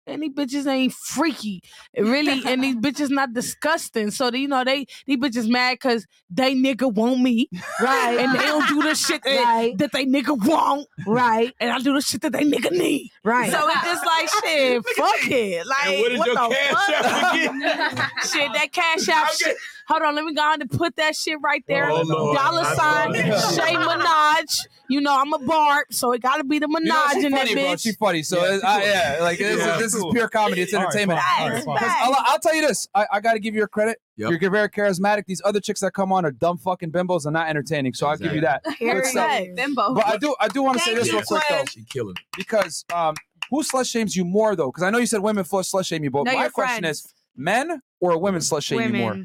[0.09, 1.62] any bitches ain't freaky,
[1.97, 4.10] really, and these bitches not disgusting.
[4.10, 7.48] So they, you know they these bitches mad because they nigga want me,
[7.80, 8.18] Right.
[8.18, 9.78] And they don't do the shit that, Right.
[9.78, 11.55] that they nigga want, Right.
[11.60, 13.51] And I do the shit that they nigga need, Right.
[13.52, 17.05] So it's just like shit, fuck it, like And what is your the cash fuck?
[17.05, 17.60] app again?
[18.32, 19.56] shit, that cash out shit.
[19.89, 21.90] Hold on, let me go on and put that shit right there.
[21.90, 22.36] Oh, Lord.
[22.36, 24.66] Dollar I sign saw Shay Minaj.
[24.90, 27.24] You know I'm a barb, so it got to be the Minaj You know, she's
[27.24, 27.62] in that funny, bro.
[27.65, 27.82] bitch.
[27.82, 28.23] She's funny.
[28.23, 28.89] So Yeah, yeah, she's I, cool.
[28.89, 30.10] yeah like this, Yeah, is, this cool.
[30.10, 30.60] is pure comedy.
[30.62, 31.20] It's All right, entertainment.
[31.20, 31.77] fine, all right, fine.
[31.78, 32.89] 'Cause I'll, I'll tell you this.
[32.94, 33.98] I, I got to give you your credit.
[34.16, 34.40] Yep.
[34.40, 35.27] You're very charismatic.
[35.27, 37.93] These other chicks that come on are dumb fucking bimbos and not entertaining.
[37.94, 38.62] So I'll give you that.
[38.78, 39.43] Good stuff.
[39.55, 39.94] Bimbo.
[39.94, 42.16] But I do I do want to say this real quick though, She killing.
[42.36, 43.15] because um,
[43.51, 44.69] who slut shames you more though?
[44.69, 46.82] Because I know you said women slut slut shame you, but No, my your question
[46.85, 47.01] friends.
[47.05, 49.19] is, men or women slut shame you more?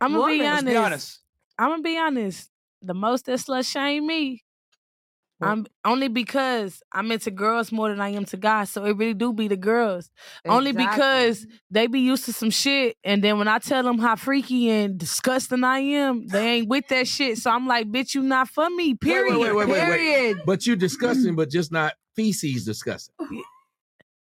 [0.00, 0.64] I'm gonna be honest.
[0.64, 1.18] Let's be honest.
[1.58, 2.50] I'm gonna be honest.
[2.82, 4.44] The most that slut shame me,
[5.40, 8.70] I'm only because I'm into girls more than I am to guys.
[8.70, 10.10] So it really do be the girls.
[10.46, 12.96] Only because they be used to some shit.
[13.04, 16.88] And then when I tell them how freaky and disgusting I am, they ain't with
[16.88, 17.38] that shit.
[17.38, 18.94] So I'm like, bitch, you not for me.
[18.94, 19.38] Period.
[19.38, 19.96] Wait, wait, wait, wait, wait.
[19.96, 20.42] Period.
[20.44, 23.14] But you disgusting, but just not feces disgusting.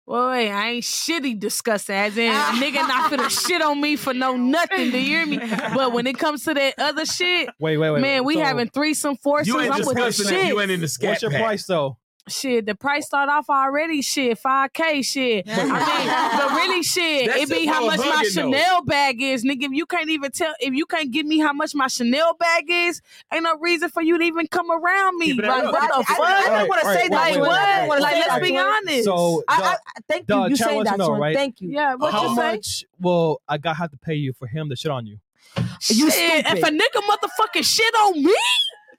[0.07, 1.95] Well, wait, I ain't shitty disgusting.
[1.95, 4.91] As in, a nigga not finna shit on me for no nothing.
[4.91, 5.39] Do you hear me?
[5.39, 8.01] But when it comes to that other shit, Wait, wait, wait.
[8.03, 9.49] man, we So- having threesome, foursomes.
[9.49, 10.49] You ain't I'm with the disgusting if shit.
[10.53, 11.41] you ain't in the scat What's your pack.
[11.43, 11.97] price though?
[12.27, 14.01] Shit, the price start off already.
[14.01, 15.03] Shit, five k.
[15.03, 18.57] Shit, I mean, but really, shit, That's it be how much my hugging, though.
[18.59, 19.65] Chanel bag is, nigga.
[19.65, 22.65] If you can't even tell, if you can't give me how much my Chanel bag
[22.69, 25.35] is, ain't no reason for you to even come around me.
[25.35, 26.21] Like, what the I- I- fuck?
[26.21, 27.11] I don't wanna Alright, say that.
[27.11, 27.51] wait, Like wait, Twin.
[27.51, 28.01] I wait, what?
[28.01, 28.61] Like, that, let's be Twin.
[28.65, 29.05] honest.
[29.05, 30.49] So, I, I, I- thank the you.
[30.49, 31.37] You chat say that, know, right?
[31.37, 31.69] Thank you.
[31.73, 32.53] yeah, what How you say?
[32.57, 35.19] much will a guy have to pay you for him to shit on you?
[35.91, 38.35] You Shit, if a nigga motherfucking shit on me,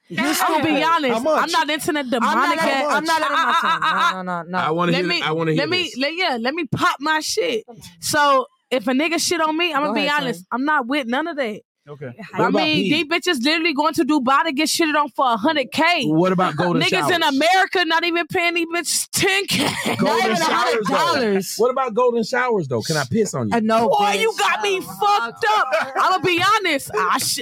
[0.08, 1.14] You I'm gonna be honest.
[1.14, 1.44] How much?
[1.44, 2.36] I'm not into that demonic.
[2.36, 4.50] I'm not letting, ass- I'm not letting my I- I- I- I- No, no, no,
[4.50, 4.58] no.
[4.60, 5.08] I want to let hear.
[5.10, 7.64] me I want to hear let me let, yeah let me pop my shit.
[8.02, 10.46] So if a nigga shit on me, I'm gonna be ahead, honest.
[10.52, 11.62] I'm not with none of that.
[11.88, 12.12] Okay.
[12.32, 15.38] What I mean, these bitches literally going to Dubai to get shitted on for a
[15.38, 16.06] hundred k.
[16.08, 16.92] What about golden showers?
[16.92, 17.16] Niggas showers?
[17.16, 19.96] in America not even paying these bitches ten k.
[19.98, 20.96] Golden even a hundred showers, though.
[20.96, 21.56] dollars.
[21.58, 22.82] What about golden showers though?
[22.82, 23.56] Can I piss on you?
[23.56, 24.22] Uh, no, Boy, bitch.
[24.22, 25.68] you got me fucked up.
[25.96, 26.90] I'm gonna be honest.
[26.96, 27.40] I sh-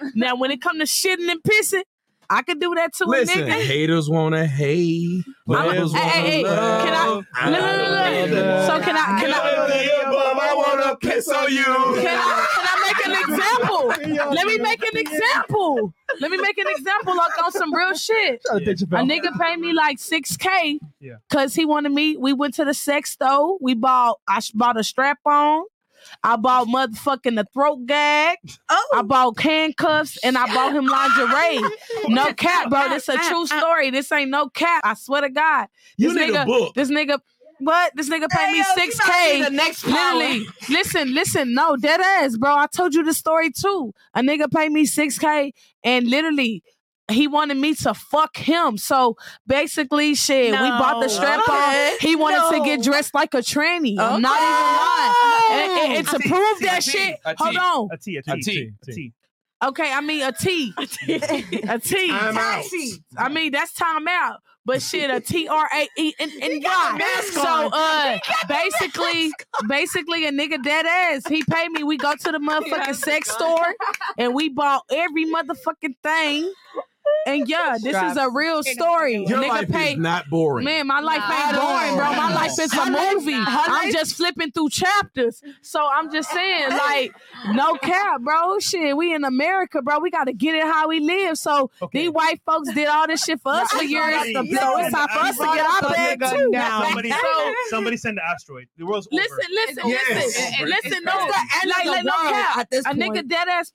[0.14, 1.82] now, when it come to shitting and pissing,
[2.30, 3.62] I could do that to Listen, a nigga.
[3.64, 5.24] haters wanna hate.
[5.46, 7.16] lovers hey, hey, hey, wanna can I- love.
[7.16, 8.66] look, look, look, look.
[8.66, 11.64] So can I- can I- I wanna piss on you.
[11.64, 14.32] Can I, can I make an example?
[14.34, 15.92] Let me make an example.
[16.20, 18.40] Let me make an example like on some real shit.
[18.50, 21.14] A nigga paid me like 6K Yeah.
[21.28, 22.16] because he wanted me.
[22.16, 23.56] We went to the sex store.
[23.60, 25.64] We bought, I bought a strap on.
[26.22, 28.38] I bought motherfucking the throat gag.
[28.68, 28.88] Oh.
[28.94, 31.60] I bought handcuffs and I bought him lingerie.
[32.08, 32.88] No cap, bro.
[32.88, 33.90] This a true story.
[33.90, 34.82] This ain't no cap.
[34.84, 35.68] I swear to God.
[35.96, 36.74] You This need a nigga, book.
[36.74, 37.20] This nigga,
[37.60, 37.92] what?
[37.94, 39.42] This nigga paid me six hey, K.
[39.42, 39.86] the next.
[39.86, 41.54] Literally, listen, listen.
[41.54, 42.54] No, dead ass, bro.
[42.54, 43.92] I told you the story too.
[44.14, 45.52] A nigga paid me six k,
[45.84, 46.62] and literally.
[47.10, 48.76] He wanted me to fuck him.
[48.76, 49.16] So
[49.46, 51.12] basically, shit, we bought the No.
[51.12, 51.92] strap Okay.
[51.92, 51.98] on.
[52.00, 53.98] He wanted to get dressed like a tranny.
[53.98, 55.70] I'm not even lying.
[55.70, 57.88] And, and- and to prove that shit, hold on.
[57.92, 58.42] A T, a T, A a T.
[58.42, 59.12] T, a T.
[59.64, 60.72] Okay, I mean a T.
[60.78, 62.10] a T.
[62.12, 62.64] I'm out.
[63.16, 64.40] I mean that's time out.
[64.64, 66.98] But shit, a T R A E N N got a Y.
[66.98, 67.70] mask So on.
[67.72, 68.18] uh
[68.48, 69.32] basically
[69.66, 71.22] basically a nigga dead ass.
[71.26, 71.82] He paid me.
[71.84, 73.74] We go to the motherfucking sex store
[74.18, 76.52] and we bought every motherfucking thing.
[77.26, 79.16] And yeah, this is a real story.
[79.16, 80.64] Your nigga life paid is not boring.
[80.64, 81.60] Man, my life ain't No.
[81.60, 82.12] boring, bro.
[82.14, 83.34] My life is a movie.
[83.36, 85.42] I'm just flipping through chapters.
[85.60, 87.12] So I'm just saying, like,
[87.54, 88.58] no cap, bro.
[88.60, 89.98] Shit, we in America, bro.
[89.98, 91.36] We gotta get it how we live.
[91.36, 92.00] So Okay.
[92.04, 94.10] these white folks did all this shit for us for I years.
[94.10, 94.40] brought So the
[94.86, 96.50] it's time for us to get our bag too.
[96.84, 98.68] Somebody, So somebody send the asteroid.
[98.78, 99.20] The world's over.
[99.20, 100.08] listen, listen, Yes.
[100.14, 101.04] listen, It's listen.
[101.04, 102.58] No, It's the like, the like, no world cap.
[102.58, 103.72] at this a nigga dead ass.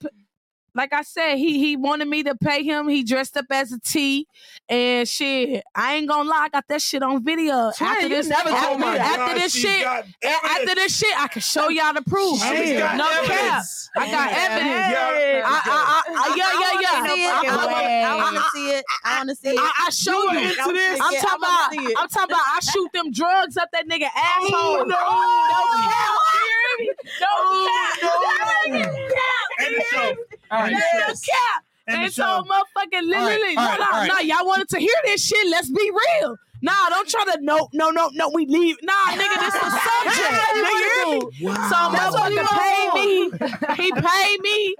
[0.73, 2.87] P- Like I said, he he wanted me to pay him.
[2.87, 4.27] He dressed up as a T,
[4.69, 5.63] and shit.
[5.75, 7.71] I ain't gonna lie, I got that shit on video.
[7.77, 11.41] Twin, after this, never after, told me after this shit, after this shit, I can
[11.41, 12.39] show y'all the proof.
[12.41, 13.89] She's got no cap, evidence.
[13.95, 14.37] I got Yeah.
[14.45, 14.91] evidence.
[14.93, 15.43] Yeah.
[15.45, 16.89] I, I, I, I, yeah, yeah, yeah.
[16.93, 18.85] I I- I- I I- want to see it.
[19.05, 19.59] I want to see it.
[19.59, 20.49] I, I show You you.
[20.49, 20.99] into this?
[21.01, 21.75] I'm talking I about.
[21.83, 21.93] wanna.
[21.99, 22.45] I'm talking about.
[22.55, 24.77] I shoot them drugs up that nigga oh, asshole.
[24.77, 24.83] no.
[24.85, 26.09] no cap.
[26.09, 26.95] Oh, you hear?
[27.21, 28.71] No oh, cap.
[28.71, 28.79] no.
[29.13, 29.67] Cap.
[29.67, 30.15] End the show.
[30.53, 30.73] All right.
[30.73, 31.31] End the No show.
[31.31, 31.63] cap.
[31.87, 34.07] End And so, motherfucking literally, all right, no, all no, right.
[34.07, 35.47] no, y'all wanted to hear this shit.
[35.49, 36.37] Let's be real.
[36.61, 38.29] Nah, don't try to no, no, no, no.
[38.33, 38.77] We leave.
[38.83, 40.31] Nah, nigga, this is the subject.
[40.55, 41.55] Nigga, you hear me?
[41.55, 43.83] So, That's motherfucker paid me.
[43.83, 44.75] He paid me.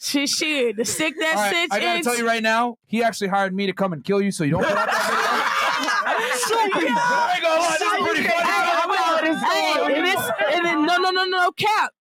[0.00, 0.76] Shit, shit.
[0.76, 3.54] The stick that All right, six I gotta tell you right now, he actually hired
[3.54, 5.04] me to come and kill you, so you don't put out that
[6.74, 6.88] video.
[6.98, 8.44] I ain't gonna lie, this is pretty funny.
[8.46, 9.18] Hey, I will.
[9.38, 11.92] Hey, and it's, and then, no, no, no, no, cap.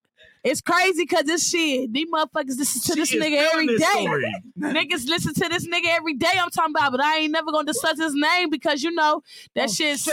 [0.49, 3.81] It's crazy because this shit, these motherfuckers listen to this She is nigga every this
[3.81, 4.05] day.
[4.59, 6.31] Niggas listen to this nigga every day.
[6.39, 9.23] I'm talking about, but I ain't never gonna discuss his name because you know
[9.55, 10.07] that oh, shit's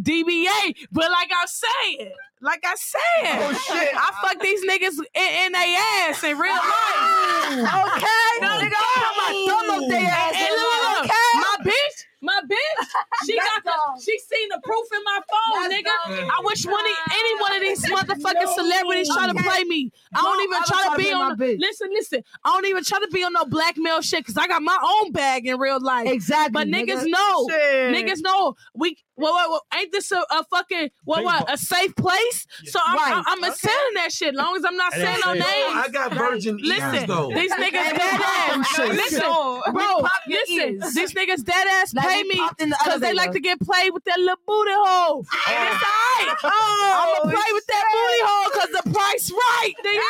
[0.00, 0.76] DBA.
[0.92, 3.94] But like I'm saying, like I said, Oh, shit.
[3.94, 7.50] I fuck these niggas in, in their ass in real oh.
[7.50, 7.96] life.
[7.98, 10.34] Okay, No, nigga, I'm talking about thumb up their ass.
[10.36, 11.30] And look, look, Okay?
[11.34, 12.86] my bitch, my bitch,
[13.26, 15.84] she got the, she seen the proof in my phone, Let's nigga.
[15.84, 16.28] go.
[16.28, 19.42] I wish one of, any one of these motherfucking celebrities try to Okay.
[19.42, 19.90] play me.
[20.14, 21.36] I don't Don't even ever try try to to be be on.
[21.38, 21.56] my.
[21.58, 22.22] Listen, listen.
[22.44, 25.12] I don't even try to be on no blackmail shit because I got my own
[25.12, 26.08] bag in real life.
[26.08, 26.52] Exactly.
[26.52, 26.94] But nigga.
[26.94, 27.48] niggas know.
[27.48, 27.94] Shit.
[27.96, 28.54] Niggas know.
[28.74, 29.62] We What, what, what?
[29.78, 31.24] Ain't this a, a fucking what?
[31.24, 31.52] What?
[31.52, 32.46] A safe place?
[32.64, 33.22] So I'm, Right.
[33.26, 34.34] I'm, I'm saying that shit.
[34.34, 35.38] Long as I'm not saying no oh, safe.
[35.38, 35.74] names.
[35.74, 37.28] I got virgin ears, Listen, though.
[37.34, 38.78] these niggas dead ass.
[38.78, 39.20] Listen,
[39.72, 40.06] bro.
[40.28, 43.32] Listen, these niggas dead ass Like pay me popped the because they like elevator.
[43.32, 45.18] to get played with their little booty hole.
[45.46, 46.38] And it's alright.
[46.44, 49.74] Oh, I'ma play with that booty hole because the price right.
[49.82, 50.02] Do you?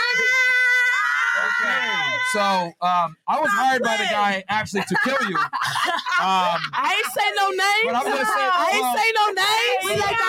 [2.33, 2.41] So
[2.81, 5.37] um, I was hired by the guy actually to kill you.
[5.37, 5.51] Um,
[6.21, 7.87] I ain't say no names.
[7.87, 9.85] But I'm gonna say- I ain't well- say no names.
[9.85, 10.27] We like that.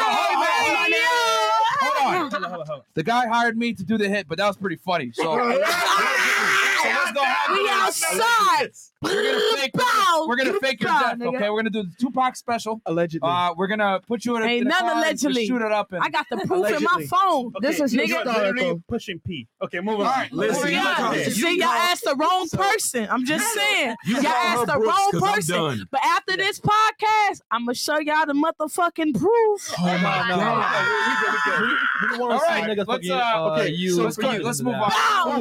[2.94, 5.12] The guy hired me to do the hit, but that was pretty funny.
[5.14, 7.24] So, so let's go.
[7.54, 8.72] We outside.
[9.04, 9.74] We're gonna fake.
[9.74, 10.26] Bow.
[10.28, 11.18] We're gonna fake your Bow, death.
[11.18, 11.36] nigga.
[11.36, 12.82] Okay, we're gonna do the Tupac special.
[12.86, 13.28] Allegedly.
[13.28, 15.48] Uh, we're gonna put you in a, Ain't in a car and allegedly.
[15.48, 15.92] shoot it up.
[15.92, 17.48] And I got the proof in my phone.
[17.58, 18.26] Okay, This is you're nigga.
[18.26, 19.48] literally pushing P.
[19.64, 20.20] Okay, moving All on.
[20.20, 23.08] right, listen, Moving you See, y'all asked the wrong person.
[23.10, 23.96] I'm just saying.
[24.06, 25.88] You Y'all asked the Brooks, wrong 'cause person.
[25.92, 29.74] But after this podcast, I'm gonna show y'all the motherfucking proof.
[29.80, 31.82] Oh my god.
[32.02, 33.96] we don't want to see niggas let's, uh, uh, okay, you.
[33.96, 34.90] so let's move on.
[34.90, 35.38] Bow.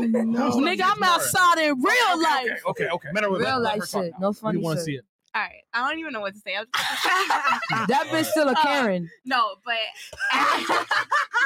[0.61, 2.63] Nigga, I'm outside in real life.
[2.69, 3.09] Okay, okay.
[3.53, 4.13] Real life shit.
[4.21, 4.87] No funny We want to shit.
[4.87, 5.05] see it.
[5.35, 6.57] All right, I don't even know what to say.
[7.89, 9.09] That bitch still a Uh, Karen.
[9.25, 9.77] no, but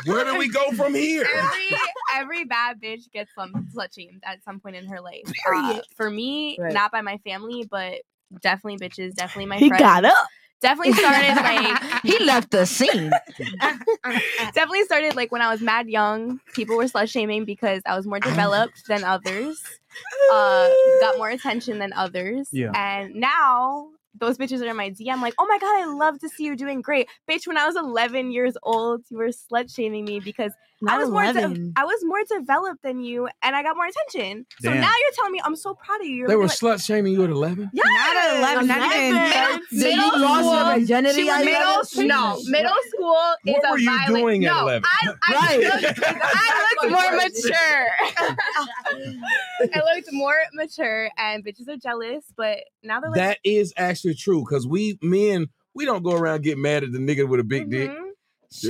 [0.07, 1.27] Where do we go from here?
[1.37, 1.79] every
[2.17, 5.23] every bad bitch gets some slut shamed at some point in her life.
[5.55, 6.73] Uh, for me, Right.
[6.73, 7.97] not by my family, but
[8.41, 9.83] definitely bitches, definitely my He friends.
[9.83, 10.29] got up.
[10.65, 13.11] Definitely started like he left the scene.
[14.55, 16.41] definitely started like when I was mad young.
[16.55, 19.63] People were slut shaming because I was more developed than others,
[20.33, 20.71] uh,
[21.03, 22.49] got more attention than others.
[22.51, 22.73] Yeah.
[22.75, 23.89] And now
[24.19, 26.57] those bitches are in my DM like, oh my god, I love to see you
[26.57, 27.47] doing great, bitch.
[27.47, 30.53] When I was 11 years old, you were slut shaming me because
[30.89, 33.87] I Not was more de- I was more developed than you, and I got more
[33.87, 34.47] attention.
[34.61, 34.81] So Damn.
[34.81, 36.17] now you're telling me I'm so proud of you.
[36.17, 37.71] You're They were like, slut shaming you at 11?
[37.73, 39.61] yeah, Not at 11, not even Middle- 13.
[39.71, 42.07] Did you middle lost your school- virginity she was at middle, 11?
[42.09, 44.17] no, middle school is What a were you violent.
[44.17, 44.83] doing at no, 11?
[44.85, 45.61] I, I, Right.
[45.61, 48.37] looked, I looked more mature.
[49.75, 52.25] I looked more mature, and bitches are jealous.
[52.37, 56.43] But now they're like, That is actually true because we men we don't go around
[56.43, 57.91] get mad at the nigga with a big dick.
[57.91, 58.04] Mm-hmm.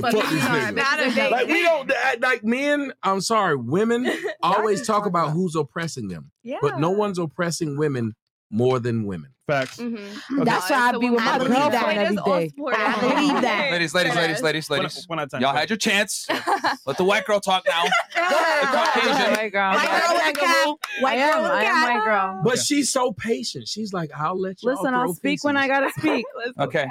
[0.01, 0.75] Fuck these niggas.
[0.75, 2.93] Not a big Like we don't act like men.
[3.03, 4.09] I'm sorry, women
[4.43, 6.57] always talk talk about about- who's oppressing them, Yeah.
[6.61, 8.15] but no one's oppressing women
[8.51, 9.31] more than women.
[9.47, 9.77] Facts.
[9.77, 9.97] Mhm.
[10.43, 12.49] That's No, why I it's be with my girlfriend It's every all day.
[12.49, 12.79] supportive.
[12.81, 13.71] I believe that.
[13.71, 15.03] Ladies, ladies, ladies, ladies, ladies.
[15.07, 15.41] one at a time.
[15.41, 16.25] Y'all had your chance.
[16.87, 17.83] Let the white girl talk now.
[17.83, 19.49] White Caucasian.
[19.51, 19.73] girl.
[19.73, 20.67] White girl with a cat.
[21.01, 21.41] White girl am.
[21.43, 22.41] with a I am white girl.
[22.43, 23.67] But she's so patient.
[23.67, 24.69] She's like, I'll let you.
[24.71, 26.25] Listen, I'll speak when I gotta speak.
[26.59, 26.87] Okay,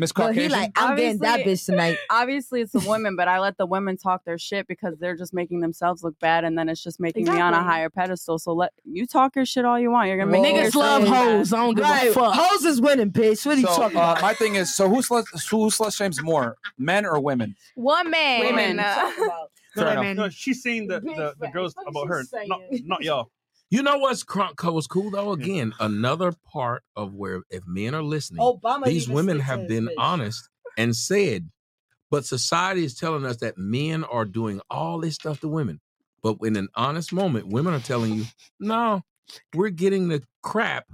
[0.00, 1.98] Miss But he like, I'm getting that bitch tonight.
[2.10, 5.34] Obviously, it's the women, but I let the women talk their shit because they're just
[5.34, 8.38] making themselves look bad, and then it's just making me on a higher pedestal.
[8.38, 10.08] So let you talk your shit all you want.
[10.08, 11.36] You're gonna make Niggas love look bad.
[11.36, 11.52] hoes.
[11.52, 12.34] I don't give a fuck.
[12.34, 13.44] Hoes is winning, bitch.
[13.44, 14.22] What are you so, talking uh, about?
[14.22, 17.54] my thing is, so who slut, who slut shames more, men or women?
[17.76, 18.40] Woman.
[18.40, 18.76] Women.
[18.78, 20.04] Fair enough.
[20.04, 23.30] No, no, she's saying the, the, the girls about her, not, not y'all.
[23.70, 25.32] You know what's cr- was cool though?
[25.32, 29.94] Again, another part of where if men are listening, Obama these women have been bitch.
[29.96, 31.48] honest and said,
[32.10, 35.80] but society is telling us that men are doing all this stuff to women.
[36.22, 38.24] But in an honest moment, women are telling you,
[38.58, 39.02] no,
[39.54, 40.86] we're getting the crap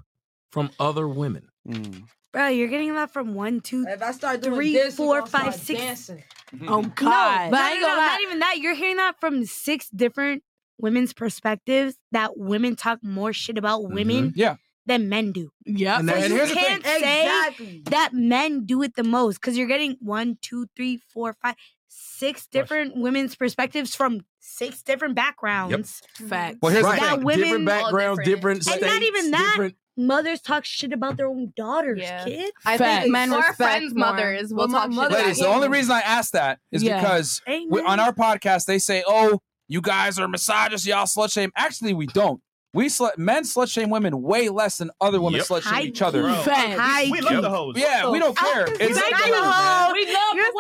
[0.53, 1.49] from other women.
[1.67, 2.03] Mm.
[2.33, 5.21] Bro, you're getting that from one, two, If I start doing three, this, you four,
[5.23, 5.81] five, start six.
[5.81, 6.23] dancing.
[6.55, 6.69] Mm-hmm.
[6.69, 7.51] Oh No, God.
[7.51, 8.07] but I ain't No, gonna no, lie.
[8.07, 8.59] not Not even that.
[8.59, 10.43] You're hearing that from six different
[10.79, 13.95] women's perspectives that women talk more shit about mm-hmm.
[13.95, 14.57] women Yeah.
[14.87, 15.51] than men do.
[15.65, 15.99] Yeah.
[15.99, 16.65] And So that- And you here's the thing.
[16.65, 17.83] can't say Exactly.
[17.87, 21.55] that men do it the most because you're getting one, two, three, four, five,
[21.89, 26.03] six different women's perspectives from six different backgrounds.
[26.29, 26.59] Fact.
[26.63, 27.01] Well, here's right.
[27.01, 29.51] the That women- different backgrounds, different, And states, not even that.
[29.57, 29.77] different.
[29.99, 32.25] Mothers talk shit about their own daughters, Yeah.
[32.25, 32.53] kid.
[32.67, 33.01] I Facts.
[33.05, 34.13] think men Or respect friends' more.
[34.13, 36.59] mothers will Well, my talk shit mother- about Ladies, the only reason I asked that
[36.71, 37.01] is Yeah.
[37.01, 41.53] because we, on our podcast they say, "Oh, you guys are misogynists, y'all slut shame.
[41.57, 42.41] Actually, we don't.
[42.77, 45.47] We sl- men slut shame women way less than other women yep.
[45.47, 46.23] slut shame each other.
[46.25, 47.75] We love the hoes.
[47.79, 48.67] Yeah, we don't oh, care.
[48.69, 49.93] It's thank you, hoes.
[49.95, 50.53] We love the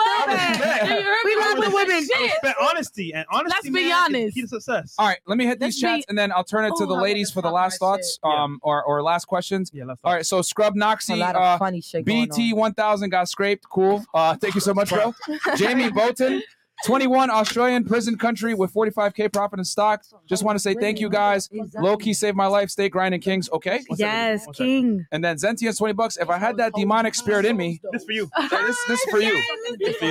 [0.86, 1.04] women.
[1.26, 2.08] We love the women.
[2.42, 3.70] But honesty and honesty.
[3.70, 4.34] Let's be honest.
[4.34, 4.94] Key to success.
[4.98, 6.08] All right, let me hit these Let's chats be...
[6.08, 8.32] and then I'll turn it to Ooh, the ladies for the last thoughts, shit.
[8.32, 8.70] um, yeah.
[8.70, 9.70] or, or last questions.
[9.74, 10.00] Yeah, let's.
[10.02, 13.68] All right, so Scrub Noxie, uh, funny shit BT one thousand got scraped.
[13.68, 14.02] Cool.
[14.14, 15.14] Uh, thank you so much, bro.
[15.56, 16.42] Jamie Bolton,
[16.84, 20.02] 21 Australian prison country with 45k profit in stock.
[20.28, 21.48] Just want to say thank you guys.
[21.78, 22.70] Low key saved my life.
[22.70, 23.48] Stay grinding, Kings.
[23.50, 23.80] Okay.
[23.96, 25.06] Yes, King.
[25.10, 26.16] And then Zentia's 20 bucks.
[26.16, 28.28] If I had that demonic spirit in me, this for you.
[28.50, 29.42] This this for you.
[29.78, 30.04] This for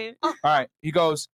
[0.00, 0.14] you.
[0.22, 0.68] All right.
[0.80, 1.28] He goes.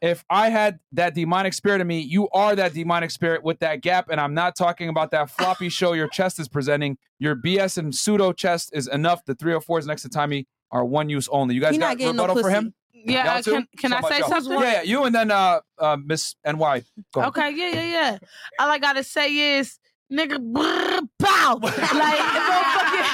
[0.00, 3.80] If I had that demonic spirit in me, you are that demonic spirit with that
[3.80, 6.98] gap, and I'm not talking about that floppy show your chest is presenting.
[7.18, 9.24] Your BS and pseudo chest is enough.
[9.24, 11.54] The 304s next to Tommy are one use only.
[11.54, 12.52] You guys He not got getting no for pussy.
[12.52, 12.74] him?
[13.04, 13.50] Yeah, Y'all uh, too?
[13.52, 14.28] can- can I say y'all?
[14.28, 14.52] something?
[14.52, 16.54] Yeah, yeah, you and then uh, uh Miss NY.
[17.12, 17.28] Go ahead.
[17.28, 18.18] Okay, yeah, yeah, yeah.
[18.58, 19.78] All I gotta say is,
[20.12, 21.58] nigga, brr, bow.
[21.62, 23.04] like, motherfucking,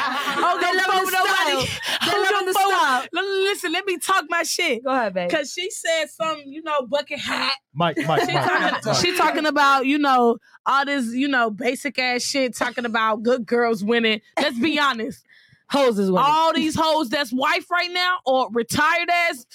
[0.43, 1.67] oh, They don't love the nobody.
[1.67, 2.11] style.
[2.11, 3.07] They love the fuck style.
[3.13, 4.85] Listen, let me talk my shit.
[4.85, 5.31] Go ahead, babe.
[5.31, 7.53] Cause she said something, you know, bucket hat.
[7.75, 8.81] Mike, Mike, She Mike.
[8.83, 13.23] talking, she talking about, you know, all this, you know, basic ass shit, talking about
[13.23, 14.21] good girls winning.
[14.39, 15.25] Let's be honest.
[15.71, 16.27] Hoes is winning.
[16.29, 19.47] All these hoes that's wife right now or retired ass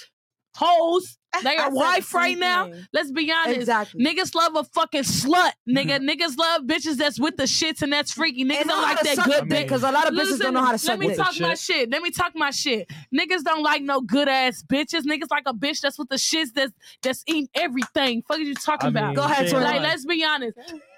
[0.55, 2.71] hoes, They are wife right same now.
[2.93, 3.57] Let's be honest.
[3.59, 4.03] Exactly.
[4.05, 5.51] Niggas love a fucking slut.
[5.67, 6.09] Nigga, mm-hmm.
[6.09, 8.45] niggas love bitches that's with the shits and that's freaky.
[8.45, 9.49] Niggas And don't like that suck good a dick.
[9.49, 11.17] dick, 'cause a lot of bitches don't know how to suck Let me dick.
[11.17, 11.59] talk my Shit.
[11.59, 11.91] shit.
[11.91, 12.89] Let me talk my shit.
[13.13, 15.01] Niggas don't like no good ass bitches.
[15.01, 16.71] Niggas like a bitch that's with the shits that's
[17.01, 18.23] that's eating everything.
[18.27, 19.05] Fuck are you talking I about?
[19.07, 20.57] mean, Go ahead, she Like, let's be honest.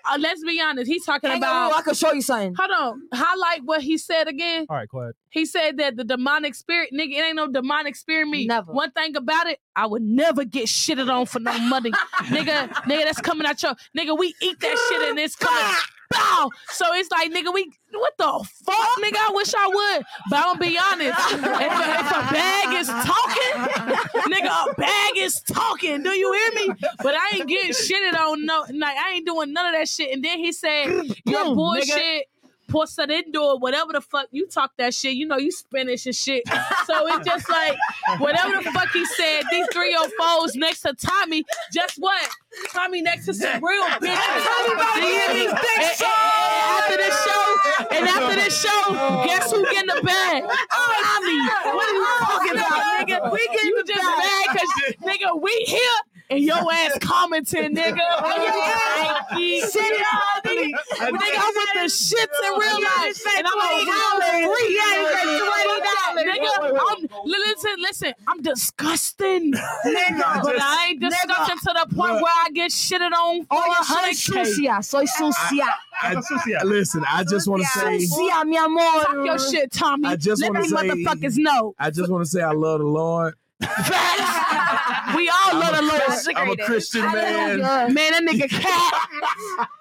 [0.10, 0.90] Uh, let's be honest.
[0.90, 1.80] He's talking Hang on, about.
[1.80, 2.56] I can show you something.
[2.58, 3.02] Hold on.
[3.14, 4.66] Highlight what he said again.
[4.70, 5.14] All right, go ahead.
[5.30, 8.46] He said that the demonic spirit, nigga, it ain't no demonic spirit me.
[8.48, 8.72] Never.
[8.72, 11.92] One thing about it, I would never get shitted on for no money.
[12.26, 15.76] nigga, nigga, that's coming out your nigga, we eat that shit and it's coming.
[16.10, 16.50] Bow!
[16.70, 19.18] So it's like, nigga, we what the fuck, nigga?
[19.18, 20.06] I wish I would.
[20.30, 21.20] But I'm gonna be honest.
[21.32, 26.04] If a, if a bag is talking, nigga, a bag is talking.
[26.04, 26.74] Do you hear me?
[27.02, 30.14] But I ain't getting shitted on no like I ain't doing none of that shit.
[30.14, 32.28] And then he said, Your bullshit
[32.68, 35.14] porcelain or whatever the fuck you talk that shit.
[35.16, 36.44] You know you Spanish and shit.
[36.86, 37.76] So it's just like
[38.20, 39.44] whatever the fuck he said.
[39.52, 41.44] These three or fours next to Tommy.
[41.74, 42.30] Just what?
[42.72, 44.96] Tommy next to some real bitches.
[44.96, 45.46] Do you me?
[45.48, 47.56] And- and- and After this show,
[47.92, 50.44] and after this show, guess who getting in the bag?
[50.44, 50.50] Tommy.
[50.72, 53.32] Oh, what are you talking about, nigga?
[53.32, 54.70] We getting just mad because
[55.04, 55.80] nigga we here.
[56.30, 57.98] And your ass commenting, nigga.
[58.20, 59.60] Frankie.
[59.62, 63.24] Shit, y'all, Nigga, nigga, I'm with the shits in real life.
[63.38, 64.42] And I'm a $20.
[64.42, 64.72] real.
[64.72, 66.28] Yeah, he said $20.
[66.28, 69.54] Nigga, I'm, listen, listen, I'm disgusting.
[69.86, 70.44] Nigga.
[70.44, 73.84] But I ain't disgusting to the point where I get shitted on for Oye, a
[73.86, 75.64] soy hundred sucia, soy sucia.
[76.02, 78.82] I, listen, I just want to say, Sucia, mi amor.
[78.82, 80.08] Talk your shit, Tommy.
[80.10, 81.74] I just Let wanna me say- motherfuckers know.
[81.80, 83.36] I just want to say, I love the Lord.
[83.60, 86.02] We all love the Lord.
[86.36, 87.60] I'm a Christian man.
[87.94, 89.10] Man, that nigga cat.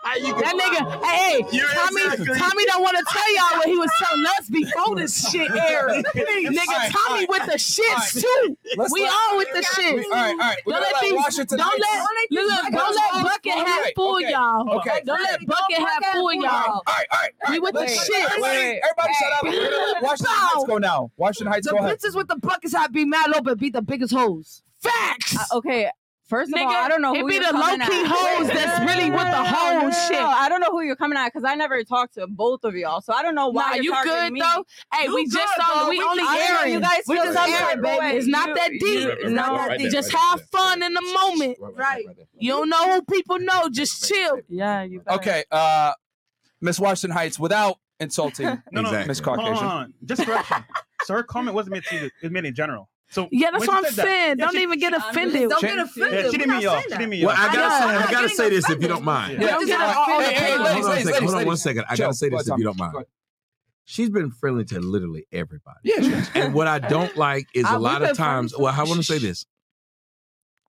[0.04, 3.76] that nigga, hey, hey, You're Tommy, exactly- Tommy don't want to tell y'all what he
[3.76, 5.90] was telling us before this shit aired.
[6.14, 7.28] nigga, Alright, Tommy alright.
[7.28, 8.12] with the shits Alright.
[8.12, 8.56] too.
[8.78, 10.04] Let's we let- all with the shit.
[10.06, 10.56] All right, all right.
[10.64, 14.70] Don't let let these, Washington don't let, Heights- look, don't let Bucket Hat fool y'all.
[14.78, 15.00] okay.
[15.04, 16.44] Don't let Bucket Hat fool y'all.
[16.46, 17.32] All right, all right.
[17.50, 18.24] We with the Wait, shit.
[18.30, 19.42] Everybody, everybody shut up.
[19.44, 21.10] Let Washington Heights go now.
[21.16, 21.98] Washington Heights, The go ahead.
[21.98, 24.62] bitches with the buckets have be mad open beat the biggest hoes.
[24.80, 25.36] Facts.
[25.36, 25.90] Uh, okay.
[26.28, 28.06] First of Nigga, all, I don't know it who be you're the coming low-key at.
[28.08, 30.20] hoes that's really with the whole shit.
[30.20, 33.00] I don't know who you're coming at because I never talked to both of y'all,
[33.00, 34.40] so I don't know why Nah, you're you targeting good me.
[34.40, 34.64] though?
[34.92, 35.88] Hey, You we good, just saw though.
[35.90, 36.72] we We- only I don't airing.
[36.72, 38.16] you guys we feel just airing, airing, baby.
[38.16, 38.82] It's not you- that deep.
[38.82, 39.56] you- It's not no.
[39.58, 39.92] that Right deep.
[39.92, 41.58] there, Just right have fun in the moment.
[41.60, 42.04] Right.
[42.36, 43.68] You don't know who people know.
[43.70, 44.40] Just chill.
[44.48, 45.02] Yeah, you.
[45.08, 45.92] Okay, uh,
[46.60, 49.66] Miss Washington Heights, without insulting No, no, Miss hold hold Caucasian.
[49.68, 49.94] on.
[50.04, 50.64] Just correction.
[51.04, 52.10] so her comment wasn't meant to you.
[52.20, 52.88] It meant in general.
[53.08, 54.28] So Yeah, that's what I'm said that- saying.
[54.38, 55.48] Yeah, Don't she- even get offended.
[55.48, 56.24] Don't get offended.
[56.24, 56.80] Yeah, she didn't mean y'all.
[56.80, 57.30] She didn't mean y'all.
[57.30, 59.40] I gotta Yeah, say, I'm I gotta say this if you don't mind.
[59.42, 59.48] Yeah.
[59.48, 60.38] Don't get Hey, offended.
[60.38, 61.84] hey, Hold on, ladies, hold on ladies, on one second.
[61.88, 62.94] I gotta say this if you don't mind.
[63.88, 65.78] She's been friendly to literally everybody.
[65.84, 66.24] Yeah.
[66.34, 68.52] And what I don't like is a lot of times.
[68.58, 69.46] Well, I want to say this.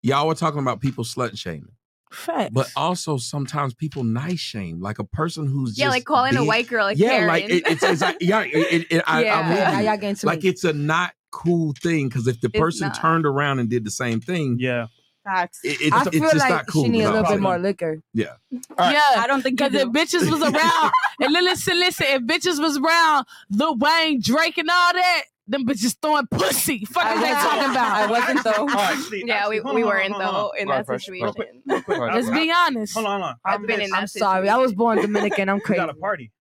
[0.02, 1.72] Y'all were talking about people slut shaming,
[2.12, 2.50] Facts.
[2.52, 6.44] but also sometimes people nice shame, like a person who's Yeah, just like calling a
[6.44, 7.26] white girl a yeah, Karen.
[7.28, 9.40] like it, it's, it's like yeah, it, it, it, I, Yeah.
[9.40, 9.86] I'm with Yeah, now you.
[9.86, 10.48] y'all getting to like me.
[10.50, 13.00] it's a not cool thing because if the It's person not.
[13.00, 14.86] turned around and did the same thing, Yeah.
[15.24, 15.60] Facts.
[15.62, 16.84] it, it's, I it's feel just like not cool.
[16.84, 18.00] she need a little bit more liquor.
[18.14, 18.28] Yeah,
[18.78, 18.92] right.
[18.92, 22.22] Yeah, I don't think you because if bitches was around, and li- listen, listen, if
[22.22, 26.86] bitches was around Lil Wayne, Drake, and all that, them bitches throwing pussy.
[26.86, 27.42] Fuck I is they wasn't.
[27.50, 27.96] talking about?
[27.96, 28.68] I wasn't though.
[28.80, 31.08] Actually, yeah, actually, we, we weren't hold on, hold though in that Fresh.
[31.08, 32.14] Real quick, situation.
[32.14, 32.94] Let's be honest.
[32.94, 33.36] Hold on, hold on.
[33.44, 34.48] I've been in I'm that sorry.
[34.48, 35.50] I was born Dominican.
[35.50, 35.76] I'm crazy.
[35.80, 36.32] got a party.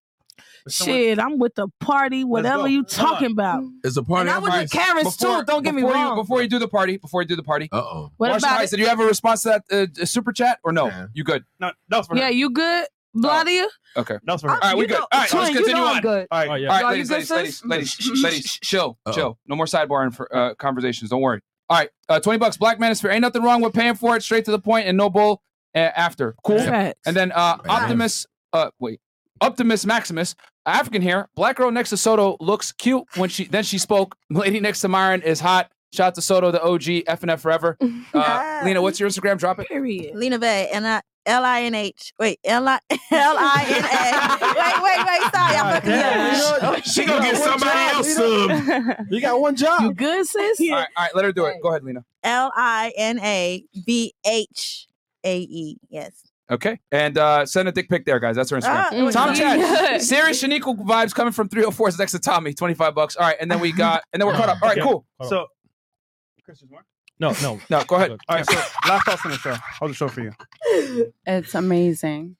[0.67, 3.63] But someone- Shit, I'm with the party, whatever you talking about.
[3.83, 4.29] it's a party.
[4.29, 4.67] And I'm with after
[4.99, 5.17] the this?
[5.17, 5.43] Too.
[5.45, 6.17] Don't get me before wrong.
[6.17, 8.11] You, before you do the party, before you do the party, Uh oh.
[8.17, 8.77] What Washington about Heights, it?
[8.77, 10.87] did you have a response to that uh, super chat or no?
[10.87, 11.07] Yeah.
[11.13, 11.45] You good?
[11.59, 12.21] No, that was for her.
[12.21, 12.85] Yeah, you good,
[13.15, 13.65] Bladia?
[13.95, 14.17] Okay.
[14.25, 14.55] That was for her.
[14.55, 14.93] All right, we You good.
[14.99, 16.01] know- All right, Twin, let's you continue know I'm on.
[16.01, 16.27] good.
[16.29, 16.49] All right.
[16.49, 16.67] All yeah.
[16.69, 17.65] right, Y'all, ladies, ladies, ladies, sis?
[17.65, 19.39] ladies, ladies, chill, chill.
[19.47, 21.09] No more sidebar inf- uh, conversations.
[21.09, 21.41] Don't worry.
[21.69, 22.57] All right, uh, twenty bucks.
[22.57, 23.11] Black man Manosphere.
[23.11, 24.23] Ain't nothing wrong with paying for it.
[24.23, 25.41] Straight to the point and no bull
[25.75, 26.35] uh, after.
[26.43, 26.59] Cool.
[26.59, 26.99] Facts.
[27.05, 28.25] And then uh, Optimus.
[28.53, 28.99] Uh, wait.
[29.41, 30.33] Optimus Maximus,
[30.67, 31.29] African hair.
[31.35, 34.15] Black girl next to Soto looks cute when she then she spoke.
[34.29, 35.71] Lady next to Myron is hot.
[35.93, 37.77] Shout out to Soto, the OG, F and F forever.
[38.13, 39.37] Uh, Lena, what's your Instagram?
[39.37, 39.67] Drop it.
[39.67, 40.15] Period.
[40.15, 42.13] Lena Bay, and I L I N H.
[42.17, 42.99] Wait, L I N A.
[44.57, 45.33] Wait, wait, wait.
[45.33, 46.83] Sorry, y'all fucking.
[46.83, 49.05] She gonna get somebody else subbed.
[49.11, 49.81] You got one job.
[49.81, 50.59] You good, sis?
[50.61, 51.61] All right, all right, let her do it.
[51.61, 52.03] Go ahead, Lena.
[52.23, 54.87] L I N A B H
[55.23, 55.77] A E.
[55.89, 56.23] Yes.
[56.49, 56.79] Okay.
[56.91, 58.35] And uh, send a dick pic there, guys.
[58.35, 59.07] That's our Instagram.
[59.07, 60.01] Ah, Tom Chad.
[60.01, 62.53] Serious Shaniqua vibes coming from 304 is next to Tommy.
[62.53, 63.15] 25 bucks.
[63.17, 63.35] All right.
[63.39, 64.61] And then we got, and then we're caught up.
[64.61, 65.05] All right, cool.
[65.23, 65.47] So,
[66.45, 66.85] Chris, more?
[67.19, 67.59] No, no.
[67.69, 68.11] No, go ahead.
[68.11, 68.45] All right.
[68.49, 68.55] So,
[68.87, 69.55] last thoughts on the show.
[69.79, 70.31] Hold the show for you?
[71.25, 72.37] It's amazing.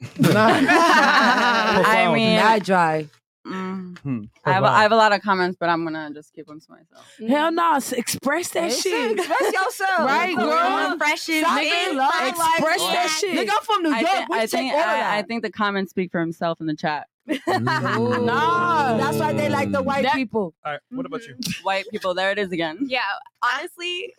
[0.24, 3.10] I mean, I drive.
[3.46, 3.98] Mm.
[3.98, 4.22] Hmm.
[4.44, 6.60] I, have a, I have a lot of comments, but I'm gonna just keep them
[6.60, 7.06] to myself.
[7.20, 7.26] Mm-hmm.
[7.26, 9.18] Hell no, express that it's shit.
[9.18, 10.96] Express yourself, right, girl?
[10.96, 13.36] Fresh express that shit.
[13.36, 14.02] Nigga, I'm from New York.
[14.02, 17.06] I, th- I think I, I think the comments speak for himself in the chat.
[17.26, 20.54] no, that's why they like the white that, people.
[20.64, 21.36] All right, what about you?
[21.62, 22.14] White people.
[22.14, 22.78] There it is again.
[22.86, 23.00] Yeah,
[23.42, 24.14] honestly,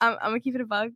[0.00, 0.92] I'm, I'm gonna keep it a bug.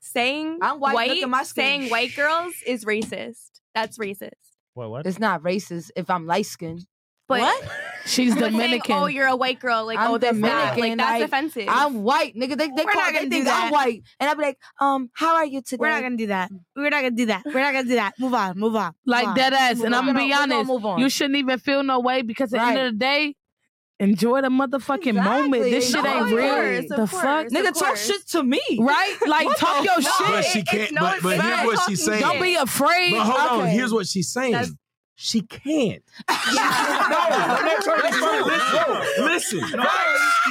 [0.00, 3.60] Saying I'm white, white saying white girls is racist.
[3.74, 4.45] That's racist.
[4.76, 4.90] What?
[4.90, 5.06] What?
[5.06, 6.84] It's not racist if I'm light skinned.
[7.28, 7.64] But what?
[8.04, 8.82] She's Dominican.
[8.86, 9.86] Saying, oh, you're a white girl.
[9.86, 10.98] Like, I'm oh, that's Dominican.
[10.98, 11.64] Like, that's offensive.
[11.66, 12.58] I'm white, nigga.
[12.58, 15.80] They, they, call, they think I'm white, and I'm like, um, how are you today?
[15.80, 16.50] We're not gonna do that.
[16.76, 17.42] We're not gonna do that.
[17.46, 18.12] We're not gonna do that.
[18.20, 18.58] Move on.
[18.58, 18.92] Move on.
[19.06, 19.36] Like move on.
[19.36, 19.76] dead ass.
[19.76, 20.00] Move and on.
[20.08, 21.00] I'm gonna be honest.
[21.00, 22.74] You shouldn't even feel no way because at right.
[22.74, 23.34] the end of the day,
[23.98, 25.42] enjoy the motherfucking exactly.
[25.42, 25.62] moment.
[25.64, 26.48] This shit ain't real.
[26.48, 29.16] Course, the fuck, nigga, talk shit to me, right?
[29.26, 30.28] Like talk your no, shit.
[30.28, 30.92] But she can't.
[30.92, 32.20] It, but, but here's what she's saying.
[32.20, 33.12] Don't be afraid.
[33.12, 33.62] But hold okay.
[33.62, 33.68] on.
[33.68, 34.52] Here's what she's saying.
[34.52, 34.72] That's,
[35.16, 36.02] she can't.
[36.54, 36.62] No,
[37.28, 39.22] we're not trying to.
[39.24, 39.88] Listen, listen, no,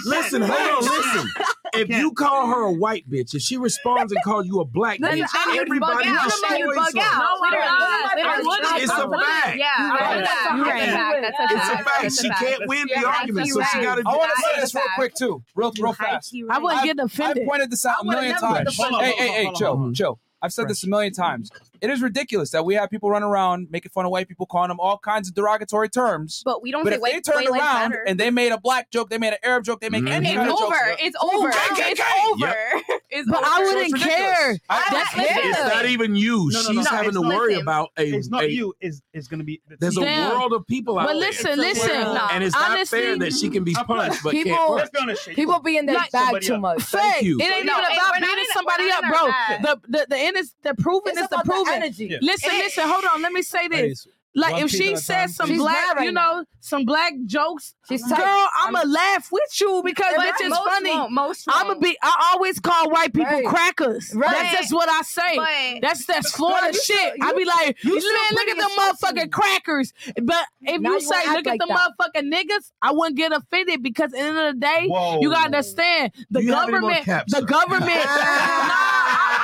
[0.06, 1.30] listen, hold on, listen.
[1.74, 5.00] If you call her a white bitch, if she responds and calls you a black
[5.20, 7.20] bitch, I everybody destroys her.
[7.20, 8.82] No, we don't.
[8.82, 9.58] It's a fact.
[9.58, 11.16] Yeah,
[11.52, 12.12] it's a fact.
[12.22, 14.04] She can't win the argument, so she got to.
[14.06, 16.36] I want to say this real quick too, real, real fast.
[16.50, 17.44] I wouldn't get offended.
[17.44, 18.78] I pointed this out a million times.
[18.78, 20.20] Hey, hey, hey, Joe, Joe.
[20.42, 21.50] I've said this a million times.
[21.82, 24.70] It is ridiculous that we have people run around making fun of white people, calling
[24.70, 26.42] them all kinds of derogatory terms.
[26.46, 27.14] But we don't but say if white.
[27.14, 28.04] They turned around matter.
[28.08, 30.10] and they made a black joke, they made an Arab joke, they make mm.
[30.10, 30.66] any it's kind over.
[30.66, 31.00] of joke.
[31.02, 31.52] It's over.
[31.52, 31.92] KKK.
[31.92, 32.46] It's over.
[32.46, 33.02] Yep.
[33.10, 33.46] It's but over.
[33.48, 34.60] I wouldn't so care.
[34.70, 35.50] I, That's care.
[35.50, 36.50] It's not even you.
[36.52, 37.62] No, no, She's no, having to worry listen.
[37.62, 38.04] about a.
[38.04, 38.74] It's not a, you.
[38.82, 39.62] Is is going to be.
[39.80, 40.32] There's damn.
[40.32, 41.08] a world of people out.
[41.08, 44.82] But listen, listen, and it's not fair that she can be punched, but people.
[45.28, 46.82] People be in that bag too much.
[46.84, 47.38] Thank you.
[47.40, 49.28] It ain't even about beating somebody up, bro.
[49.62, 52.06] The the the end is the proving is the proof energy.
[52.06, 52.18] Yeah.
[52.22, 53.22] Listen, listen, hold on.
[53.22, 54.08] Let me say this.
[54.36, 56.46] Like if she says some She's black, right you know, now.
[56.60, 58.48] some black jokes, She's girl.
[58.62, 61.10] I'ma I'm, laugh with you because it's just funny.
[61.10, 61.48] Most.
[61.48, 61.98] I'ma be.
[62.04, 63.46] I always call white people right.
[63.46, 64.12] crackers.
[64.14, 64.30] Right.
[64.32, 65.38] That's just what I say.
[65.38, 65.80] Right.
[65.82, 66.84] that's that's Florida girl, shit.
[66.98, 69.94] Still, you, I be like, you man, look at the motherfucking crackers.
[70.22, 71.94] But if now you, you say look like at the that.
[71.98, 75.20] motherfucking niggas, I wouldn't get offended because at the end of the day, Whoa.
[75.22, 77.06] you gotta understand the you government.
[77.06, 78.06] The government.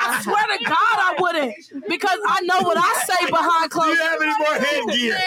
[0.03, 1.55] I swear to God, I wouldn't
[1.87, 3.97] because I know what I say behind closed.
[3.97, 5.17] doors in gear.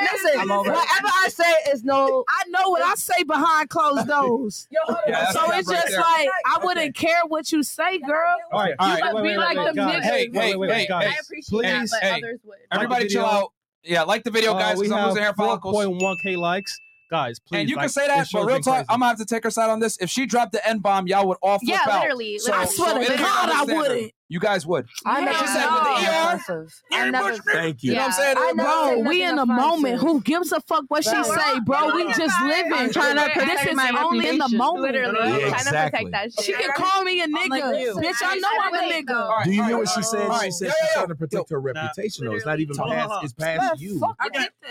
[0.00, 2.24] Listen, whatever I say is no.
[2.28, 4.68] I know what I say behind closed doors.
[5.06, 6.00] yeah, so it's just there.
[6.00, 7.06] like I wouldn't okay.
[7.06, 8.36] care what you say, girl.
[8.52, 9.04] All right, all right.
[9.04, 10.02] You would be wait, like the niggas.
[10.02, 12.58] Hey, hey, hey, I appreciate that, but others would.
[12.72, 13.52] Everybody, chill out.
[13.82, 14.78] Yeah, like the video, uh, guys.
[14.78, 16.78] We have 4.1k likes
[17.10, 17.58] guys, please.
[17.58, 18.86] And you like, can say that, but real talk, crazy.
[18.88, 19.98] I'm gonna have to take her side on this.
[20.00, 22.02] If she dropped the N bomb, y'all would all flip yeah, out.
[22.02, 22.38] literally.
[22.38, 24.12] So, I swear so to God, I wouldn't.
[24.30, 24.86] You guys would.
[25.04, 27.10] I never she said with the ER.
[27.10, 27.90] Never, thank you.
[27.90, 28.56] You know what I'm saying?
[28.56, 29.98] Bro, we in the moment.
[30.00, 31.96] Who gives a fuck what she say, bro?
[31.96, 34.94] We just living trying to protect this is only in the moment.
[34.94, 35.50] Literally, yeah, exactly.
[35.50, 36.44] trying to protect that shit.
[36.44, 38.14] She can call me a nigga, bitch.
[38.22, 39.44] I know I'm a nigga.
[39.44, 40.30] Do you hear what she said?
[40.42, 42.26] She said she's trying to protect her reputation.
[42.26, 43.12] Though it's not even past.
[43.24, 44.00] It's past you.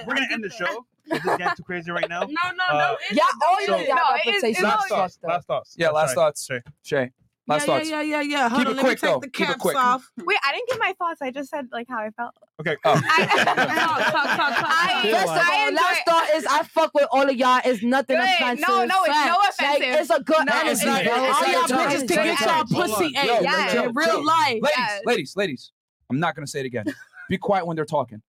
[0.07, 0.85] We're gonna end the show.
[1.11, 2.19] Is that too crazy right now?
[2.21, 2.75] no, no, no.
[2.75, 5.75] Uh, yeah, oh, all so, you no, it, it, last, thoughts, last thoughts.
[5.77, 6.45] Yeah, last thoughts.
[6.45, 6.61] Shay.
[6.83, 7.11] Shay.
[7.49, 7.89] Last yeah, thoughts.
[7.89, 8.49] Yeah, yeah, yeah, yeah.
[8.49, 9.19] Hold Keep on, it quick, though.
[9.21, 9.75] Keep it quick.
[9.75, 10.07] Off.
[10.23, 11.19] Wait, I didn't give my thoughts.
[11.19, 12.35] I just said like how I felt.
[12.59, 12.77] Okay.
[12.85, 13.01] Oh.
[13.03, 14.69] I, talk, talk, talk, talk.
[14.69, 17.59] I, First of all, last thought is I fuck with all of y'all.
[17.65, 18.29] It's nothing good.
[18.29, 18.67] offensive.
[18.67, 19.81] No, no, it's no offensive.
[19.81, 20.71] Like, it's a good no, energy.
[20.71, 23.91] It's not, it's all y'all bitches can get y'all pussy ate in eh?
[23.95, 24.61] real life.
[24.61, 25.71] Ladies, ladies, ladies.
[26.11, 26.85] I'm not gonna say it again.
[27.29, 28.21] Be quiet when they're talking.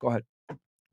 [0.00, 0.24] Go ahead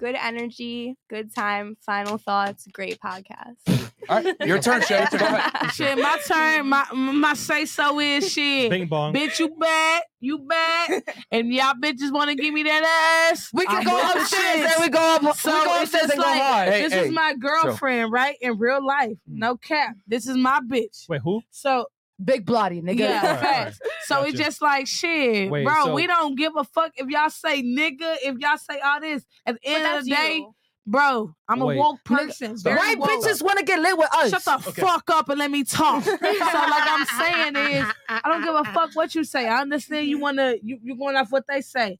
[0.03, 3.55] good energy, good time, final thoughts, great podcast.
[4.09, 5.05] All right, your turn, Shay.
[5.73, 6.67] Shit, my turn.
[6.67, 8.69] My my say so is shit.
[8.69, 9.13] Bing bong.
[9.13, 10.01] Bitch, you bad.
[10.19, 11.03] You bad.
[11.31, 13.49] and y'all bitches want to give me that ass.
[13.53, 14.73] We can I'm go with upstairs shits.
[14.75, 16.67] and we go up- we go upstairs just and go like, hard.
[16.67, 18.35] Hey, this hey, is my girlfriend, right?
[18.41, 19.17] In real life.
[19.29, 19.39] Hmm.
[19.39, 19.95] No cap.
[20.05, 21.07] This is my bitch.
[21.07, 21.41] Wait, who?
[21.51, 21.85] So
[22.23, 22.99] Big bloody nigga.
[22.99, 23.79] Yeah, Alright, facts.
[24.05, 25.85] So it's just like shit, Wait, bro.
[25.85, 29.25] so- we don't give a fuck if y'all say nigga, if y'all say all this.
[29.45, 30.55] At the end of the day, you.
[30.85, 32.57] Bro, I'm a woke person.
[32.57, 33.09] Very White woke.
[33.09, 34.31] bitches want to get lit with us.
[34.31, 36.03] Shut the fuck up and let me talk.
[36.03, 39.47] so like I'm saying is, I don't give a fuck what you say.
[39.47, 41.97] I understand you wanna you you going off what they say,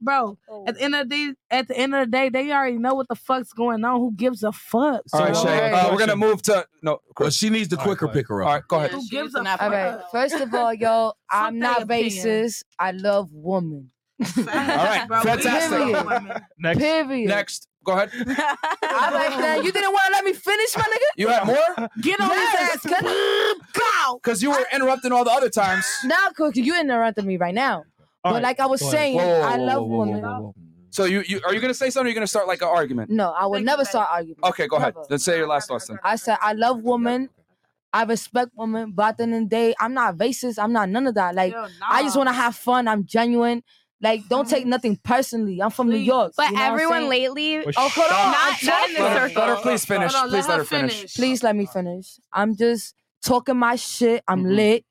[0.00, 0.36] bro.
[0.66, 2.94] At the end of the day, at the end of the day, they already know
[2.94, 4.00] what the fuck's going on.
[4.00, 5.02] Who gives a fuck?
[5.12, 5.70] All right, So- Shay.
[5.70, 6.98] Uh, we're gonna move to no.
[7.18, 8.48] Well, she needs the quicker picker up.
[8.48, 8.90] All right, go ahead.
[8.90, 9.60] Who gives a All fuck?
[9.70, 10.00] right.
[10.10, 12.64] First of all, yo, I'm not racist.
[12.80, 13.90] I love women.
[14.20, 15.78] All right, fantastic.
[15.78, 16.42] Period.
[16.58, 16.78] Next.
[16.80, 17.28] Period.
[17.28, 18.10] Next, go ahead.
[18.26, 19.60] I like that.
[19.64, 21.08] You didn't want to let me finish, my nigga.
[21.16, 21.88] You had more?
[22.00, 22.82] Get on Yes.
[22.82, 23.02] his ass.
[23.72, 24.20] Go.
[24.22, 25.86] Because you were interrupting all the other times.
[26.04, 27.84] Now, Cookie, you interrupted me right now.
[28.24, 30.22] All but right, like I was saying, Whoa, whoa, I love whoa, whoa, women.
[30.22, 30.54] whoa, whoa.
[30.90, 32.06] So you, you are you gonna say something?
[32.06, 33.10] or you gonna start like an argument?
[33.10, 34.44] No, I would never start argument.
[34.44, 34.94] Okay, go ahead.
[35.10, 35.98] Let's say your last thoughts then.
[36.04, 37.30] I said I love women.
[37.92, 40.58] I respect women, but at the end of the day, I'm not racist.
[40.62, 41.34] I'm not none of that.
[41.34, 42.86] Like I just want to have fun.
[42.88, 43.62] I'm genuine.
[44.00, 45.62] Like don't take nothing personally.
[45.62, 46.32] I'm from New York.
[46.36, 47.10] But you know what I'm everyone saying?
[47.10, 48.30] lately, Oh, hold on.
[48.32, 49.16] not, I'm not in the talking.
[49.16, 49.40] circle.
[49.42, 50.12] Let her please finish.
[50.12, 51.14] Hold on, please let let her her finish.
[51.16, 52.18] Please let me finish.
[52.32, 54.22] I'm just talking my shit.
[54.28, 54.54] I'm Mm-hmm.
[54.54, 54.84] lit.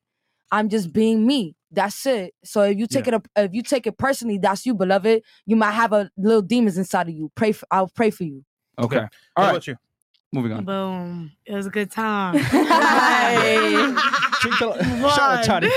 [0.50, 1.54] I'm just being me.
[1.70, 2.34] That's it.
[2.44, 5.22] So if you take it up, if you take it personally, that's you, beloved.
[5.46, 7.30] You might have a little demons inside of you.
[7.34, 7.66] Pray for.
[7.70, 8.44] I'll pray for you.
[8.78, 8.96] Okay.
[8.96, 9.50] What All right.
[9.50, 9.76] about you?
[10.34, 10.64] Moving on.
[10.64, 11.30] Boom.
[11.46, 12.36] It was a good time.
[12.42, 12.66] Shout
[15.22, 15.70] out Chadi.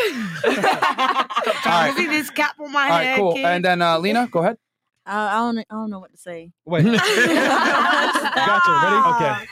[1.64, 1.94] right.
[1.95, 3.34] See this cap on my All right, head, cool.
[3.36, 3.45] kid?
[3.45, 4.58] And then uh, Lena, go ahead.
[5.06, 5.60] I, I don't.
[5.60, 6.52] I don't know what to say.
[6.66, 6.86] Wait.
[6.86, 6.98] gotcha.
[8.82, 8.95] Ready?
[9.14, 9.45] Okay.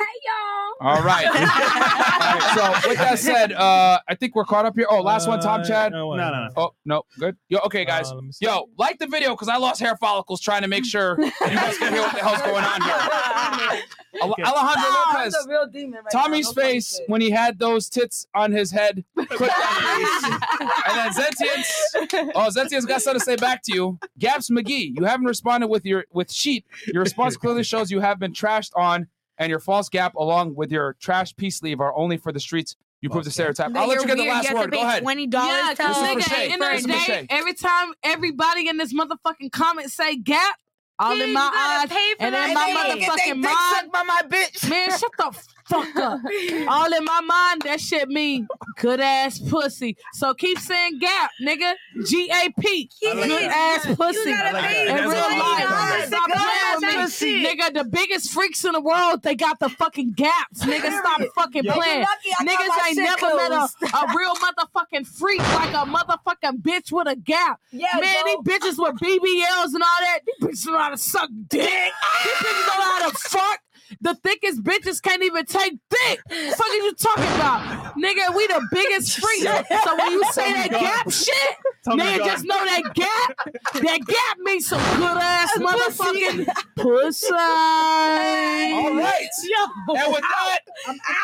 [0.82, 1.26] All right.
[1.28, 2.02] All right.
[2.56, 4.88] So with that said, uh, I think we're caught up here.
[4.90, 5.92] Oh, last one, Tom Uh, Chad.
[5.92, 7.36] no, No, no, no, Oh, no, good.
[7.50, 8.10] Yo, okay, guys.
[8.10, 8.46] Uh, let me see.
[8.46, 11.78] Yo, like the video because I lost hair follicles trying to make sure you guys
[11.78, 13.82] can hear what the hell's going on here.
[14.22, 15.34] Ale- Alejandro No, I'm Lopez.
[15.34, 16.22] the real demon right now.
[16.22, 17.10] Tommy's No face shit.
[17.10, 20.42] when he had those tits on his head clipped on his face.
[20.88, 22.32] And then Zentians.
[22.36, 24.00] Oh, Zentians got something to say back to you.
[24.18, 26.66] Gaps McGee, you haven't responded with your with sheet.
[26.94, 29.08] Your response clearly shows you have been trashed on,
[29.38, 32.76] and your false gap along with your trash peace sleeve are only for the streets.
[33.02, 33.76] You prove the stereotype.
[33.76, 34.72] I'll let you get the last word.
[34.72, 35.04] Go ahead.
[35.04, 37.28] Yeah, This cause is for nigga, at the end of This the is for day,
[37.30, 40.56] every time everybody in this motherfucking comment say gap,
[40.98, 43.00] all Kid, in my gotta eyes, pay for and that in my shit.
[43.00, 44.70] Get they motherfucking mind, sucked by my bitch.
[44.70, 46.20] man, shut the fuck up.
[46.68, 49.98] all in my mind, that shit mean good ass pussy.
[50.14, 51.74] So keep saying gap, nigga.
[52.08, 54.32] G A P, good ass pussy.
[54.32, 57.60] gotta pay In for real life, stop playing with me, shit.
[57.60, 57.74] nigga.
[57.74, 60.92] The biggest freaks in the world, they got the fucking gaps, nigga.
[61.00, 62.00] Stop fucking playing.
[62.00, 66.62] You're lucky I Niggas ain't never met a, a real motherfucking freak like a motherfucking
[66.62, 67.60] bitch with a gap.
[67.72, 68.44] Yeah, Man, bro.
[68.46, 71.62] these bitches with BBLs and all that, these bitches know how to suck dick.
[72.24, 73.60] these bitches know how to fuck.
[74.02, 76.20] The thickest bitches can't even take dick.
[76.30, 77.94] Fuck are you talking about?
[77.96, 79.44] Nigga, we the biggest freaks.
[79.44, 83.36] So when you say that gap shit, Tell me nigga, just know that gap,
[83.74, 87.28] that gap means some good ass motherfucking pussy.
[87.32, 89.30] All right.
[89.44, 89.96] Yo.
[89.96, 90.60] And with that,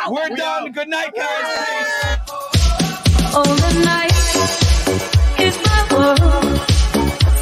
[0.09, 0.71] we're done.
[0.71, 2.17] Good night, guys.
[2.25, 3.35] Peace.
[3.35, 4.11] All the night
[5.39, 6.59] is my world.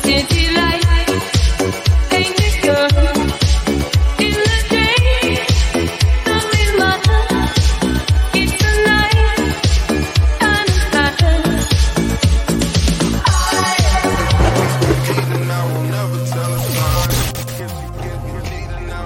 [0.04, 3.19] City lights paint this girl.